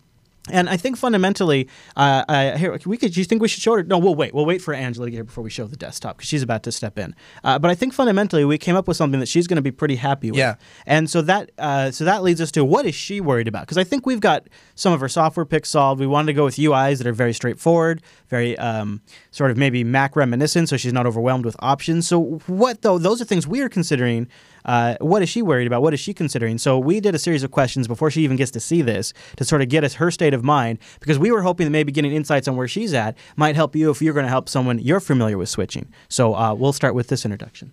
And 0.49 0.67
I 0.67 0.75
think 0.75 0.97
fundamentally, 0.97 1.69
uh, 1.95 2.25
uh, 2.27 2.57
here 2.57 2.79
we 2.87 2.97
could. 2.97 3.15
You 3.15 3.23
think 3.25 3.43
we 3.43 3.47
should 3.47 3.61
show 3.61 3.75
her? 3.75 3.83
No, 3.83 3.99
we'll 3.99 4.15
wait. 4.15 4.33
We'll 4.33 4.45
wait 4.45 4.59
for 4.59 4.73
Angela 4.73 5.05
to 5.05 5.11
get 5.11 5.17
here 5.17 5.23
before 5.23 5.43
we 5.43 5.51
show 5.51 5.67
the 5.67 5.75
desktop 5.75 6.17
because 6.17 6.27
she's 6.27 6.41
about 6.41 6.63
to 6.63 6.71
step 6.71 6.97
in. 6.97 7.15
Uh, 7.43 7.59
but 7.59 7.69
I 7.69 7.75
think 7.75 7.93
fundamentally, 7.93 8.43
we 8.43 8.57
came 8.57 8.75
up 8.75 8.87
with 8.87 8.97
something 8.97 9.19
that 9.19 9.29
she's 9.29 9.45
going 9.45 9.57
to 9.57 9.61
be 9.61 9.69
pretty 9.71 9.97
happy 9.97 10.31
with. 10.31 10.39
Yeah. 10.39 10.55
And 10.87 11.07
so 11.07 11.21
that 11.21 11.51
uh, 11.59 11.91
so 11.91 12.05
that 12.05 12.23
leads 12.23 12.41
us 12.41 12.51
to 12.53 12.65
what 12.65 12.87
is 12.87 12.95
she 12.95 13.21
worried 13.21 13.47
about? 13.47 13.61
Because 13.61 13.77
I 13.77 13.83
think 13.83 14.07
we've 14.07 14.19
got 14.19 14.47
some 14.73 14.93
of 14.93 14.99
her 14.99 15.09
software 15.09 15.45
picks 15.45 15.69
solved. 15.69 15.99
We 15.99 16.07
wanted 16.07 16.27
to 16.27 16.33
go 16.33 16.45
with 16.45 16.55
UIs 16.55 16.97
that 16.97 17.05
are 17.05 17.13
very 17.13 17.33
straightforward, 17.33 18.01
very 18.27 18.57
um, 18.57 19.01
sort 19.29 19.51
of 19.51 19.57
maybe 19.57 19.83
Mac 19.83 20.15
reminiscent, 20.15 20.69
so 20.69 20.75
she's 20.75 20.93
not 20.93 21.05
overwhelmed 21.05 21.45
with 21.45 21.55
options. 21.59 22.07
So 22.07 22.39
what 22.47 22.81
though? 22.81 22.97
Those 22.97 23.21
are 23.21 23.25
things 23.25 23.45
we 23.45 23.61
are 23.61 23.69
considering. 23.69 24.27
Uh, 24.65 24.95
what 25.01 25.21
is 25.21 25.29
she 25.29 25.41
worried 25.41 25.67
about? 25.67 25.81
What 25.81 25.93
is 25.93 25.99
she 25.99 26.13
considering? 26.13 26.57
So 26.57 26.77
we 26.77 26.99
did 26.99 27.15
a 27.15 27.19
series 27.19 27.43
of 27.43 27.51
questions 27.51 27.87
before 27.87 28.11
she 28.11 28.21
even 28.23 28.37
gets 28.37 28.51
to 28.51 28.59
see 28.59 28.81
this 28.81 29.13
to 29.37 29.45
sort 29.45 29.61
of 29.61 29.69
get 29.69 29.83
us 29.83 29.95
her 29.95 30.11
state 30.11 30.33
of 30.33 30.43
mind 30.43 30.79
because 30.99 31.19
we 31.19 31.31
were 31.31 31.41
hoping 31.41 31.65
that 31.65 31.71
maybe 31.71 31.91
getting 31.91 32.11
insights 32.11 32.47
on 32.47 32.55
where 32.55 32.67
she's 32.67 32.93
at 32.93 33.17
might 33.35 33.55
help 33.55 33.75
you 33.75 33.89
if 33.89 34.01
you're 34.01 34.13
going 34.13 34.25
to 34.25 34.29
help 34.29 34.49
someone 34.49 34.79
you're 34.79 34.99
familiar 34.99 35.37
with 35.37 35.49
switching. 35.49 35.91
So 36.09 36.35
uh, 36.35 36.53
we'll 36.53 36.73
start 36.73 36.95
with 36.95 37.07
this 37.07 37.25
introduction. 37.25 37.71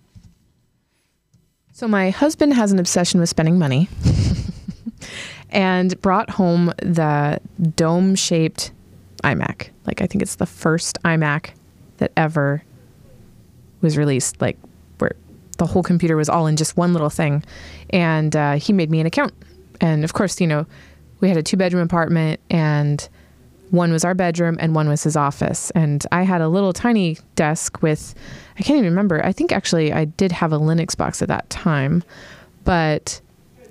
So 1.71 1.87
my 1.87 2.09
husband 2.09 2.53
has 2.55 2.71
an 2.71 2.79
obsession 2.79 3.19
with 3.19 3.29
spending 3.29 3.57
money 3.57 3.87
and 5.49 5.99
brought 6.01 6.29
home 6.29 6.73
the 6.77 7.39
dome-shaped 7.75 8.71
iMac. 9.23 9.69
Like 9.85 10.01
I 10.01 10.07
think 10.07 10.21
it's 10.21 10.35
the 10.35 10.45
first 10.45 10.97
iMac 11.03 11.51
that 11.97 12.11
ever 12.17 12.63
was 13.81 13.97
released 13.97 14.41
like 14.41 14.57
the 15.59 15.67
whole 15.67 15.83
computer 15.83 16.17
was 16.17 16.27
all 16.27 16.47
in 16.47 16.55
just 16.55 16.75
one 16.75 16.93
little 16.93 17.11
thing. 17.11 17.43
And 17.91 18.35
uh, 18.35 18.53
he 18.53 18.73
made 18.73 18.89
me 18.89 18.99
an 18.99 19.05
account. 19.05 19.35
And 19.79 20.03
of 20.03 20.13
course, 20.13 20.41
you 20.41 20.47
know, 20.47 20.65
we 21.19 21.27
had 21.27 21.37
a 21.37 21.43
two 21.43 21.57
bedroom 21.57 21.83
apartment 21.83 22.39
and 22.49 23.07
one 23.69 23.91
was 23.91 24.03
our 24.03 24.15
bedroom 24.15 24.57
and 24.59 24.73
one 24.73 24.89
was 24.89 25.03
his 25.03 25.15
office. 25.15 25.69
And 25.71 26.03
I 26.11 26.23
had 26.23 26.41
a 26.41 26.49
little 26.49 26.73
tiny 26.73 27.19
desk 27.35 27.83
with, 27.83 28.15
I 28.57 28.63
can't 28.63 28.79
even 28.79 28.89
remember. 28.89 29.23
I 29.23 29.31
think 29.31 29.51
actually 29.51 29.93
I 29.93 30.05
did 30.05 30.31
have 30.31 30.51
a 30.51 30.59
Linux 30.59 30.97
box 30.97 31.21
at 31.21 31.27
that 31.27 31.47
time, 31.51 32.03
but 32.63 33.21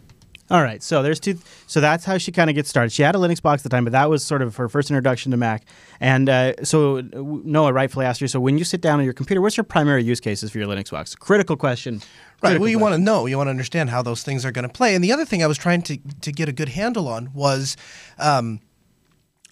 All 0.51 0.61
right, 0.61 0.83
so 0.83 1.01
there's 1.01 1.19
two. 1.19 1.39
So 1.67 1.79
that's 1.79 2.03
how 2.03 2.17
she 2.17 2.31
kind 2.31 2.49
of 2.49 2.55
gets 2.55 2.69
started. 2.69 2.91
She 2.91 3.01
had 3.01 3.15
a 3.15 3.17
Linux 3.17 3.41
box 3.41 3.61
at 3.61 3.63
the 3.63 3.69
time, 3.69 3.85
but 3.85 3.93
that 3.93 4.09
was 4.09 4.25
sort 4.25 4.41
of 4.41 4.55
her 4.57 4.67
first 4.67 4.91
introduction 4.91 5.31
to 5.31 5.37
Mac. 5.37 5.63
And 5.99 6.27
uh, 6.27 6.63
so 6.63 7.01
Noah 7.13 7.71
rightfully 7.71 8.05
asked 8.05 8.19
her. 8.19 8.27
So 8.27 8.39
when 8.39 8.57
you 8.57 8.65
sit 8.65 8.81
down 8.81 8.99
on 8.99 9.05
your 9.05 9.13
computer, 9.13 9.41
what's 9.41 9.55
your 9.55 9.63
primary 9.63 10.03
use 10.03 10.19
cases 10.19 10.51
for 10.51 10.57
your 10.57 10.67
Linux 10.67 10.91
box? 10.91 11.15
Critical 11.15 11.55
question. 11.55 11.95
Right. 11.95 12.49
Critical 12.49 12.61
Well, 12.61 12.69
you 12.69 12.79
want 12.79 12.93
to 12.93 12.99
know, 12.99 13.25
you 13.25 13.37
want 13.37 13.47
to 13.47 13.51
understand 13.51 13.89
how 13.89 14.01
those 14.01 14.21
things 14.21 14.45
are 14.45 14.51
going 14.51 14.67
to 14.67 14.73
play. 14.73 14.95
And 14.95 15.03
the 15.03 15.13
other 15.13 15.25
thing 15.25 15.41
I 15.41 15.47
was 15.47 15.57
trying 15.57 15.81
to 15.83 15.97
to 15.97 16.31
get 16.31 16.49
a 16.49 16.53
good 16.53 16.69
handle 16.69 17.07
on 17.07 17.33
was. 17.33 17.77
Um, 18.19 18.59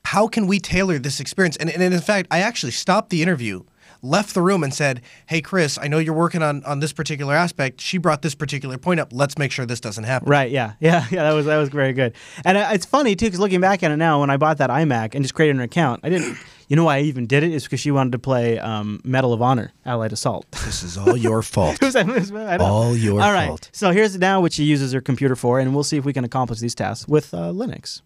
how 0.03 0.27
can 0.27 0.47
we 0.47 0.59
tailor 0.59 0.97
this 0.99 1.19
experience? 1.19 1.55
And, 1.57 1.69
and 1.69 1.81
in 1.81 2.01
fact, 2.01 2.27
I 2.31 2.39
actually 2.39 2.71
stopped 2.71 3.11
the 3.11 3.21
interview, 3.21 3.63
left 4.01 4.33
the 4.33 4.41
room, 4.41 4.63
and 4.63 4.73
said, 4.73 5.01
"Hey, 5.27 5.41
Chris, 5.41 5.77
I 5.81 5.87
know 5.87 5.97
you're 5.99 6.13
working 6.13 6.41
on 6.41 6.63
on 6.65 6.79
this 6.79 6.93
particular 6.93 7.33
aspect. 7.35 7.81
She 7.81 7.97
brought 7.97 8.21
this 8.21 8.35
particular 8.35 8.77
point 8.77 8.99
up. 8.99 9.09
Let's 9.11 9.37
make 9.37 9.51
sure 9.51 9.65
this 9.65 9.79
doesn't 9.79 10.03
happen." 10.05 10.29
Right. 10.29 10.51
Yeah. 10.51 10.73
Yeah. 10.79 11.05
Yeah. 11.11 11.23
That 11.23 11.33
was 11.33 11.45
that 11.45 11.57
was 11.57 11.69
very 11.69 11.93
good. 11.93 12.13
And 12.45 12.57
uh, 12.57 12.69
it's 12.73 12.85
funny 12.85 13.15
too 13.15 13.25
because 13.25 13.39
looking 13.39 13.61
back 13.61 13.83
at 13.83 13.91
it 13.91 13.97
now, 13.97 14.19
when 14.21 14.29
I 14.29 14.37
bought 14.37 14.57
that 14.59 14.69
iMac 14.69 15.15
and 15.15 15.23
just 15.23 15.33
created 15.33 15.55
an 15.57 15.61
account, 15.61 16.01
I 16.03 16.09
didn't. 16.09 16.37
You 16.71 16.77
know 16.77 16.85
why 16.85 16.99
I 16.99 17.01
even 17.01 17.27
did 17.27 17.43
it 17.43 17.51
is 17.51 17.63
because 17.65 17.81
she 17.81 17.91
wanted 17.91 18.13
to 18.13 18.19
play 18.19 18.57
um, 18.57 19.01
Medal 19.03 19.33
of 19.33 19.41
Honor, 19.41 19.73
Allied 19.85 20.13
Assault. 20.13 20.45
This 20.65 20.83
is 20.83 20.97
all 20.97 21.17
your 21.17 21.41
fault. 21.41 21.75
It 21.81 21.83
was- 21.83 21.95
it 21.97 22.07
was- 22.07 22.31
All 22.61 22.95
your 22.95 23.19
All 23.21 23.33
right. 23.33 23.47
fault. 23.47 23.69
So 23.73 23.91
here's 23.91 24.17
now 24.17 24.39
what 24.39 24.53
she 24.53 24.63
uses 24.63 24.93
her 24.93 25.01
computer 25.01 25.35
for, 25.35 25.59
and 25.59 25.75
we'll 25.75 25.83
see 25.83 25.97
if 25.97 26.05
we 26.05 26.13
can 26.13 26.23
accomplish 26.23 26.59
these 26.59 26.73
tasks 26.73 27.09
with 27.09 27.33
uh, 27.33 27.51
Linux. 27.51 28.01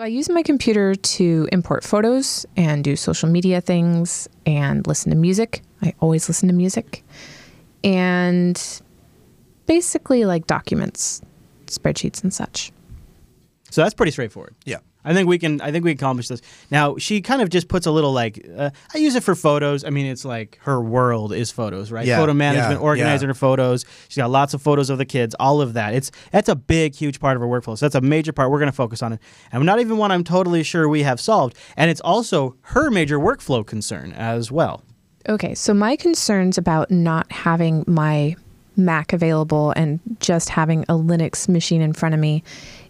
So 0.00 0.04
I 0.04 0.06
use 0.06 0.30
my 0.30 0.42
computer 0.42 0.94
to 0.94 1.46
import 1.52 1.84
photos 1.84 2.46
and 2.56 2.82
do 2.82 2.96
social 2.96 3.28
media 3.28 3.60
things 3.60 4.30
and 4.46 4.86
listen 4.86 5.10
to 5.10 5.16
music. 5.16 5.60
I 5.82 5.92
always 6.00 6.26
listen 6.26 6.48
to 6.48 6.54
music. 6.54 7.04
And 7.84 8.58
basically 9.66 10.24
like 10.24 10.46
documents, 10.46 11.20
spreadsheets 11.66 12.22
and 12.22 12.32
such. 12.32 12.72
So 13.68 13.82
that's 13.82 13.92
pretty 13.92 14.12
straightforward. 14.12 14.54
Yeah. 14.64 14.78
I 15.04 15.14
think 15.14 15.28
we 15.28 15.38
can. 15.38 15.60
I 15.60 15.72
think 15.72 15.84
we 15.84 15.92
can 15.94 15.98
accomplish 15.98 16.28
this. 16.28 16.40
Now 16.70 16.96
she 16.96 17.20
kind 17.20 17.42
of 17.42 17.48
just 17.48 17.68
puts 17.68 17.86
a 17.86 17.90
little 17.90 18.12
like 18.12 18.46
uh, 18.56 18.70
I 18.94 18.98
use 18.98 19.14
it 19.14 19.22
for 19.22 19.34
photos. 19.34 19.84
I 19.84 19.90
mean, 19.90 20.06
it's 20.06 20.24
like 20.24 20.58
her 20.62 20.80
world 20.80 21.32
is 21.32 21.50
photos, 21.50 21.90
right? 21.90 22.06
Yeah, 22.06 22.18
Photo 22.18 22.34
management, 22.34 22.80
yeah, 22.80 22.86
organizing 22.86 23.26
yeah. 23.26 23.30
her 23.30 23.34
photos. 23.34 23.84
She's 24.08 24.16
got 24.16 24.30
lots 24.30 24.54
of 24.54 24.62
photos 24.62 24.90
of 24.90 24.98
the 24.98 25.04
kids. 25.04 25.34
All 25.40 25.60
of 25.60 25.74
that. 25.74 25.94
It's 25.94 26.10
that's 26.32 26.48
a 26.48 26.56
big, 26.56 26.94
huge 26.94 27.20
part 27.20 27.36
of 27.36 27.40
her 27.40 27.48
workflow. 27.48 27.76
So 27.78 27.86
that's 27.86 27.94
a 27.94 28.00
major 28.00 28.32
part. 28.32 28.50
We're 28.50 28.58
going 28.58 28.70
to 28.70 28.76
focus 28.76 29.02
on 29.02 29.12
it, 29.12 29.20
and 29.52 29.64
not 29.64 29.80
even 29.80 29.96
one 29.96 30.10
I'm 30.10 30.24
totally 30.24 30.62
sure 30.62 30.88
we 30.88 31.02
have 31.02 31.20
solved. 31.20 31.56
And 31.76 31.90
it's 31.90 32.00
also 32.00 32.56
her 32.62 32.90
major 32.90 33.18
workflow 33.18 33.66
concern 33.66 34.12
as 34.12 34.52
well. 34.52 34.82
Okay, 35.28 35.54
so 35.54 35.74
my 35.74 35.96
concerns 35.96 36.56
about 36.56 36.90
not 36.90 37.30
having 37.30 37.84
my 37.86 38.36
Mac 38.76 39.12
available 39.12 39.72
and 39.76 40.00
just 40.20 40.48
having 40.48 40.82
a 40.84 40.94
Linux 40.94 41.48
machine 41.48 41.82
in 41.82 41.92
front 41.92 42.14
of 42.14 42.20
me 42.20 42.42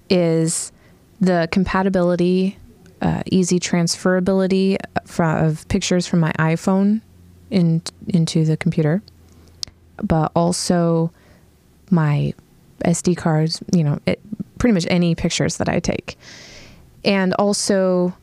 is 0.08 0.72
the 1.20 1.48
compatibility, 1.50 2.58
uh, 3.02 3.22
easy 3.26 3.60
transferability 3.60 4.78
of 5.18 5.68
pictures 5.68 6.06
from 6.06 6.20
my 6.20 6.32
iPhone 6.32 7.00
in, 7.50 7.82
into 8.08 8.44
the 8.44 8.56
computer, 8.56 9.02
but 10.02 10.32
also 10.34 11.12
my 11.90 12.32
SD 12.84 13.16
cards, 13.16 13.62
you 13.72 13.84
know, 13.84 13.98
it, 14.06 14.20
pretty 14.58 14.74
much 14.74 14.86
any 14.88 15.14
pictures 15.14 15.56
that 15.56 15.68
I 15.68 15.80
take. 15.80 16.16
And 17.04 17.34
also 17.34 18.14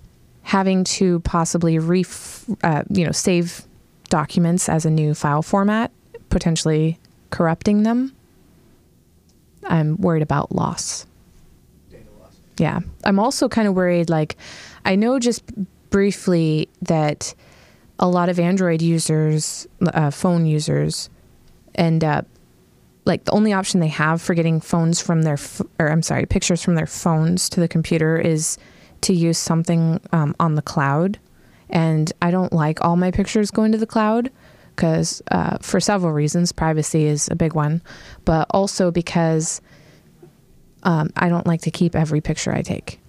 having 0.43 0.83
to 0.83 1.19
possibly 1.21 1.79
ref, 1.79 2.45
uh, 2.63 2.83
you 2.89 3.05
know, 3.05 3.11
save 3.11 3.63
documents 4.09 4.69
as 4.69 4.85
a 4.85 4.89
new 4.89 5.13
file 5.13 5.41
format, 5.41 5.91
potentially 6.29 6.97
corrupting 7.31 7.83
them. 7.83 8.15
I'm 9.65 9.97
worried 9.97 10.23
about 10.23 10.53
loss. 10.53 11.06
Yeah. 12.57 12.79
I'm 13.03 13.19
also 13.19 13.47
kind 13.47 13.67
of 13.67 13.75
worried 13.75 14.09
like 14.09 14.37
I 14.85 14.95
know 14.95 15.19
just 15.19 15.43
briefly 15.89 16.69
that 16.81 17.33
a 17.99 18.07
lot 18.07 18.29
of 18.29 18.39
Android 18.39 18.81
users, 18.81 19.67
uh, 19.93 20.11
phone 20.11 20.45
users 20.45 21.09
end 21.75 22.03
up 22.03 22.25
like 23.05 23.23
the 23.23 23.31
only 23.31 23.53
option 23.53 23.79
they 23.79 23.87
have 23.87 24.21
for 24.21 24.33
getting 24.33 24.59
phones 24.59 25.01
from 25.01 25.21
their 25.21 25.35
f- 25.35 25.61
or 25.79 25.89
I'm 25.89 26.01
sorry, 26.01 26.25
pictures 26.25 26.61
from 26.61 26.75
their 26.75 26.85
phones 26.85 27.49
to 27.49 27.59
the 27.59 27.67
computer 27.67 28.17
is 28.17 28.57
to 29.01 29.13
use 29.13 29.37
something 29.37 30.01
um, 30.11 30.35
on 30.39 30.55
the 30.55 30.61
cloud. 30.61 31.17
And 31.69 32.11
I 32.21 32.31
don't 32.31 32.51
like 32.53 32.83
all 32.83 32.97
my 32.97 33.11
pictures 33.11 33.51
going 33.51 33.71
to 33.71 33.77
the 33.77 33.85
cloud 33.85 34.31
because 34.75 35.21
uh, 35.31 35.57
for 35.61 35.79
several 35.79 36.13
reasons, 36.13 36.51
privacy 36.51 37.05
is 37.05 37.27
a 37.29 37.35
big 37.35 37.53
one, 37.53 37.81
but 38.25 38.47
also 38.51 38.91
because 38.91 39.61
um, 40.83 41.11
I 41.15 41.29
don't 41.29 41.47
like 41.47 41.61
to 41.61 41.71
keep 41.71 41.95
every 41.95 42.21
picture 42.21 42.53
I 42.53 42.61
take. 42.61 42.99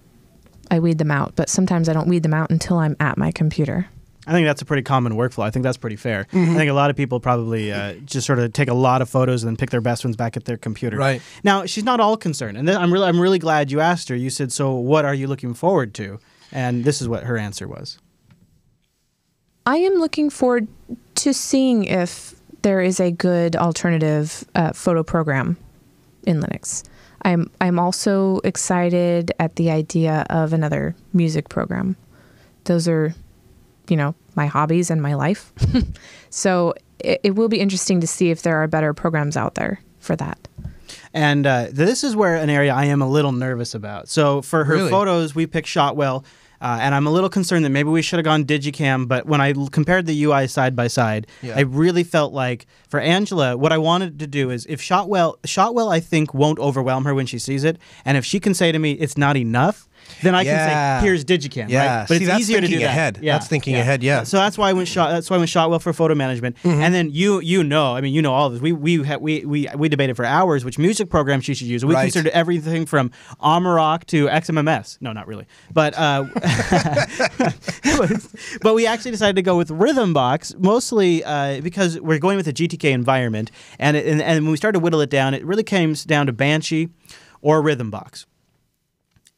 I 0.71 0.79
weed 0.79 0.97
them 0.97 1.11
out, 1.11 1.35
but 1.35 1.49
sometimes 1.49 1.89
I 1.89 1.93
don't 1.93 2.07
weed 2.07 2.23
them 2.23 2.33
out 2.33 2.51
until 2.51 2.77
I'm 2.77 2.95
at 2.99 3.17
my 3.17 3.31
computer. 3.31 3.87
I 4.27 4.31
think 4.31 4.45
that's 4.45 4.61
a 4.61 4.65
pretty 4.65 4.83
common 4.83 5.13
workflow. 5.13 5.43
I 5.43 5.49
think 5.49 5.63
that's 5.63 5.77
pretty 5.77 5.95
fair. 5.95 6.27
I 6.31 6.45
think 6.45 6.69
a 6.69 6.73
lot 6.73 6.91
of 6.91 6.95
people 6.95 7.19
probably 7.19 7.71
uh, 7.71 7.93
just 8.05 8.27
sort 8.27 8.37
of 8.37 8.53
take 8.53 8.67
a 8.67 8.75
lot 8.75 9.01
of 9.01 9.09
photos 9.09 9.41
and 9.41 9.49
then 9.49 9.57
pick 9.57 9.71
their 9.71 9.81
best 9.81 10.05
ones 10.05 10.15
back 10.15 10.37
at 10.37 10.45
their 10.45 10.57
computer. 10.57 10.97
Right. 10.97 11.21
Now 11.43 11.65
she's 11.65 11.83
not 11.83 11.99
all 11.99 12.15
concerned, 12.15 12.55
and 12.55 12.67
then 12.67 12.77
I'm 12.77 12.93
really 12.93 13.07
I'm 13.07 13.19
really 13.19 13.39
glad 13.39 13.71
you 13.71 13.79
asked 13.79 14.07
her. 14.09 14.15
You 14.15 14.29
said, 14.29 14.51
"So 14.51 14.73
what 14.75 15.03
are 15.03 15.15
you 15.15 15.25
looking 15.25 15.55
forward 15.55 15.95
to?" 15.95 16.19
And 16.51 16.83
this 16.83 17.01
is 17.01 17.07
what 17.07 17.23
her 17.23 17.37
answer 17.37 17.67
was. 17.67 17.97
I 19.65 19.77
am 19.77 19.95
looking 19.95 20.29
forward 20.29 20.67
to 21.15 21.33
seeing 21.33 21.85
if 21.85 22.35
there 22.61 22.81
is 22.81 22.99
a 22.99 23.11
good 23.11 23.55
alternative 23.55 24.45
uh, 24.53 24.73
photo 24.73 25.01
program 25.01 25.57
in 26.23 26.41
Linux. 26.41 26.83
I'm 27.23 27.49
I'm 27.59 27.79
also 27.79 28.39
excited 28.43 29.31
at 29.39 29.55
the 29.55 29.71
idea 29.71 30.25
of 30.29 30.53
another 30.53 30.95
music 31.13 31.49
program. 31.49 31.95
Those 32.65 32.87
are, 32.87 33.13
you 33.87 33.97
know, 33.97 34.15
my 34.35 34.45
hobbies 34.45 34.89
and 34.91 35.01
my 35.01 35.13
life. 35.15 35.51
so 36.29 36.73
it, 36.99 37.19
it 37.23 37.35
will 37.35 37.49
be 37.49 37.59
interesting 37.59 37.99
to 38.01 38.07
see 38.07 38.29
if 38.31 38.41
there 38.41 38.57
are 38.57 38.67
better 38.67 38.93
programs 38.93 39.35
out 39.37 39.55
there 39.55 39.81
for 39.99 40.15
that. 40.15 40.47
And 41.13 41.45
uh, 41.45 41.67
this 41.71 42.03
is 42.03 42.15
where 42.15 42.35
an 42.35 42.49
area 42.49 42.73
I 42.73 42.85
am 42.85 43.01
a 43.01 43.07
little 43.07 43.31
nervous 43.31 43.73
about. 43.73 44.07
So 44.09 44.41
for 44.41 44.63
her 44.65 44.75
Really? 44.75 44.89
photos, 44.91 45.33
we 45.35 45.47
picked 45.47 45.67
Shotwell, 45.67 46.23
uh, 46.61 46.77
and 46.81 46.93
I'm 46.95 47.07
a 47.07 47.11
little 47.11 47.29
concerned 47.29 47.65
that 47.65 47.69
maybe 47.69 47.89
we 47.89 48.01
should 48.01 48.17
have 48.19 48.25
gone 48.25 48.45
digiKam. 48.45 49.07
But 49.07 49.25
when 49.25 49.41
I 49.41 49.53
l- 49.53 49.67
compared 49.67 50.05
the 50.05 50.23
UI 50.23 50.47
side 50.47 50.75
by 50.75 50.87
side, 50.87 51.27
Yeah. 51.41 51.55
I 51.57 51.61
really 51.61 52.03
felt 52.03 52.33
like 52.33 52.65
for 52.87 52.99
Angela, 52.99 53.57
what 53.57 53.71
I 53.71 53.77
wanted 53.77 54.19
to 54.19 54.27
do 54.27 54.49
is 54.49 54.65
if 54.69 54.81
Shotwell, 54.81 55.37
Shotwell, 55.45 55.89
I 55.89 55.99
think 55.99 56.33
won't 56.33 56.59
overwhelm 56.59 57.05
her 57.05 57.13
when 57.15 57.25
she 57.25 57.39
sees 57.39 57.63
it, 57.63 57.77
and 58.05 58.17
if 58.17 58.25
she 58.25 58.39
can 58.39 58.53
say 58.53 58.71
to 58.71 58.79
me 58.79 58.91
it's 58.93 59.17
not 59.17 59.35
enough, 59.37 59.88
then 60.23 60.35
I 60.35 60.41
Yeah. 60.41 60.99
can 60.99 61.01
say 61.01 61.05
here's 61.05 61.25
digiKam. 61.25 61.69
Yeah. 61.69 61.99
right? 61.99 62.07
but 62.07 62.17
See, 62.17 62.25
it's 62.25 62.39
easier 62.39 62.61
to 62.61 62.67
do 62.67 62.79
that. 62.79 62.85
ahead. 62.85 63.19
Yeah. 63.21 63.33
That's 63.33 63.47
thinking 63.47 63.75
ahead, 63.75 64.03
yeah. 64.03 64.23
So 64.23 64.37
that's 64.37 64.57
why 64.57 64.69
I 64.69 64.73
went 64.73 64.87
shot. 64.87 65.11
That's 65.11 65.29
why 65.29 65.35
I 65.35 65.39
went 65.39 65.49
Shotwell 65.49 65.79
for 65.79 65.93
photo 65.93 66.15
management. 66.15 66.57
And 66.63 66.93
then 66.93 67.09
you 67.11 67.39
you 67.41 67.63
know, 67.63 67.95
I 67.95 68.01
mean, 68.01 68.13
you 68.13 68.21
know 68.21 68.33
all 68.33 68.49
this. 68.49 68.61
We 68.61 68.71
we 68.71 69.03
ha- 69.03 69.17
we 69.17 69.45
we 69.45 69.67
we 69.75 69.89
debated 69.89 70.15
for 70.15 70.25
hours 70.25 70.63
which 70.65 70.77
music 70.77 71.09
program 71.09 71.41
she 71.41 71.53
should 71.53 71.67
use. 71.67 71.85
We 71.85 71.93
Right. 71.93 72.03
considered 72.03 72.31
everything 72.31 72.85
from 72.85 73.11
Amarok 73.41 74.05
to 74.05 74.27
XMMS. 74.27 74.97
No, 75.01 75.11
not 75.13 75.27
really. 75.27 75.45
But 75.73 75.97
uh, 75.97 76.25
but 78.61 78.75
we 78.75 78.85
actually 78.87 79.11
decided 79.11 79.35
to 79.35 79.41
go 79.41 79.57
with 79.57 79.69
Rhythmbox 79.69 80.57
mostly 80.59 81.23
uh, 81.23 81.61
because 81.61 81.99
we're 81.99 82.19
going 82.19 82.37
with 82.37 82.47
a 82.47 82.53
GTK 82.53 82.91
environment, 82.91 83.51
and, 83.79 83.97
it, 83.97 84.05
and 84.05 84.21
and 84.21 84.43
when 84.45 84.51
we 84.51 84.57
started 84.57 84.79
to 84.79 84.83
whittle 84.83 85.01
it 85.01 85.09
down, 85.09 85.33
it 85.33 85.45
really 85.45 85.63
came 85.63 85.93
down 85.93 86.25
to 86.27 86.33
Banshee 86.33 86.89
or 87.41 87.61
Rhythmbox. 87.61 88.25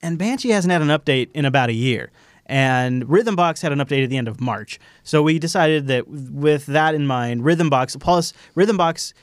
And 0.04 0.18
Banshee 0.18 0.50
hasn't 0.50 0.72
had 0.72 0.82
an 0.82 0.88
update 0.90 1.30
in 1.34 1.46
about 1.46 1.70
a 1.70 1.74
year. 1.74 2.12
And 2.48 3.06
Rhythmbox 3.06 3.62
had 3.62 3.72
an 3.72 3.80
update 3.80 4.04
at 4.04 4.10
the 4.10 4.18
end 4.18 4.28
of 4.28 4.42
March. 4.42 4.80
So 5.04 5.22
we 5.24 5.40
decided 5.40 5.88
that 5.88 6.08
with 6.08 6.66
that 6.66 6.96
in 6.96 7.08
mind, 7.08 7.42
Rhythmbox 7.44 8.00
plus 8.00 8.34
Rhythmbox 8.58 9.14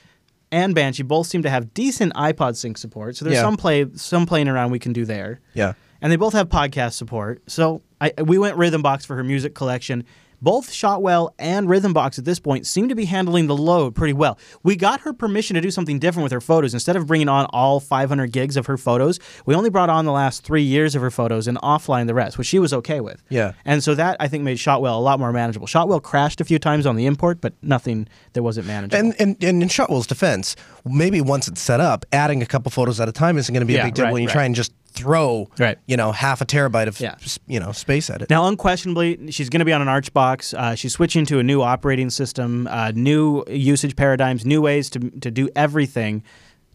and 0.51 0.75
Banshee 0.75 1.03
both 1.03 1.27
seem 1.27 1.43
to 1.43 1.51
have 1.51 1.75
decent 1.75 2.15
iPod 2.15 2.57
sync 2.57 2.79
support. 2.79 3.17
So 3.17 3.25
there's 3.25 3.37
Yeah. 3.37 3.43
some 3.43 3.57
play 3.57 3.87
some 3.97 4.25
playing 4.25 4.49
around 4.49 4.71
we 4.71 4.79
can 4.79 4.93
do 4.95 5.05
there. 5.05 5.41
Yeah. 5.53 5.75
And 6.01 6.11
they 6.13 6.17
both 6.17 6.33
have 6.33 6.49
podcast 6.49 6.93
support. 6.93 7.43
So 7.49 7.83
I, 8.01 8.13
we 8.25 8.39
went 8.39 8.57
Rhythmbox 8.57 9.05
for 9.05 9.17
her 9.17 9.25
music 9.25 9.55
collection. 9.55 10.05
Both 10.41 10.73
Shotwell 10.73 11.35
and 11.39 11.67
Rhythmbox 11.69 12.19
at 12.19 12.25
this 12.25 12.39
point 12.39 12.67
seem 12.67 12.89
to 12.89 12.95
be 12.95 13.07
handling 13.07 13.47
the 13.49 13.57
load 13.57 13.95
pretty 13.95 14.13
well. 14.13 14.39
We 14.63 14.77
got 14.77 15.01
her 15.01 15.13
permission 15.13 15.55
to 15.55 15.61
do 15.61 15.71
something 15.71 15.99
different 15.99 16.23
with 16.25 16.33
her 16.33 16.41
photos. 16.41 16.75
Instead 16.75 16.97
of 16.97 17.07
bringing 17.07 17.29
on 17.29 17.47
all 17.53 17.81
500 17.81 18.31
gigs 18.31 18.57
of 18.57 18.67
her 18.67 18.77
photos, 18.77 19.19
we 19.47 19.55
only 19.55 19.71
brought 19.71 19.91
on 19.91 20.05
the 20.05 20.13
last 20.13 20.45
three 20.45 20.63
years 20.63 20.95
of 20.95 21.03
her 21.03 21.11
photos 21.11 21.49
and 21.49 21.59
offline 21.59 22.07
the 22.07 22.15
rest, 22.15 22.39
which 22.39 22.47
she 22.47 22.59
was 22.59 22.73
okay 22.73 23.01
with. 23.01 23.23
Yeah. 23.29 23.53
And 23.65 23.83
so 23.83 23.95
that 23.97 24.17
I 24.21 24.29
think 24.29 24.45
made 24.45 24.59
Shotwell 24.59 24.97
a 24.99 25.01
lot 25.03 25.19
more 25.19 25.33
manageable. 25.33 25.67
Shotwell 25.67 26.01
crashed 26.01 26.41
a 26.41 26.45
few 26.45 26.59
times 26.59 26.87
on 26.87 26.97
the 26.97 27.07
import, 27.07 27.41
but 27.41 27.55
nothing 27.63 28.07
that 28.35 28.43
wasn't 28.43 28.67
manageable. 28.69 28.97
And, 29.07 29.21
and 29.21 29.43
and 29.43 29.63
in 29.63 29.69
Shotwell's 29.69 30.07
defense, 30.07 30.55
maybe 30.85 31.21
once 31.21 31.49
it's 31.49 31.61
set 31.61 31.81
up, 31.81 32.07
adding 32.13 32.43
a 32.43 32.47
couple 32.47 32.71
photos 32.71 33.01
at 33.01 33.09
a 33.09 33.13
time 33.13 33.39
isn't 33.39 33.53
going 33.53 33.61
to 33.61 33.67
be 33.67 33.73
Yeah, 33.75 33.83
a 33.83 33.85
big 33.87 33.95
deal 33.95 34.05
right, 34.05 34.13
when 34.13 34.23
you 34.23 34.29
right. 34.29 34.33
try 34.35 34.45
and 34.45 34.55
just 34.55 34.73
throw, 34.91 35.49
Right. 35.59 35.79
you 35.87 35.97
know, 35.97 36.13
half 36.13 36.41
a 36.41 36.45
terabyte 36.47 36.87
of, 36.89 36.99
Yeah. 37.01 37.15
you 37.47 37.61
know, 37.61 37.73
space 37.73 38.11
at 38.11 38.23
it. 38.23 38.31
Now, 38.31 38.47
unquestionably, 38.49 39.31
she's 39.31 39.49
going 39.49 39.61
to 39.61 39.65
be 39.65 39.73
on 39.73 39.81
an 39.83 39.89
Archbox. 39.89 40.55
Uh, 40.55 40.75
she's 40.75 40.93
switching 40.93 41.25
to 41.27 41.39
a 41.39 41.43
new 41.43 41.63
operating 41.63 42.11
system, 42.11 42.67
uh, 42.71 42.93
new 42.95 43.45
usage 43.49 43.97
paradigms, 43.97 44.45
new 44.45 44.61
ways 44.61 44.91
to, 44.91 44.99
to 45.21 45.31
do 45.31 45.49
everything. 45.55 46.23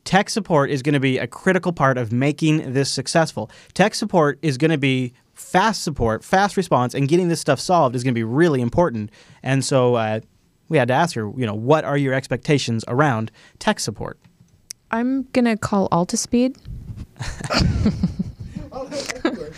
Tech 0.05 0.29
support 0.29 0.69
is 0.69 0.81
going 0.81 0.93
to 0.93 0.99
be 0.99 1.17
a 1.17 1.27
critical 1.27 1.71
part 1.71 1.97
of 1.97 2.11
making 2.11 2.73
this 2.73 2.89
successful. 2.91 3.49
Tech 3.73 3.95
support 3.95 4.37
is 4.41 4.57
going 4.57 4.71
to 4.71 4.77
be 4.77 5.13
fast 5.33 5.81
support, 5.83 6.23
fast 6.23 6.57
response, 6.57 6.93
and 6.93 7.07
getting 7.07 7.27
this 7.29 7.39
stuff 7.39 7.59
solved 7.59 7.95
is 7.95 8.03
going 8.03 8.13
to 8.13 8.17
be 8.19 8.23
really 8.23 8.61
important. 8.61 9.09
And 9.41 9.63
so 9.65 9.95
uh, 9.95 10.19
we 10.69 10.77
had 10.77 10.87
to 10.89 10.93
ask 10.93 11.15
her, 11.15 11.31
you 11.37 11.45
know, 11.45 11.53
what 11.55 11.85
are 11.85 11.97
your 11.97 12.13
expectations 12.13 12.83
around 12.87 13.31
tech 13.59 13.79
support? 13.79 14.19
I'm 14.91 15.23
gonna 15.33 15.57
call 15.57 15.87
Altispeed. 18.71 19.53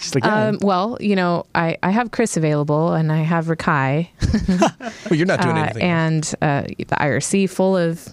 She's 0.00 0.14
like, 0.14 0.24
Um, 0.24 0.58
well, 0.62 0.96
you 1.00 1.14
know, 1.14 1.46
I, 1.54 1.76
I 1.82 1.90
have 1.90 2.10
Chris 2.10 2.36
available 2.36 2.92
and 2.94 3.12
I 3.12 3.18
have 3.18 3.46
Rikai 3.46 4.08
Well, 5.10 5.16
you're 5.16 5.26
not 5.26 5.40
doing 5.42 5.56
uh, 5.56 5.62
anything. 5.64 5.82
and 5.82 6.34
uh, 6.40 6.62
the 6.62 6.84
IRC 6.86 7.50
full 7.50 7.76
of 7.76 8.08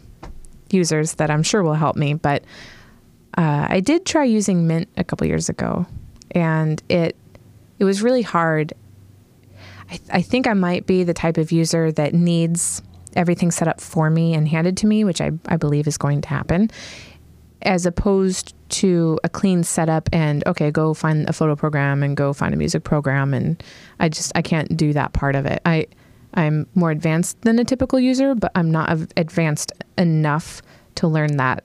users 0.70 1.14
that 1.16 1.32
I'm 1.32 1.44
sure 1.44 1.64
will 1.64 1.74
help 1.76 1.96
me. 1.96 2.14
But 2.14 2.44
uh, 3.38 3.68
I 3.70 3.80
did 3.80 4.06
try 4.06 4.26
using 4.26 4.68
Mint 4.68 4.90
a 4.98 5.04
couple 5.04 5.26
years 5.28 5.48
ago, 5.48 5.86
and 6.32 6.82
it 6.90 7.16
it 7.80 7.84
was 7.86 8.02
really 8.02 8.24
hard. 8.24 8.74
I, 9.90 9.92
th- 9.92 10.10
I 10.12 10.22
think 10.22 10.48
I 10.48 10.54
might 10.54 10.86
be 10.86 11.04
the 11.04 11.14
type 11.14 11.38
of 11.38 11.52
user 11.52 11.92
that 11.94 12.14
needs 12.14 12.82
everything 13.16 13.52
set 13.52 13.68
up 13.68 13.80
for 13.82 14.10
me 14.10 14.34
and 14.34 14.48
handed 14.48 14.78
to 14.78 14.88
me, 14.88 15.04
which 15.04 15.22
I, 15.22 15.32
I 15.48 15.58
believe 15.58 15.88
is 15.88 15.98
going 15.98 16.22
to 16.22 16.30
happen, 16.30 16.70
as 17.62 17.86
opposed 17.86 18.54
to 18.70 19.18
a 19.24 19.30
clean 19.30 19.64
setup 19.64 20.10
and 20.12 20.46
okay, 20.46 20.70
go 20.72 20.94
find 20.94 21.28
a 21.30 21.34
photo 21.34 21.56
program 21.56 22.04
and 22.04 22.16
go 22.18 22.34
find 22.34 22.54
a 22.54 22.58
music 22.58 22.84
program, 22.84 23.34
and 23.34 23.62
I 24.00 24.10
just 24.10 24.32
I 24.36 24.42
can't 24.42 24.76
do 24.78 24.94
that 24.94 25.14
part 25.14 25.36
of 25.36 25.46
it. 25.46 25.62
I 25.66 25.88
I'm 26.34 26.68
more 26.76 26.92
advanced 26.92 27.42
than 27.42 27.58
a 27.58 27.64
typical 27.66 28.00
user, 28.00 28.36
but 28.36 28.52
I'm 28.54 28.70
not 28.70 28.90
av- 28.90 29.08
advanced 29.18 29.72
enough 29.98 30.62
to 30.96 31.08
learn 31.08 31.38
that 31.38 31.64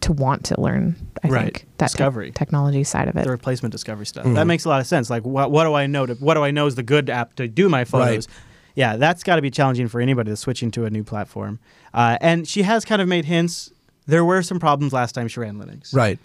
to 0.00 0.12
want 0.12 0.44
to 0.46 0.58
learn. 0.60 0.96
I 1.22 1.28
Right. 1.28 1.42
think 1.44 1.66
that 1.76 1.86
tech- 1.86 1.90
Discovery. 1.90 2.30
technology 2.32 2.82
side 2.84 3.06
of 3.08 3.16
it. 3.16 3.24
the 3.24 3.30
replacement 3.30 3.70
discovery 3.72 4.06
stuff. 4.06 4.24
Mm-hmm. 4.24 4.34
That 4.34 4.46
makes 4.46 4.64
a 4.64 4.70
lot 4.70 4.80
of 4.80 4.86
sense. 4.86 5.10
Like, 5.10 5.24
what, 5.26 5.50
what 5.50 5.64
do 5.64 5.74
I 5.74 5.86
know? 5.86 6.06
To, 6.06 6.14
what 6.14 6.34
do 6.34 6.42
I 6.42 6.50
know 6.50 6.66
is 6.66 6.74
the 6.74 6.82
good 6.82 7.10
app 7.10 7.34
to 7.34 7.46
do 7.46 7.68
my 7.68 7.84
photos? 7.84 8.26
Yeah, 8.74 8.96
that's 8.96 9.22
got 9.22 9.36
to 9.36 9.42
be 9.42 9.50
challenging 9.50 9.88
for 9.88 10.00
anybody 10.00 10.30
that's 10.30 10.40
switching 10.40 10.70
to 10.72 10.84
a 10.84 10.90
new 10.90 11.04
platform. 11.04 11.58
Uh, 11.92 12.18
and 12.20 12.46
she 12.46 12.62
has 12.62 12.84
kind 12.84 13.02
of 13.02 13.08
made 13.08 13.24
hints. 13.24 13.72
There 14.06 14.24
were 14.24 14.42
some 14.42 14.58
problems 14.58 14.92
last 14.92 15.12
time 15.12 15.28
she 15.28 15.40
ran 15.40 15.56
Linux. 15.56 15.94
right. 15.94 16.18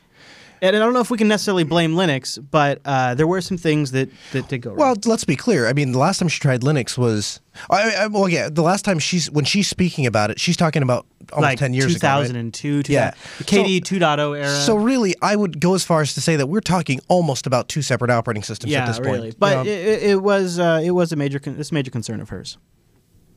And 0.61 0.75
I 0.75 0.79
don't 0.79 0.93
know 0.93 1.01
if 1.01 1.11
we 1.11 1.17
can 1.17 1.27
necessarily 1.27 1.63
blame 1.63 1.93
Linux, 1.95 2.43
but 2.51 2.79
uh, 2.85 3.13
there 3.15 3.27
were 3.27 3.41
some 3.41 3.57
things 3.57 3.91
that, 3.91 4.09
that 4.31 4.47
did 4.47 4.59
go 4.61 4.69
wrong. 4.71 4.77
Well, 4.79 4.95
let's 5.05 5.23
be 5.25 5.35
clear. 5.35 5.67
I 5.67 5.73
mean, 5.73 5.91
the 5.91 5.99
last 5.99 6.19
time 6.19 6.27
she 6.27 6.39
tried 6.39 6.61
Linux 6.61 6.97
was, 6.97 7.41
I, 7.69 7.95
I, 7.95 8.07
well, 8.07 8.27
yeah, 8.29 8.49
the 8.49 8.61
last 8.63 8.85
time 8.85 8.97
she's 8.99 9.29
when 9.29 9.45
she's 9.45 9.67
speaking 9.67 10.05
about 10.05 10.31
it, 10.31 10.39
she's 10.39 10.57
talking 10.57 10.81
about 10.81 11.05
almost 11.33 11.43
like 11.51 11.59
ten 11.59 11.73
years 11.73 11.95
ago. 11.95 12.07
right? 12.07 12.21
2002, 12.27 12.83
Yeah. 12.87 13.11
the 13.37 13.43
KDE 13.43 13.81
2.0 13.81 14.37
era. 14.37 14.47
So 14.47 14.75
really, 14.75 15.13
I 15.21 15.35
would 15.35 15.59
go 15.59 15.75
as 15.75 15.83
far 15.83 16.01
as 16.01 16.13
to 16.15 16.21
say 16.21 16.35
that 16.37 16.47
we're 16.47 16.61
talking 16.61 16.99
almost 17.09 17.45
about 17.47 17.67
two 17.67 17.81
separate 17.81 18.09
operating 18.11 18.43
systems 18.43 18.71
yeah, 18.71 18.83
at 18.83 18.87
this 18.87 18.97
point. 18.97 19.11
really. 19.11 19.27
You 19.29 19.35
But 19.37 19.53
know? 19.55 19.61
it, 19.61 19.67
it- 19.67 20.03
it 20.03 20.21
was 20.23 20.59
uh, 20.59 20.81
it 20.83 20.91
was 20.91 21.11
a 21.11 21.15
major 21.15 21.39
con- 21.39 21.57
this 21.57 21.71
major 21.71 21.91
concern 21.91 22.21
of 22.21 22.29
hers. 22.29 22.57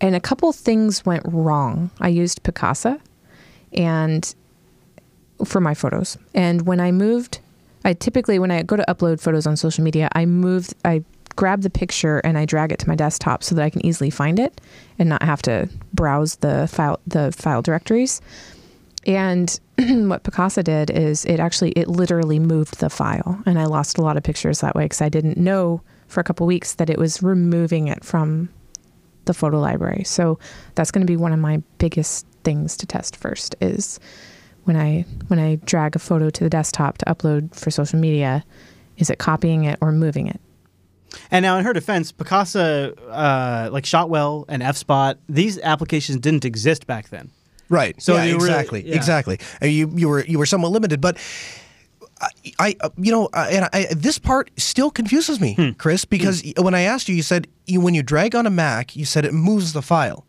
and 0.00 0.14
a 0.14 0.20
couple 0.20 0.52
things 0.52 1.04
went 1.04 1.22
wrong. 1.26 1.90
I 2.00 2.08
used 2.08 2.42
Picasa 2.44 3.00
and 3.72 4.34
for 5.45 5.61
my 5.61 5.74
photos. 5.74 6.18
And 6.34 6.66
when 6.66 6.80
I 6.80 6.93
moved, 6.93 7.41
I 7.84 7.95
typically 7.95 8.39
when 8.39 8.51
I 8.51 8.62
go 8.62 8.76
to 8.76 8.84
upload 8.89 9.20
photos 9.20 9.47
on 9.47 9.57
social 9.57 9.84
media, 9.84 10.09
I 10.12 10.26
moved 10.26 10.74
I 10.84 11.05
grab 11.36 11.62
the 11.62 11.70
picture 11.70 12.18
and 12.18 12.36
I 12.36 12.45
drag 12.45 12.72
it 12.72 12.80
to 12.80 12.89
my 12.89 12.97
desktop 12.97 13.45
so 13.45 13.55
that 13.55 13.62
I 13.62 13.70
can 13.70 13.84
easily 13.86 14.11
find 14.11 14.41
it 14.41 14.61
and 14.99 15.09
not 15.09 15.22
have 15.22 15.41
to 15.43 15.68
browse 15.93 16.36
the 16.36 16.68
file 16.68 17.01
the 17.07 17.32
file 17.32 17.62
directories. 17.62 18.20
And 19.07 19.49
what 19.78 20.24
Picasa 20.24 20.64
did 20.64 20.91
is 20.91 21.24
it 21.24 21.39
actually 21.39 21.70
it 21.72 21.89
literally 21.89 22.39
moved 22.39 22.80
the 22.80 22.91
file 22.91 23.41
and 23.47 23.59
I 23.59 23.66
lost 23.66 23.99
a 23.99 24.03
lot 24.03 24.16
of 24.16 24.24
pictures 24.24 24.61
that 24.61 24.74
way 24.74 24.84
because 24.84 25.01
I 25.01 25.09
didn't 25.09 25.36
know 25.39 25.80
for 26.09 26.20
a 26.20 26.24
couple 26.24 26.47
weeks 26.47 26.74
that 26.74 26.91
it 26.91 26.99
was 26.99 27.22
removing 27.22 27.86
it 27.86 28.05
from 28.05 28.49
the 29.26 29.34
photo 29.34 29.61
library. 29.61 30.03
So 30.05 30.39
that's 30.74 30.91
going 30.91 31.07
to 31.07 31.11
be 31.11 31.16
one 31.16 31.32
of 31.32 31.39
my 31.39 31.62
biggest 31.78 32.26
things 32.43 32.76
to 32.78 32.86
test 32.86 33.14
first 33.16 33.55
is 33.61 34.01
when 34.68 34.76
I 34.76 35.04
when 35.28 35.38
I 35.40 35.56
drag 35.64 35.96
a 35.96 35.98
photo 35.98 36.30
to 36.30 36.44
the 36.44 36.50
desktop 36.50 36.98
to 36.98 37.04
upload 37.06 37.54
for 37.54 37.70
social 37.70 37.98
media, 37.98 38.44
is 38.98 39.10
it 39.10 39.18
copying 39.18 39.64
it 39.64 39.78
or 39.80 39.90
moving 39.92 40.26
it? 40.28 40.40
And 41.30 41.42
now, 41.42 41.56
in 41.58 41.64
her 41.64 41.72
defense, 41.72 42.12
Picasa, 42.12 42.94
uh, 43.08 43.70
like 43.72 43.86
Shotwell 43.86 44.44
and 44.48 44.62
FSpot, 44.62 45.16
these 45.28 45.58
applications 45.60 46.20
didn't 46.20 46.44
exist 46.44 46.86
back 46.86 47.08
then. 47.08 47.30
Right. 47.70 48.00
So 48.00 48.12
So 48.12 48.16
yeah, 48.18 48.24
you 48.24 48.34
really- 48.36 48.44
exactly, 48.50 48.88
yeah. 48.88 48.94
exactly. 48.94 49.38
You 49.62 49.90
you 49.96 50.08
were 50.08 50.24
you 50.24 50.38
were 50.38 50.46
somewhat 50.46 50.70
limited, 50.72 51.00
but 51.00 51.16
I, 52.20 52.28
I 52.58 52.76
uh, 52.80 52.90
you 52.98 53.10
know, 53.10 53.28
uh, 53.32 53.46
and 53.50 53.68
I, 53.72 53.86
this 53.90 54.18
part 54.18 54.50
still 54.58 54.90
confuses 54.90 55.40
me, 55.40 55.54
Hmm. 55.54 55.70
Chris, 55.78 56.04
because 56.04 56.42
y 56.44 56.52
when 56.62 56.74
I 56.74 56.82
asked 56.82 57.08
you, 57.08 57.14
you 57.14 57.22
said 57.22 57.46
you, 57.66 57.80
when 57.80 57.94
you 57.94 58.02
drag 58.02 58.34
on 58.34 58.46
a 58.46 58.50
Mac, 58.50 58.94
you 58.96 59.04
said 59.06 59.24
it 59.24 59.32
moves 59.32 59.72
the 59.72 59.82
file. 59.82 60.26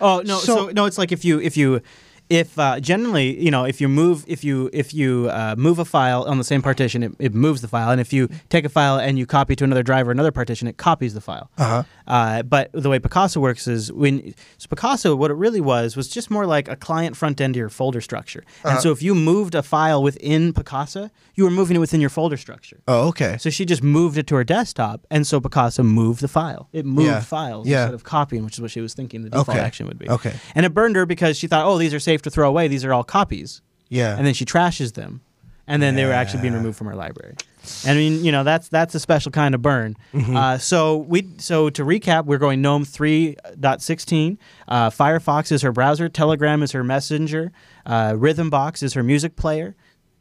Oh 0.00 0.22
no! 0.24 0.38
So, 0.38 0.56
So- 0.56 0.68
no, 0.72 0.84
it's 0.86 0.98
like 0.98 1.12
if 1.12 1.24
you 1.24 1.40
if 1.40 1.56
you 1.56 1.80
if 2.28 2.58
uh, 2.58 2.80
generally 2.80 3.40
you 3.42 3.50
know 3.50 3.64
if 3.64 3.80
you 3.80 3.88
move 3.88 4.24
if 4.26 4.44
you 4.44 4.70
if 4.72 4.92
you 4.94 5.28
uh, 5.30 5.54
move 5.56 5.78
a 5.78 5.84
file 5.84 6.24
on 6.24 6.38
the 6.38 6.44
same 6.44 6.62
partition, 6.62 7.02
it, 7.02 7.12
it 7.18 7.34
moves 7.34 7.60
the 7.60 7.68
file, 7.68 7.90
and 7.90 8.00
if 8.00 8.12
you 8.12 8.28
take 8.48 8.64
a 8.64 8.68
file 8.68 8.98
and 8.98 9.18
you 9.18 9.26
copy 9.26 9.56
to 9.56 9.64
another 9.64 9.82
drive 9.82 10.08
or 10.08 10.10
another 10.10 10.32
partition, 10.32 10.68
it 10.68 10.76
copies 10.76 11.14
the 11.14 11.20
file. 11.20 11.50
Uh-huh. 11.58 11.84
Uh, 12.06 12.42
but 12.42 12.70
the 12.72 12.88
way 12.88 12.98
Picasa 12.98 13.38
works 13.38 13.66
is 13.66 13.92
when 13.92 14.34
so 14.58 14.68
Picasa, 14.68 15.16
what 15.18 15.30
it 15.30 15.34
really 15.34 15.60
was 15.60 15.96
was 15.96 16.08
just 16.08 16.30
more 16.30 16.46
like 16.46 16.68
a 16.68 16.76
client 16.76 17.16
front 17.16 17.40
end 17.40 17.54
to 17.54 17.58
your 17.58 17.68
folder 17.68 18.00
structure. 18.00 18.44
Uh-huh. 18.64 18.74
And 18.74 18.80
so 18.80 18.92
if 18.92 19.02
you 19.02 19.14
moved 19.14 19.54
a 19.54 19.62
file 19.62 20.02
within 20.02 20.52
Picasa, 20.52 21.10
you 21.34 21.44
were 21.44 21.50
moving 21.50 21.76
it 21.76 21.80
within 21.80 22.00
your 22.00 22.10
folder 22.10 22.36
structure. 22.36 22.80
Oh, 22.86 23.08
okay. 23.08 23.36
So 23.38 23.50
she 23.50 23.64
just 23.64 23.82
moved 23.82 24.18
it 24.18 24.26
to 24.28 24.36
her 24.36 24.44
desktop, 24.44 25.06
and 25.10 25.26
so 25.26 25.40
Picasa 25.40 25.84
moved 25.84 26.20
the 26.20 26.28
file. 26.28 26.68
It 26.72 26.86
moved 26.86 27.08
Yeah. 27.08 27.20
files 27.20 27.66
Yeah. 27.66 27.82
instead 27.82 27.94
of 27.94 28.04
copying, 28.04 28.44
which 28.44 28.54
is 28.54 28.60
what 28.60 28.70
she 28.70 28.80
was 28.80 28.94
thinking 28.94 29.22
the 29.22 29.30
default 29.30 29.48
Okay. 29.50 29.58
action 29.58 29.86
would 29.86 29.98
be. 29.98 30.08
Okay. 30.08 30.34
And 30.54 30.64
it 30.64 30.72
burned 30.74 30.96
her 30.96 31.06
because 31.06 31.36
she 31.36 31.46
thought, 31.48 31.66
oh, 31.66 31.76
these 31.78 31.92
are 31.92 32.00
safe 32.00 32.22
to 32.22 32.30
throw 32.30 32.48
away. 32.48 32.68
These 32.68 32.84
are 32.84 32.92
all 32.92 33.04
copies. 33.04 33.62
Yeah. 33.88 34.16
And 34.16 34.26
then 34.26 34.34
she 34.34 34.44
trashes 34.44 34.94
them, 34.94 35.20
and 35.66 35.82
then 35.82 35.96
they 35.96 36.04
were 36.04 36.12
actually 36.12 36.42
being 36.42 36.54
removed 36.54 36.76
from 36.78 36.86
her 36.86 36.94
library. 36.94 37.34
I 37.86 37.94
mean, 37.94 38.24
you 38.24 38.32
know, 38.32 38.44
that's 38.44 38.68
that's 38.68 38.94
a 38.94 39.00
special 39.00 39.30
kind 39.32 39.54
of 39.54 39.62
burn. 39.62 39.96
Mm-hmm. 40.14 40.36
Uh, 40.36 40.58
so 40.58 40.96
we 40.98 41.26
so 41.38 41.70
to 41.70 41.84
recap, 41.84 42.24
we're 42.26 42.38
going 42.38 42.60
GNOME 42.62 42.84
3.16. 42.84 44.38
Uh, 44.68 44.90
Firefox 44.90 45.52
is 45.52 45.62
her 45.62 45.72
browser. 45.72 46.08
Telegram 46.08 46.62
is 46.62 46.72
her 46.72 46.84
messenger. 46.84 47.52
Uh, 47.84 48.12
Rhythmbox 48.12 48.82
is 48.82 48.94
her 48.94 49.02
music 49.02 49.36
player. 49.36 49.74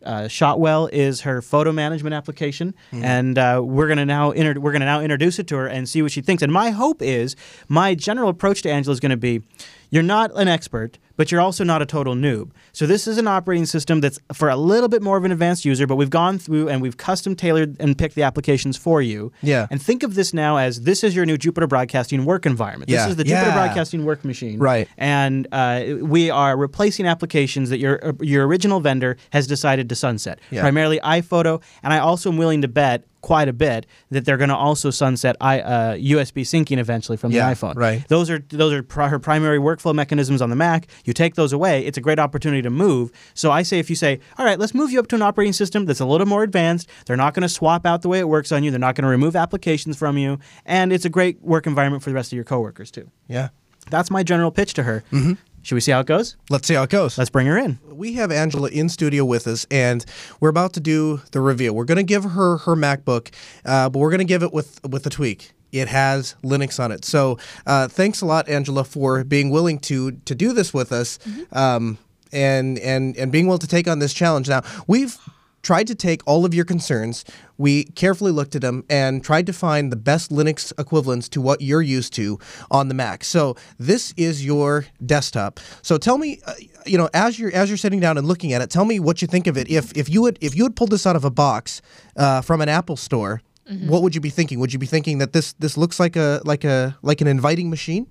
uh, 0.05 0.27
Shotwell 0.27 0.87
is 0.93 1.21
her 1.21 1.41
photo 1.41 1.71
management 1.71 2.13
application, 2.13 2.75
and 2.91 3.37
uh, 3.39 3.61
we're 3.63 3.87
gonna 3.87 4.05
now 4.05 4.31
inter- 4.31 4.59
we're 4.59 4.71
gonna 4.71 4.85
now 4.85 5.01
introduce 5.01 5.39
it 5.39 5.47
to 5.47 5.55
her 5.55 5.67
and 5.67 5.89
see 5.89 6.01
what 6.03 6.11
she 6.11 6.21
thinks. 6.21 6.43
And 6.43 6.53
my 6.53 6.69
hope 6.69 7.01
is, 7.01 7.35
my 7.67 7.95
general 7.95 8.29
approach 8.29 8.61
to 8.63 8.71
Angela 8.71 8.93
is 8.93 8.99
going 8.99 9.09
to 9.11 9.17
be, 9.17 9.41
you're 9.89 10.03
not 10.03 10.31
an 10.35 10.47
expert, 10.47 10.99
but 11.17 11.31
you're 11.31 11.41
also 11.41 11.63
not 11.63 11.81
a 11.81 11.85
total 11.85 12.15
noob. 12.15 12.51
So 12.73 12.85
this 12.85 13.07
is 13.07 13.17
an 13.17 13.27
operating 13.27 13.65
system 13.65 14.01
that's 14.01 14.19
for 14.33 14.49
a 14.49 14.55
little 14.55 14.89
bit 14.89 15.01
more 15.01 15.17
of 15.17 15.23
an 15.23 15.31
advanced 15.31 15.65
user, 15.65 15.87
but 15.87 15.95
we've 15.95 16.09
gone 16.09 16.37
through 16.39 16.69
and 16.69 16.81
we've 16.81 16.97
custom 16.97 17.35
tailored 17.35 17.75
and 17.79 17.97
picked 17.97 18.15
the 18.15 18.23
applications 18.23 18.77
for 18.77 19.01
you. 19.01 19.31
Yeah. 19.41 19.67
And 19.71 19.81
think 19.81 20.03
of 20.03 20.15
this 20.15 20.33
now 20.33 20.57
as 20.57 20.81
this 20.81 21.03
is 21.03 21.15
your 21.15 21.25
new 21.25 21.37
Jupiter 21.37 21.67
Broadcasting 21.67 22.25
work 22.25 22.45
environment. 22.45 22.89
Yeah. 22.89 23.03
This 23.03 23.11
is 23.11 23.15
the 23.15 23.23
Jupiter 23.23 23.47
Yeah. 23.47 23.53
Broadcasting 23.53 24.05
work 24.05 24.23
machine. 24.25 24.59
Right. 24.59 24.87
And 24.97 25.47
uh, 25.51 25.83
we 26.01 26.29
are 26.29 26.57
replacing 26.57 27.05
applications 27.07 27.69
that 27.69 27.79
your 27.79 28.15
your 28.19 28.47
original 28.47 28.79
vendor 28.79 29.17
has 29.31 29.47
decided 29.47 29.89
to 29.89 29.95
sunset. 29.95 30.39
Yeah. 30.51 30.61
Primarily 30.61 30.99
iPhoto, 30.99 31.61
and 31.83 31.93
I 31.93 31.99
also 31.99 32.31
am 32.31 32.37
willing 32.37 32.61
to 32.61 32.67
bet 32.67 33.03
quite 33.25 33.47
a 33.49 33.53
bit 33.53 33.87
that 34.11 34.23
they're 34.23 34.37
going 34.37 34.49
to 34.49 34.55
also 34.55 34.91
sunset 34.91 35.35
I, 35.41 35.59
uh, 35.59 35.95
USB 35.95 36.43
syncing 36.43 36.77
eventually 36.77 37.17
from 37.17 37.31
Yeah, 37.31 37.49
the 37.49 37.55
iPhone. 37.55 37.75
right. 37.75 38.07
Those 38.07 38.29
are 38.29 38.37
those 38.49 38.71
are 38.71 39.07
her 39.09 39.17
primary 39.19 39.57
workflow 39.57 39.95
mechanisms 39.95 40.41
on 40.43 40.51
the 40.51 40.55
Mac. 40.55 40.87
You 41.05 41.13
take 41.13 41.33
those 41.33 41.51
away, 41.51 41.83
it's 41.87 41.97
a 41.97 42.01
great 42.01 42.19
opportunity 42.19 42.61
to 42.61 42.69
move. 42.69 43.11
So 43.33 43.51
I 43.51 43.63
say 43.63 43.79
if 43.79 43.89
you 43.89 43.95
say, 43.95 44.19
all 44.37 44.45
right, 44.45 44.59
let's 44.59 44.75
move 44.75 44.91
you 44.91 44.99
up 44.99 45.07
to 45.07 45.15
an 45.15 45.23
operating 45.23 45.53
system 45.53 45.85
that's 45.85 45.99
a 45.99 46.05
little 46.05 46.27
more 46.27 46.43
advanced. 46.43 46.87
They're 47.07 47.17
not 47.17 47.33
going 47.33 47.41
to 47.41 47.49
swap 47.49 47.83
out 47.85 48.03
the 48.03 48.09
way 48.09 48.19
it 48.19 48.29
works 48.29 48.51
on 48.51 48.63
you. 48.63 48.69
They're 48.69 48.79
not 48.79 48.93
going 48.95 49.03
to 49.05 49.09
remove 49.09 49.35
applications 49.35 49.97
from 49.97 50.17
you, 50.19 50.37
and 50.65 50.93
it's 50.93 51.05
a 51.05 51.09
great 51.09 51.41
work 51.41 51.65
environment 51.65 52.03
for 52.03 52.11
the 52.11 52.15
rest 52.15 52.31
of 52.31 52.35
your 52.35 52.45
coworkers 52.45 52.91
too. 52.91 53.09
Yeah. 53.27 53.49
That's 53.89 54.09
my 54.11 54.21
general 54.23 54.51
pitch 54.51 54.73
to 54.75 54.83
her. 54.83 55.03
Mm-hmm. 55.11 55.33
Should 55.65 55.73
we 55.73 55.81
see 55.81 55.91
how 55.91 56.01
it 56.01 56.05
goes? 56.05 56.37
Let's 56.51 56.67
see 56.67 56.75
how 56.75 56.83
it 56.83 56.91
goes. 56.91 57.17
Let's 57.17 57.31
bring 57.31 57.47
her 57.47 57.57
in. 57.57 57.79
we 57.89 58.13
have 58.13 58.31
Angela 58.31 58.69
in 58.69 58.87
studio 58.87 59.25
with 59.25 59.47
us, 59.47 59.65
and 59.71 60.05
we're 60.39 60.49
about 60.49 60.73
to 60.73 60.79
do 60.79 61.21
the 61.31 61.41
reveal. 61.41 61.73
We're 61.73 61.85
going 61.85 61.97
to 61.97 62.03
give 62.03 62.23
her 62.23 62.57
her 62.57 62.75
MacBook, 62.75 63.33
uh, 63.65 63.89
but 63.89 63.97
we're 63.97 64.11
going 64.11 64.19
to 64.19 64.25
give 64.25 64.43
it 64.43 64.53
with 64.53 64.79
with 64.87 65.07
a 65.07 65.09
tweak. 65.09 65.53
It 65.71 65.87
has 65.87 66.35
Linux 66.43 66.79
on 66.79 66.91
it. 66.91 67.03
So 67.03 67.39
uh, 67.65 67.87
thanks 67.87 68.21
a 68.21 68.27
lot, 68.27 68.47
Angela, 68.47 68.83
for 68.83 69.23
being 69.23 69.49
willing 69.49 69.79
to 69.79 70.11
to 70.11 70.35
do 70.35 70.53
this 70.53 70.71
with 70.71 70.91
us, 70.91 71.17
um, 71.51 71.97
and 72.31 72.77
and 72.77 73.17
and 73.17 73.31
being 73.31 73.47
willing 73.47 73.57
to 73.61 73.67
take 73.67 73.87
on 73.87 73.97
this 73.97 74.13
challenge. 74.13 74.47
Now 74.47 74.61
we've 74.85 75.17
tried 75.65 75.87
to 75.87 75.95
take 75.95 76.21
all 76.27 76.45
of 76.45 76.53
your 76.53 76.63
concerns. 76.65 77.25
We 77.57 77.85
carefully 77.95 78.31
looked 78.31 78.55
at 78.55 78.61
them 78.61 78.83
and 78.89 79.23
tried 79.23 79.45
to 79.47 79.53
find 79.53 79.91
the 79.91 79.95
best 80.11 80.29
Linux 80.31 80.71
equivalents 80.77 81.27
to 81.29 81.41
what 81.41 81.59
you're 81.59 81.81
used 81.81 82.13
to 82.13 82.37
on 82.69 82.87
the 82.87 82.93
Mac. 82.93 83.23
So 83.23 83.55
this 83.79 84.13
is 84.15 84.45
your 84.45 84.85
desktop. 85.03 85.59
So 85.81 85.97
tell 85.97 86.17
me, 86.19 86.39
uh, 86.45 86.53
you 86.85 86.97
know, 86.99 87.09
as 87.13 87.39
you're 87.39 87.53
as 87.53 87.69
you're 87.69 87.77
sitting 87.85 87.99
down 87.99 88.17
and 88.19 88.27
looking 88.27 88.53
at 88.53 88.61
it, 88.61 88.69
tell 88.69 88.85
me 88.85 88.99
what 88.99 89.21
you 89.21 89.27
think 89.27 89.47
of 89.47 89.57
it. 89.57 89.67
If 89.69 89.85
if 89.97 90.07
you 90.07 90.21
would 90.21 90.37
if 90.39 90.55
you 90.55 90.63
had 90.63 90.75
pulled 90.75 90.91
this 90.91 91.07
out 91.07 91.15
of 91.15 91.25
a 91.25 91.31
box 91.31 91.81
uh, 92.15 92.41
from 92.41 92.61
an 92.61 92.69
Apple 92.69 92.95
store, 92.97 93.41
what 93.87 94.03
would 94.03 94.13
you 94.13 94.21
be 94.21 94.29
thinking? 94.29 94.59
Would 94.59 94.71
you 94.73 94.79
be 94.79 94.85
thinking 94.85 95.17
that 95.17 95.33
this 95.33 95.53
this 95.53 95.75
looks 95.77 95.99
like 95.99 96.15
a 96.15 96.41
like 96.45 96.63
a 96.63 96.95
like 97.01 97.21
an 97.21 97.27
inviting 97.27 97.69
machine? 97.71 98.05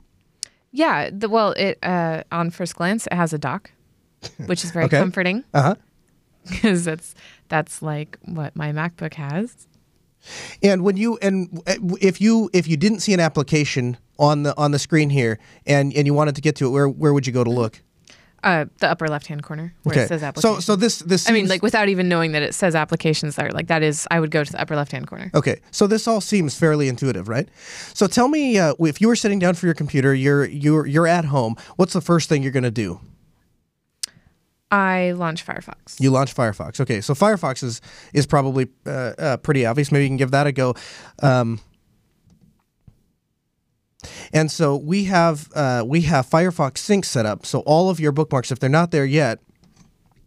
Yeah. 0.72 1.08
The, 1.12 1.28
well, 1.28 1.52
it 1.52 1.78
uh, 1.84 2.24
on 2.32 2.50
first 2.50 2.74
glance, 2.74 3.06
it 3.06 3.14
has 3.14 3.32
a 3.32 3.38
dock, 3.38 3.70
which 4.46 4.64
is 4.64 4.72
very 4.72 4.84
Okay. 4.90 4.98
comforting 4.98 5.44
Uh 5.54 5.62
huh. 5.62 5.74
because 6.50 6.84
that's 6.84 7.14
that's 7.48 7.82
like 7.82 8.18
what 8.22 8.54
my 8.56 8.72
MacBook 8.72 9.14
has. 9.14 9.66
And 10.62 10.82
when 10.82 10.96
you 10.96 11.18
and 11.20 11.62
uh, 11.66 11.74
if 12.00 12.20
you 12.20 12.50
if 12.52 12.66
you 12.66 12.76
didn't 12.76 13.00
see 13.00 13.12
an 13.12 13.20
application 13.20 13.98
on 14.18 14.42
the 14.44 14.56
on 14.56 14.70
the 14.70 14.78
screen 14.78 15.10
here 15.10 15.38
and 15.66 15.92
and 15.94 16.06
you 16.06 16.14
wanted 16.14 16.34
to 16.36 16.40
get 16.40 16.56
to 16.56 16.66
it, 16.66 16.70
where 16.70 16.88
where 16.88 17.12
would 17.12 17.26
you 17.26 17.32
go 17.32 17.44
to 17.44 17.50
look? 17.50 17.80
Uh, 18.42 18.66
the 18.80 18.86
upper 18.86 19.08
left 19.08 19.26
hand 19.26 19.42
corner 19.42 19.72
where 19.84 19.98
it 19.98 20.06
says 20.06 20.20
So 20.20 20.26
application. 20.26 20.60
so 20.60 20.76
this 20.76 20.98
this 20.98 21.26
I 21.28 21.32
mean, 21.32 21.48
like 21.48 21.62
without 21.62 21.88
even 21.88 22.10
knowing 22.10 22.32
that 22.32 22.42
it 22.42 22.54
says 22.54 22.74
applications 22.74 23.36
there, 23.36 23.50
like 23.50 23.68
that 23.68 23.82
is, 23.82 24.06
I 24.10 24.20
would 24.20 24.30
go 24.30 24.44
to 24.44 24.52
the 24.52 24.60
upper 24.60 24.76
left 24.76 24.92
hand 24.92 25.06
corner. 25.06 25.30
Okay, 25.34 25.60
so 25.70 25.86
this 25.86 26.06
all 26.06 26.20
seems 26.20 26.54
fairly 26.54 26.88
intuitive, 26.88 27.26
right? 27.26 27.48
So 27.94 28.06
tell 28.06 28.28
me, 28.28 28.58
uh, 28.58 28.74
if 28.80 29.00
you 29.00 29.08
were 29.08 29.16
sitting 29.16 29.38
down 29.38 29.54
for 29.54 29.64
your 29.64 29.74
computer, 29.74 30.14
you're 30.14 30.44
you're 30.44 30.86
you're 30.86 31.06
at 31.06 31.24
home. 31.24 31.56
What's 31.76 31.94
the 31.94 32.02
first 32.02 32.28
thing 32.28 32.42
you're 32.42 32.52
going 32.52 32.64
to 32.64 32.70
do? 32.70 33.00
I 34.70 35.12
launch 35.12 35.46
Firefox. 35.46 36.00
You 36.00 36.10
launch 36.10 36.34
Firefox. 36.34 36.80
Okay, 36.80 37.00
so 37.00 37.14
Firefox 37.14 37.62
is 37.62 37.80
is 38.12 38.26
probably 38.26 38.68
uh, 38.86 39.12
uh, 39.18 39.36
pretty 39.36 39.64
obvious. 39.66 39.92
Maybe 39.92 40.04
you 40.04 40.10
can 40.10 40.16
give 40.16 40.32
that 40.32 40.46
a 40.46 40.52
go. 40.52 40.74
Um, 41.22 41.60
and 44.32 44.50
so 44.50 44.76
we 44.76 45.04
have 45.04 45.48
uh, 45.54 45.84
we 45.86 46.02
have 46.02 46.28
Firefox 46.28 46.78
Sync 46.78 47.04
set 47.04 47.26
up. 47.26 47.46
So 47.46 47.60
all 47.60 47.90
of 47.90 48.00
your 48.00 48.12
bookmarks, 48.12 48.50
if 48.50 48.58
they're 48.58 48.68
not 48.70 48.90
there 48.90 49.04
yet, 49.06 49.38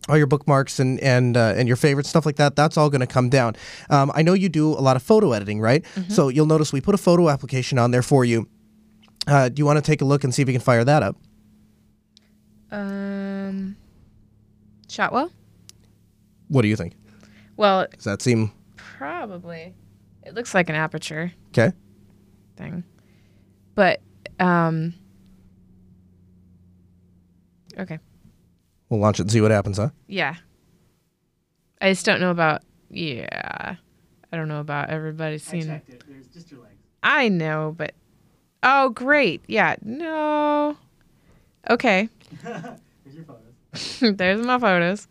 all 0.07 0.17
your 0.17 0.27
bookmarks 0.27 0.79
and 0.79 0.99
and 1.01 1.35
uh, 1.35 1.53
and 1.57 1.67
your 1.67 1.77
favorite 1.77 2.05
stuff 2.05 2.25
like 2.25 2.37
that, 2.37 2.55
that's 2.55 2.77
all 2.77 2.89
going 2.89 3.01
to 3.01 3.07
come 3.07 3.29
down. 3.29 3.55
Um, 3.89 4.11
I 4.15 4.21
know 4.21 4.33
you 4.33 4.49
do 4.49 4.71
a 4.71 4.81
lot 4.81 4.95
of 4.95 5.03
photo 5.03 5.33
editing, 5.33 5.59
right? 5.59 5.83
So 6.09 6.29
you'll 6.29 6.45
notice 6.45 6.71
we 6.71 6.81
put 6.81 6.95
a 6.95 6.97
photo 6.99 7.29
application 7.29 7.77
on 7.77 7.91
there 7.91 8.03
for 8.03 8.23
you. 8.23 8.47
Uh, 9.27 9.49
do 9.49 9.59
you 9.59 9.65
want 9.65 9.77
to 9.77 9.81
take 9.81 10.01
a 10.01 10.05
look 10.05 10.23
and 10.23 10.33
see 10.33 10.41
if 10.41 10.47
we 10.47 10.53
can 10.53 10.61
fire 10.61 10.85
that 10.85 11.03
up? 11.03 11.17
Um, 12.71 13.75
Shotwell? 14.87 15.31
What 16.47 16.61
do 16.61 16.67
you 16.67 16.75
think? 16.75 16.93
Well, 17.57 17.87
Does 17.95 18.05
that 18.05 18.21
seem 18.21 18.51
probably. 18.75 19.75
It 20.23 20.33
looks 20.33 20.53
like 20.53 20.69
an 20.69 20.75
aperture 20.75 21.31
okay? 21.49 21.71
thing, 22.55 22.83
but 23.75 24.01
um. 24.39 24.93
Okay. 27.79 27.99
We'll 28.89 28.99
launch 28.99 29.19
it 29.19 29.23
and 29.23 29.31
see 29.31 29.41
what 29.41 29.51
happens, 29.51 29.77
huh? 29.77 29.89
Yeah. 30.07 30.35
I 31.81 31.91
just 31.91 32.05
don't 32.05 32.19
know 32.19 32.31
about. 32.31 32.63
Yeah. 32.89 33.75
I 34.31 34.37
don't 34.37 34.47
know 34.47 34.59
about 34.59 34.89
everybody 34.89 35.37
seeing. 35.37 35.69
it. 35.69 36.03
There's 36.07 36.27
just 36.27 36.49
your 36.51 36.61
legs. 36.61 36.73
I 37.03 37.29
know, 37.29 37.73
but 37.77 37.93
oh, 38.63 38.89
great. 38.89 39.41
Yeah, 39.47 39.75
no. 39.83 40.75
Okay, 41.69 42.07
Here's 42.41 43.15
your 43.15 43.25
photos. 43.25 43.46
there's 44.01 44.45
my 44.45 44.59
photos. 44.59 45.07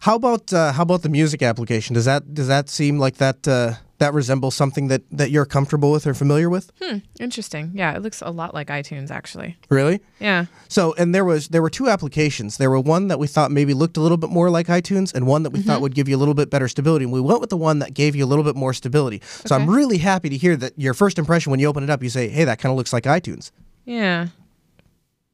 How 0.00 0.16
about 0.16 0.52
uh, 0.52 0.72
how 0.72 0.82
about 0.82 1.02
the 1.02 1.08
music 1.08 1.42
application? 1.42 1.94
Does 1.94 2.04
that 2.04 2.34
does 2.34 2.48
that 2.48 2.68
seem 2.68 2.98
like 2.98 3.16
that 3.16 3.48
uh, 3.48 3.74
that 3.98 4.14
resembles 4.14 4.54
something 4.54 4.88
that, 4.88 5.02
that 5.10 5.30
you're 5.30 5.44
comfortable 5.44 5.90
with 5.90 6.06
or 6.06 6.14
familiar 6.14 6.48
with? 6.48 6.70
Hmm, 6.80 6.98
interesting. 7.18 7.72
Yeah, 7.74 7.94
it 7.96 8.02
looks 8.02 8.22
a 8.22 8.30
lot 8.30 8.54
like 8.54 8.68
iTunes 8.68 9.10
actually. 9.10 9.56
Really? 9.68 10.00
Yeah. 10.20 10.46
So, 10.68 10.94
and 10.94 11.14
there 11.14 11.24
was 11.24 11.48
there 11.48 11.62
were 11.62 11.70
two 11.70 11.88
applications. 11.88 12.58
There 12.58 12.70
were 12.70 12.80
one 12.80 13.08
that 13.08 13.18
we 13.18 13.26
thought 13.26 13.50
maybe 13.50 13.74
looked 13.74 13.96
a 13.96 14.00
little 14.00 14.16
bit 14.16 14.30
more 14.30 14.50
like 14.50 14.68
iTunes, 14.68 15.12
and 15.12 15.26
one 15.26 15.42
that 15.42 15.50
we 15.50 15.60
thought 15.60 15.80
would 15.80 15.94
give 15.94 16.08
you 16.08 16.16
a 16.16 16.20
little 16.20 16.34
bit 16.34 16.48
better 16.48 16.68
stability. 16.68 17.04
And 17.04 17.12
we 17.12 17.20
went 17.20 17.40
with 17.40 17.50
the 17.50 17.56
one 17.56 17.80
that 17.80 17.92
gave 17.92 18.14
you 18.14 18.24
a 18.24 18.28
little 18.28 18.44
bit 18.44 18.54
more 18.54 18.72
stability. 18.72 19.20
So 19.24 19.56
I'm 19.56 19.68
really 19.68 19.98
happy 19.98 20.28
to 20.28 20.36
hear 20.36 20.56
that 20.56 20.78
your 20.78 20.94
first 20.94 21.18
impression 21.18 21.50
when 21.50 21.60
you 21.60 21.66
open 21.66 21.82
it 21.82 21.90
up, 21.90 22.02
you 22.02 22.08
say, 22.08 22.28
"Hey, 22.28 22.44
that 22.44 22.60
kind 22.60 22.70
of 22.70 22.76
looks 22.76 22.92
like 22.92 23.04
iTunes." 23.04 23.50
Yeah. 23.84 24.28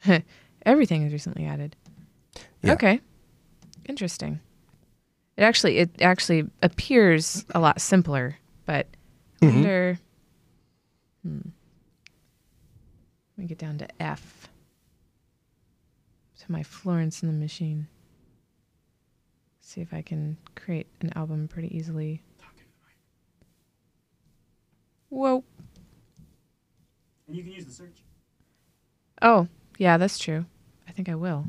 Everything 0.67 1.03
is 1.03 1.13
recently 1.13 1.45
added. 1.45 1.77
Yeah. 2.67 2.73
Okay. 2.75 3.01
Interesting. 3.89 4.41
It 5.37 5.43
actually 5.43 5.79
it 5.79 5.91
actually 6.01 6.49
appears 6.63 7.45
a 7.55 7.61
lot 7.61 7.81
simpler, 7.81 8.39
but 8.67 8.87
I 9.43 9.47
Mm-hmm. 9.47 9.55
wonder 9.57 9.99
hmm. 11.23 11.39
Let 13.37 13.39
me 13.43 13.47
get 13.47 13.59
down 13.59 13.79
to 13.79 13.89
F. 14.01 14.49
To 16.41 16.53
my 16.53 16.63
Florence 16.63 17.23
in 17.23 17.29
the 17.29 17.35
machine. 17.35 17.89
See 19.61 19.81
if 19.81 19.93
I 19.93 20.03
can 20.03 20.37
create 20.55 20.87
an 21.01 21.11
album 21.17 21.49
pretty 21.49 21.77
easily. 21.77 22.23
Whoa. 25.09 25.43
And 27.27 27.37
you 27.37 27.43
can 27.43 27.53
use 27.53 27.65
the 27.65 27.73
search. 27.73 28.03
Oh, 29.23 29.49
yeah, 29.79 29.97
that's 29.97 30.19
true. 30.19 30.45
I 30.89 30.93
think 30.93 31.09
I 31.09 31.15
will. 31.15 31.47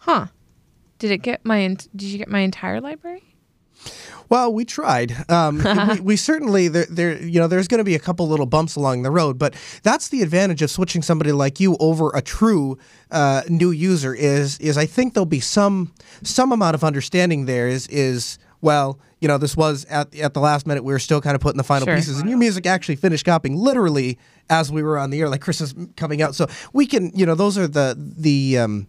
Huh. 0.00 0.26
Did 0.98 1.10
it 1.10 1.18
get 1.18 1.44
my 1.44 1.66
did 1.68 2.02
you 2.02 2.18
get 2.18 2.28
my 2.28 2.40
entire 2.40 2.80
library? 2.80 3.22
Well, 4.28 4.52
we 4.52 4.64
tried. 4.64 5.16
Um, 5.30 5.62
we, 5.88 6.00
we 6.00 6.16
certainly 6.16 6.68
there, 6.68 6.86
there 6.88 7.22
you 7.22 7.40
know 7.40 7.48
there's 7.48 7.66
going 7.68 7.78
to 7.78 7.84
be 7.84 7.94
a 7.94 7.98
couple 7.98 8.28
little 8.28 8.46
bumps 8.46 8.76
along 8.76 9.02
the 9.02 9.10
road, 9.10 9.38
but 9.38 9.54
that's 9.82 10.08
the 10.08 10.22
advantage 10.22 10.62
of 10.62 10.70
switching 10.70 11.02
somebody 11.02 11.32
like 11.32 11.58
you 11.60 11.76
over 11.80 12.10
a 12.14 12.22
true 12.22 12.78
uh, 13.10 13.42
new 13.48 13.70
user 13.70 14.14
is 14.14 14.58
is 14.58 14.76
I 14.78 14.86
think 14.86 15.14
there'll 15.14 15.26
be 15.26 15.40
some 15.40 15.92
some 16.22 16.52
amount 16.52 16.74
of 16.74 16.84
understanding 16.84 17.46
there. 17.46 17.66
Is 17.68 17.86
is 17.88 18.38
well, 18.60 19.00
you 19.20 19.26
know, 19.28 19.38
this 19.38 19.56
was 19.56 19.84
at 19.86 20.14
at 20.16 20.34
the 20.34 20.40
last 20.40 20.66
minute 20.66 20.84
we 20.84 20.92
were 20.92 20.98
still 20.98 21.20
kind 21.20 21.34
of 21.34 21.40
putting 21.40 21.58
the 21.58 21.64
final 21.64 21.86
Sure. 21.86 21.96
pieces, 21.96 22.20
and 22.20 22.28
your 22.28 22.38
music 22.38 22.66
actually 22.66 22.96
finished 22.96 23.24
copying 23.24 23.56
literally 23.56 24.18
as 24.48 24.70
we 24.70 24.82
were 24.82 24.98
on 24.98 25.10
the 25.10 25.20
air, 25.20 25.28
like 25.28 25.40
Chris 25.40 25.60
is 25.60 25.74
coming 25.96 26.22
out. 26.22 26.34
So 26.34 26.46
we 26.72 26.86
can, 26.86 27.10
you 27.14 27.26
know, 27.26 27.34
those 27.34 27.58
are 27.58 27.66
the 27.66 27.96
the 27.98 28.58
um, 28.58 28.86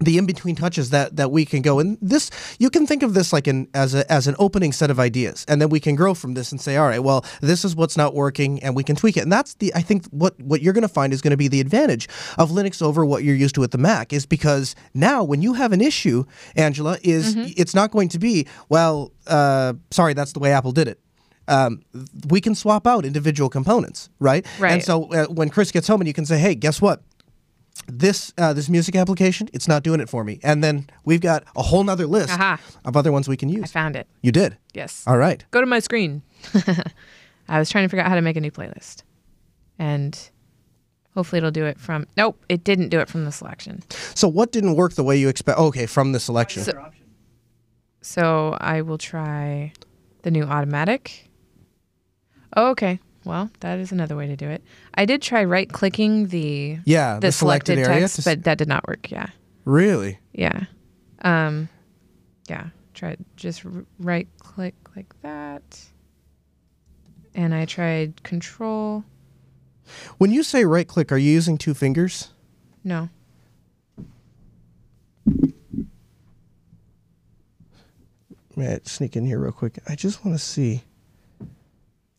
the 0.00 0.18
in 0.18 0.26
between 0.26 0.54
touches 0.54 0.90
that 0.90 1.16
that 1.16 1.30
we 1.30 1.44
can 1.46 1.62
go 1.62 1.78
and 1.78 1.96
this 2.02 2.30
you 2.58 2.68
can 2.68 2.86
think 2.86 3.02
of 3.02 3.14
this 3.14 3.32
like 3.32 3.46
an 3.46 3.66
as 3.72 3.94
a 3.94 4.10
as 4.12 4.26
an 4.26 4.34
opening 4.38 4.70
set 4.72 4.90
of 4.90 5.00
ideas 5.00 5.44
and 5.48 5.60
then 5.60 5.70
we 5.70 5.80
can 5.80 5.94
grow 5.94 6.12
from 6.12 6.34
this 6.34 6.52
and 6.52 6.60
say 6.60 6.76
all 6.76 6.86
right 6.86 7.02
well 7.02 7.24
this 7.40 7.64
is 7.64 7.74
what's 7.74 7.96
not 7.96 8.14
working 8.14 8.62
and 8.62 8.76
we 8.76 8.84
can 8.84 8.94
tweak 8.94 9.16
it 9.16 9.20
and 9.20 9.32
that's 9.32 9.54
the 9.54 9.72
I 9.74 9.80
think 9.80 10.04
what 10.08 10.38
what 10.40 10.60
you're 10.60 10.74
going 10.74 10.82
to 10.82 10.88
find 10.88 11.12
is 11.12 11.22
going 11.22 11.30
to 11.30 11.36
be 11.36 11.48
the 11.48 11.60
advantage 11.60 12.08
of 12.36 12.50
Linux 12.50 12.82
over 12.82 13.06
what 13.06 13.24
you're 13.24 13.34
used 13.34 13.54
to 13.54 13.60
with 13.62 13.70
the 13.70 13.78
Mac 13.78 14.12
is 14.12 14.26
because 14.26 14.74
now 14.92 15.24
when 15.24 15.40
you 15.40 15.54
have 15.54 15.72
an 15.72 15.80
issue 15.80 16.24
Angela 16.56 16.98
is 17.02 17.34
Mm-hmm. 17.34 17.52
it's 17.56 17.74
not 17.74 17.90
going 17.90 18.08
to 18.10 18.18
be 18.18 18.46
well 18.68 19.12
uh, 19.26 19.72
sorry 19.90 20.12
that's 20.14 20.32
the 20.32 20.40
way 20.40 20.52
Apple 20.52 20.72
did 20.72 20.88
it 20.88 21.00
um, 21.48 21.82
we 22.28 22.40
can 22.40 22.54
swap 22.54 22.86
out 22.88 23.04
individual 23.04 23.48
components, 23.48 24.10
right? 24.18 24.44
Right. 24.58 24.72
And 24.72 24.82
so 24.84 25.04
uh, 25.12 25.26
when 25.26 25.48
Chris 25.48 25.70
gets 25.70 25.86
home 25.86 26.00
and 26.00 26.08
you 26.08 26.12
can 26.14 26.26
say, 26.26 26.38
hey, 26.38 26.56
guess 26.56 26.82
what? 26.82 27.02
This 27.88 28.32
uh, 28.36 28.52
this 28.52 28.68
music 28.68 28.96
application, 28.96 29.48
it's 29.52 29.68
not 29.68 29.82
doing 29.82 30.00
it 30.00 30.08
for 30.08 30.24
me. 30.24 30.40
And 30.42 30.62
then 30.62 30.88
we've 31.04 31.20
got 31.20 31.44
a 31.54 31.62
whole 31.62 31.84
nother 31.84 32.06
list 32.06 32.30
Aha. 32.32 32.58
of 32.84 32.96
other 32.96 33.12
ones 33.12 33.28
we 33.28 33.36
can 33.36 33.48
use. 33.48 33.64
I 33.64 33.66
found 33.66 33.94
it. 33.96 34.06
You 34.22 34.32
did. 34.32 34.56
Yes. 34.74 35.04
All 35.06 35.16
right. 35.18 35.44
Go 35.52 35.60
to 35.60 35.66
my 35.66 35.78
screen. 35.78 36.22
I 37.48 37.58
was 37.58 37.70
trying 37.70 37.84
to 37.84 37.88
figure 37.88 38.02
out 38.02 38.08
how 38.08 38.16
to 38.16 38.22
make 38.22 38.36
a 38.36 38.40
new 38.40 38.50
playlist. 38.50 39.02
And 39.78 40.18
hopefully 41.14 41.38
it'll 41.38 41.50
do 41.52 41.64
it 41.64 41.78
from. 41.78 42.06
Nope, 42.16 42.42
it 42.48 42.64
didn't 42.64 42.88
do 42.88 42.98
it 42.98 43.08
from 43.08 43.24
the 43.24 43.30
selection. 43.32 43.82
So 44.14 44.26
what 44.26 44.50
didn't 44.52 44.74
work 44.74 44.94
the 44.94 45.04
way 45.04 45.16
you 45.16 45.28
expect? 45.28 45.58
Okay, 45.58 45.86
from 45.86 46.12
the 46.12 46.20
selection. 46.20 46.62
So- 46.64 46.90
So 48.02 48.56
I 48.60 48.82
will 48.82 48.98
try 48.98 49.72
the 50.22 50.30
new 50.30 50.44
automatic. 50.44 51.28
Oh, 52.56 52.70
okay. 52.70 52.98
Well, 53.26 53.50
that 53.60 53.78
is 53.80 53.90
another 53.90 54.16
way 54.16 54.28
to 54.28 54.36
do 54.36 54.48
it. 54.48 54.62
I 54.94 55.04
did 55.04 55.20
try 55.20 55.42
right 55.44 55.68
clicking 55.68 56.28
the 56.28 56.78
yeah, 56.84 57.18
the, 57.18 57.32
selected, 57.32 57.76
area. 57.78 58.00
text, 58.00 58.24
but 58.24 58.44
that 58.44 58.56
did 58.56 58.68
not 58.68 58.86
work. 58.86 59.10
Yeah. 59.10 59.26
really, 59.64 60.18
Yeah. 60.32 60.64
Um 61.22 61.68
yeah, 62.48 62.68
try 62.94 63.16
just 63.34 63.62
right 63.98 64.28
click 64.38 64.74
like 64.94 65.12
that. 65.22 65.80
And 67.34 67.52
I 67.52 67.64
tried 67.64 68.22
control. 68.22 69.04
when 70.18 70.30
you 70.30 70.42
say 70.44 70.64
right 70.64 70.86
click, 70.86 71.10
are 71.10 71.18
you 71.18 71.32
using 71.32 71.58
two 71.58 71.74
fingers? 71.74 72.30
No. 72.84 73.08
May 78.54 78.74
I 78.74 78.80
sneak 78.84 79.16
in 79.16 79.26
here 79.26 79.38
real 79.38 79.52
quick? 79.52 79.78
I 79.88 79.96
just 79.96 80.24
want 80.24 80.38
to 80.38 80.42
see 80.42 80.82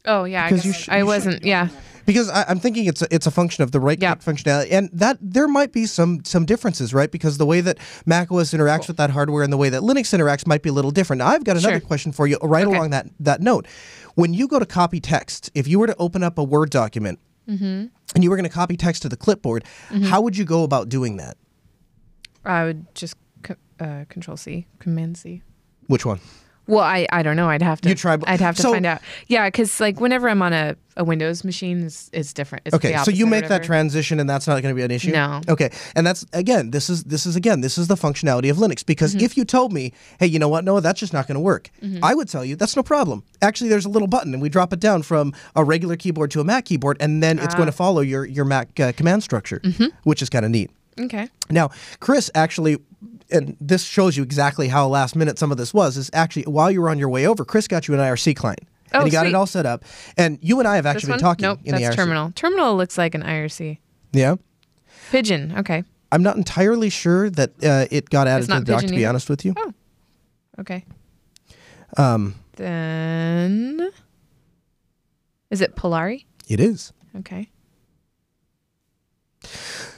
Oh 0.07 0.23
yeah, 0.23 0.45
I, 0.45 0.49
Because 0.49 0.65
you 0.65 0.73
sh- 0.73 0.89
I 0.89 0.99
you 0.99 1.05
wasn't. 1.05 1.43
Yeah. 1.45 1.67
because 2.05 2.29
I, 2.29 2.45
I'm 2.47 2.59
thinking 2.59 2.85
it's 2.85 3.01
a, 3.01 3.07
it's 3.13 3.27
a 3.27 3.31
function 3.31 3.63
of 3.63 3.71
the 3.73 3.79
right 3.81 4.01
Yep. 4.01 4.21
functionality, 4.23 4.71
and 4.71 4.89
that 4.93 5.17
there 5.21 5.47
might 5.47 5.73
be 5.73 5.85
some 5.85 6.23
some 6.23 6.45
differences, 6.45 6.93
right? 6.93 7.11
Because 7.11 7.37
the 7.37 7.45
way 7.45 7.59
that 7.61 7.77
Mac 8.05 8.31
OS 8.31 8.51
interacts 8.53 8.87
with 8.87 8.95
that 8.97 9.09
hardware 9.09 9.43
and 9.43 9.51
the 9.51 9.57
way 9.57 9.67
that 9.69 9.81
Linux 9.81 10.17
interacts 10.17 10.47
might 10.47 10.61
be 10.63 10.69
a 10.69 10.73
little 10.73 10.91
different. 10.91 11.19
Now, 11.19 11.27
I've 11.27 11.43
got 11.43 11.57
another 11.57 11.79
Sure. 11.79 11.87
question 11.87 12.11
for 12.13 12.25
you 12.25 12.37
right 12.41 12.65
Okay. 12.65 12.75
along 12.75 12.91
that 12.91 13.07
that 13.19 13.41
note. 13.41 13.67
When 14.15 14.33
you 14.33 14.47
go 14.47 14.57
to 14.59 14.65
copy 14.65 14.99
text, 14.99 15.51
if 15.53 15.67
you 15.67 15.77
were 15.79 15.87
to 15.87 15.95
open 15.99 16.23
up 16.23 16.37
a 16.37 16.43
Word 16.43 16.69
document 16.69 17.19
Mm-hmm. 17.49 17.85
and 18.15 18.23
you 18.23 18.29
were 18.29 18.35
going 18.35 18.49
to 18.49 18.53
copy 18.53 18.75
text 18.77 19.01
to 19.03 19.09
the 19.09 19.15
clipboard, 19.17 19.63
how 20.03 20.19
would 20.21 20.35
you 20.37 20.43
go 20.45 20.63
about 20.63 20.89
doing 20.89 21.17
that? 21.17 21.37
I 22.45 22.63
would 22.65 22.93
just 22.95 23.15
uh, 23.79 24.05
control 24.09 24.37
C, 24.37 24.67
command 24.79 25.17
C. 25.17 25.43
Which 25.87 26.05
one? 26.05 26.19
Well, 26.67 26.83
I, 26.83 27.07
I 27.11 27.23
don't 27.23 27.35
know. 27.35 27.49
I'd 27.49 27.61
have 27.61 27.79
to. 27.81 27.89
You 27.89 27.95
try 27.95 28.17
I'd 28.25 28.41
have 28.41 28.55
to 28.57 28.61
so- 28.61 28.71
find 28.73 28.85
out. 28.85 29.01
Yeah, 29.27 29.47
because 29.47 29.79
like 29.79 29.99
whenever 30.01 30.27
I'm 30.29 30.41
on 30.41 30.51
a, 30.53 30.75
a 30.97 31.03
Windows 31.03 31.43
machine, 31.43 31.83
it's, 31.85 32.09
it's 32.11 32.33
different. 32.33 32.63
It's 32.65 32.75
Okay, 32.75 32.97
so 32.97 33.11
you 33.11 33.25
make 33.25 33.47
that 33.47 33.63
transition, 33.63 34.19
and 34.19 34.29
that's 34.29 34.47
not 34.47 34.61
going 34.61 34.73
to 34.73 34.75
be 34.75 34.81
an 34.83 34.91
issue. 34.91 35.11
No. 35.11 35.41
Okay, 35.47 35.69
and 35.95 36.05
that's 36.05 36.25
again, 36.33 36.71
this 36.71 36.89
is 36.89 37.03
this 37.05 37.25
is 37.25 37.35
again, 37.35 37.61
this 37.61 37.77
is 37.77 37.87
the 37.87 37.95
functionality 37.95 38.49
of 38.51 38.57
Linux. 38.57 38.85
Because 38.85 39.15
Mm-hmm. 39.15 39.25
if 39.25 39.37
you 39.37 39.45
told 39.45 39.71
me, 39.71 39.93
hey, 40.19 40.27
you 40.27 40.39
know 40.39 40.49
what, 40.49 40.63
Noah, 40.65 40.81
that's 40.81 40.99
just 40.99 41.13
not 41.13 41.27
going 41.27 41.35
to 41.35 41.39
work, 41.41 41.69
I 42.03 42.13
would 42.13 42.27
tell 42.27 42.43
you 42.43 42.55
that's 42.55 42.75
no 42.75 42.83
problem. 42.83 43.23
Actually, 43.41 43.69
there's 43.69 43.85
a 43.85 43.89
little 43.89 44.07
button, 44.07 44.33
and 44.33 44.41
we 44.41 44.49
drop 44.49 44.73
it 44.73 44.79
down 44.79 45.03
from 45.03 45.33
a 45.55 45.63
regular 45.63 45.95
keyboard 45.95 46.31
to 46.31 46.41
a 46.41 46.43
Mac 46.43 46.65
keyboard, 46.65 46.97
and 46.99 47.23
then 47.23 47.39
it's 47.39 47.53
Ah. 47.53 47.57
going 47.57 47.67
to 47.67 47.71
follow 47.71 48.01
your 48.01 48.25
your 48.25 48.45
Mac 48.45 48.77
uh, 48.79 48.91
command 48.91 49.23
structure, 49.23 49.61
Mm-hmm. 49.63 49.85
which 50.03 50.21
is 50.21 50.29
kind 50.29 50.43
of 50.43 50.51
neat. 50.51 50.69
Okay. 50.99 51.29
Now, 51.51 51.69
Chris 51.99 52.31
actually, 52.33 52.77
and 53.31 53.57
this 53.59 53.83
shows 53.83 54.15
you 54.17 54.23
exactly 54.23 54.67
how 54.67 54.87
last 54.87 55.15
minute 55.15 55.37
some 55.39 55.51
of 55.51 55.57
this 55.57 55.73
was, 55.73 55.97
is 55.97 56.09
actually 56.13 56.43
while 56.43 56.71
you 56.71 56.81
were 56.81 56.89
on 56.89 56.97
your 56.99 57.09
way 57.09 57.25
over, 57.27 57.43
Chris 57.45 57.67
got 57.67 57.87
you 57.87 57.93
an 57.93 57.99
IRC 57.99 58.35
client. 58.35 58.61
Oh, 58.93 58.99
and 58.99 59.07
he 59.07 59.11
got 59.11 59.21
sweet. 59.23 59.29
it 59.29 59.35
all 59.35 59.45
set 59.45 59.65
up. 59.65 59.83
And 60.17 60.39
you 60.41 60.59
and 60.59 60.67
I 60.67 60.77
have 60.77 60.85
actually 60.85 61.11
been 61.13 61.19
talking 61.19 61.43
Nope, 61.43 61.59
in 61.65 61.71
that's 61.71 61.83
the 61.83 61.91
IRC. 61.91 61.95
terminal. 61.95 62.31
Terminal 62.35 62.77
looks 62.77 62.97
like 62.97 63.15
an 63.15 63.23
IRC. 63.23 63.79
Yeah. 64.13 64.35
Pidgin. 65.11 65.57
Okay. 65.59 65.83
I'm 66.11 66.23
not 66.23 66.37
entirely 66.37 66.89
sure 66.89 67.29
that 67.31 67.51
uh, 67.63 67.85
it 67.91 68.09
got 68.09 68.27
added 68.27 68.47
to 68.47 68.59
the 68.59 68.65
dock, 68.65 68.81
to 68.81 68.87
be 68.87 68.97
either? 68.99 69.09
honest 69.09 69.29
with 69.29 69.43
you. 69.43 69.53
Oh. 69.57 69.73
Okay. 70.59 70.85
Um, 71.97 72.35
Then 72.55 73.89
is 75.51 75.59
it 75.61 75.75
Polari? 75.75 76.25
it 76.47 76.59
is. 76.61 76.93
Okay. 77.17 77.49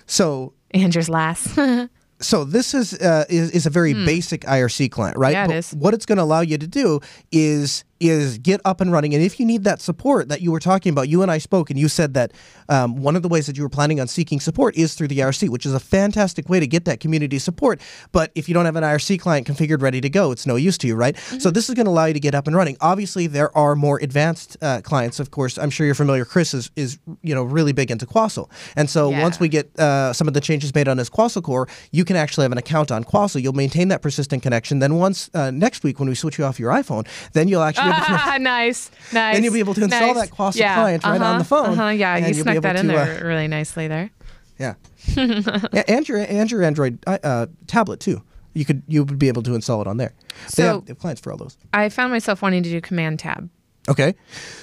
So, 0.08 0.54
Andrew's 0.72 1.10
last. 1.10 1.58
so 2.22 2.44
this 2.44 2.74
is 2.74 2.94
uh, 2.94 3.26
is, 3.30 3.52
is 3.52 3.66
a 3.66 3.70
very 3.70 3.94
basic 3.94 4.42
IRC 4.42 4.92
client, 4.92 5.18
right? 5.18 5.32
Yeah, 5.34 5.46
it 5.46 5.48
But 5.48 5.56
is. 5.56 5.72
What 5.74 5.94
it's 5.94 6.06
going 6.06 6.18
to 6.18 6.24
allow 6.24 6.42
you 6.42 6.58
to 6.58 6.68
do 6.68 7.00
is 7.32 7.84
is 8.00 8.38
get 8.38 8.62
up 8.66 8.82
and 8.82 8.92
running. 8.92 9.14
And 9.14 9.24
if 9.24 9.40
you 9.40 9.46
need 9.46 9.64
that 9.64 9.82
support 9.82 10.30
that 10.30 10.42
you 10.42 10.52
were 10.52 10.60
talking 10.60 10.92
about, 10.92 11.10
you 11.10 11.22
and 11.22 11.32
I 11.32 11.38
spoke, 11.38 11.70
and 11.70 11.80
you 11.80 11.88
said 11.88 12.14
that 12.14 12.32
um, 12.70 12.96
one 12.98 13.16
of 13.16 13.22
the 13.24 13.28
ways 13.30 13.48
that 13.48 13.58
you 13.58 13.64
were 13.64 13.70
planning 13.70 14.00
on 14.00 14.08
seeking 14.08 14.40
support 14.40 14.76
is 14.78 14.96
through 14.96 15.08
the 15.10 15.20
IRC, 15.20 15.50
which 15.50 15.66
is 15.66 15.74
a 15.74 15.80
fantastic 15.80 16.50
way 16.50 16.60
to 16.60 16.68
get 16.68 16.86
that 16.86 17.00
community 17.00 17.40
support. 17.40 17.82
But 18.12 18.32
if 18.36 18.48
you 18.48 18.54
don't 18.54 18.66
have 18.66 18.76
an 18.76 18.84
IRC 18.84 19.20
client 19.20 19.48
configured 19.48 19.82
ready 19.82 20.02
to 20.02 20.10
go, 20.10 20.32
it's 20.32 20.46
no 20.46 20.56
use 20.56 20.78
to 20.80 20.88
you, 20.88 20.96
right? 20.96 21.16
Mm-hmm. 21.16 21.40
So 21.40 21.52
this 21.52 21.70
is 21.70 21.76
going 21.76 21.86
to 21.86 21.92
allow 21.92 22.06
you 22.06 22.14
to 22.14 22.20
get 22.20 22.36
up 22.36 22.48
and 22.48 22.56
running. 22.56 22.78
Obviously, 22.82 23.28
there 23.28 23.56
are 23.58 23.76
more 23.76 24.00
advanced 24.02 24.58
uh, 24.62 24.82
clients. 24.82 25.20
Of 25.20 25.32
course, 25.32 25.58
I'm 25.58 25.70
sure 25.70 25.86
you're 25.86 25.96
familiar. 25.96 26.26
Chris 26.26 26.54
is, 26.54 26.72
is 26.76 27.00
you 27.22 27.36
know 27.36 27.44
really 27.44 27.74
big 27.74 27.92
into 27.92 28.06
Quassel, 28.06 28.50
and 28.76 28.90
so 28.90 29.10
Yeah. 29.10 29.24
once 29.24 29.40
we 29.40 29.50
get 29.50 29.78
uh, 29.80 30.14
some 30.14 30.28
of 30.28 30.34
the 30.34 30.42
changes 30.42 30.74
made 30.74 30.88
on 30.88 30.98
his 30.98 31.10
Quassel 31.10 31.44
core, 31.44 31.68
you 31.92 32.06
can 32.06 32.16
actually 32.16 32.44
have 32.44 32.52
an 32.52 32.58
account 32.58 32.92
on 32.92 33.04
Quassel. 33.04 33.42
You'll 33.42 33.54
maintain 33.54 33.88
that 33.90 34.02
persistent 34.02 34.44
connection. 34.44 34.80
Then 34.80 34.96
once 34.96 35.30
uh, 35.34 35.52
next 35.52 35.84
week 35.84 36.00
when 36.00 36.08
we 36.10 36.16
switch 36.16 36.38
you 36.38 36.46
off 36.46 36.60
your 36.60 36.72
iPhone, 36.72 37.08
then 37.34 37.48
you'll 37.48 37.64
actually 37.64 37.89
be 37.92 38.14
able 38.14 38.32
to 38.34 38.40
nice, 38.40 38.92
nice. 39.14 39.36
Then 39.36 39.44
you'll 39.44 39.54
be 39.54 39.60
able 39.60 39.74
to 39.76 39.84
install 39.84 40.14
nice. 40.14 40.30
that 40.30 40.36
Quassel 40.36 40.56
yeah, 40.56 40.76
client 40.76 41.04
right 41.04 41.16
on 41.16 41.22
uh-huh, 41.22 41.38
the 41.40 41.44
phone, 41.46 41.70
Uh-huh, 41.70 41.88
yeah, 41.90 42.18
you 42.18 42.34
snuck 42.34 42.62
that 42.62 42.76
in 42.76 42.88
to, 42.88 42.96
uh, 42.96 43.06
there 43.06 43.26
really 43.26 43.48
nicely 43.48 43.88
there. 43.88 44.10
Yeah. 44.58 44.76
yeah, 45.16 45.84
and 45.88 46.08
your 46.08 46.18
and 46.20 46.52
your 46.52 46.64
Android 46.64 47.00
uh, 47.08 47.48
tablet 47.68 48.00
too. 48.00 48.22
You 48.54 48.66
could 48.66 48.84
you 48.88 49.04
would 49.04 49.20
be 49.20 49.28
able 49.28 49.44
to 49.44 49.56
install 49.56 49.82
it 49.82 49.88
on 49.88 49.98
there. 49.98 50.14
they, 50.56 50.64
So- 50.64 50.64
have, 50.64 50.86
they 50.86 50.92
have 50.92 51.00
clients 51.00 51.22
for 51.22 51.32
all 51.32 51.38
those. 51.38 51.58
I 51.74 51.90
found 51.90 52.12
myself 52.12 52.42
wanting 52.42 52.64
to 52.64 52.70
do 52.70 52.82
Command 52.82 53.20
Tab. 53.20 53.50
Okay, 53.88 54.14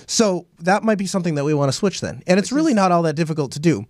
so 0.06 0.46
that 0.60 0.84
might 0.84 0.98
be 0.98 1.06
something 1.06 1.34
that 1.34 1.44
we 1.44 1.52
want 1.54 1.68
to 1.72 1.76
switch 1.76 2.00
then, 2.00 2.22
and 2.26 2.38
it's 2.38 2.52
really 2.52 2.74
not 2.74 2.92
all 2.92 3.02
that 3.02 3.16
difficult 3.16 3.50
to 3.52 3.58
do. 3.58 3.86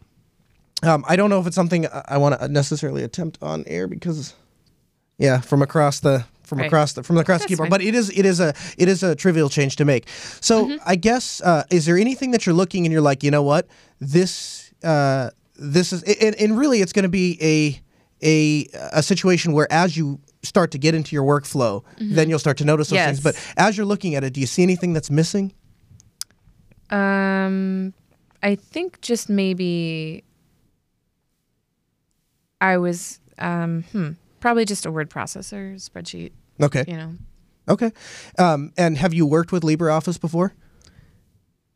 Um, 0.83 1.05
I 1.09 1.17
don't 1.17 1.29
know 1.29 1.41
if 1.41 1.47
it's 1.47 1.57
something 1.57 1.87
I- 1.87 2.05
I 2.09 2.19
want 2.19 2.39
to 2.41 2.49
necessarily 2.49 3.03
attempt 3.03 3.39
on 3.43 3.65
air 3.67 3.87
because, 3.87 4.35
yeah, 5.19 5.41
from 5.41 5.61
across 5.61 6.01
the 6.01 6.25
from 6.47 6.59
Right. 6.59 6.67
across 6.67 6.95
the 6.95 7.03
from 7.03 7.19
across 7.19 7.43
the 7.43 7.49
keyboard, 7.49 7.67
fine. 7.69 7.79
but 7.79 7.83
it 7.87 7.95
is 7.95 8.09
it 8.11 8.25
is 8.25 8.41
a 8.41 8.55
it 8.79 8.89
is 8.89 9.03
a 9.03 9.15
trivial 9.15 9.49
change 9.51 9.77
to 9.77 9.85
make. 9.85 10.09
So 10.41 10.65
Mm-hmm. 10.67 10.77
I 10.87 10.97
guess 10.97 11.41
uh, 11.43 11.65
is 11.71 11.85
there 11.87 11.99
anything 11.99 12.31
that 12.31 12.47
you're 12.47 12.55
looking 12.55 12.87
and 12.87 12.93
you're 12.93 13.03
like, 13.11 13.23
you 13.23 13.31
know 13.31 13.43
what, 13.43 13.67
this 14.01 14.73
uh, 14.83 15.31
this 15.57 15.93
is 15.93 16.03
and, 16.05 16.35
and 16.37 16.57
really 16.59 16.81
it's 16.81 16.93
going 16.93 17.03
to 17.03 17.09
be 17.09 17.37
a 17.43 17.81
a 18.23 18.67
a 18.93 19.03
situation 19.03 19.53
where 19.53 19.71
as 19.71 19.97
you 19.97 20.21
start 20.43 20.71
to 20.71 20.79
get 20.79 20.95
into 20.95 21.15
your 21.17 21.25
workflow, 21.25 21.83
then 21.99 22.29
you'll 22.31 22.39
start 22.39 22.57
to 22.59 22.65
notice 22.65 22.89
those 22.91 23.01
things. 23.01 23.19
Mm-hmm. 23.21 23.29
But 23.57 23.67
as 23.69 23.77
you're 23.77 23.87
looking 23.87 24.15
at 24.15 24.23
it, 24.25 24.33
do 24.33 24.41
you 24.41 24.47
see 24.47 24.63
anything 24.63 24.93
that's 24.93 25.11
missing? 25.11 25.53
Um, 26.91 27.93
I 28.45 28.55
think 28.55 29.01
just 29.01 29.29
maybe 29.29 30.23
I 32.61 32.77
was 32.79 33.19
um, 33.39 33.83
hmm, 33.93 34.11
probably 34.47 34.65
just 34.65 34.87
a 34.87 34.93
word 34.93 35.11
processor 35.11 35.75
spreadsheet. 35.75 36.31
Okay. 36.63 36.85
You 36.87 36.97
know. 36.97 37.15
Okay. 37.69 37.91
Um, 38.39 38.73
and 38.79 38.97
have 38.97 39.13
you 39.13 39.27
worked 39.27 39.51
with 39.51 39.65
LibreOffice 39.65 40.21
before? 40.21 40.55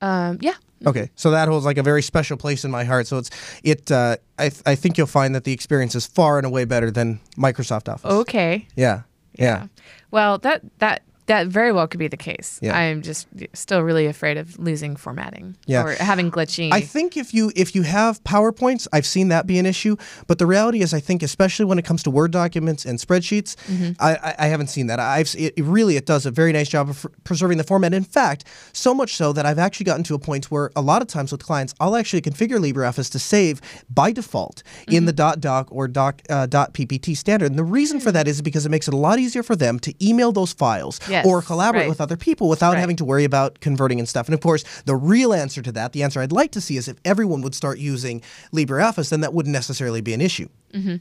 Um, 0.00 0.38
yeah. 0.40 0.54
Okay, 0.86 1.10
so 1.16 1.32
that 1.32 1.48
holds 1.48 1.66
like 1.66 1.78
a 1.78 1.82
very 1.82 2.00
special 2.00 2.36
place 2.36 2.64
in 2.64 2.70
my 2.70 2.84
heart. 2.84 3.08
So 3.08 3.18
it's 3.18 3.28
it. 3.64 3.90
Uh, 3.90 4.18
I 4.38 4.50
th- 4.50 4.62
I 4.64 4.76
think 4.76 4.96
you'll 4.96 5.08
find 5.08 5.34
that 5.34 5.42
the 5.42 5.52
experience 5.52 5.96
is 5.96 6.06
far 6.06 6.38
and 6.38 6.46
away 6.46 6.64
better 6.64 6.92
than 6.92 7.18
Microsoft 7.36 7.92
Office. 7.92 8.08
Okay. 8.08 8.68
Yeah. 8.76 9.02
Yeah. 9.34 9.66
Well, 10.12 10.38
that 10.38 10.62
that 10.78 11.02
That 11.30 11.46
very 11.46 11.72
well 11.72 11.86
could 11.90 11.98
be 12.06 12.08
the 12.08 12.16
case. 12.30 12.58
Yeah. 12.62 12.76
I'm 12.76 13.00
just 13.02 13.26
still 13.54 13.80
really 13.88 14.06
afraid 14.06 14.36
of 14.36 14.58
losing 14.58 14.96
formatting 14.96 15.56
Yeah. 15.66 15.84
or 15.84 15.92
having 15.92 16.30
glitchy. 16.30 16.68
I 16.72 16.80
think 16.94 17.16
if 17.16 17.28
you 17.36 17.44
if 17.54 17.74
you 17.76 17.82
have 17.82 18.22
PowerPoints, 18.24 18.86
I've 18.92 19.06
seen 19.06 19.28
that 19.28 19.46
be 19.46 19.58
an 19.58 19.66
issue. 19.66 19.94
But 20.26 20.36
the 20.38 20.46
reality 20.46 20.80
is, 20.82 20.92
I 20.94 21.00
think 21.00 21.22
especially 21.22 21.66
when 21.70 21.78
it 21.78 21.84
comes 21.84 22.02
to 22.04 22.10
Word 22.10 22.30
documents 22.32 22.84
and 22.84 22.98
spreadsheets, 22.98 23.50
Mm-hmm. 23.70 23.92
I, 24.00 24.10
I, 24.28 24.32
I 24.44 24.46
haven't 24.52 24.68
seen 24.76 24.86
that. 24.88 24.98
I've 25.00 25.34
it, 25.38 25.54
really 25.76 25.96
it 25.96 26.06
does 26.06 26.26
a 26.26 26.30
very 26.40 26.52
nice 26.52 26.68
job 26.68 26.88
of 26.90 27.06
preserving 27.24 27.58
the 27.58 27.64
format. 27.64 27.94
In 27.94 28.04
fact, 28.04 28.44
so 28.72 28.92
much 28.94 29.14
so 29.16 29.32
that 29.32 29.44
I've 29.46 29.58
actually 29.66 29.84
gotten 29.90 30.04
to 30.04 30.14
a 30.14 30.18
point 30.18 30.50
where 30.50 30.70
a 30.76 30.82
lot 30.82 31.00
of 31.02 31.08
times 31.08 31.30
with 31.32 31.42
clients, 31.50 31.74
I'll 31.80 31.96
actually 31.96 32.22
configure 32.22 32.58
LibreOffice 32.58 33.10
to 33.12 33.18
save 33.18 33.60
by 34.00 34.12
default 34.12 34.62
in 34.88 35.04
the 35.06 35.12
Mm-hmm. 35.12 35.40
.doc 35.40 35.68
or 35.70 35.86
doc 35.88 36.22
uh, 36.30 36.46
.ppt 36.76 37.16
standard. 37.16 37.46
And 37.50 37.58
the 37.58 37.64
reason 37.64 38.00
for 38.00 38.10
that 38.12 38.26
is 38.28 38.40
because 38.42 38.64
it 38.66 38.70
makes 38.70 38.88
it 38.88 38.94
a 38.94 38.96
lot 39.08 39.18
easier 39.18 39.42
for 39.42 39.56
them 39.56 39.78
to 39.80 39.90
email 40.04 40.32
those 40.32 40.52
files 40.52 40.98
Yes, 41.08 41.19
or 41.26 41.42
collaborate 41.42 41.82
right. 41.82 41.88
with 41.88 42.00
other 42.00 42.16
people 42.16 42.48
without 42.48 42.72
Right. 42.72 42.80
having 42.80 42.96
to 42.96 43.04
worry 43.04 43.24
about 43.24 43.60
converting 43.60 43.98
and 43.98 44.08
stuff. 44.08 44.26
And 44.26 44.34
of 44.34 44.40
course, 44.40 44.64
the 44.84 44.96
real 44.96 45.32
answer 45.32 45.62
to 45.62 45.72
that, 45.72 45.92
the 45.92 46.02
answer 46.02 46.20
I'd 46.20 46.32
like 46.32 46.52
to 46.52 46.60
see 46.60 46.76
is 46.76 46.88
if 46.88 46.96
everyone 47.04 47.42
would 47.42 47.54
start 47.54 47.78
using 47.78 48.22
LibreOffice, 48.52 49.10
then 49.10 49.20
that 49.20 49.34
wouldn't 49.34 49.52
necessarily 49.52 50.00
be 50.00 50.12
an 50.14 50.20
issue. 50.20 50.48
Mm-hmm. 50.74 50.96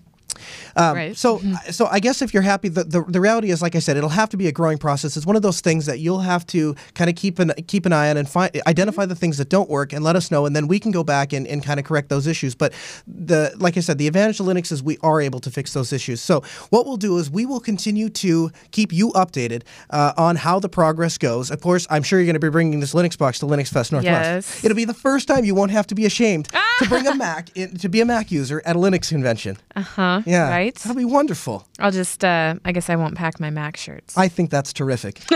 Um, 0.76 0.96
Right. 0.96 1.16
So, 1.18 1.42
so 1.72 1.88
I 1.88 2.00
guess 2.00 2.22
if 2.22 2.34
you're 2.34 2.43
happy, 2.43 2.68
the, 2.70 2.84
the 2.84 3.04
the 3.08 3.22
reality 3.22 3.51
is, 3.51 3.62
like 3.62 3.76
I 3.76 3.80
said, 3.80 3.97
it'll 3.97 4.10
have 4.10 4.30
to 4.30 4.38
be 4.38 4.47
a 4.47 4.51
growing 4.51 4.78
process. 4.78 5.16
It's 5.18 5.26
one 5.26 5.36
of 5.36 5.42
those 5.42 5.62
things 5.62 5.86
that 5.86 6.00
you'll 6.00 6.20
have 6.20 6.46
to 6.47 6.76
kind 6.93 7.10
of 7.10 7.16
keep 7.16 7.39
an 7.39 7.51
keep 7.68 7.86
an 7.86 7.93
eye 7.93 8.10
on 8.10 8.18
and 8.18 8.28
find 8.30 8.51
identify 8.68 9.06
the 9.06 9.16
things 9.16 9.38
that 9.38 9.50
don't 9.50 9.70
work 9.70 9.93
and 9.93 10.04
let 10.04 10.16
us 10.16 10.32
know, 10.32 10.46
and 10.46 10.56
then 10.56 10.68
we 10.68 10.80
can 10.80 10.92
go 10.92 11.04
back 11.04 11.34
and, 11.34 11.47
and 11.47 11.64
kind 11.64 11.80
of 11.80 11.86
correct 11.86 12.10
those 12.10 12.28
issues. 12.28 12.56
But 12.56 12.74
the 13.08 13.54
like 13.58 13.78
I 13.78 13.82
said, 13.82 13.97
the 13.97 14.08
advantage 14.08 14.39
of 14.39 14.46
Linux 14.46 14.72
is 14.72 14.82
we 14.84 14.97
are 15.01 15.22
able 15.22 15.39
to 15.42 15.51
fix 15.51 15.74
those 15.74 15.93
issues. 15.93 16.22
So 16.22 16.42
what 16.70 16.86
we'll 16.86 16.97
do 16.97 17.18
is 17.18 17.30
we 17.30 17.46
will 17.46 17.60
continue 17.60 18.10
to 18.10 18.51
keep 18.72 18.92
you 18.92 19.12
updated 19.12 19.64
uh, 19.89 20.14
on 20.18 20.36
how 20.36 20.60
the 20.60 20.70
progress 20.70 21.18
goes. 21.18 21.51
Of 21.51 21.62
course, 21.62 21.88
I'm 21.89 22.04
sure 22.04 22.20
you're 22.20 22.26
going 22.26 22.34
to 22.34 22.39
be 22.39 22.50
bringing 22.50 22.80
this 22.80 22.93
Linux 22.93 23.18
box 23.18 23.39
to 23.39 23.46
Linux 23.46 23.70
Fest 23.70 23.92
Northwest. 23.92 24.50
Yes. 24.50 24.64
It'll 24.64 24.76
be 24.76 24.86
the 24.86 24.93
first 24.93 25.28
time 25.28 25.46
you 25.46 25.56
won't 25.56 25.72
have 25.72 25.88
to 25.88 25.96
be 25.96 26.06
ashamed 26.06 26.50
to 26.80 26.88
bring 26.89 27.08
a 27.08 27.16
Mac 27.16 27.50
in, 27.56 27.76
to 27.78 27.89
be 27.89 28.01
a 28.01 28.06
Mac 28.06 28.32
user 28.32 28.62
at 28.66 28.76
a 28.76 28.80
Linux 28.80 29.10
convention. 29.10 29.58
Uh 29.76 29.82
huh? 29.82 30.18
Yeah, 30.25 30.50
Right. 30.50 30.75
That'll 30.75 30.96
be 30.96 31.05
wonderful. 31.05 31.67
I'll 31.79 31.91
just. 31.91 32.24
Uh, 32.24 32.55
I 32.66 32.71
guess 32.71 32.89
I 32.89 32.96
won't 32.96 33.16
pack 33.16 33.39
my 33.39 33.50
Mac 33.50 33.78
shirts. 33.78 34.17
I 34.17 34.28
think 34.28 34.50
that's 34.50 34.74
terrific. 34.74 35.21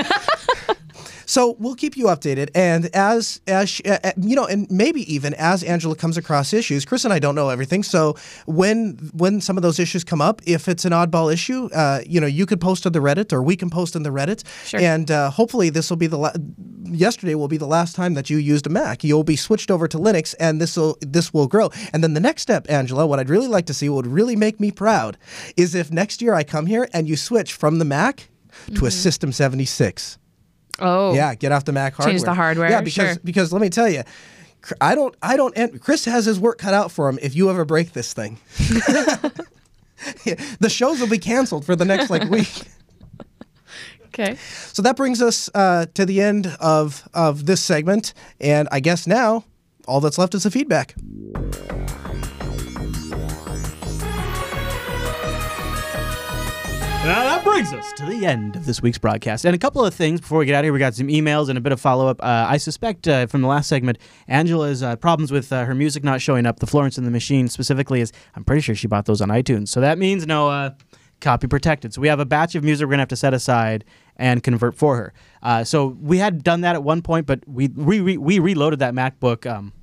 so 1.25 1.55
we'll 1.59 1.75
keep 1.75 1.95
you 1.97 2.05
updated, 2.05 2.49
and 2.55 2.89
as 2.95 3.41
as 3.47 3.69
she, 3.69 3.83
uh, 3.85 3.97
uh, 4.03 4.11
you 4.17 4.35
know, 4.35 4.45
and 4.45 4.69
maybe 4.69 5.01
even 5.13 5.33
as 5.35 5.63
Angela 5.63 5.95
comes 5.95 6.17
across 6.17 6.53
issues, 6.53 6.85
Chris 6.85 7.05
and 7.05 7.13
I 7.13 7.19
don't 7.19 7.35
know 7.35 7.49
everything. 7.49 7.83
So 7.83 8.15
when 8.45 9.09
when 9.13 9.41
some 9.41 9.57
of 9.57 9.63
those 9.63 9.79
issues 9.79 10.03
come 10.03 10.21
up, 10.21 10.41
if 10.45 10.67
it's 10.67 10.85
an 10.85 10.91
oddball 10.91 11.31
issue, 11.33 11.69
uh, 11.73 12.01
you 12.05 12.19
know, 12.21 12.27
you 12.27 12.45
could 12.45 12.61
post 12.61 12.85
on 12.85 12.91
the 12.93 12.99
Reddit, 12.99 13.31
or 13.33 13.41
we 13.41 13.55
can 13.55 13.69
post 13.69 13.95
on 13.95 14.03
the 14.03 14.09
Reddit, 14.11 14.43
Sure. 14.65 14.79
and 14.79 15.09
uh, 15.11 15.29
hopefully 15.29 15.69
this 15.69 15.89
will 15.89 15.97
be 15.97 16.07
the 16.07 16.17
la- 16.17 16.33
yesterday 16.85 17.35
will 17.35 17.47
be 17.47 17.57
the 17.57 17.67
last 17.67 17.95
time 17.95 18.13
that 18.13 18.29
you 18.29 18.37
used 18.37 18.67
a 18.67 18.69
Mac. 18.69 19.03
You'll 19.03 19.23
be 19.23 19.35
switched 19.35 19.71
over 19.71 19.87
to 19.87 19.97
Linux, 19.97 20.35
and 20.39 20.59
this 20.61 20.77
will 20.77 20.97
this 21.01 21.33
will 21.33 21.47
grow. 21.47 21.69
And 21.93 22.03
then 22.03 22.13
the 22.13 22.19
next 22.19 22.41
step, 22.41 22.69
Angela, 22.69 23.05
what 23.07 23.19
I'd 23.19 23.29
really 23.29 23.47
like 23.47 23.65
to 23.67 23.73
see, 23.73 23.89
what 23.89 24.05
would 24.05 24.07
really 24.07 24.35
make 24.35 24.59
me 24.59 24.71
proud, 24.71 25.17
is 25.57 25.75
if 25.75 25.91
next 25.91 26.21
year 26.21 26.33
I 26.33 26.43
come 26.43 26.65
here 26.65 26.87
and 26.93 27.07
you 27.07 27.15
switch 27.15 27.53
from 27.53 27.79
the 27.79 27.85
Mac 27.85 28.29
to 28.75 28.85
a 28.85 28.91
System 28.91 29.31
76. 29.31 30.17
Oh. 30.79 31.13
Yeah, 31.13 31.35
get 31.35 31.51
off 31.51 31.65
the 31.65 31.71
Mac 31.71 31.93
hardware. 31.93 32.13
Change 32.13 32.23
the 32.23 32.33
hardware, 32.33 32.69
Yeah, 32.69 32.81
because 32.81 33.13
sure. 33.13 33.21
because 33.23 33.53
let 33.53 33.61
me 33.61 33.69
tell 33.69 33.89
you, 33.89 34.03
I 34.79 34.95
don't 34.95 35.15
I 35.21 35.35
don't. 35.37 35.55
and 35.57 35.81
Chris 35.81 36.05
has 36.05 36.25
his 36.25 36.39
work 36.39 36.57
cut 36.57 36.73
out 36.73 36.91
for 36.91 37.09
him 37.09 37.19
if 37.21 37.35
you 37.35 37.49
ever 37.49 37.65
break 37.65 37.93
this 37.93 38.13
thing. 38.13 38.37
the 40.59 40.69
shows 40.69 40.99
will 40.99 41.07
be 41.07 41.17
canceled 41.17 41.65
for 41.65 41.75
the 41.75 41.85
next 41.85 42.09
like 42.09 42.29
week. 42.29 42.63
Okay. 44.15 44.35
So 44.71 44.83
that 44.83 44.95
brings 44.95 45.23
us 45.23 45.49
uh, 45.55 45.87
to 45.95 46.05
the 46.05 46.21
end 46.21 46.55
of 46.59 47.09
of 47.15 47.47
this 47.47 47.61
segment, 47.61 48.13
and 48.39 48.67
I 48.71 48.79
guess 48.79 49.07
now 49.07 49.43
all 49.87 50.01
that's 50.01 50.19
left 50.19 50.35
is 50.35 50.43
the 50.43 50.51
feedback. 50.51 50.93
Now 57.03 57.21
that 57.25 57.43
brings 57.43 57.73
us 57.73 57.91
to 57.97 58.05
the 58.05 58.25
end 58.25 58.55
of 58.55 58.65
this 58.65 58.81
week's 58.81 58.97
broadcast. 58.97 59.43
And 59.43 59.53
a 59.53 59.57
couple 59.57 59.85
of 59.85 59.93
things 59.93 60.21
before 60.21 60.39
we 60.39 60.45
get 60.45 60.55
out 60.55 60.59
of 60.59 60.67
here. 60.67 60.71
We 60.71 60.79
got 60.79 60.95
some 60.95 61.09
emails 61.09 61.49
and 61.49 61.57
a 61.57 61.61
bit 61.61 61.73
of 61.73 61.81
follow 61.81 62.07
up. 62.07 62.23
Uh, 62.23 62.45
I 62.47 62.55
suspect 62.55 63.09
uh, 63.09 63.27
from 63.27 63.41
the 63.41 63.49
last 63.49 63.67
segment, 63.67 63.97
Angela's 64.29 64.81
uh, 64.81 64.95
problems 64.95 65.29
with 65.29 65.51
uh, 65.51 65.65
her 65.65 65.75
music 65.75 66.05
not 66.05 66.21
showing 66.21 66.45
up, 66.45 66.59
the 66.59 66.65
Florence 66.65 66.97
and 66.97 67.05
the 67.05 67.11
Machine 67.11 67.49
specifically, 67.49 67.99
is 67.99 68.13
I'm 68.37 68.45
pretty 68.45 68.61
sure 68.61 68.73
she 68.73 68.87
bought 68.87 69.05
those 69.05 69.19
on 69.19 69.27
iTunes. 69.27 69.67
So 69.67 69.81
that 69.81 69.97
means 69.97 70.25
no 70.25 70.47
uh, 70.47 70.69
copy 71.19 71.45
protected. 71.45 71.93
So 71.93 71.99
we 71.99 72.07
have 72.07 72.21
a 72.21 72.25
batch 72.25 72.55
of 72.55 72.63
music 72.63 72.85
we're 72.85 72.91
going 72.91 72.99
to 72.99 73.01
have 73.01 73.09
to 73.09 73.17
set 73.17 73.33
aside 73.33 73.83
and 74.15 74.41
convert 74.41 74.73
for 74.73 74.95
her. 74.95 75.13
Uh, 75.41 75.65
so 75.65 75.87
we 75.87 76.19
had 76.19 76.41
done 76.41 76.61
that 76.61 76.73
at 76.73 76.85
one 76.85 77.01
point, 77.01 77.25
but 77.25 77.41
we, 77.45 77.67
we, 77.67 77.99
we, 77.99 78.17
we 78.17 78.39
reloaded 78.39 78.79
that 78.79 78.93
MacBook. 78.93 79.45
Um, 79.45 79.73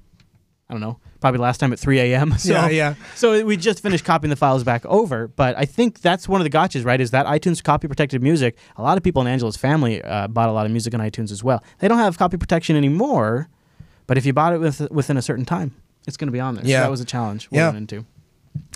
I 0.70 0.72
don't 0.72 0.80
know, 0.80 0.98
probably 1.20 1.38
last 1.40 1.58
time 1.58 1.72
at 1.72 1.78
3 1.78 1.98
a.m. 2.00 2.32
So, 2.38 2.52
Yeah, 2.52 2.68
yeah. 2.68 2.94
So 3.14 3.44
we 3.44 3.56
just 3.56 3.82
finished 3.82 4.04
copying 4.04 4.30
the 4.30 4.36
files 4.36 4.64
back 4.64 4.84
over, 4.86 5.28
but 5.28 5.56
I 5.58 5.64
think 5.66 6.00
that's 6.00 6.28
one 6.28 6.40
of 6.40 6.44
the 6.44 6.56
gotchas, 6.56 6.84
right? 6.84 7.00
Is 7.00 7.10
that 7.12 7.26
iTunes 7.26 7.62
copy 7.62 7.86
protected 7.88 8.22
music? 8.22 8.56
A 8.76 8.82
lot 8.82 8.96
of 8.96 9.02
people 9.04 9.20
in 9.22 9.28
Angela's 9.28 9.56
family 9.56 10.02
uh, 10.02 10.28
bought 10.28 10.48
a 10.48 10.52
lot 10.52 10.66
of 10.66 10.72
music 10.72 10.94
on 10.94 11.00
iTunes 11.00 11.30
as 11.30 11.44
well. 11.44 11.62
They 11.78 11.88
don't 11.88 11.98
have 11.98 12.18
copy 12.18 12.36
protection 12.36 12.76
anymore, 12.76 13.48
but 14.06 14.16
if 14.18 14.24
you 14.26 14.32
bought 14.32 14.52
it 14.54 14.58
with, 14.58 14.90
within 14.90 15.16
a 15.16 15.22
certain 15.22 15.44
time, 15.44 15.74
it's 16.06 16.16
going 16.16 16.28
to 16.28 16.32
be 16.32 16.40
on 16.40 16.54
there. 16.54 16.64
So 16.64 16.70
Yeah. 16.70 16.80
that 16.80 16.90
was 16.90 17.00
a 17.00 17.04
challenge 17.04 17.48
we 17.50 17.58
Yeah. 17.58 17.66
went 17.66 17.76
into. 17.92 18.06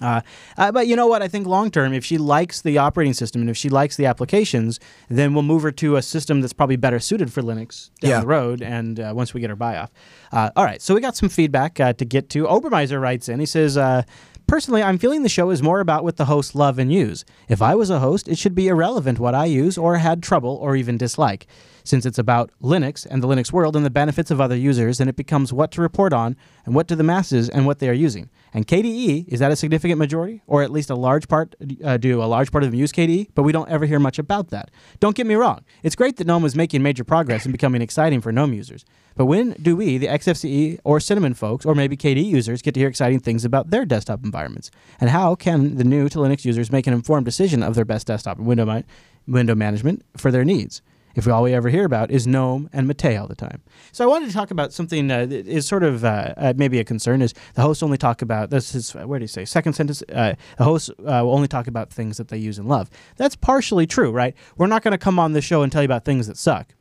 Uh, 0.00 0.20
uh, 0.58 0.70
but 0.72 0.86
you 0.86 0.96
know 0.96 1.06
what? 1.06 1.22
I 1.22 1.28
think 1.28 1.46
long 1.46 1.70
term, 1.70 1.92
if 1.92 2.04
she 2.04 2.18
likes 2.18 2.62
the 2.62 2.78
operating 2.78 3.12
system 3.14 3.40
and 3.40 3.50
if 3.50 3.56
she 3.56 3.68
likes 3.68 3.96
the 3.96 4.06
applications, 4.06 4.78
then 5.08 5.34
we'll 5.34 5.42
move 5.42 5.62
her 5.62 5.72
to 5.72 5.96
a 5.96 6.02
system 6.02 6.40
that's 6.40 6.52
probably 6.52 6.76
better 6.76 6.98
suited 7.00 7.32
for 7.32 7.42
Linux 7.42 7.90
down 8.00 8.10
Yeah. 8.10 8.20
the 8.20 8.26
road. 8.26 8.62
And 8.62 8.98
uh, 9.00 9.12
once 9.14 9.34
we 9.34 9.40
get 9.40 9.50
her 9.50 9.56
buy 9.56 9.76
off, 9.76 9.90
uh, 10.32 10.50
all 10.56 10.64
right. 10.64 10.80
So 10.82 10.94
we 10.94 11.00
got 11.00 11.16
some 11.16 11.28
feedback 11.28 11.78
uh, 11.80 11.92
to 11.94 12.04
get 12.04 12.28
to. 12.30 12.44
Obermeiser 12.44 13.00
writes 13.00 13.28
in. 13.28 13.40
He 13.40 13.46
says. 13.46 13.76
Uh, 13.76 14.02
Personally, 14.46 14.82
I'm 14.82 14.98
feeling 14.98 15.22
the 15.22 15.30
show 15.30 15.48
is 15.48 15.62
more 15.62 15.80
about 15.80 16.04
what 16.04 16.18
the 16.18 16.26
hosts 16.26 16.54
love 16.54 16.78
and 16.78 16.92
use. 16.92 17.24
If 17.48 17.62
I 17.62 17.74
was 17.74 17.88
a 17.88 17.98
host, 18.00 18.28
it 18.28 18.36
should 18.36 18.54
be 18.54 18.68
irrelevant 18.68 19.18
what 19.18 19.34
I 19.34 19.46
use 19.46 19.78
or 19.78 19.96
had 19.96 20.22
trouble 20.22 20.56
or 20.56 20.76
even 20.76 20.98
dislike. 20.98 21.46
Since 21.86 22.06
it's 22.06 22.18
about 22.18 22.50
Linux 22.62 23.06
and 23.06 23.22
the 23.22 23.28
Linux 23.28 23.52
world 23.52 23.76
and 23.76 23.84
the 23.84 23.90
benefits 23.90 24.30
of 24.30 24.40
other 24.40 24.56
users, 24.56 24.96
then 24.96 25.08
it 25.08 25.16
becomes 25.16 25.52
what 25.52 25.70
to 25.72 25.82
report 25.82 26.14
on 26.14 26.34
and 26.64 26.74
what 26.74 26.88
to 26.88 26.96
the 26.96 27.02
masses 27.02 27.50
and 27.50 27.66
what 27.66 27.78
they 27.78 27.90
are 27.90 27.94
using. 27.94 28.30
And 28.54 28.66
KDE, 28.66 29.28
is 29.28 29.40
that 29.40 29.52
a 29.52 29.56
significant 29.56 29.98
majority? 29.98 30.40
Or 30.46 30.62
at 30.62 30.70
least 30.70 30.88
a 30.88 30.94
large 30.94 31.28
part, 31.28 31.54
uh, 31.84 31.98
do 31.98 32.22
a 32.22 32.24
large 32.24 32.50
part 32.50 32.64
of 32.64 32.70
them 32.70 32.80
use 32.80 32.90
KDE? 32.90 33.28
But 33.34 33.42
we 33.42 33.52
don't 33.52 33.68
ever 33.68 33.84
hear 33.84 33.98
much 33.98 34.18
about 34.18 34.48
that. 34.48 34.70
Don't 34.98 35.14
get 35.14 35.26
me 35.26 35.34
wrong. 35.34 35.62
It's 35.82 35.94
great 35.94 36.16
that 36.16 36.26
GNOME 36.26 36.46
is 36.46 36.56
making 36.56 36.82
major 36.82 37.04
progress 37.04 37.44
and 37.44 37.52
becoming 37.52 37.82
exciting 37.82 38.22
for 38.22 38.32
GNOME 38.32 38.54
users. 38.54 38.86
But 39.14 39.26
when 39.26 39.50
do 39.60 39.76
we, 39.76 39.98
the 39.98 40.06
XFCE 40.06 40.80
or 40.84 41.00
Cinnamon 41.00 41.34
folks, 41.34 41.66
or 41.66 41.74
maybe 41.74 41.98
KDE 41.98 42.24
users, 42.24 42.62
get 42.62 42.72
to 42.74 42.80
hear 42.80 42.88
exciting 42.88 43.20
things 43.20 43.44
about 43.44 43.68
their 43.68 43.84
desktop 43.84 44.24
environments? 44.24 44.70
And 45.00 45.10
how 45.10 45.34
can 45.34 45.76
the 45.76 45.84
new 45.84 46.08
to 46.08 46.18
Linux 46.18 46.46
users 46.46 46.72
make 46.72 46.86
an 46.86 46.94
informed 46.94 47.26
decision 47.26 47.62
of 47.62 47.74
their 47.74 47.84
best 47.84 48.06
desktop 48.06 48.38
and 48.38 48.46
window, 48.46 48.82
window 49.26 49.54
management 49.54 50.02
for 50.16 50.30
their 50.30 50.44
needs? 50.44 50.80
If 51.14 51.28
all 51.28 51.42
we 51.42 51.54
ever 51.54 51.68
hear 51.68 51.84
about 51.84 52.10
is 52.10 52.26
GNOME 52.26 52.70
and 52.72 52.88
Mate 52.88 53.16
all 53.16 53.26
the 53.26 53.36
time. 53.36 53.62
So 53.92 54.04
I 54.04 54.06
wanted 54.06 54.28
to 54.28 54.34
talk 54.34 54.50
about 54.50 54.72
something 54.72 55.10
uh, 55.10 55.26
that 55.26 55.46
is 55.46 55.66
sort 55.66 55.82
of 55.82 56.04
uh, 56.04 56.34
uh, 56.36 56.54
maybe 56.56 56.78
a 56.80 56.84
concern 56.84 57.22
is 57.22 57.34
the 57.54 57.62
hosts 57.62 57.82
only 57.82 57.98
talk 57.98 58.22
about, 58.22 58.50
this 58.50 58.74
is, 58.74 58.92
where 58.92 59.18
do 59.18 59.22
you 59.22 59.28
say, 59.28 59.44
second 59.44 59.74
sentence, 59.74 60.02
uh, 60.12 60.34
the 60.58 60.64
hosts 60.64 60.90
uh, 60.90 61.22
will 61.22 61.34
only 61.34 61.48
talk 61.48 61.66
about 61.66 61.92
things 61.92 62.16
that 62.16 62.28
they 62.28 62.38
use 62.38 62.58
and 62.58 62.68
love. 62.68 62.90
That's 63.16 63.36
partially 63.36 63.86
true, 63.86 64.10
right? 64.10 64.34
We're 64.56 64.66
not 64.66 64.82
going 64.82 64.92
to 64.92 64.98
come 64.98 65.18
on 65.18 65.32
this 65.32 65.44
show 65.44 65.62
and 65.62 65.70
tell 65.70 65.82
you 65.82 65.86
about 65.86 66.04
things 66.04 66.26
that 66.26 66.36
suck 66.36 66.74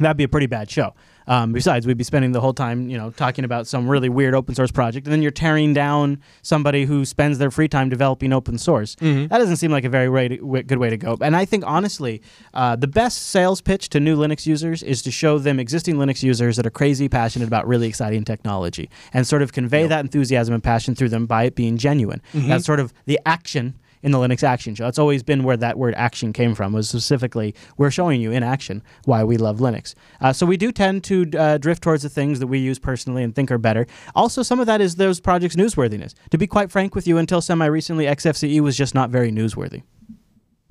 that'd 0.00 0.16
be 0.16 0.24
a 0.24 0.28
pretty 0.28 0.46
bad 0.46 0.70
show. 0.70 0.94
Um, 1.30 1.52
besides, 1.52 1.86
we'd 1.86 1.96
be 1.96 2.02
spending 2.02 2.32
the 2.32 2.40
whole 2.40 2.52
time, 2.52 2.90
you 2.90 2.98
know, 2.98 3.10
talking 3.10 3.44
about 3.44 3.68
some 3.68 3.88
really 3.88 4.08
weird 4.08 4.34
open 4.34 4.52
source 4.54 4.72
project, 4.72 5.06
and 5.06 5.12
then 5.12 5.22
you're 5.22 5.30
tearing 5.30 5.72
down 5.72 6.20
somebody 6.42 6.84
who 6.86 7.04
spends 7.04 7.38
their 7.38 7.52
free 7.52 7.68
time 7.68 7.88
developing 7.88 8.32
open 8.32 8.58
source. 8.58 8.96
That 9.28 9.38
doesn't 9.38 9.58
seem 9.58 9.70
like 9.70 9.84
a 9.84 9.88
very 9.88 10.08
way 10.08 10.26
to, 10.26 10.36
w- 10.38 10.64
good 10.64 10.78
way 10.78 10.90
to 10.90 10.96
go. 10.96 11.16
And 11.20 11.36
I 11.36 11.44
think 11.44 11.62
honestly, 11.66 12.20
uh, 12.52 12.74
the 12.74 12.88
best 12.88 13.28
sales 13.28 13.60
pitch 13.60 13.90
to 13.90 14.00
new 14.00 14.16
Linux 14.16 14.44
users 14.44 14.82
is 14.82 15.02
to 15.02 15.12
show 15.12 15.38
them 15.38 15.60
existing 15.60 15.94
Linux 15.96 16.24
users 16.24 16.56
that 16.56 16.66
are 16.66 16.70
crazy 16.70 17.08
passionate 17.08 17.46
about 17.46 17.64
really 17.68 17.86
exciting 17.86 18.24
technology, 18.24 18.90
and 19.14 19.24
sort 19.24 19.42
of 19.42 19.52
convey 19.52 19.86
that 19.86 20.00
enthusiasm 20.00 20.52
and 20.52 20.64
passion 20.64 20.96
through 20.96 21.10
them 21.10 21.26
by 21.26 21.44
it 21.44 21.54
being 21.54 21.76
genuine. 21.76 22.20
That's 22.48 22.66
sort 22.66 22.80
of 22.80 22.92
the 23.06 23.20
action 23.24 23.76
in 24.02 24.12
the 24.12 24.18
Linux 24.18 24.42
Action 24.42 24.74
Show. 24.74 24.84
That's 24.84 24.98
always 24.98 25.22
been 25.22 25.44
where 25.44 25.56
that 25.56 25.78
word 25.78 25.94
action 25.96 26.32
came 26.32 26.54
from, 26.54 26.72
was 26.72 26.88
specifically 26.88 27.54
we're 27.76 27.90
showing 27.90 28.20
you 28.20 28.32
in 28.32 28.42
action 28.42 28.82
why 29.04 29.24
we 29.24 29.36
love 29.36 29.58
Linux. 29.58 29.94
Uh, 30.20 30.32
so 30.32 30.46
we 30.46 30.56
do 30.56 30.72
tend 30.72 31.04
to 31.04 31.30
uh, 31.38 31.58
drift 31.58 31.82
towards 31.82 32.02
the 32.02 32.08
things 32.08 32.38
that 32.40 32.46
we 32.46 32.58
use 32.58 32.78
personally 32.78 33.22
and 33.22 33.34
think 33.34 33.50
are 33.50 33.58
better. 33.58 33.86
Also, 34.14 34.42
some 34.42 34.60
of 34.60 34.66
that 34.66 34.80
is 34.80 34.96
those 34.96 35.20
projects' 35.20 35.56
newsworthiness. 35.56 36.14
To 36.30 36.38
be 36.38 36.46
quite 36.46 36.70
frank 36.70 36.94
with 36.94 37.06
you, 37.06 37.18
until 37.18 37.40
semi 37.40 37.66
recently, 37.66 38.06
XFCE 38.06 38.60
was 38.60 38.76
just 38.76 38.94
not 38.94 39.10
very 39.10 39.30
newsworthy. 39.30 39.82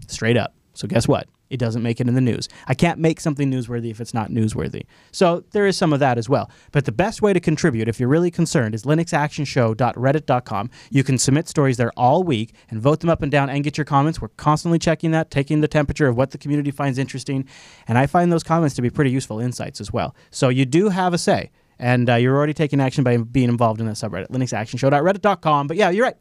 Straight 0.07 0.37
up. 0.37 0.53
So 0.73 0.87
guess 0.87 1.07
what? 1.07 1.27
It 1.49 1.57
doesn't 1.57 1.81
make 1.81 1.99
it 1.99 2.07
in 2.07 2.15
the 2.15 2.21
news. 2.21 2.47
I 2.67 2.73
can't 2.73 2.99
make 2.99 3.19
something 3.19 3.51
newsworthy 3.51 3.89
if 3.91 3.99
it's 3.99 4.13
not 4.13 4.29
newsworthy. 4.29 4.85
So 5.11 5.43
there 5.51 5.65
is 5.65 5.77
some 5.77 5.93
of 5.93 5.99
that 5.99 6.17
as 6.17 6.29
well. 6.29 6.49
But 6.71 6.85
the 6.85 6.91
best 6.91 7.21
way 7.21 7.33
to 7.33 7.39
contribute, 7.39 7.87
if 7.87 7.99
you're 7.99 8.09
really 8.09 8.31
concerned, 8.31 8.75
is 8.75 8.83
linuxactionshow.reddit.com. 8.83 10.69
You 10.89 11.03
can 11.03 11.17
submit 11.17 11.47
stories 11.47 11.77
there 11.77 11.91
all 11.97 12.23
week 12.23 12.53
and 12.69 12.81
vote 12.81 12.99
them 12.99 13.09
up 13.09 13.21
and 13.21 13.31
down 13.31 13.49
and 13.49 13.63
get 13.63 13.77
your 13.77 13.85
comments. 13.85 14.21
We're 14.21 14.29
constantly 14.29 14.79
checking 14.79 15.11
that, 15.11 15.31
taking 15.31 15.61
the 15.61 15.67
temperature 15.67 16.07
of 16.07 16.15
what 16.17 16.31
the 16.31 16.37
community 16.37 16.71
finds 16.71 16.97
interesting. 16.97 17.47
And 17.87 17.97
I 17.97 18.05
find 18.05 18.31
those 18.31 18.43
comments 18.43 18.75
to 18.75 18.81
be 18.81 18.89
pretty 18.89 19.11
useful 19.11 19.39
insights 19.39 19.81
as 19.81 19.91
well. 19.91 20.15
So 20.31 20.49
you 20.49 20.65
do 20.65 20.89
have 20.89 21.13
a 21.13 21.17
say. 21.17 21.51
And 21.81 22.09
uh, 22.09 22.15
you're 22.15 22.35
already 22.35 22.53
taking 22.53 22.81
action 22.81 23.05
by 23.05 23.15
being 23.15 23.47
involved 23.47 23.79
in 23.79 23.85
that 23.85 23.95
subreddit, 23.95 24.27
linuxactionshow.reddit.com. 24.31 25.67
But 25.67 25.77
yeah, 25.77 25.89
you're 25.89 26.03
right. 26.03 26.17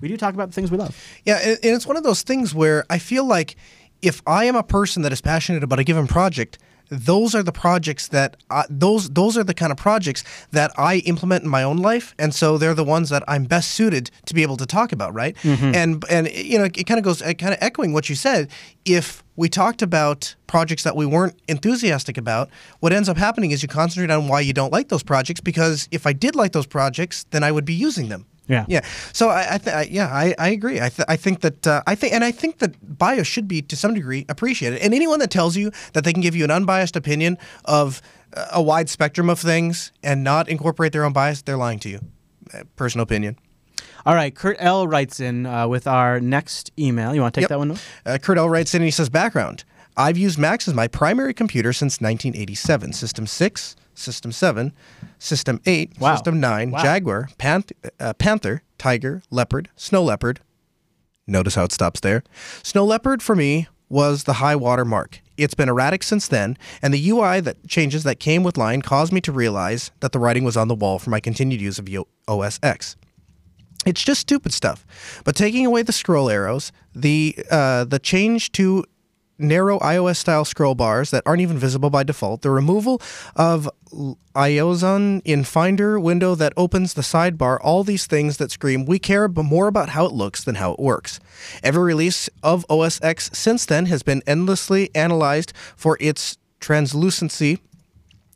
We 0.00 0.08
do 0.08 0.16
talk 0.16 0.34
about 0.34 0.48
the 0.48 0.54
things 0.54 0.70
we 0.70 0.78
love. 0.78 0.96
Yeah, 1.24 1.38
and 1.42 1.58
and 1.62 1.74
it's 1.74 1.86
one 1.86 1.96
of 1.96 2.04
those 2.04 2.22
things 2.22 2.54
where 2.54 2.84
I 2.88 2.98
feel 2.98 3.24
like 3.24 3.56
if 4.02 4.22
I 4.26 4.44
am 4.44 4.56
a 4.56 4.62
person 4.62 5.02
that 5.02 5.12
is 5.12 5.20
passionate 5.20 5.62
about 5.62 5.78
a 5.78 5.84
given 5.84 6.06
project, 6.06 6.58
those 6.90 7.34
are 7.34 7.42
the 7.42 7.52
projects 7.52 8.08
that 8.08 8.36
I, 8.50 8.64
those 8.70 9.10
those 9.10 9.36
are 9.36 9.44
the 9.44 9.54
kind 9.54 9.70
of 9.70 9.78
projects 9.78 10.24
that 10.52 10.70
I 10.78 10.98
implement 10.98 11.44
in 11.44 11.50
my 11.50 11.62
own 11.62 11.76
life, 11.78 12.14
and 12.18 12.34
so 12.34 12.58
they're 12.58 12.74
the 12.74 12.84
ones 12.84 13.10
that 13.10 13.22
I'm 13.28 13.44
best 13.44 13.70
suited 13.70 14.10
to 14.26 14.34
be 14.34 14.42
able 14.42 14.56
to 14.56 14.66
talk 14.66 14.92
about, 14.92 15.14
right? 15.14 15.36
Mm-hmm. 15.36 15.74
And 15.74 16.04
and 16.10 16.30
you 16.32 16.58
know, 16.58 16.64
it 16.64 16.86
kind 16.86 16.98
of 16.98 17.04
goes 17.04 17.20
kind 17.20 17.52
of 17.52 17.58
echoing 17.60 17.92
what 17.92 18.08
you 18.08 18.14
said. 18.14 18.50
If 18.84 19.22
we 19.36 19.48
talked 19.48 19.82
about 19.82 20.34
projects 20.46 20.82
that 20.84 20.96
we 20.96 21.04
weren't 21.04 21.38
enthusiastic 21.46 22.16
about, 22.16 22.48
what 22.80 22.92
ends 22.92 23.08
up 23.08 23.16
happening 23.16 23.50
is 23.50 23.62
you 23.62 23.68
concentrate 23.68 24.10
on 24.10 24.28
why 24.28 24.40
you 24.40 24.52
don't 24.52 24.72
like 24.72 24.88
those 24.88 25.02
projects 25.02 25.40
because 25.40 25.88
if 25.90 26.06
I 26.06 26.12
did 26.12 26.34
like 26.34 26.52
those 26.52 26.66
projects, 26.66 27.24
then 27.30 27.44
I 27.44 27.52
would 27.52 27.64
be 27.64 27.74
using 27.74 28.08
them. 28.08 28.26
Yeah. 28.48 28.64
Yeah. 28.68 28.80
So 29.12 29.28
I, 29.28 29.54
I, 29.54 29.58
th- 29.58 29.76
I 29.76 29.82
yeah, 29.90 30.06
I, 30.08 30.34
I 30.38 30.48
agree. 30.48 30.80
I, 30.80 30.88
th- 30.88 31.06
I 31.08 31.16
think 31.16 31.40
that 31.40 31.66
uh, 31.66 31.82
I 31.86 31.94
think, 31.94 32.14
and 32.14 32.24
I 32.24 32.30
think 32.32 32.58
that 32.58 32.98
bias 32.98 33.26
should 33.26 33.46
be 33.46 33.60
to 33.62 33.76
some 33.76 33.94
degree 33.94 34.24
appreciated. 34.28 34.80
And 34.80 34.94
anyone 34.94 35.18
that 35.20 35.30
tells 35.30 35.56
you 35.56 35.70
that 35.92 36.04
they 36.04 36.12
can 36.12 36.22
give 36.22 36.34
you 36.34 36.44
an 36.44 36.50
unbiased 36.50 36.96
opinion 36.96 37.36
of 37.66 38.00
uh, 38.34 38.46
a 38.52 38.62
wide 38.62 38.88
spectrum 38.88 39.28
of 39.30 39.38
things 39.38 39.92
and 40.02 40.24
not 40.24 40.48
incorporate 40.48 40.92
their 40.92 41.04
own 41.04 41.12
bias, 41.12 41.42
they're 41.42 41.56
lying 41.58 41.78
to 41.80 41.88
you. 41.90 42.00
Uh, 42.54 42.62
personal 42.76 43.02
opinion. 43.02 43.36
All 44.06 44.14
right, 44.14 44.34
Kurt 44.34 44.56
L 44.60 44.86
writes 44.88 45.20
in 45.20 45.44
uh, 45.44 45.68
with 45.68 45.86
our 45.86 46.18
next 46.20 46.70
email. 46.78 47.14
You 47.14 47.20
want 47.20 47.34
to 47.34 47.40
take 47.40 47.42
Yep. 47.42 47.48
that 47.50 47.58
one? 47.58 47.78
Uh, 48.06 48.16
Kurt 48.22 48.38
L 48.38 48.48
writes 48.48 48.72
in 48.74 48.80
and 48.80 48.86
he 48.86 48.90
says, 48.90 49.10
background. 49.10 49.64
I've 49.98 50.16
used 50.16 50.38
Macs 50.38 50.66
as 50.68 50.72
my 50.74 50.88
primary 50.88 51.34
computer 51.34 51.72
since 51.74 52.00
1987. 52.00 52.92
System 52.94 53.26
6, 53.26 53.76
System 53.98 54.32
7, 54.32 54.72
System 55.18 55.60
8, 55.66 55.92
Wow. 55.98 56.14
System 56.14 56.40
9, 56.40 56.70
Wow. 56.70 56.82
Jaguar, 56.82 57.28
Panth- 57.38 57.72
uh, 58.00 58.12
Panther, 58.14 58.62
Tiger, 58.78 59.22
Leopard, 59.30 59.68
Snow 59.76 60.02
Leopard. 60.02 60.40
Notice 61.26 61.54
how 61.56 61.64
it 61.64 61.72
stops 61.72 62.00
there. 62.00 62.22
Snow 62.62 62.84
Leopard 62.84 63.22
for 63.22 63.34
me 63.36 63.68
was 63.88 64.24
the 64.24 64.34
high 64.34 64.56
water 64.56 64.84
mark. 64.84 65.20
It's 65.36 65.54
been 65.54 65.68
erratic 65.68 66.02
since 66.02 66.26
then, 66.28 66.56
and 66.82 66.92
the 66.92 67.10
UI 67.10 67.40
that 67.40 67.68
changes 67.68 68.02
that 68.04 68.18
came 68.18 68.42
with 68.42 68.56
Lion 68.56 68.82
caused 68.82 69.12
me 69.12 69.20
to 69.22 69.32
realize 69.32 69.90
that 70.00 70.12
the 70.12 70.18
writing 70.18 70.44
was 70.44 70.56
on 70.56 70.68
the 70.68 70.74
wall 70.74 70.98
for 70.98 71.10
my 71.10 71.20
continued 71.20 71.60
use 71.60 71.78
of 71.78 71.88
OS 72.26 72.58
X. 72.62 72.96
It's 73.86 74.02
just 74.02 74.20
stupid 74.20 74.52
stuff. 74.52 74.84
But 75.24 75.36
taking 75.36 75.64
away 75.64 75.82
the 75.82 75.92
scroll 75.92 76.28
arrows, 76.28 76.72
the 76.94 77.36
uh, 77.50 77.84
the 77.84 77.98
change 78.00 78.50
to 78.52 78.84
narrow 79.38 79.78
iOS 79.78 80.16
style 80.16 80.44
scroll 80.44 80.74
bars 80.74 81.12
that 81.12 81.22
aren't 81.24 81.40
even 81.42 81.56
visible 81.56 81.88
by 81.90 82.02
default, 82.02 82.42
the 82.42 82.50
removal 82.50 83.00
of 83.36 83.70
l- 83.92 84.18
Iozon 84.34 85.22
in 85.24 85.44
Finder 85.44 85.98
window 85.98 86.34
that 86.34 86.52
opens 86.56 86.94
the 86.94 87.02
sidebar, 87.02 87.58
all 87.60 87.84
these 87.84 88.06
things 88.06 88.36
that 88.36 88.50
scream 88.50 88.84
we 88.84 88.98
care 88.98 89.28
more 89.28 89.68
about 89.68 89.90
how 89.90 90.06
it 90.06 90.12
looks 90.12 90.44
than 90.44 90.56
how 90.56 90.72
it 90.72 90.78
works. 90.78 91.20
Every 91.62 91.82
release 91.82 92.28
of 92.42 92.64
OS 92.68 93.00
X 93.02 93.30
since 93.32 93.66
then 93.66 93.86
has 93.86 94.02
been 94.02 94.22
endlessly 94.26 94.90
analyzed 94.94 95.52
for 95.76 95.96
its 96.00 96.38
translucency 96.60 97.58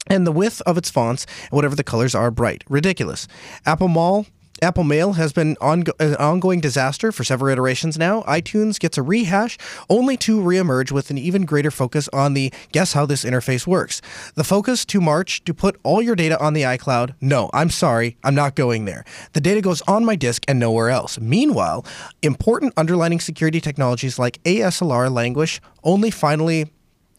and 0.08 0.26
the 0.26 0.32
width 0.32 0.60
of 0.62 0.76
its 0.76 0.90
fonts 0.90 1.26
and 1.42 1.50
whatever 1.50 1.74
the 1.74 1.84
colors 1.84 2.14
are 2.14 2.30
bright. 2.30 2.64
Ridiculous. 2.68 3.28
Apple 3.66 3.88
Mail. 3.88 4.26
Apple 4.62 4.84
Mail 4.84 5.14
has 5.14 5.32
been 5.32 5.56
an 5.60 6.14
ongoing 6.14 6.60
disaster 6.60 7.10
for 7.10 7.24
several 7.24 7.50
iterations 7.52 7.98
now. 7.98 8.22
iTunes 8.22 8.78
gets 8.78 8.96
a 8.96 9.02
rehash, 9.02 9.58
only 9.90 10.16
to 10.18 10.40
reemerge 10.40 10.92
with 10.92 11.10
an 11.10 11.18
even 11.18 11.44
greater 11.44 11.72
focus 11.72 12.08
on 12.12 12.34
the 12.34 12.52
guess 12.70 12.92
how 12.92 13.04
this 13.04 13.24
interface 13.24 13.66
works. 13.66 14.00
The 14.36 14.44
focus 14.44 14.84
to 14.84 15.00
March 15.00 15.42
to 15.46 15.52
put 15.52 15.80
all 15.82 16.00
your 16.00 16.14
data 16.14 16.40
on 16.40 16.52
the 16.52 16.62
iCloud. 16.62 17.14
No, 17.20 17.50
I'm 17.52 17.70
sorry, 17.70 18.16
I'm 18.22 18.36
not 18.36 18.54
going 18.54 18.84
there. 18.84 19.04
The 19.32 19.40
data 19.40 19.60
goes 19.60 19.82
on 19.82 20.04
my 20.04 20.14
disk 20.14 20.44
and 20.46 20.60
nowhere 20.60 20.90
else. 20.90 21.18
Meanwhile, 21.18 21.84
important 22.22 22.72
underlining 22.76 23.18
security 23.18 23.60
technologies 23.60 24.16
like 24.16 24.40
ASLR 24.44 25.10
languish 25.10 25.60
only 25.82 26.12
finally 26.12 26.70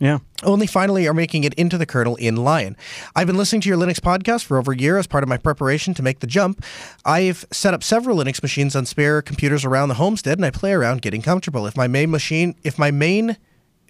Yeah. 0.03 0.19
only 0.43 0.67
finally 0.67 1.07
are 1.07 1.13
making 1.13 1.45
it 1.45 1.53
into 1.53 1.77
the 1.77 1.85
kernel 1.85 2.17
in 2.17 2.35
Lion. 2.35 2.75
I've 3.15 3.25
been 3.25 3.37
listening 3.37 3.61
to 3.61 3.69
your 3.69 3.77
Linux 3.77 4.01
podcast 4.01 4.43
for 4.43 4.57
over 4.57 4.73
a 4.73 4.77
year 4.77 4.97
as 4.97 5.07
part 5.07 5.23
of 5.23 5.29
my 5.29 5.37
preparation 5.37 5.93
to 5.93 6.03
make 6.03 6.19
the 6.19 6.27
jump. 6.27 6.61
I've 7.05 7.45
set 7.51 7.73
up 7.73 7.83
several 7.83 8.17
Linux 8.17 8.41
machines 8.41 8.75
on 8.75 8.85
spare 8.85 9.21
computers 9.21 9.63
around 9.63 9.87
the 9.87 9.95
homestead 9.95 10.37
and 10.37 10.45
I 10.45 10.49
play 10.49 10.73
around 10.73 11.03
getting 11.03 11.21
comfortable. 11.21 11.65
If 11.67 11.77
my 11.77 11.87
main 11.87 12.11
machine, 12.11 12.53
if 12.65 12.77
my 12.77 12.91
main 12.91 13.37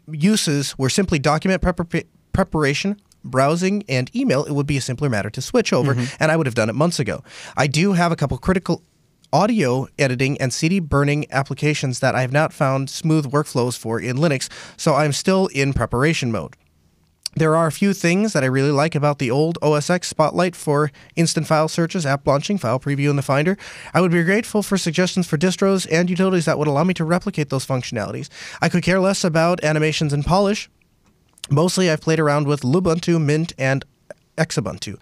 uses 0.08 0.78
were 0.78 0.90
simply 0.90 1.18
document 1.18 1.64
prepar- 1.64 2.06
preparation, 2.32 3.02
browsing, 3.24 3.84
and 3.90 4.16
email, 4.16 4.44
it 4.44 4.52
would 4.52 4.68
be 4.68 4.78
a 4.78 4.82
simpler 4.82 5.10
matter 5.10 5.32
to 5.32 5.42
switch 5.42 5.74
over, 5.74 5.96
mm-hmm. 5.96 6.16
and 6.20 6.32
I 6.32 6.36
would 6.36 6.46
have 6.46 6.56
done 6.56 6.70
it 6.70 6.76
months 6.76 7.00
ago. 7.00 7.24
I 7.58 7.66
do 7.66 7.94
have 7.94 8.12
a 8.12 8.16
couple 8.16 8.38
critical 8.38 8.84
audio 9.34 9.88
editing 9.98 10.40
and 10.40 10.54
CD 10.54 10.80
burning 10.80 11.26
applications 11.32 12.00
that 12.00 12.16
I 12.16 12.22
have 12.22 12.32
not 12.32 12.54
found 12.54 12.90
smooth 12.90 13.32
workflows 13.32 13.78
for 13.78 14.00
in 14.00 14.18
Linux, 14.18 14.48
so 14.78 14.94
I'm 14.94 15.12
still 15.12 15.48
in 15.48 15.74
preparation 15.74 16.32
mode. 16.32 16.56
There 17.36 17.56
are 17.56 17.66
a 17.66 17.72
few 17.72 17.94
things 17.94 18.34
that 18.34 18.44
I 18.44 18.48
really 18.48 18.70
like 18.70 18.94
about 18.94 19.18
the 19.18 19.32
old 19.32 19.58
OS 19.64 19.90
X 19.90 20.08
Spotlight 20.08 20.56
for 20.56 20.92
instant 21.16 21.48
file 21.48 21.68
searches, 21.68 22.06
app 22.06 22.28
launching, 22.28 22.60
file 22.60 22.80
preview 22.80 23.10
in 23.10 23.16
the 23.16 23.24
Finder. 23.24 23.58
I 23.92 24.02
would 24.02 24.12
be 24.12 24.22
grateful 24.22 24.62
for 24.62 24.78
suggestions 24.78 25.26
for 25.28 25.36
distros 25.36 25.88
and 25.92 26.12
utilities 26.12 26.46
that 26.46 26.60
would 26.60 26.68
allow 26.68 26.84
me 26.84 26.94
to 26.94 27.04
replicate 27.04 27.50
those 27.50 27.66
functionalities. 27.66 28.30
I 28.62 28.70
could 28.70 28.84
care 28.84 29.00
less 29.00 29.24
about 29.24 29.64
animations 29.64 30.14
and 30.14 30.24
polish. 30.24 30.70
Mostly, 31.50 31.90
I've 31.90 32.02
played 32.02 32.20
around 32.20 32.48
with 32.48 32.62
Lubuntu, 32.62 33.20
Mint, 33.20 33.52
and 33.58 33.84
Xubuntu. 34.38 34.98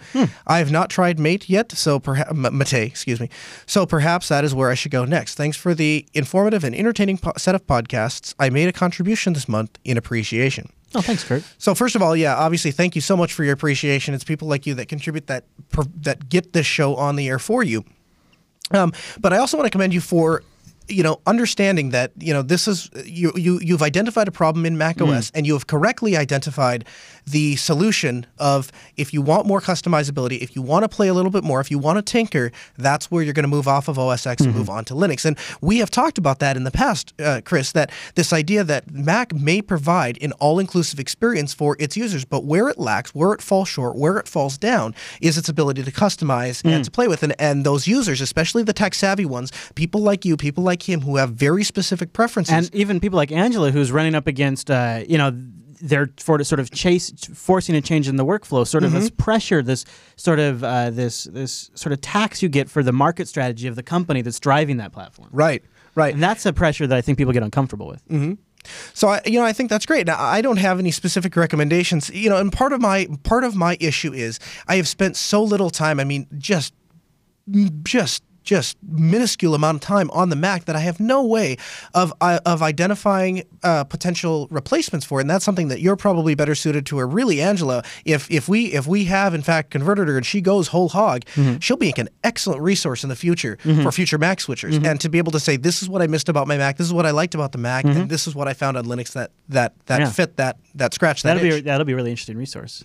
I 0.47 0.59
have 0.59 0.71
not 0.71 0.89
tried 0.89 1.19
Mate 1.19 1.49
yet, 1.49 1.71
so 1.71 1.99
perhaps 1.99 2.33
Mate, 2.33 2.73
excuse 2.73 3.19
me. 3.19 3.29
So 3.65 3.85
perhaps 3.85 4.27
that 4.27 4.43
is 4.43 4.53
where 4.53 4.69
I 4.69 4.75
should 4.75 4.91
go 4.91 5.05
next. 5.05 5.35
Thanks 5.35 5.57
for 5.57 5.73
the 5.73 6.05
informative 6.13 6.63
and 6.63 6.75
entertaining 6.75 7.17
po- 7.17 7.33
set 7.37 7.55
of 7.55 7.65
podcasts. 7.65 8.33
I 8.39 8.49
made 8.49 8.67
a 8.67 8.73
contribution 8.73 9.33
this 9.33 9.47
month 9.47 9.77
in 9.83 9.97
appreciation. 9.97 10.71
Oh, 10.93 11.01
thanks, 11.01 11.23
Kurt. 11.23 11.43
So 11.57 11.73
first 11.73 11.95
of 11.95 12.01
all, 12.01 12.15
yeah, 12.15 12.35
obviously, 12.35 12.71
thank 12.71 12.95
you 12.95 13.01
so 13.01 13.15
much 13.15 13.33
for 13.33 13.43
your 13.43 13.53
appreciation. 13.53 14.13
It's 14.13 14.25
people 14.25 14.47
like 14.47 14.65
you 14.65 14.73
that 14.75 14.89
contribute 14.89 15.27
that 15.27 15.45
per, 15.69 15.83
that 16.01 16.27
get 16.27 16.53
this 16.53 16.65
show 16.65 16.95
on 16.95 17.15
the 17.15 17.29
air 17.29 17.39
for 17.39 17.63
you. 17.63 17.85
Um, 18.71 18.91
but 19.19 19.33
I 19.33 19.37
also 19.37 19.57
want 19.57 19.67
to 19.67 19.71
commend 19.71 19.93
you 19.93 20.01
for 20.01 20.43
you 20.87 21.03
know 21.03 21.21
understanding 21.25 21.91
that 21.91 22.11
you 22.19 22.33
know 22.33 22.41
this 22.41 22.67
is 22.67 22.89
you 23.05 23.31
you 23.35 23.59
you've 23.61 23.81
identified 23.81 24.27
a 24.27 24.31
problem 24.31 24.65
in 24.65 24.77
Mac 24.77 24.99
OS 25.01 25.31
and 25.33 25.47
you 25.47 25.53
have 25.53 25.67
correctly 25.67 26.17
identified 26.17 26.85
the 27.25 27.55
solution 27.55 28.25
of 28.37 28.71
if 28.97 29.13
you 29.13 29.21
want 29.21 29.45
more 29.47 29.61
customizability, 29.61 30.41
if 30.41 30.55
you 30.55 30.61
want 30.61 30.83
to 30.83 30.89
play 30.89 31.07
a 31.07 31.13
little 31.13 31.31
bit 31.31 31.43
more, 31.43 31.59
if 31.59 31.71
you 31.71 31.77
want 31.77 31.97
to 31.97 32.01
tinker, 32.01 32.51
that's 32.77 33.09
where 33.09 33.23
you're 33.23 33.33
going 33.33 33.43
to 33.43 33.49
move 33.49 33.67
off 33.67 33.87
of 33.87 33.97
OS 33.97 34.25
X 34.25 34.41
and 34.41 34.55
move 34.55 34.69
on 34.69 34.85
to 34.85 34.93
Linux. 34.93 35.25
And 35.25 35.37
we 35.61 35.77
have 35.77 35.89
talked 35.89 36.17
about 36.17 36.39
that 36.39 36.57
in 36.57 36.63
the 36.63 36.71
past, 36.71 37.13
uh, 37.19 37.41
Chris. 37.43 37.71
That 37.71 37.91
this 38.15 38.33
idea 38.33 38.63
that 38.63 38.91
Mac 38.91 39.33
may 39.33 39.61
provide 39.61 40.21
an 40.21 40.31
all-inclusive 40.33 40.99
experience 40.99 41.53
for 41.53 41.75
its 41.79 41.95
users, 41.95 42.25
but 42.25 42.43
where 42.43 42.69
it 42.69 42.79
lacks, 42.79 43.13
where 43.15 43.33
it 43.33 43.41
falls 43.41 43.67
short, 43.67 43.95
where 43.95 44.17
it 44.17 44.27
falls 44.27 44.57
down, 44.57 44.95
is 45.21 45.37
its 45.37 45.49
ability 45.49 45.83
to 45.83 45.91
customize 45.91 46.63
and 46.65 46.83
to 46.85 46.91
play 46.91 47.07
with. 47.07 47.23
And, 47.23 47.33
and 47.39 47.65
those 47.65 47.87
users, 47.87 48.21
especially 48.21 48.63
the 48.63 48.73
tech-savvy 48.73 49.25
ones, 49.25 49.51
people 49.75 50.01
like 50.01 50.25
you, 50.25 50.37
people 50.37 50.63
like 50.63 50.87
him, 50.87 51.01
who 51.01 51.17
have 51.17 51.31
very 51.31 51.63
specific 51.63 52.13
preferences. 52.13 52.53
And 52.53 52.75
even 52.75 52.99
people 52.99 53.17
like 53.17 53.31
Angela, 53.31 53.71
who's 53.71 53.91
running 53.91 54.15
up 54.15 54.27
against, 54.27 54.69
uh, 54.69 55.03
you 55.07 55.17
know, 55.17 55.31
they're 55.81 56.09
for 56.17 56.43
sort 56.43 56.59
of 56.59 56.71
chase, 56.71 57.11
forcing 57.33 57.75
a 57.75 57.81
change 57.81 58.07
in 58.07 58.15
the 58.15 58.25
workflow, 58.25 58.65
sort 58.65 58.83
of 58.83 58.91
this 58.91 59.09
pressure, 59.09 59.61
this 59.61 59.85
sort 60.15 60.39
of 60.39 60.63
uh, 60.63 60.89
this 60.89 61.25
this 61.25 61.71
sort 61.73 61.93
of 61.93 62.01
tax 62.01 62.41
you 62.41 62.49
get 62.49 62.69
for 62.69 62.83
the 62.83 62.91
market 62.91 63.27
strategy 63.27 63.67
of 63.67 63.75
the 63.75 63.83
company 63.83 64.21
that's 64.21 64.39
driving 64.39 64.77
that 64.77 64.91
platform. 64.91 65.29
right, 65.31 65.63
right. 65.95 66.13
And 66.13 66.21
that's 66.21 66.45
a 66.45 66.53
pressure 66.53 66.87
that 66.87 66.97
I 66.97 67.01
think 67.01 67.17
people 67.17 67.33
get 67.33 67.43
uncomfortable 67.43 67.87
with. 67.87 68.01
So 68.93 69.07
I, 69.07 69.21
you 69.25 69.39
know, 69.39 69.45
I 69.45 69.53
think 69.53 69.69
that's 69.71 69.87
great. 69.87 70.05
Now, 70.05 70.21
I 70.21 70.41
don't 70.41 70.57
have 70.57 70.77
any 70.77 70.91
specific 70.91 71.35
recommendations. 71.35 72.09
You 72.11 72.29
know, 72.29 72.37
and 72.37 72.51
part 72.53 72.73
of 72.73 72.81
my 72.81 73.07
part 73.23 73.43
of 73.43 73.55
my 73.55 73.75
issue 73.79 74.13
is 74.13 74.39
I 74.67 74.75
have 74.75 74.87
spent 74.87 75.17
so 75.17 75.41
little 75.43 75.69
time. 75.71 75.99
I 75.99 76.03
mean, 76.03 76.27
just 76.37 76.73
just 77.83 78.23
just 78.43 78.75
minuscule 78.87 79.53
amount 79.53 79.75
of 79.75 79.81
time 79.81 80.09
on 80.11 80.29
the 80.29 80.35
Mac 80.35 80.65
that 80.65 80.75
I 80.75 80.79
have 80.79 80.99
no 80.99 81.23
way 81.23 81.57
of 81.93 82.11
uh, 82.21 82.39
of 82.45 82.61
identifying 82.63 83.43
uh, 83.63 83.83
potential 83.83 84.47
replacements 84.49 85.05
for, 85.05 85.19
it. 85.19 85.23
and 85.23 85.29
that's 85.29 85.45
something 85.45 85.67
that 85.67 85.79
you're 85.81 85.95
probably 85.95 86.33
better 86.35 86.55
suited 86.55 86.85
to. 86.87 86.99
Or 86.99 87.07
really, 87.07 87.41
Angela, 87.41 87.83
if 88.05 88.29
if 88.31 88.49
we 88.49 88.73
if 88.73 88.87
we 88.87 89.05
have 89.05 89.33
in 89.33 89.41
fact 89.43 89.69
converted 89.71 90.07
her 90.07 90.17
and 90.17 90.25
she 90.25 90.41
goes 90.41 90.69
whole 90.69 90.89
hog, 90.89 91.21
Mm-hmm. 91.35 91.59
she'll 91.59 91.77
be 91.77 91.93
an 91.97 92.09
excellent 92.23 92.61
resource 92.61 93.03
in 93.03 93.09
the 93.09 93.15
future 93.15 93.57
for 93.83 93.91
future 93.91 94.17
Mac 94.17 94.39
switchers, 94.39 94.73
Mm-hmm. 94.73 94.85
and 94.85 94.99
to 95.01 95.09
be 95.09 95.17
able 95.19 95.31
to 95.33 95.39
say 95.39 95.55
this 95.57 95.81
is 95.83 95.89
what 95.89 96.01
I 96.01 96.07
missed 96.07 96.29
about 96.29 96.47
my 96.47 96.57
Mac, 96.57 96.77
this 96.77 96.87
is 96.87 96.93
what 96.93 97.05
I 97.05 97.11
liked 97.11 97.35
about 97.35 97.51
the 97.51 97.57
Mac, 97.59 97.85
and 97.85 98.09
this 98.09 98.27
is 98.27 98.33
what 98.35 98.47
I 98.47 98.53
found 98.53 98.75
on 98.77 98.85
Linux 98.85 99.13
that 99.13 99.31
that 99.49 99.73
that 99.85 99.99
Mm-hmm. 100.01 100.05
Yeah. 100.07 100.09
fit 100.11 100.37
that 100.37 100.57
that 100.75 100.93
scratch 100.93 101.21
that 101.23 101.35
That'll 101.35 101.57
be 101.57 101.61
that'll 101.61 101.85
be 101.85 101.93
a 101.93 101.95
really 101.95 102.09
interesting 102.11 102.37
resource. 102.37 102.81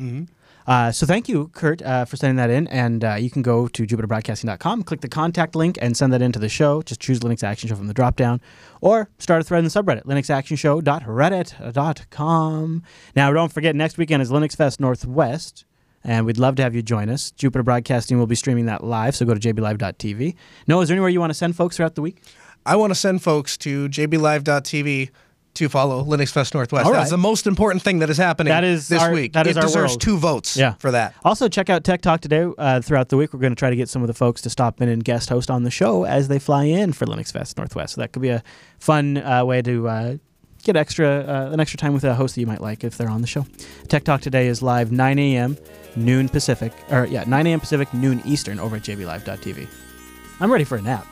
Uh, 0.66 0.90
so 0.90 1.06
thank 1.06 1.28
you, 1.28 1.48
Kurt, 1.48 1.82
uh, 1.82 2.04
for 2.04 2.16
sending 2.16 2.36
that 2.36 2.50
in. 2.50 2.66
And 2.68 3.04
uh, 3.04 3.14
you 3.14 3.30
can 3.30 3.42
go 3.42 3.68
to 3.68 3.86
jupiterbroadcasting.com, 3.86 4.82
click 4.82 5.00
the 5.00 5.08
contact 5.08 5.54
link, 5.54 5.78
and 5.80 5.96
send 5.96 6.12
that 6.12 6.20
into 6.22 6.38
the 6.38 6.48
show. 6.48 6.82
Just 6.82 7.00
choose 7.00 7.20
Linux 7.20 7.44
Action 7.44 7.68
Show 7.68 7.76
from 7.76 7.86
the 7.86 7.94
dropdown, 7.94 8.40
or 8.80 9.08
start 9.18 9.40
a 9.40 9.44
thread 9.44 9.60
in 9.60 9.64
the 9.64 9.70
subreddit, 9.70 10.04
linuxactionshow.reddit.com. 10.04 12.82
Now, 13.14 13.32
don't 13.32 13.52
forget, 13.52 13.76
next 13.76 13.98
weekend 13.98 14.22
is 14.22 14.30
Linux 14.30 14.56
Fest 14.56 14.80
Northwest. 14.80 15.64
And 16.04 16.24
we'd 16.24 16.38
love 16.38 16.54
to 16.56 16.62
have 16.62 16.74
you 16.74 16.82
join 16.82 17.08
us. 17.08 17.32
Jupiter 17.32 17.64
Broadcasting 17.64 18.16
will 18.16 18.28
be 18.28 18.36
streaming 18.36 18.66
that 18.66 18.84
live, 18.84 19.16
so 19.16 19.26
go 19.26 19.34
to 19.34 19.40
jblive.tv. 19.40 20.36
No, 20.68 20.80
is 20.80 20.88
there 20.88 20.94
anywhere 20.94 21.10
you 21.10 21.18
want 21.18 21.30
to 21.30 21.34
send 21.34 21.56
folks 21.56 21.76
throughout 21.76 21.96
the 21.96 22.02
week? 22.02 22.22
I 22.64 22.76
want 22.76 22.92
to 22.92 22.94
send 22.94 23.22
folks 23.22 23.56
to 23.58 23.88
jblive.tv 23.88 25.10
to 25.56 25.68
follow 25.68 26.04
Linux 26.04 26.30
Fest 26.30 26.54
Northwest. 26.54 26.86
All 26.86 26.92
That's 26.92 27.10
the 27.10 27.18
most 27.18 27.46
important 27.46 27.82
thing 27.82 27.98
that 27.98 28.08
is 28.10 28.16
happening 28.18 28.50
That 28.50 28.64
is 28.64 28.88
this 28.88 29.02
our- 29.02 29.12
week. 29.12 29.32
that 29.34 29.46
is 29.46 29.56
it 29.56 29.60
our 29.60 29.66
deserves 29.66 29.92
world. 29.92 30.00
two 30.00 30.16
votes 30.18 30.56
Yeah. 30.56 30.74
for 30.78 30.90
that. 30.92 31.14
Also, 31.24 31.48
check 31.48 31.68
out 31.70 31.84
Tech 31.84 32.00
Talk 32.02 32.20
today. 32.20 32.46
Uh, 32.58 32.80
throughout 32.80 33.08
the 33.08 33.16
week, 33.16 33.32
we're 33.34 33.40
going 33.40 33.52
to 33.54 33.58
try 33.58 33.70
to 33.70 33.76
get 33.76 33.88
some 33.88 34.02
of 34.02 34.08
the 34.08 34.14
folks 34.14 34.40
to 34.42 34.50
stop 34.50 34.80
in 34.80 34.88
and 34.88 35.04
guest 35.04 35.28
host 35.28 35.50
on 35.50 35.62
the 35.64 35.70
show 35.70 36.04
as 36.04 36.28
they 36.28 36.38
fly 36.38 36.64
in 36.64 36.92
for 36.92 37.06
Linux 37.06 37.32
Fest 37.32 37.56
Northwest. 37.58 37.94
So 37.94 38.00
that 38.00 38.12
could 38.12 38.22
be 38.22 38.28
a 38.30 38.42
fun 38.78 39.18
uh, 39.18 39.44
way 39.44 39.62
to 39.62 39.88
uh, 39.88 40.16
get 40.64 40.76
extra 40.76 41.08
uh, 41.20 41.50
an 41.52 41.60
extra 41.60 41.78
time 41.78 41.92
with 41.94 42.04
a 42.04 42.14
host 42.14 42.34
that 42.34 42.40
you 42.40 42.46
might 42.46 42.60
like 42.60 42.82
if 42.84 42.96
they're 42.96 43.08
on 43.10 43.20
the 43.20 43.26
show. 43.26 43.46
Tech 43.88 44.04
Talk 44.04 44.20
today 44.20 44.46
is 44.48 44.62
live 44.62 44.90
9 44.92 45.18
a.m. 45.18 45.56
noon 45.94 46.28
Pacific, 46.28 46.72
or 46.90 47.06
yeah, 47.06 47.24
9 47.26 47.46
a.m. 47.46 47.60
Pacific, 47.60 47.92
noon 47.94 48.20
Eastern 48.24 48.58
over 48.58 48.76
at 48.76 48.82
jblive.tv. 48.82 49.68
I'm 50.40 50.52
ready 50.52 50.64
for 50.64 50.76
a 50.76 50.82
nap. 50.82 51.06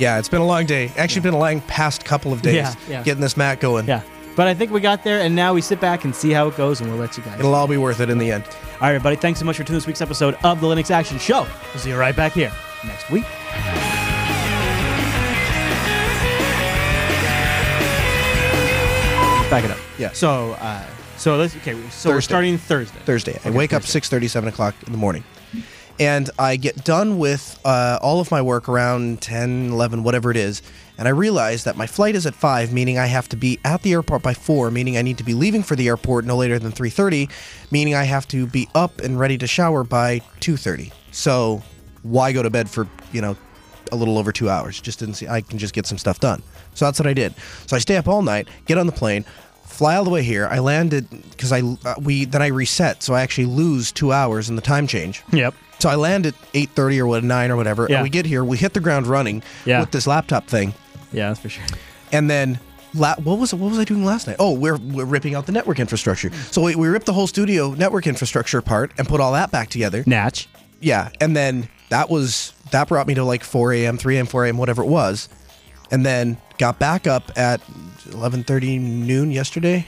Yeah, 0.00 0.18
it's 0.18 0.30
been 0.30 0.40
a 0.40 0.46
long 0.46 0.64
day. 0.64 0.90
Actually, 0.96 1.20
been 1.20 1.34
a 1.34 1.38
long 1.38 1.60
past 1.60 2.06
couple 2.06 2.32
of 2.32 2.40
days 2.40 2.54
Yeah, 2.54 2.74
yeah. 2.88 3.02
getting 3.02 3.20
this 3.20 3.36
mat 3.36 3.60
going. 3.60 3.86
Yeah, 3.86 4.00
but 4.34 4.46
I 4.48 4.54
think 4.54 4.70
we 4.72 4.80
got 4.80 5.04
there, 5.04 5.20
and 5.20 5.36
now 5.36 5.52
we 5.52 5.60
sit 5.60 5.78
back 5.78 6.04
and 6.04 6.16
see 6.16 6.30
how 6.30 6.48
it 6.48 6.56
goes, 6.56 6.80
and 6.80 6.90
we'll 6.90 6.98
let 6.98 7.18
you 7.18 7.22
guys. 7.22 7.38
It'll 7.38 7.54
all 7.54 7.68
be 7.68 7.76
worth 7.76 8.00
it 8.00 8.08
in 8.08 8.16
the 8.16 8.32
end. 8.32 8.44
All 8.46 8.80
right, 8.80 8.94
everybody. 8.94 9.16
Thanks 9.16 9.38
so 9.40 9.44
much 9.44 9.58
for 9.58 9.62
tuning 9.64 9.76
this 9.76 9.86
week's 9.86 10.00
episode 10.00 10.36
of 10.42 10.60
the 10.62 10.66
Linux 10.66 10.90
Action 10.90 11.18
Show. 11.18 11.42
We'll 11.42 11.82
see 11.82 11.90
you 11.90 11.96
right 11.98 12.16
back 12.16 12.32
here 12.32 12.50
next 12.86 13.10
week. 13.10 13.24
Back 19.50 19.64
it 19.64 19.70
up. 19.72 19.78
Yeah. 19.98 20.12
So, 20.12 20.52
uh, 20.60 20.86
so 21.16 21.36
let's 21.36 21.56
okay. 21.56 21.76
So 21.90 22.10
we're 22.10 22.20
starting 22.20 22.56
Thursday. 22.56 23.00
Thursday. 23.00 23.32
I 23.44 23.48
Okay, 23.48 23.50
wake 23.50 23.72
up 23.72 23.82
six 23.82 24.08
thirty, 24.08 24.28
seven 24.28 24.48
o'clock 24.48 24.76
in 24.86 24.92
the 24.92 24.98
morning. 24.98 25.24
And 26.00 26.30
I 26.38 26.56
get 26.56 26.82
done 26.82 27.18
with 27.18 27.60
uh, 27.62 27.98
all 28.00 28.20
of 28.20 28.30
my 28.30 28.40
work 28.40 28.70
around 28.70 29.20
10, 29.20 29.70
11, 29.70 30.02
whatever 30.02 30.30
it 30.30 30.36
is. 30.38 30.62
And 30.96 31.06
I 31.06 31.10
realize 31.10 31.64
that 31.64 31.76
my 31.76 31.86
flight 31.86 32.14
is 32.14 32.24
at 32.24 32.34
5, 32.34 32.72
meaning 32.72 32.98
I 32.98 33.06
have 33.06 33.28
to 33.28 33.36
be 33.36 33.58
at 33.64 33.82
the 33.82 33.92
airport 33.92 34.22
by 34.22 34.32
4, 34.32 34.70
meaning 34.70 34.96
I 34.96 35.02
need 35.02 35.18
to 35.18 35.24
be 35.24 35.34
leaving 35.34 35.62
for 35.62 35.76
the 35.76 35.88
airport 35.88 36.24
no 36.24 36.36
later 36.36 36.58
than 36.58 36.72
3.30, 36.72 37.30
meaning 37.70 37.94
I 37.94 38.04
have 38.04 38.26
to 38.28 38.46
be 38.46 38.66
up 38.74 39.00
and 39.00 39.20
ready 39.20 39.36
to 39.38 39.46
shower 39.46 39.84
by 39.84 40.20
2.30. 40.40 40.90
So 41.12 41.62
why 42.02 42.32
go 42.32 42.42
to 42.42 42.50
bed 42.50 42.70
for, 42.70 42.88
you 43.12 43.20
know, 43.20 43.36
a 43.92 43.96
little 43.96 44.16
over 44.16 44.32
two 44.32 44.48
hours? 44.48 44.80
Just 44.80 45.00
didn't 45.00 45.14
see, 45.14 45.28
I 45.28 45.42
can 45.42 45.58
just 45.58 45.74
get 45.74 45.86
some 45.86 45.98
stuff 45.98 46.18
done. 46.18 46.42
So 46.74 46.86
that's 46.86 46.98
what 46.98 47.06
I 47.06 47.12
did. 47.12 47.34
So 47.66 47.76
I 47.76 47.78
stay 47.78 47.96
up 47.96 48.08
all 48.08 48.22
night, 48.22 48.48
get 48.64 48.78
on 48.78 48.86
the 48.86 48.92
plane, 48.92 49.24
fly 49.64 49.96
all 49.96 50.04
the 50.04 50.10
way 50.10 50.22
here. 50.22 50.46
I 50.46 50.58
landed 50.60 51.08
because 51.30 51.52
I 51.52 51.60
uh, 51.60 51.94
we 52.00 52.24
then 52.24 52.42
I 52.42 52.48
reset, 52.48 53.02
so 53.02 53.14
I 53.14 53.22
actually 53.22 53.46
lose 53.46 53.92
two 53.92 54.12
hours 54.12 54.48
in 54.48 54.56
the 54.56 54.62
time 54.62 54.86
change. 54.86 55.22
Yep. 55.32 55.54
So 55.80 55.88
I 55.88 55.94
land 55.96 56.26
at 56.26 56.34
eight 56.54 56.70
thirty 56.70 57.00
or 57.00 57.06
what 57.06 57.24
nine 57.24 57.50
or 57.50 57.56
whatever. 57.56 57.86
Yeah. 57.88 57.96
And 57.96 58.02
we 58.04 58.10
get 58.10 58.26
here, 58.26 58.44
we 58.44 58.56
hit 58.56 58.74
the 58.74 58.80
ground 58.80 59.06
running 59.06 59.42
Yeah. 59.64 59.80
with 59.80 59.90
this 59.90 60.06
laptop 60.06 60.46
thing, 60.46 60.74
Yeah, 61.12 61.28
that's 61.28 61.40
for 61.40 61.48
sure. 61.48 61.64
and 62.12 62.28
then. 62.30 62.60
La- 62.92 63.14
what 63.22 63.38
was 63.38 63.54
what 63.54 63.70
was 63.70 63.78
I 63.78 63.84
doing 63.84 64.04
last 64.04 64.26
night? 64.26 64.34
Oh, 64.40 64.52
we're, 64.52 64.76
we're 64.76 65.04
ripping 65.04 65.36
out 65.36 65.46
the 65.46 65.52
network 65.52 65.78
infrastructure. 65.78 66.32
So 66.50 66.60
we, 66.60 66.74
we 66.74 66.88
ripped 66.88 67.06
the 67.06 67.12
whole 67.12 67.28
studio 67.28 67.70
network 67.70 68.04
infrastructure 68.08 68.58
apart 68.58 68.90
and 68.98 69.06
put 69.06 69.20
all 69.20 69.32
that 69.34 69.52
back 69.52 69.68
together. 69.68 70.02
Natch. 70.08 70.48
Yeah, 70.80 71.10
and 71.20 71.36
then 71.36 71.68
that 71.90 72.10
was 72.10 72.52
that 72.72 72.88
brought 72.88 73.06
me 73.06 73.14
to 73.14 73.22
like 73.22 73.44
4 73.44 73.72
a.m., 73.74 73.96
3 73.96 74.16
a.m., 74.16 74.26
4 74.26 74.46
a.m., 74.46 74.58
whatever 74.58 74.82
it 74.82 74.88
was, 74.88 75.28
and 75.92 76.04
then 76.04 76.36
got 76.58 76.80
back 76.80 77.06
up 77.06 77.30
at 77.36 77.60
11:30 78.08 78.80
noon 78.80 79.30
yesterday, 79.30 79.86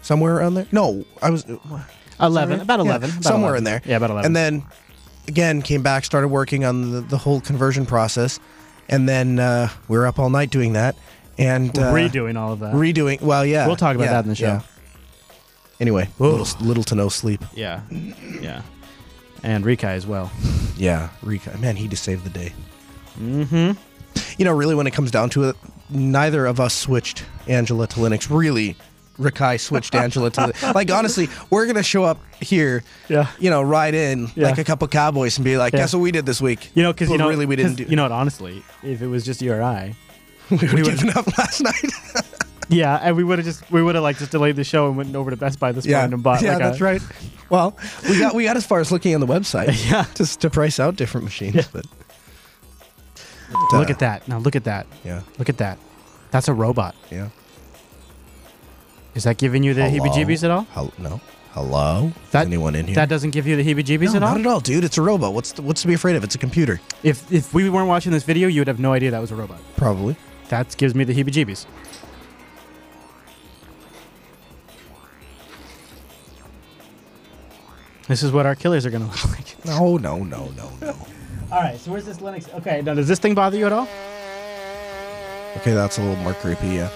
somewhere 0.00 0.36
around 0.36 0.54
there. 0.54 0.66
No, 0.72 1.04
I 1.20 1.28
was 1.28 1.44
uh, 1.44 1.58
Eleven. 2.20 2.56
right? 2.58 2.62
About 2.62 2.78
Yeah, 2.78 2.84
eleven. 2.86 3.10
about 3.10 3.22
somewhere 3.24 3.50
11. 3.56 3.58
in 3.58 3.64
there. 3.64 3.82
Yeah, 3.84 3.96
about 3.98 4.10
eleven. 4.12 4.26
And 4.26 4.34
then 4.36 4.62
again 5.28 5.62
came 5.62 5.82
back, 5.82 6.04
started 6.04 6.28
working 6.28 6.64
on 6.64 6.90
the, 6.90 7.00
the 7.00 7.18
whole 7.18 7.40
conversion 7.40 7.86
process, 7.86 8.38
and 8.88 9.08
then 9.08 9.38
uh, 9.38 9.68
we 9.88 9.96
were 9.98 10.06
up 10.06 10.18
all 10.18 10.30
night 10.30 10.50
doing 10.50 10.72
that 10.74 10.96
and 11.38 11.76
uh, 11.78 11.92
redoing 11.92 12.38
all 12.38 12.52
of 12.52 12.60
that. 12.60 12.74
redoing. 12.74 13.20
Well, 13.20 13.44
yeah, 13.44 13.66
We'll 13.66 13.76
talk 13.76 13.94
about 13.96 14.04
yeah, 14.04 14.12
that 14.12 14.24
in 14.24 14.28
the 14.30 14.34
show. 14.36 14.46
yeah. 14.46 14.62
Anyway, 15.80 16.08
little, 16.18 16.46
little 16.64 16.84
to 16.84 16.94
no 16.94 17.08
sleep. 17.08 17.44
yeah. 17.54 17.80
Yeah. 18.40 18.62
And 19.42 19.64
Rikai 19.64 19.84
as 19.96 20.06
well. 20.06 20.30
Yeah, 20.76 21.10
Rikai. 21.22 21.60
Man, 21.60 21.76
he 21.76 21.88
just 21.88 22.02
saved 22.04 22.24
the 22.24 22.30
day. 22.30 22.52
Mm-hmm. 23.20 23.72
You 24.38 24.44
know, 24.44 24.52
really, 24.54 24.74
when 24.74 24.86
it 24.86 24.92
comes 24.92 25.10
down 25.10 25.28
to 25.30 25.50
it, 25.50 25.56
neither 25.90 26.46
of 26.46 26.60
us 26.60 26.72
switched 26.74 27.24
Angela 27.46 27.86
to 27.88 27.96
Linux. 28.00 28.34
Really, 28.34 28.76
Rikai 29.18 29.60
switched 29.60 29.94
Angela 29.94 30.30
to 30.30 30.52
the, 30.60 30.72
like. 30.74 30.90
Honestly, 30.90 31.28
we're 31.50 31.66
gonna 31.66 31.82
show 31.82 32.04
up 32.04 32.18
here, 32.40 32.82
Yeah. 33.08 33.28
you 33.38 33.50
know, 33.50 33.62
ride 33.62 33.94
in 33.94 34.28
Yeah. 34.34 34.48
like 34.48 34.58
a 34.58 34.64
couple 34.64 34.88
cowboys 34.88 35.36
and 35.38 35.44
be 35.44 35.56
like, 35.56 35.72
Yeah. 35.72 35.80
"Guess 35.80 35.94
what 35.94 36.00
we 36.00 36.10
did 36.12 36.26
this 36.26 36.40
week?" 36.40 36.70
You 36.74 36.82
know, 36.82 36.92
because 36.92 37.10
you 37.10 37.18
know, 37.18 37.28
really, 37.28 37.46
we 37.46 37.56
didn't 37.56 37.76
do. 37.76 37.84
You 37.84 37.96
know 37.96 38.02
what? 38.02 38.12
Honestly, 38.12 38.62
if 38.82 39.00
it 39.02 39.06
was 39.06 39.24
just 39.24 39.40
you 39.42 39.52
or 39.52 39.62
I, 39.62 39.94
we 40.50 40.56
would 40.58 40.70
have 40.88 40.98
given 40.98 41.10
up 41.16 41.26
last 41.38 41.60
night. 41.62 41.92
yeah, 42.68 42.98
and 43.02 43.16
we 43.16 43.22
would 43.24 43.38
have 43.38 43.46
just 43.46 43.70
we 43.70 43.82
would 43.82 43.94
have 43.94 44.02
like 44.04 44.18
just 44.18 44.30
delayed 44.32 44.56
the 44.56 44.64
show 44.64 44.88
and 44.88 44.96
went 44.96 45.14
over 45.14 45.30
to 45.30 45.36
Best 45.36 45.60
Buy 45.60 45.70
this 45.72 45.86
yeah, 45.86 45.98
morning 45.98 46.14
and 46.14 46.22
bought. 46.22 46.42
yeah, 46.42 46.50
like 46.54 46.58
that's 46.58 46.80
a, 46.80 46.84
right. 46.84 47.02
Well, 47.50 47.76
we 48.08 48.18
got 48.18 48.34
we 48.34 48.44
got 48.44 48.56
as 48.56 48.66
far 48.66 48.80
as 48.80 48.90
looking 48.90 49.14
on 49.14 49.20
the 49.20 49.26
website, 49.26 49.88
Yeah. 49.90 50.06
just 50.14 50.40
to 50.40 50.50
price 50.50 50.80
out 50.80 50.96
different 50.96 51.24
machines. 51.24 51.68
But 51.72 51.86
but, 53.70 53.78
Look 53.78 53.90
at 53.90 53.98
that! 54.00 54.26
Now 54.26 54.38
look 54.38 54.56
at 54.56 54.64
that! 54.64 54.86
Yeah, 55.04 55.20
Look 55.38 55.48
at 55.48 55.58
that! 55.58 55.78
That's 56.32 56.48
a 56.48 56.52
robot. 56.54 56.94
yeah. 57.10 57.28
Is 59.14 59.24
that 59.24 59.38
giving 59.38 59.62
you 59.62 59.74
the 59.74 59.88
Hello? 59.88 60.04
heebie-jeebies 60.08 60.42
at 60.44 60.50
all? 60.50 60.62
Hel- 60.72 60.92
no. 60.98 61.20
Hello. 61.52 62.12
That- 62.32 62.42
Is 62.42 62.46
anyone 62.48 62.74
in 62.74 62.86
here? 62.86 62.94
That 62.96 63.08
doesn't 63.08 63.30
give 63.30 63.46
you 63.46 63.54
the 63.56 63.62
heebie-jeebies 63.64 64.10
no, 64.10 64.16
at 64.16 64.22
all. 64.24 64.30
not 64.30 64.40
at 64.40 64.46
all, 64.46 64.60
dude. 64.60 64.82
It's 64.84 64.98
a 64.98 65.02
robot. 65.02 65.34
What's 65.34 65.52
the, 65.52 65.62
what's 65.62 65.82
to 65.82 65.86
be 65.88 65.94
afraid 65.94 66.16
of? 66.16 66.24
It's 66.24 66.34
a 66.34 66.38
computer. 66.38 66.80
If 67.04 67.30
if 67.32 67.54
we 67.54 67.68
weren't 67.70 67.88
watching 67.88 68.10
this 68.12 68.24
video, 68.24 68.48
you 68.48 68.60
would 68.60 68.66
have 68.68 68.80
no 68.80 68.92
idea 68.92 69.10
that 69.12 69.20
was 69.20 69.30
a 69.30 69.36
robot. 69.36 69.60
Probably. 69.76 70.16
That 70.48 70.76
gives 70.76 70.94
me 70.94 71.04
the 71.04 71.14
heebie-jeebies. 71.14 71.66
This 78.08 78.22
is 78.22 78.32
what 78.32 78.46
our 78.46 78.54
killers 78.54 78.84
are 78.84 78.90
gonna 78.90 79.06
look 79.10 79.24
like. 79.30 79.64
No, 79.64 79.96
no, 79.96 80.18
no, 80.18 80.50
no, 80.56 80.70
no. 80.80 80.96
All 81.52 81.60
right, 81.60 81.78
so 81.78 81.90
where's 81.90 82.04
this 82.04 82.18
Linux? 82.18 82.52
Okay, 82.54 82.82
now 82.82 82.94
does 82.94 83.08
this 83.08 83.18
thing 83.18 83.34
bother 83.34 83.56
you 83.56 83.66
at 83.66 83.72
all? 83.72 83.88
Okay, 85.58 85.72
that's 85.72 85.98
a 85.98 86.02
little 86.02 86.16
more 86.16 86.34
creepy, 86.34 86.66
yeah. 86.68 86.90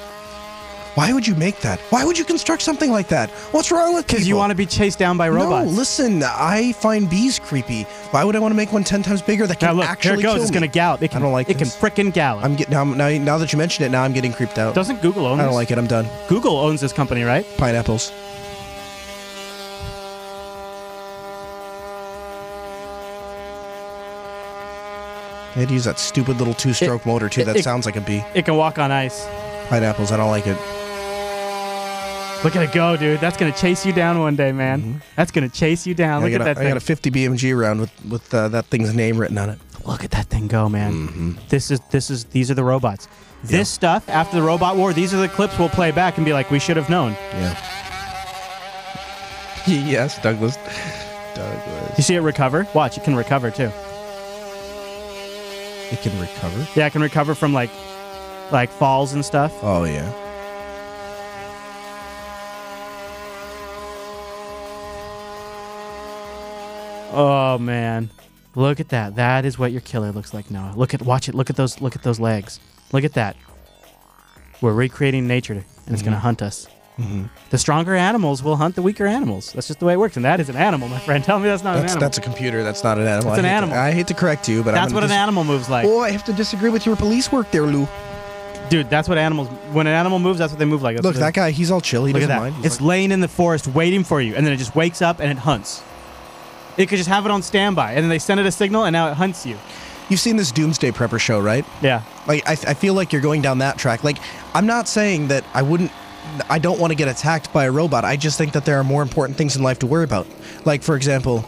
Why 0.99 1.13
would 1.13 1.29
you 1.29 1.37
make 1.37 1.61
that? 1.61 1.79
Why 1.91 2.05
would 2.05 2.19
you 2.19 2.25
construct 2.25 2.61
something 2.61 2.91
like 2.91 3.07
that? 3.07 3.31
What's 3.53 3.71
wrong 3.71 3.95
with 3.95 4.05
people? 4.09 4.17
Because 4.17 4.27
you 4.29 4.35
want 4.35 4.51
to 4.51 4.57
be 4.57 4.67
chased 4.67 4.99
down 4.99 5.17
by 5.17 5.29
robots. 5.29 5.71
No, 5.71 5.77
listen, 5.79 6.25
I 6.25 6.73
find 6.73 7.09
bees 7.09 7.39
creepy. 7.39 7.85
Why 8.11 8.25
would 8.25 8.35
I 8.35 8.41
want 8.41 8.51
to 8.51 8.57
make 8.57 8.73
one 8.73 8.83
ten 8.83 9.05
times 9.05 9.23
bigger 9.23 9.47
that 9.47 9.63
Now 9.63 9.69
can 9.69 9.77
look, 9.77 9.85
here 9.85 9.93
actually 9.93 10.19
it 10.19 10.23
goes. 10.23 10.43
It's 10.43 10.51
me? 10.51 10.55
gonna 10.55 10.67
gallop. 10.67 11.01
It 11.01 11.13
can, 11.13 11.23
don't 11.23 11.31
like 11.31 11.49
It 11.49 11.57
this. 11.57 11.77
can 11.79 11.91
frickin' 11.91 12.13
gallop. 12.13 12.45
I'm 12.45 12.57
getting 12.57 12.73
now, 12.73 12.83
now. 12.83 13.11
Now 13.17 13.39
that 13.39 13.53
you 13.53 13.59
mention 13.59 13.85
it, 13.85 13.91
now 13.91 14.03
I'm 14.03 14.13
getting 14.13 14.33
creeped 14.33 14.59
out. 14.59 14.75
Doesn't 14.75 15.01
Google 15.01 15.25
own 15.27 15.39
I 15.39 15.45
don't 15.45 15.55
like 15.55 15.71
it. 15.71 15.79
I'm 15.79 15.87
done. 15.87 16.09
Google 16.27 16.57
owns 16.57 16.81
this 16.81 16.93
company, 16.93 17.23
right? 17.23 17.47
Pineapples. 17.59 18.11
I 25.55 25.61
had 25.61 25.69
to 25.69 25.75
use 25.75 25.85
that 25.85 25.99
stupid 25.99 26.39
little 26.39 26.55
two-stroke 26.55 27.05
motor 27.07 27.29
too. 27.29 27.41
it- 27.43 27.45
That 27.45 27.57
it- 27.57 27.65
sounds 27.65 27.87
like 27.87 27.97
a 27.97 28.01
bee. 28.01 28.25
It 28.35 28.45
can 28.45 28.57
walk 28.57 28.79
on 28.79 28.93
ice. 28.93 29.27
Pineapples. 29.69 30.13
I 30.13 30.17
don't 30.17 30.31
like 30.31 30.47
it. 30.47 30.57
Look 32.45 32.55
at 32.55 32.63
it 32.63 32.73
go, 32.73 32.97
dude. 32.97 33.21
That's 33.21 33.37
gonna 33.37 33.53
chase 33.53 33.85
you 33.85 33.93
down 33.93 34.21
one 34.21 34.37
day, 34.37 34.53
man. 34.53 35.03
That's 35.17 35.31
gonna 35.31 35.49
chase 35.49 35.87
you 35.87 35.95
down. 35.95 36.23
Mm-hmm. 36.23 36.33
Look 36.33 36.35
at 36.35 36.41
a, 36.41 36.45
that 36.45 36.59
I 36.59 36.61
thing. 36.61 36.69
got 36.69 36.77
a 36.77 36.81
50 36.81 37.11
BMG 37.11 37.61
round 37.61 37.81
with 37.81 38.05
with 38.05 38.33
uh, 38.33 38.49
that 38.49 38.67
thing's 38.67 38.95
name 38.95 39.19
written 39.19 39.39
on 39.39 39.51
it. 39.51 39.59
Look 39.85 40.05
at 40.05 40.11
that 40.13 40.27
thing 40.27 40.47
go, 40.47 40.69
man. 40.69 40.93
Mm-hmm. 40.93 41.33
This 41.49 41.71
is 41.71 41.81
this 41.91 42.11
is 42.11 42.27
these 42.27 42.51
are 42.51 42.55
the 42.55 42.65
robots. 42.65 43.09
This 43.43 43.69
stuff 43.69 44.09
after 44.09 44.37
the 44.37 44.43
robot 44.43 44.77
war. 44.77 44.93
These 44.93 45.15
are 45.15 45.21
the 45.21 45.29
clips 45.29 45.59
we'll 45.59 45.69
play 45.69 45.91
back 45.91 46.17
and 46.17 46.25
be 46.25 46.33
like, 46.33 46.51
we 46.51 46.59
should 46.59 46.77
have 46.77 46.91
known. 46.91 47.13
Yeah. 47.33 47.57
yes, 49.67 50.21
Douglas. 50.23 50.57
Douglas. 51.35 51.99
You 51.99 52.03
see 52.03 52.15
it 52.15 52.21
recover? 52.21 52.67
Watch, 52.75 52.99
it 52.99 53.05
can 53.05 53.15
recover 53.15 53.51
too. 53.51 53.71
It 55.91 56.01
can 56.03 56.19
recover. 56.21 56.67
Yeah, 56.75 56.87
it 56.87 56.93
can 56.93 57.01
recover 57.03 57.35
from 57.35 57.53
like 57.53 57.71
like 58.51 58.71
falls 58.71 59.13
and 59.13 59.25
stuff. 59.25 59.53
Oh 59.63 59.85
yeah. 59.85 60.28
Oh 67.13 67.59
man. 67.59 68.11
Look 68.55 68.81
at 68.81 68.89
that. 68.89 69.17
That 69.17 69.45
is 69.45 69.59
what 69.59 69.73
your 69.73 69.81
killer 69.83 70.11
looks 70.13 70.35
like 70.35 70.51
now. 70.51 70.73
Look 70.77 70.95
at 70.95 71.03
watch 71.03 71.29
it. 71.29 71.35
Look 71.35 71.51
at 71.51 71.57
those 71.57 71.81
look 71.81 71.95
at 71.97 72.03
those 72.03 72.19
legs. 72.21 72.61
Look 72.93 73.05
at 73.05 73.15
that. 73.15 73.37
We're 74.61 74.73
recreating 74.73 75.27
nature 75.29 75.53
and 75.55 75.95
it's 75.95 76.03
going 76.03 76.15
to 76.15 76.19
hunt 76.19 76.43
us. 76.43 76.67
Mm-hmm. 76.99 77.27
The 77.51 77.59
stronger 77.59 77.95
animals 77.95 78.43
will 78.43 78.57
hunt 78.57 78.75
the 78.75 78.83
weaker 78.83 79.07
animals. 79.07 79.53
That's 79.53 79.69
just 79.69 79.79
the 79.79 79.87
way 79.87 79.93
it 79.93 79.99
works. 80.01 80.17
And 80.17 80.25
that 80.25 80.41
is 80.41 80.49
an 80.49 80.57
animal, 80.57 80.89
my 80.89 80.99
friend. 80.99 81.23
Tell 81.23 81.39
me 81.39 81.49
that's 81.49 81.63
not 81.63 81.75
That's 81.75 81.93
an 81.93 81.99
animal. 81.99 82.01
that's 82.01 82.19
a 82.19 82.21
computer. 82.21 82.65
That's 82.65 82.83
not 82.83 82.99
an 82.99 83.07
animal. 83.07 83.31
That's 83.31 83.37
I 83.37 83.39
an 83.39 83.45
hate 83.45 83.51
to- 83.51 83.57
animal. 83.57 83.79
I 83.79 83.91
hate 83.93 84.07
to 84.09 84.15
correct 84.15 84.49
you, 84.49 84.65
but 84.65 84.73
that's 84.73 84.93
what 84.93 85.01
gonna 85.03 85.13
an 85.13 85.19
animal 85.19 85.45
moves 85.45 85.71
like. 85.71 85.87
Oh, 85.87 86.01
I 86.01 86.11
have 86.11 86.25
to 86.25 86.33
disagree 86.33 86.71
with 86.71 86.85
your 86.87 86.97
police 86.97 87.31
work 87.31 87.51
there, 87.53 87.63
Lou. 87.63 87.87
Dude, 88.69 88.91
that's 88.91 89.09
what 89.09 89.17
animals 89.17 89.47
when 89.73 89.87
an 89.87 89.95
animal 89.95 90.19
moves, 90.19 90.41
that's 90.41 90.53
what 90.53 90.59
they 90.59 90.65
move 90.65 90.83
like. 90.83 90.97
That's 90.97 91.07
Look, 91.07 91.15
that 91.17 91.35
guy, 91.35 91.53
he's 91.53 91.71
all 91.71 91.81
chill. 91.81 92.05
He 92.05 92.13
Look 92.13 92.23
at 92.23 92.27
doesn't 92.27 92.37
that. 92.37 92.51
mind. 92.51 92.57
He's 92.57 92.67
It's 92.67 92.81
like- 92.81 92.89
laying 92.89 93.13
in 93.13 93.21
the 93.21 93.29
forest 93.29 93.69
waiting 93.69 94.03
for 94.03 94.21
you, 94.21 94.35
and 94.35 94.45
then 94.45 94.53
it 94.53 94.57
just 94.57 94.75
wakes 94.75 95.01
up 95.01 95.21
and 95.21 95.31
it 95.31 95.39
hunts. 95.39 95.83
It 96.79 96.89
could 96.89 96.97
just 96.97 97.09
have 97.09 97.27
it 97.27 97.31
on 97.31 97.43
standby, 97.43 97.93
and 97.93 98.03
then 98.05 98.09
they 98.09 98.19
send 98.19 98.41
it 98.41 98.47
a 98.47 98.53
signal, 98.53 98.85
and 98.85 98.93
now 98.93 99.11
it 99.11 99.15
hunts 99.15 99.45
you. 99.45 99.59
You've 100.09 100.21
seen 100.21 100.37
this 100.37 100.53
Doomsday 100.53 100.93
Prepper 100.93 101.21
show, 101.21 101.39
right? 101.41 101.67
Yeah. 101.83 102.03
Like, 102.27 102.49
I, 102.49 102.53
I 102.53 102.75
feel 102.75 102.95
like 102.95 103.13
you're 103.13 103.21
going 103.21 103.43
down 103.43 103.59
that 103.59 103.77
track. 103.77 104.05
Like, 104.05 104.19
I'm 104.55 104.67
not 104.67 104.89
saying 104.89 105.29
that 105.29 105.45
I 105.53 105.63
wouldn't. 105.63 105.91
I 106.49 106.59
don't 106.59 106.79
want 106.79 106.93
to 106.93 106.95
get 106.95 107.09
attacked 107.09 107.53
by 107.53 107.65
a 107.65 107.73
robot. 107.73 108.05
I 108.05 108.17
just 108.17 108.39
think 108.39 108.53
that 108.53 108.65
there 108.65 108.79
are 108.79 108.85
more 108.85 109.03
important 109.03 109.37
things 109.37 109.57
in 109.57 109.63
life 109.63 109.81
to 109.81 109.87
worry 109.87 110.05
about. 110.05 110.27
Like, 110.65 110.83
for 110.83 110.95
example, 110.95 111.45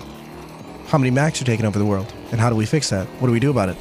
how 0.89 0.98
many 0.98 1.11
Macs 1.11 1.40
are 1.40 1.44
taking 1.44 1.65
over 1.65 1.78
the 1.78 1.86
world, 1.86 2.12
and 2.32 2.40
how 2.40 2.51
do 2.51 2.57
we 2.57 2.66
fix 2.66 2.90
that? 2.90 3.07
What 3.20 3.28
do 3.28 3.32
we 3.32 3.40
do 3.40 3.51
about 3.51 3.69
it? 3.69 3.77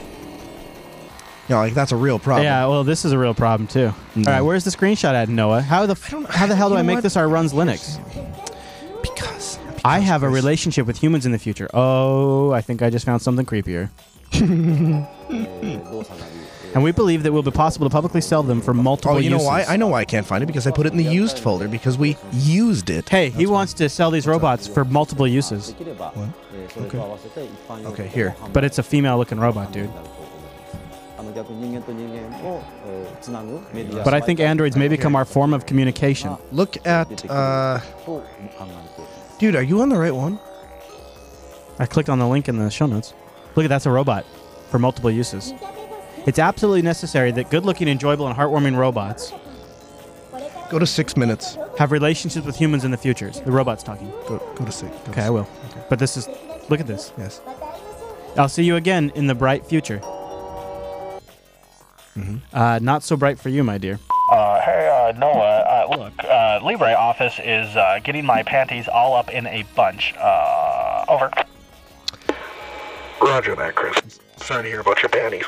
You 1.47 1.55
know, 1.55 1.61
like 1.61 1.73
that's 1.73 1.91
a 1.91 1.95
real 1.95 2.19
problem. 2.19 2.43
Yeah, 2.45 2.67
well, 2.67 2.83
this 2.83 3.05
is 3.05 3.11
a 3.11 3.17
real 3.17 3.33
problem 3.33 3.67
too. 3.67 3.87
Mm-hmm. 3.87 4.27
All 4.27 4.33
right, 4.33 4.41
where's 4.41 4.63
the 4.65 4.69
screenshot 4.69 5.13
at 5.13 5.29
Noah? 5.29 5.61
How 5.61 5.87
the 5.87 5.93
f- 5.93 6.29
how 6.29 6.45
the 6.45 6.55
hell 6.55 6.69
do 6.69 6.75
I 6.75 6.83
make 6.83 6.97
what? 6.97 7.03
this 7.03 7.17
our 7.17 7.27
runs 7.27 7.53
Linux? 7.53 7.97
Because, 9.01 9.57
I 9.85 9.99
have 9.99 10.23
a 10.23 10.29
relationship 10.29 10.85
with 10.87 10.97
humans 11.01 11.25
in 11.25 11.31
the 11.31 11.39
future. 11.39 11.69
Oh, 11.73 12.51
I 12.51 12.61
think 12.61 12.81
I 12.81 12.89
just 12.89 13.05
found 13.05 13.21
something 13.21 13.45
creepier. 13.45 13.89
and 16.73 16.83
we 16.83 16.91
believe 16.91 17.23
that 17.23 17.29
it 17.29 17.31
will 17.31 17.41
be 17.43 17.51
possible 17.51 17.89
to 17.89 17.91
publicly 17.91 18.21
sell 18.21 18.43
them 18.43 18.61
for 18.61 18.73
multiple 18.73 19.15
Oh, 19.15 19.19
you 19.19 19.29
know 19.29 19.37
uses. 19.37 19.47
why? 19.47 19.63
I 19.63 19.75
know 19.77 19.87
why 19.87 20.01
I 20.01 20.05
can't 20.05 20.25
find 20.25 20.43
it 20.43 20.45
because 20.45 20.67
I 20.67 20.71
put 20.71 20.85
it 20.85 20.91
in 20.91 20.97
the 20.97 21.03
used 21.03 21.39
folder 21.39 21.67
because 21.67 21.97
we 21.97 22.15
used 22.31 22.89
it. 22.89 23.09
Hey, 23.09 23.29
he 23.31 23.47
wants 23.47 23.73
to 23.75 23.89
sell 23.89 24.11
these 24.11 24.27
robots 24.27 24.67
for 24.67 24.85
multiple 24.85 25.27
uses, 25.27 25.71
What? 25.73 26.15
Okay. 26.77 26.99
Okay, 27.87 28.07
here. 28.07 28.35
but 28.53 28.63
it's 28.63 28.77
a 28.77 28.83
female-looking 28.83 29.39
robot, 29.39 29.71
dude. 29.73 29.89
But 34.03 34.13
I 34.13 34.19
think 34.21 34.39
androids 34.39 34.75
may 34.75 34.87
become 34.87 35.15
our 35.15 35.25
form 35.25 35.53
of 35.53 35.65
communication. 35.65 36.37
Look 36.51 36.85
at, 36.85 37.29
uh, 37.29 37.79
dude, 39.39 39.55
are 39.55 39.63
you 39.63 39.81
on 39.81 39.89
the 39.89 39.97
right 39.97 40.13
one? 40.13 40.39
I 41.79 41.85
clicked 41.85 42.09
on 42.09 42.19
the 42.19 42.27
link 42.27 42.47
in 42.49 42.57
the 42.57 42.69
show 42.69 42.85
notes. 42.85 43.13
Look 43.55 43.65
at 43.65 43.69
that's 43.69 43.85
a 43.85 43.91
robot 43.91 44.25
for 44.69 44.79
multiple 44.79 45.09
uses. 45.09 45.53
It's 46.27 46.39
absolutely 46.39 46.81
necessary 46.81 47.31
that 47.31 47.49
good-looking, 47.49 47.87
enjoyable, 47.87 48.27
and 48.27 48.37
heartwarming 48.37 48.77
robots 48.77 49.33
Go 50.69 50.77
to 50.77 50.85
six 50.85 51.17
minutes. 51.17 51.57
have 51.79 51.91
relationships 51.91 52.45
with 52.45 52.55
humans 52.55 52.85
in 52.85 52.91
the 52.91 52.97
future. 52.97 53.31
The 53.31 53.51
robot's 53.51 53.81
talking. 53.81 54.11
Go, 54.27 54.37
go 54.55 54.65
to 54.65 54.71
six. 54.71 54.91
Go 54.97 55.03
to 55.05 55.11
Okay, 55.11 55.21
I 55.21 55.23
six. 55.23 55.31
will. 55.31 55.47
But 55.89 55.97
this 55.97 56.15
is 56.15 56.27
look 56.69 56.79
at 56.79 56.85
this. 56.85 57.11
Yes. 57.17 57.41
I'll 58.37 58.49
see 58.49 58.63
you 58.63 58.75
again 58.75 59.11
in 59.15 59.25
the 59.25 59.33
bright 59.33 59.65
future. 59.65 59.99
Uh, 62.53 62.77
not 62.83 63.01
so 63.01 63.15
bright 63.17 63.39
for 63.39 63.49
you, 63.49 63.63
my 63.63 63.79
dear. 63.79 63.97
Uh, 64.31 64.59
hey, 64.61 64.87
uh, 65.15 65.17
Noah, 65.17 65.63
uh, 65.89 65.97
look, 65.97 66.23
uh, 66.23 66.59
Libre 66.63 66.93
office 66.93 67.39
is 67.43 67.75
uh, 67.75 67.99
getting 68.03 68.25
my 68.25 68.43
panties 68.43 68.87
all 68.87 69.15
up 69.15 69.29
in 69.29 69.47
a 69.47 69.63
bunch. 69.75 70.13
Uh, 70.17 71.05
over. 71.07 71.31
Roger 73.21 73.55
that, 73.55 73.75
Chris. 73.75 74.19
Sorry 74.37 74.63
to 74.63 74.69
hear 74.69 74.79
about 74.79 75.01
your 75.01 75.09
panties. 75.09 75.45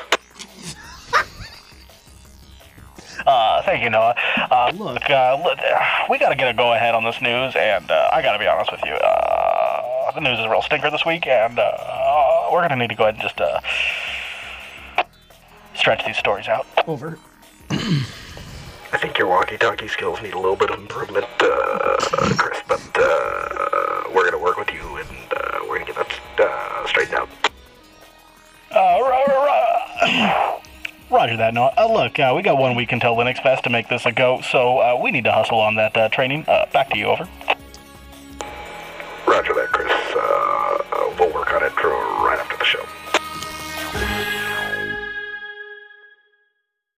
Uh, 3.26 3.62
thank 3.64 3.84
you, 3.84 3.90
Noah. 3.90 4.16
Uh, 4.50 4.72
look, 4.76 5.10
uh, 5.10 5.40
look, 5.44 5.60
we 6.10 6.18
gotta 6.18 6.36
get 6.36 6.48
a 6.48 6.54
go-ahead 6.54 6.96
on 6.96 7.04
this 7.04 7.22
news, 7.22 7.56
and 7.56 7.90
uh, 7.92 8.10
I 8.12 8.22
gotta 8.22 8.40
be 8.40 8.48
honest 8.48 8.72
with 8.72 8.82
you. 8.84 8.94
Uh, 8.94 10.12
the 10.12 10.22
news 10.22 10.40
is 10.40 10.46
a 10.46 10.50
real 10.50 10.62
stinker 10.62 10.90
this 10.90 11.06
week, 11.06 11.28
and 11.28 11.60
uh, 11.60 12.50
we're 12.52 12.62
gonna 12.62 12.76
need 12.76 12.90
to 12.90 12.96
go 12.96 13.04
ahead 13.04 13.16
and 13.16 13.24
just 13.24 13.40
uh, 13.40 13.62
stretch 15.76 16.06
these 16.06 16.18
stories 16.18 16.48
out. 16.48 16.66
Over. 16.88 17.20
I 18.94 18.98
think 18.98 19.18
your 19.18 19.28
walkie-talkie 19.28 19.88
skills 19.88 20.22
need 20.22 20.34
a 20.34 20.40
little 20.40 20.56
bit 20.56 20.70
of 20.70 20.80
improvement, 20.80 21.26
uh, 21.40 21.96
Chris, 22.38 22.60
but 22.68 22.82
uh, 22.96 24.04
we're 24.14 24.26
gonna 24.30 24.44
work 24.44 24.58
with 24.58 24.72
you 24.74 24.98
and 24.98 25.08
uh, 25.36 25.60
we're 25.68 25.80
gonna 25.80 25.94
get 25.94 25.96
that 25.96 26.20
uh, 26.40 26.88
straightened 26.88 27.16
out. 27.16 27.30
Uh, 28.72 29.00
ro- 29.02 29.24
ro- 29.28 29.46
ro- 29.46 30.62
Roger 31.10 31.38
that, 31.38 31.54
Noah. 31.54 31.74
Uh, 31.78 31.92
look, 31.92 32.20
uh, 32.20 32.34
we 32.36 32.42
got 32.42 32.58
one 32.58 32.76
week 32.76 32.92
until 32.92 33.16
Linux 33.16 33.42
Fest 33.42 33.64
to 33.64 33.70
make 33.70 33.88
this 33.90 34.06
a 34.06 34.12
go, 34.12 34.42
so 34.42 34.80
uh, 34.80 35.00
we 35.02 35.12
need 35.12 35.24
to 35.24 35.32
hustle 35.32 35.60
on 35.60 35.76
that 35.76 35.96
uh, 35.96 36.10
training. 36.10 36.46
Uh, 36.48 36.66
back 36.74 36.90
to 36.90 36.98
you, 36.98 37.06
over. 37.06 37.28
Roger 39.28 39.54
that, 39.54 39.70
Chris. 39.72 39.92
We'll 41.20 41.34
work 41.34 41.54
on 41.54 41.64
it 41.64 41.76
right 41.84 42.40
after 42.40 42.58
the 42.58 42.66
show. 42.66 44.41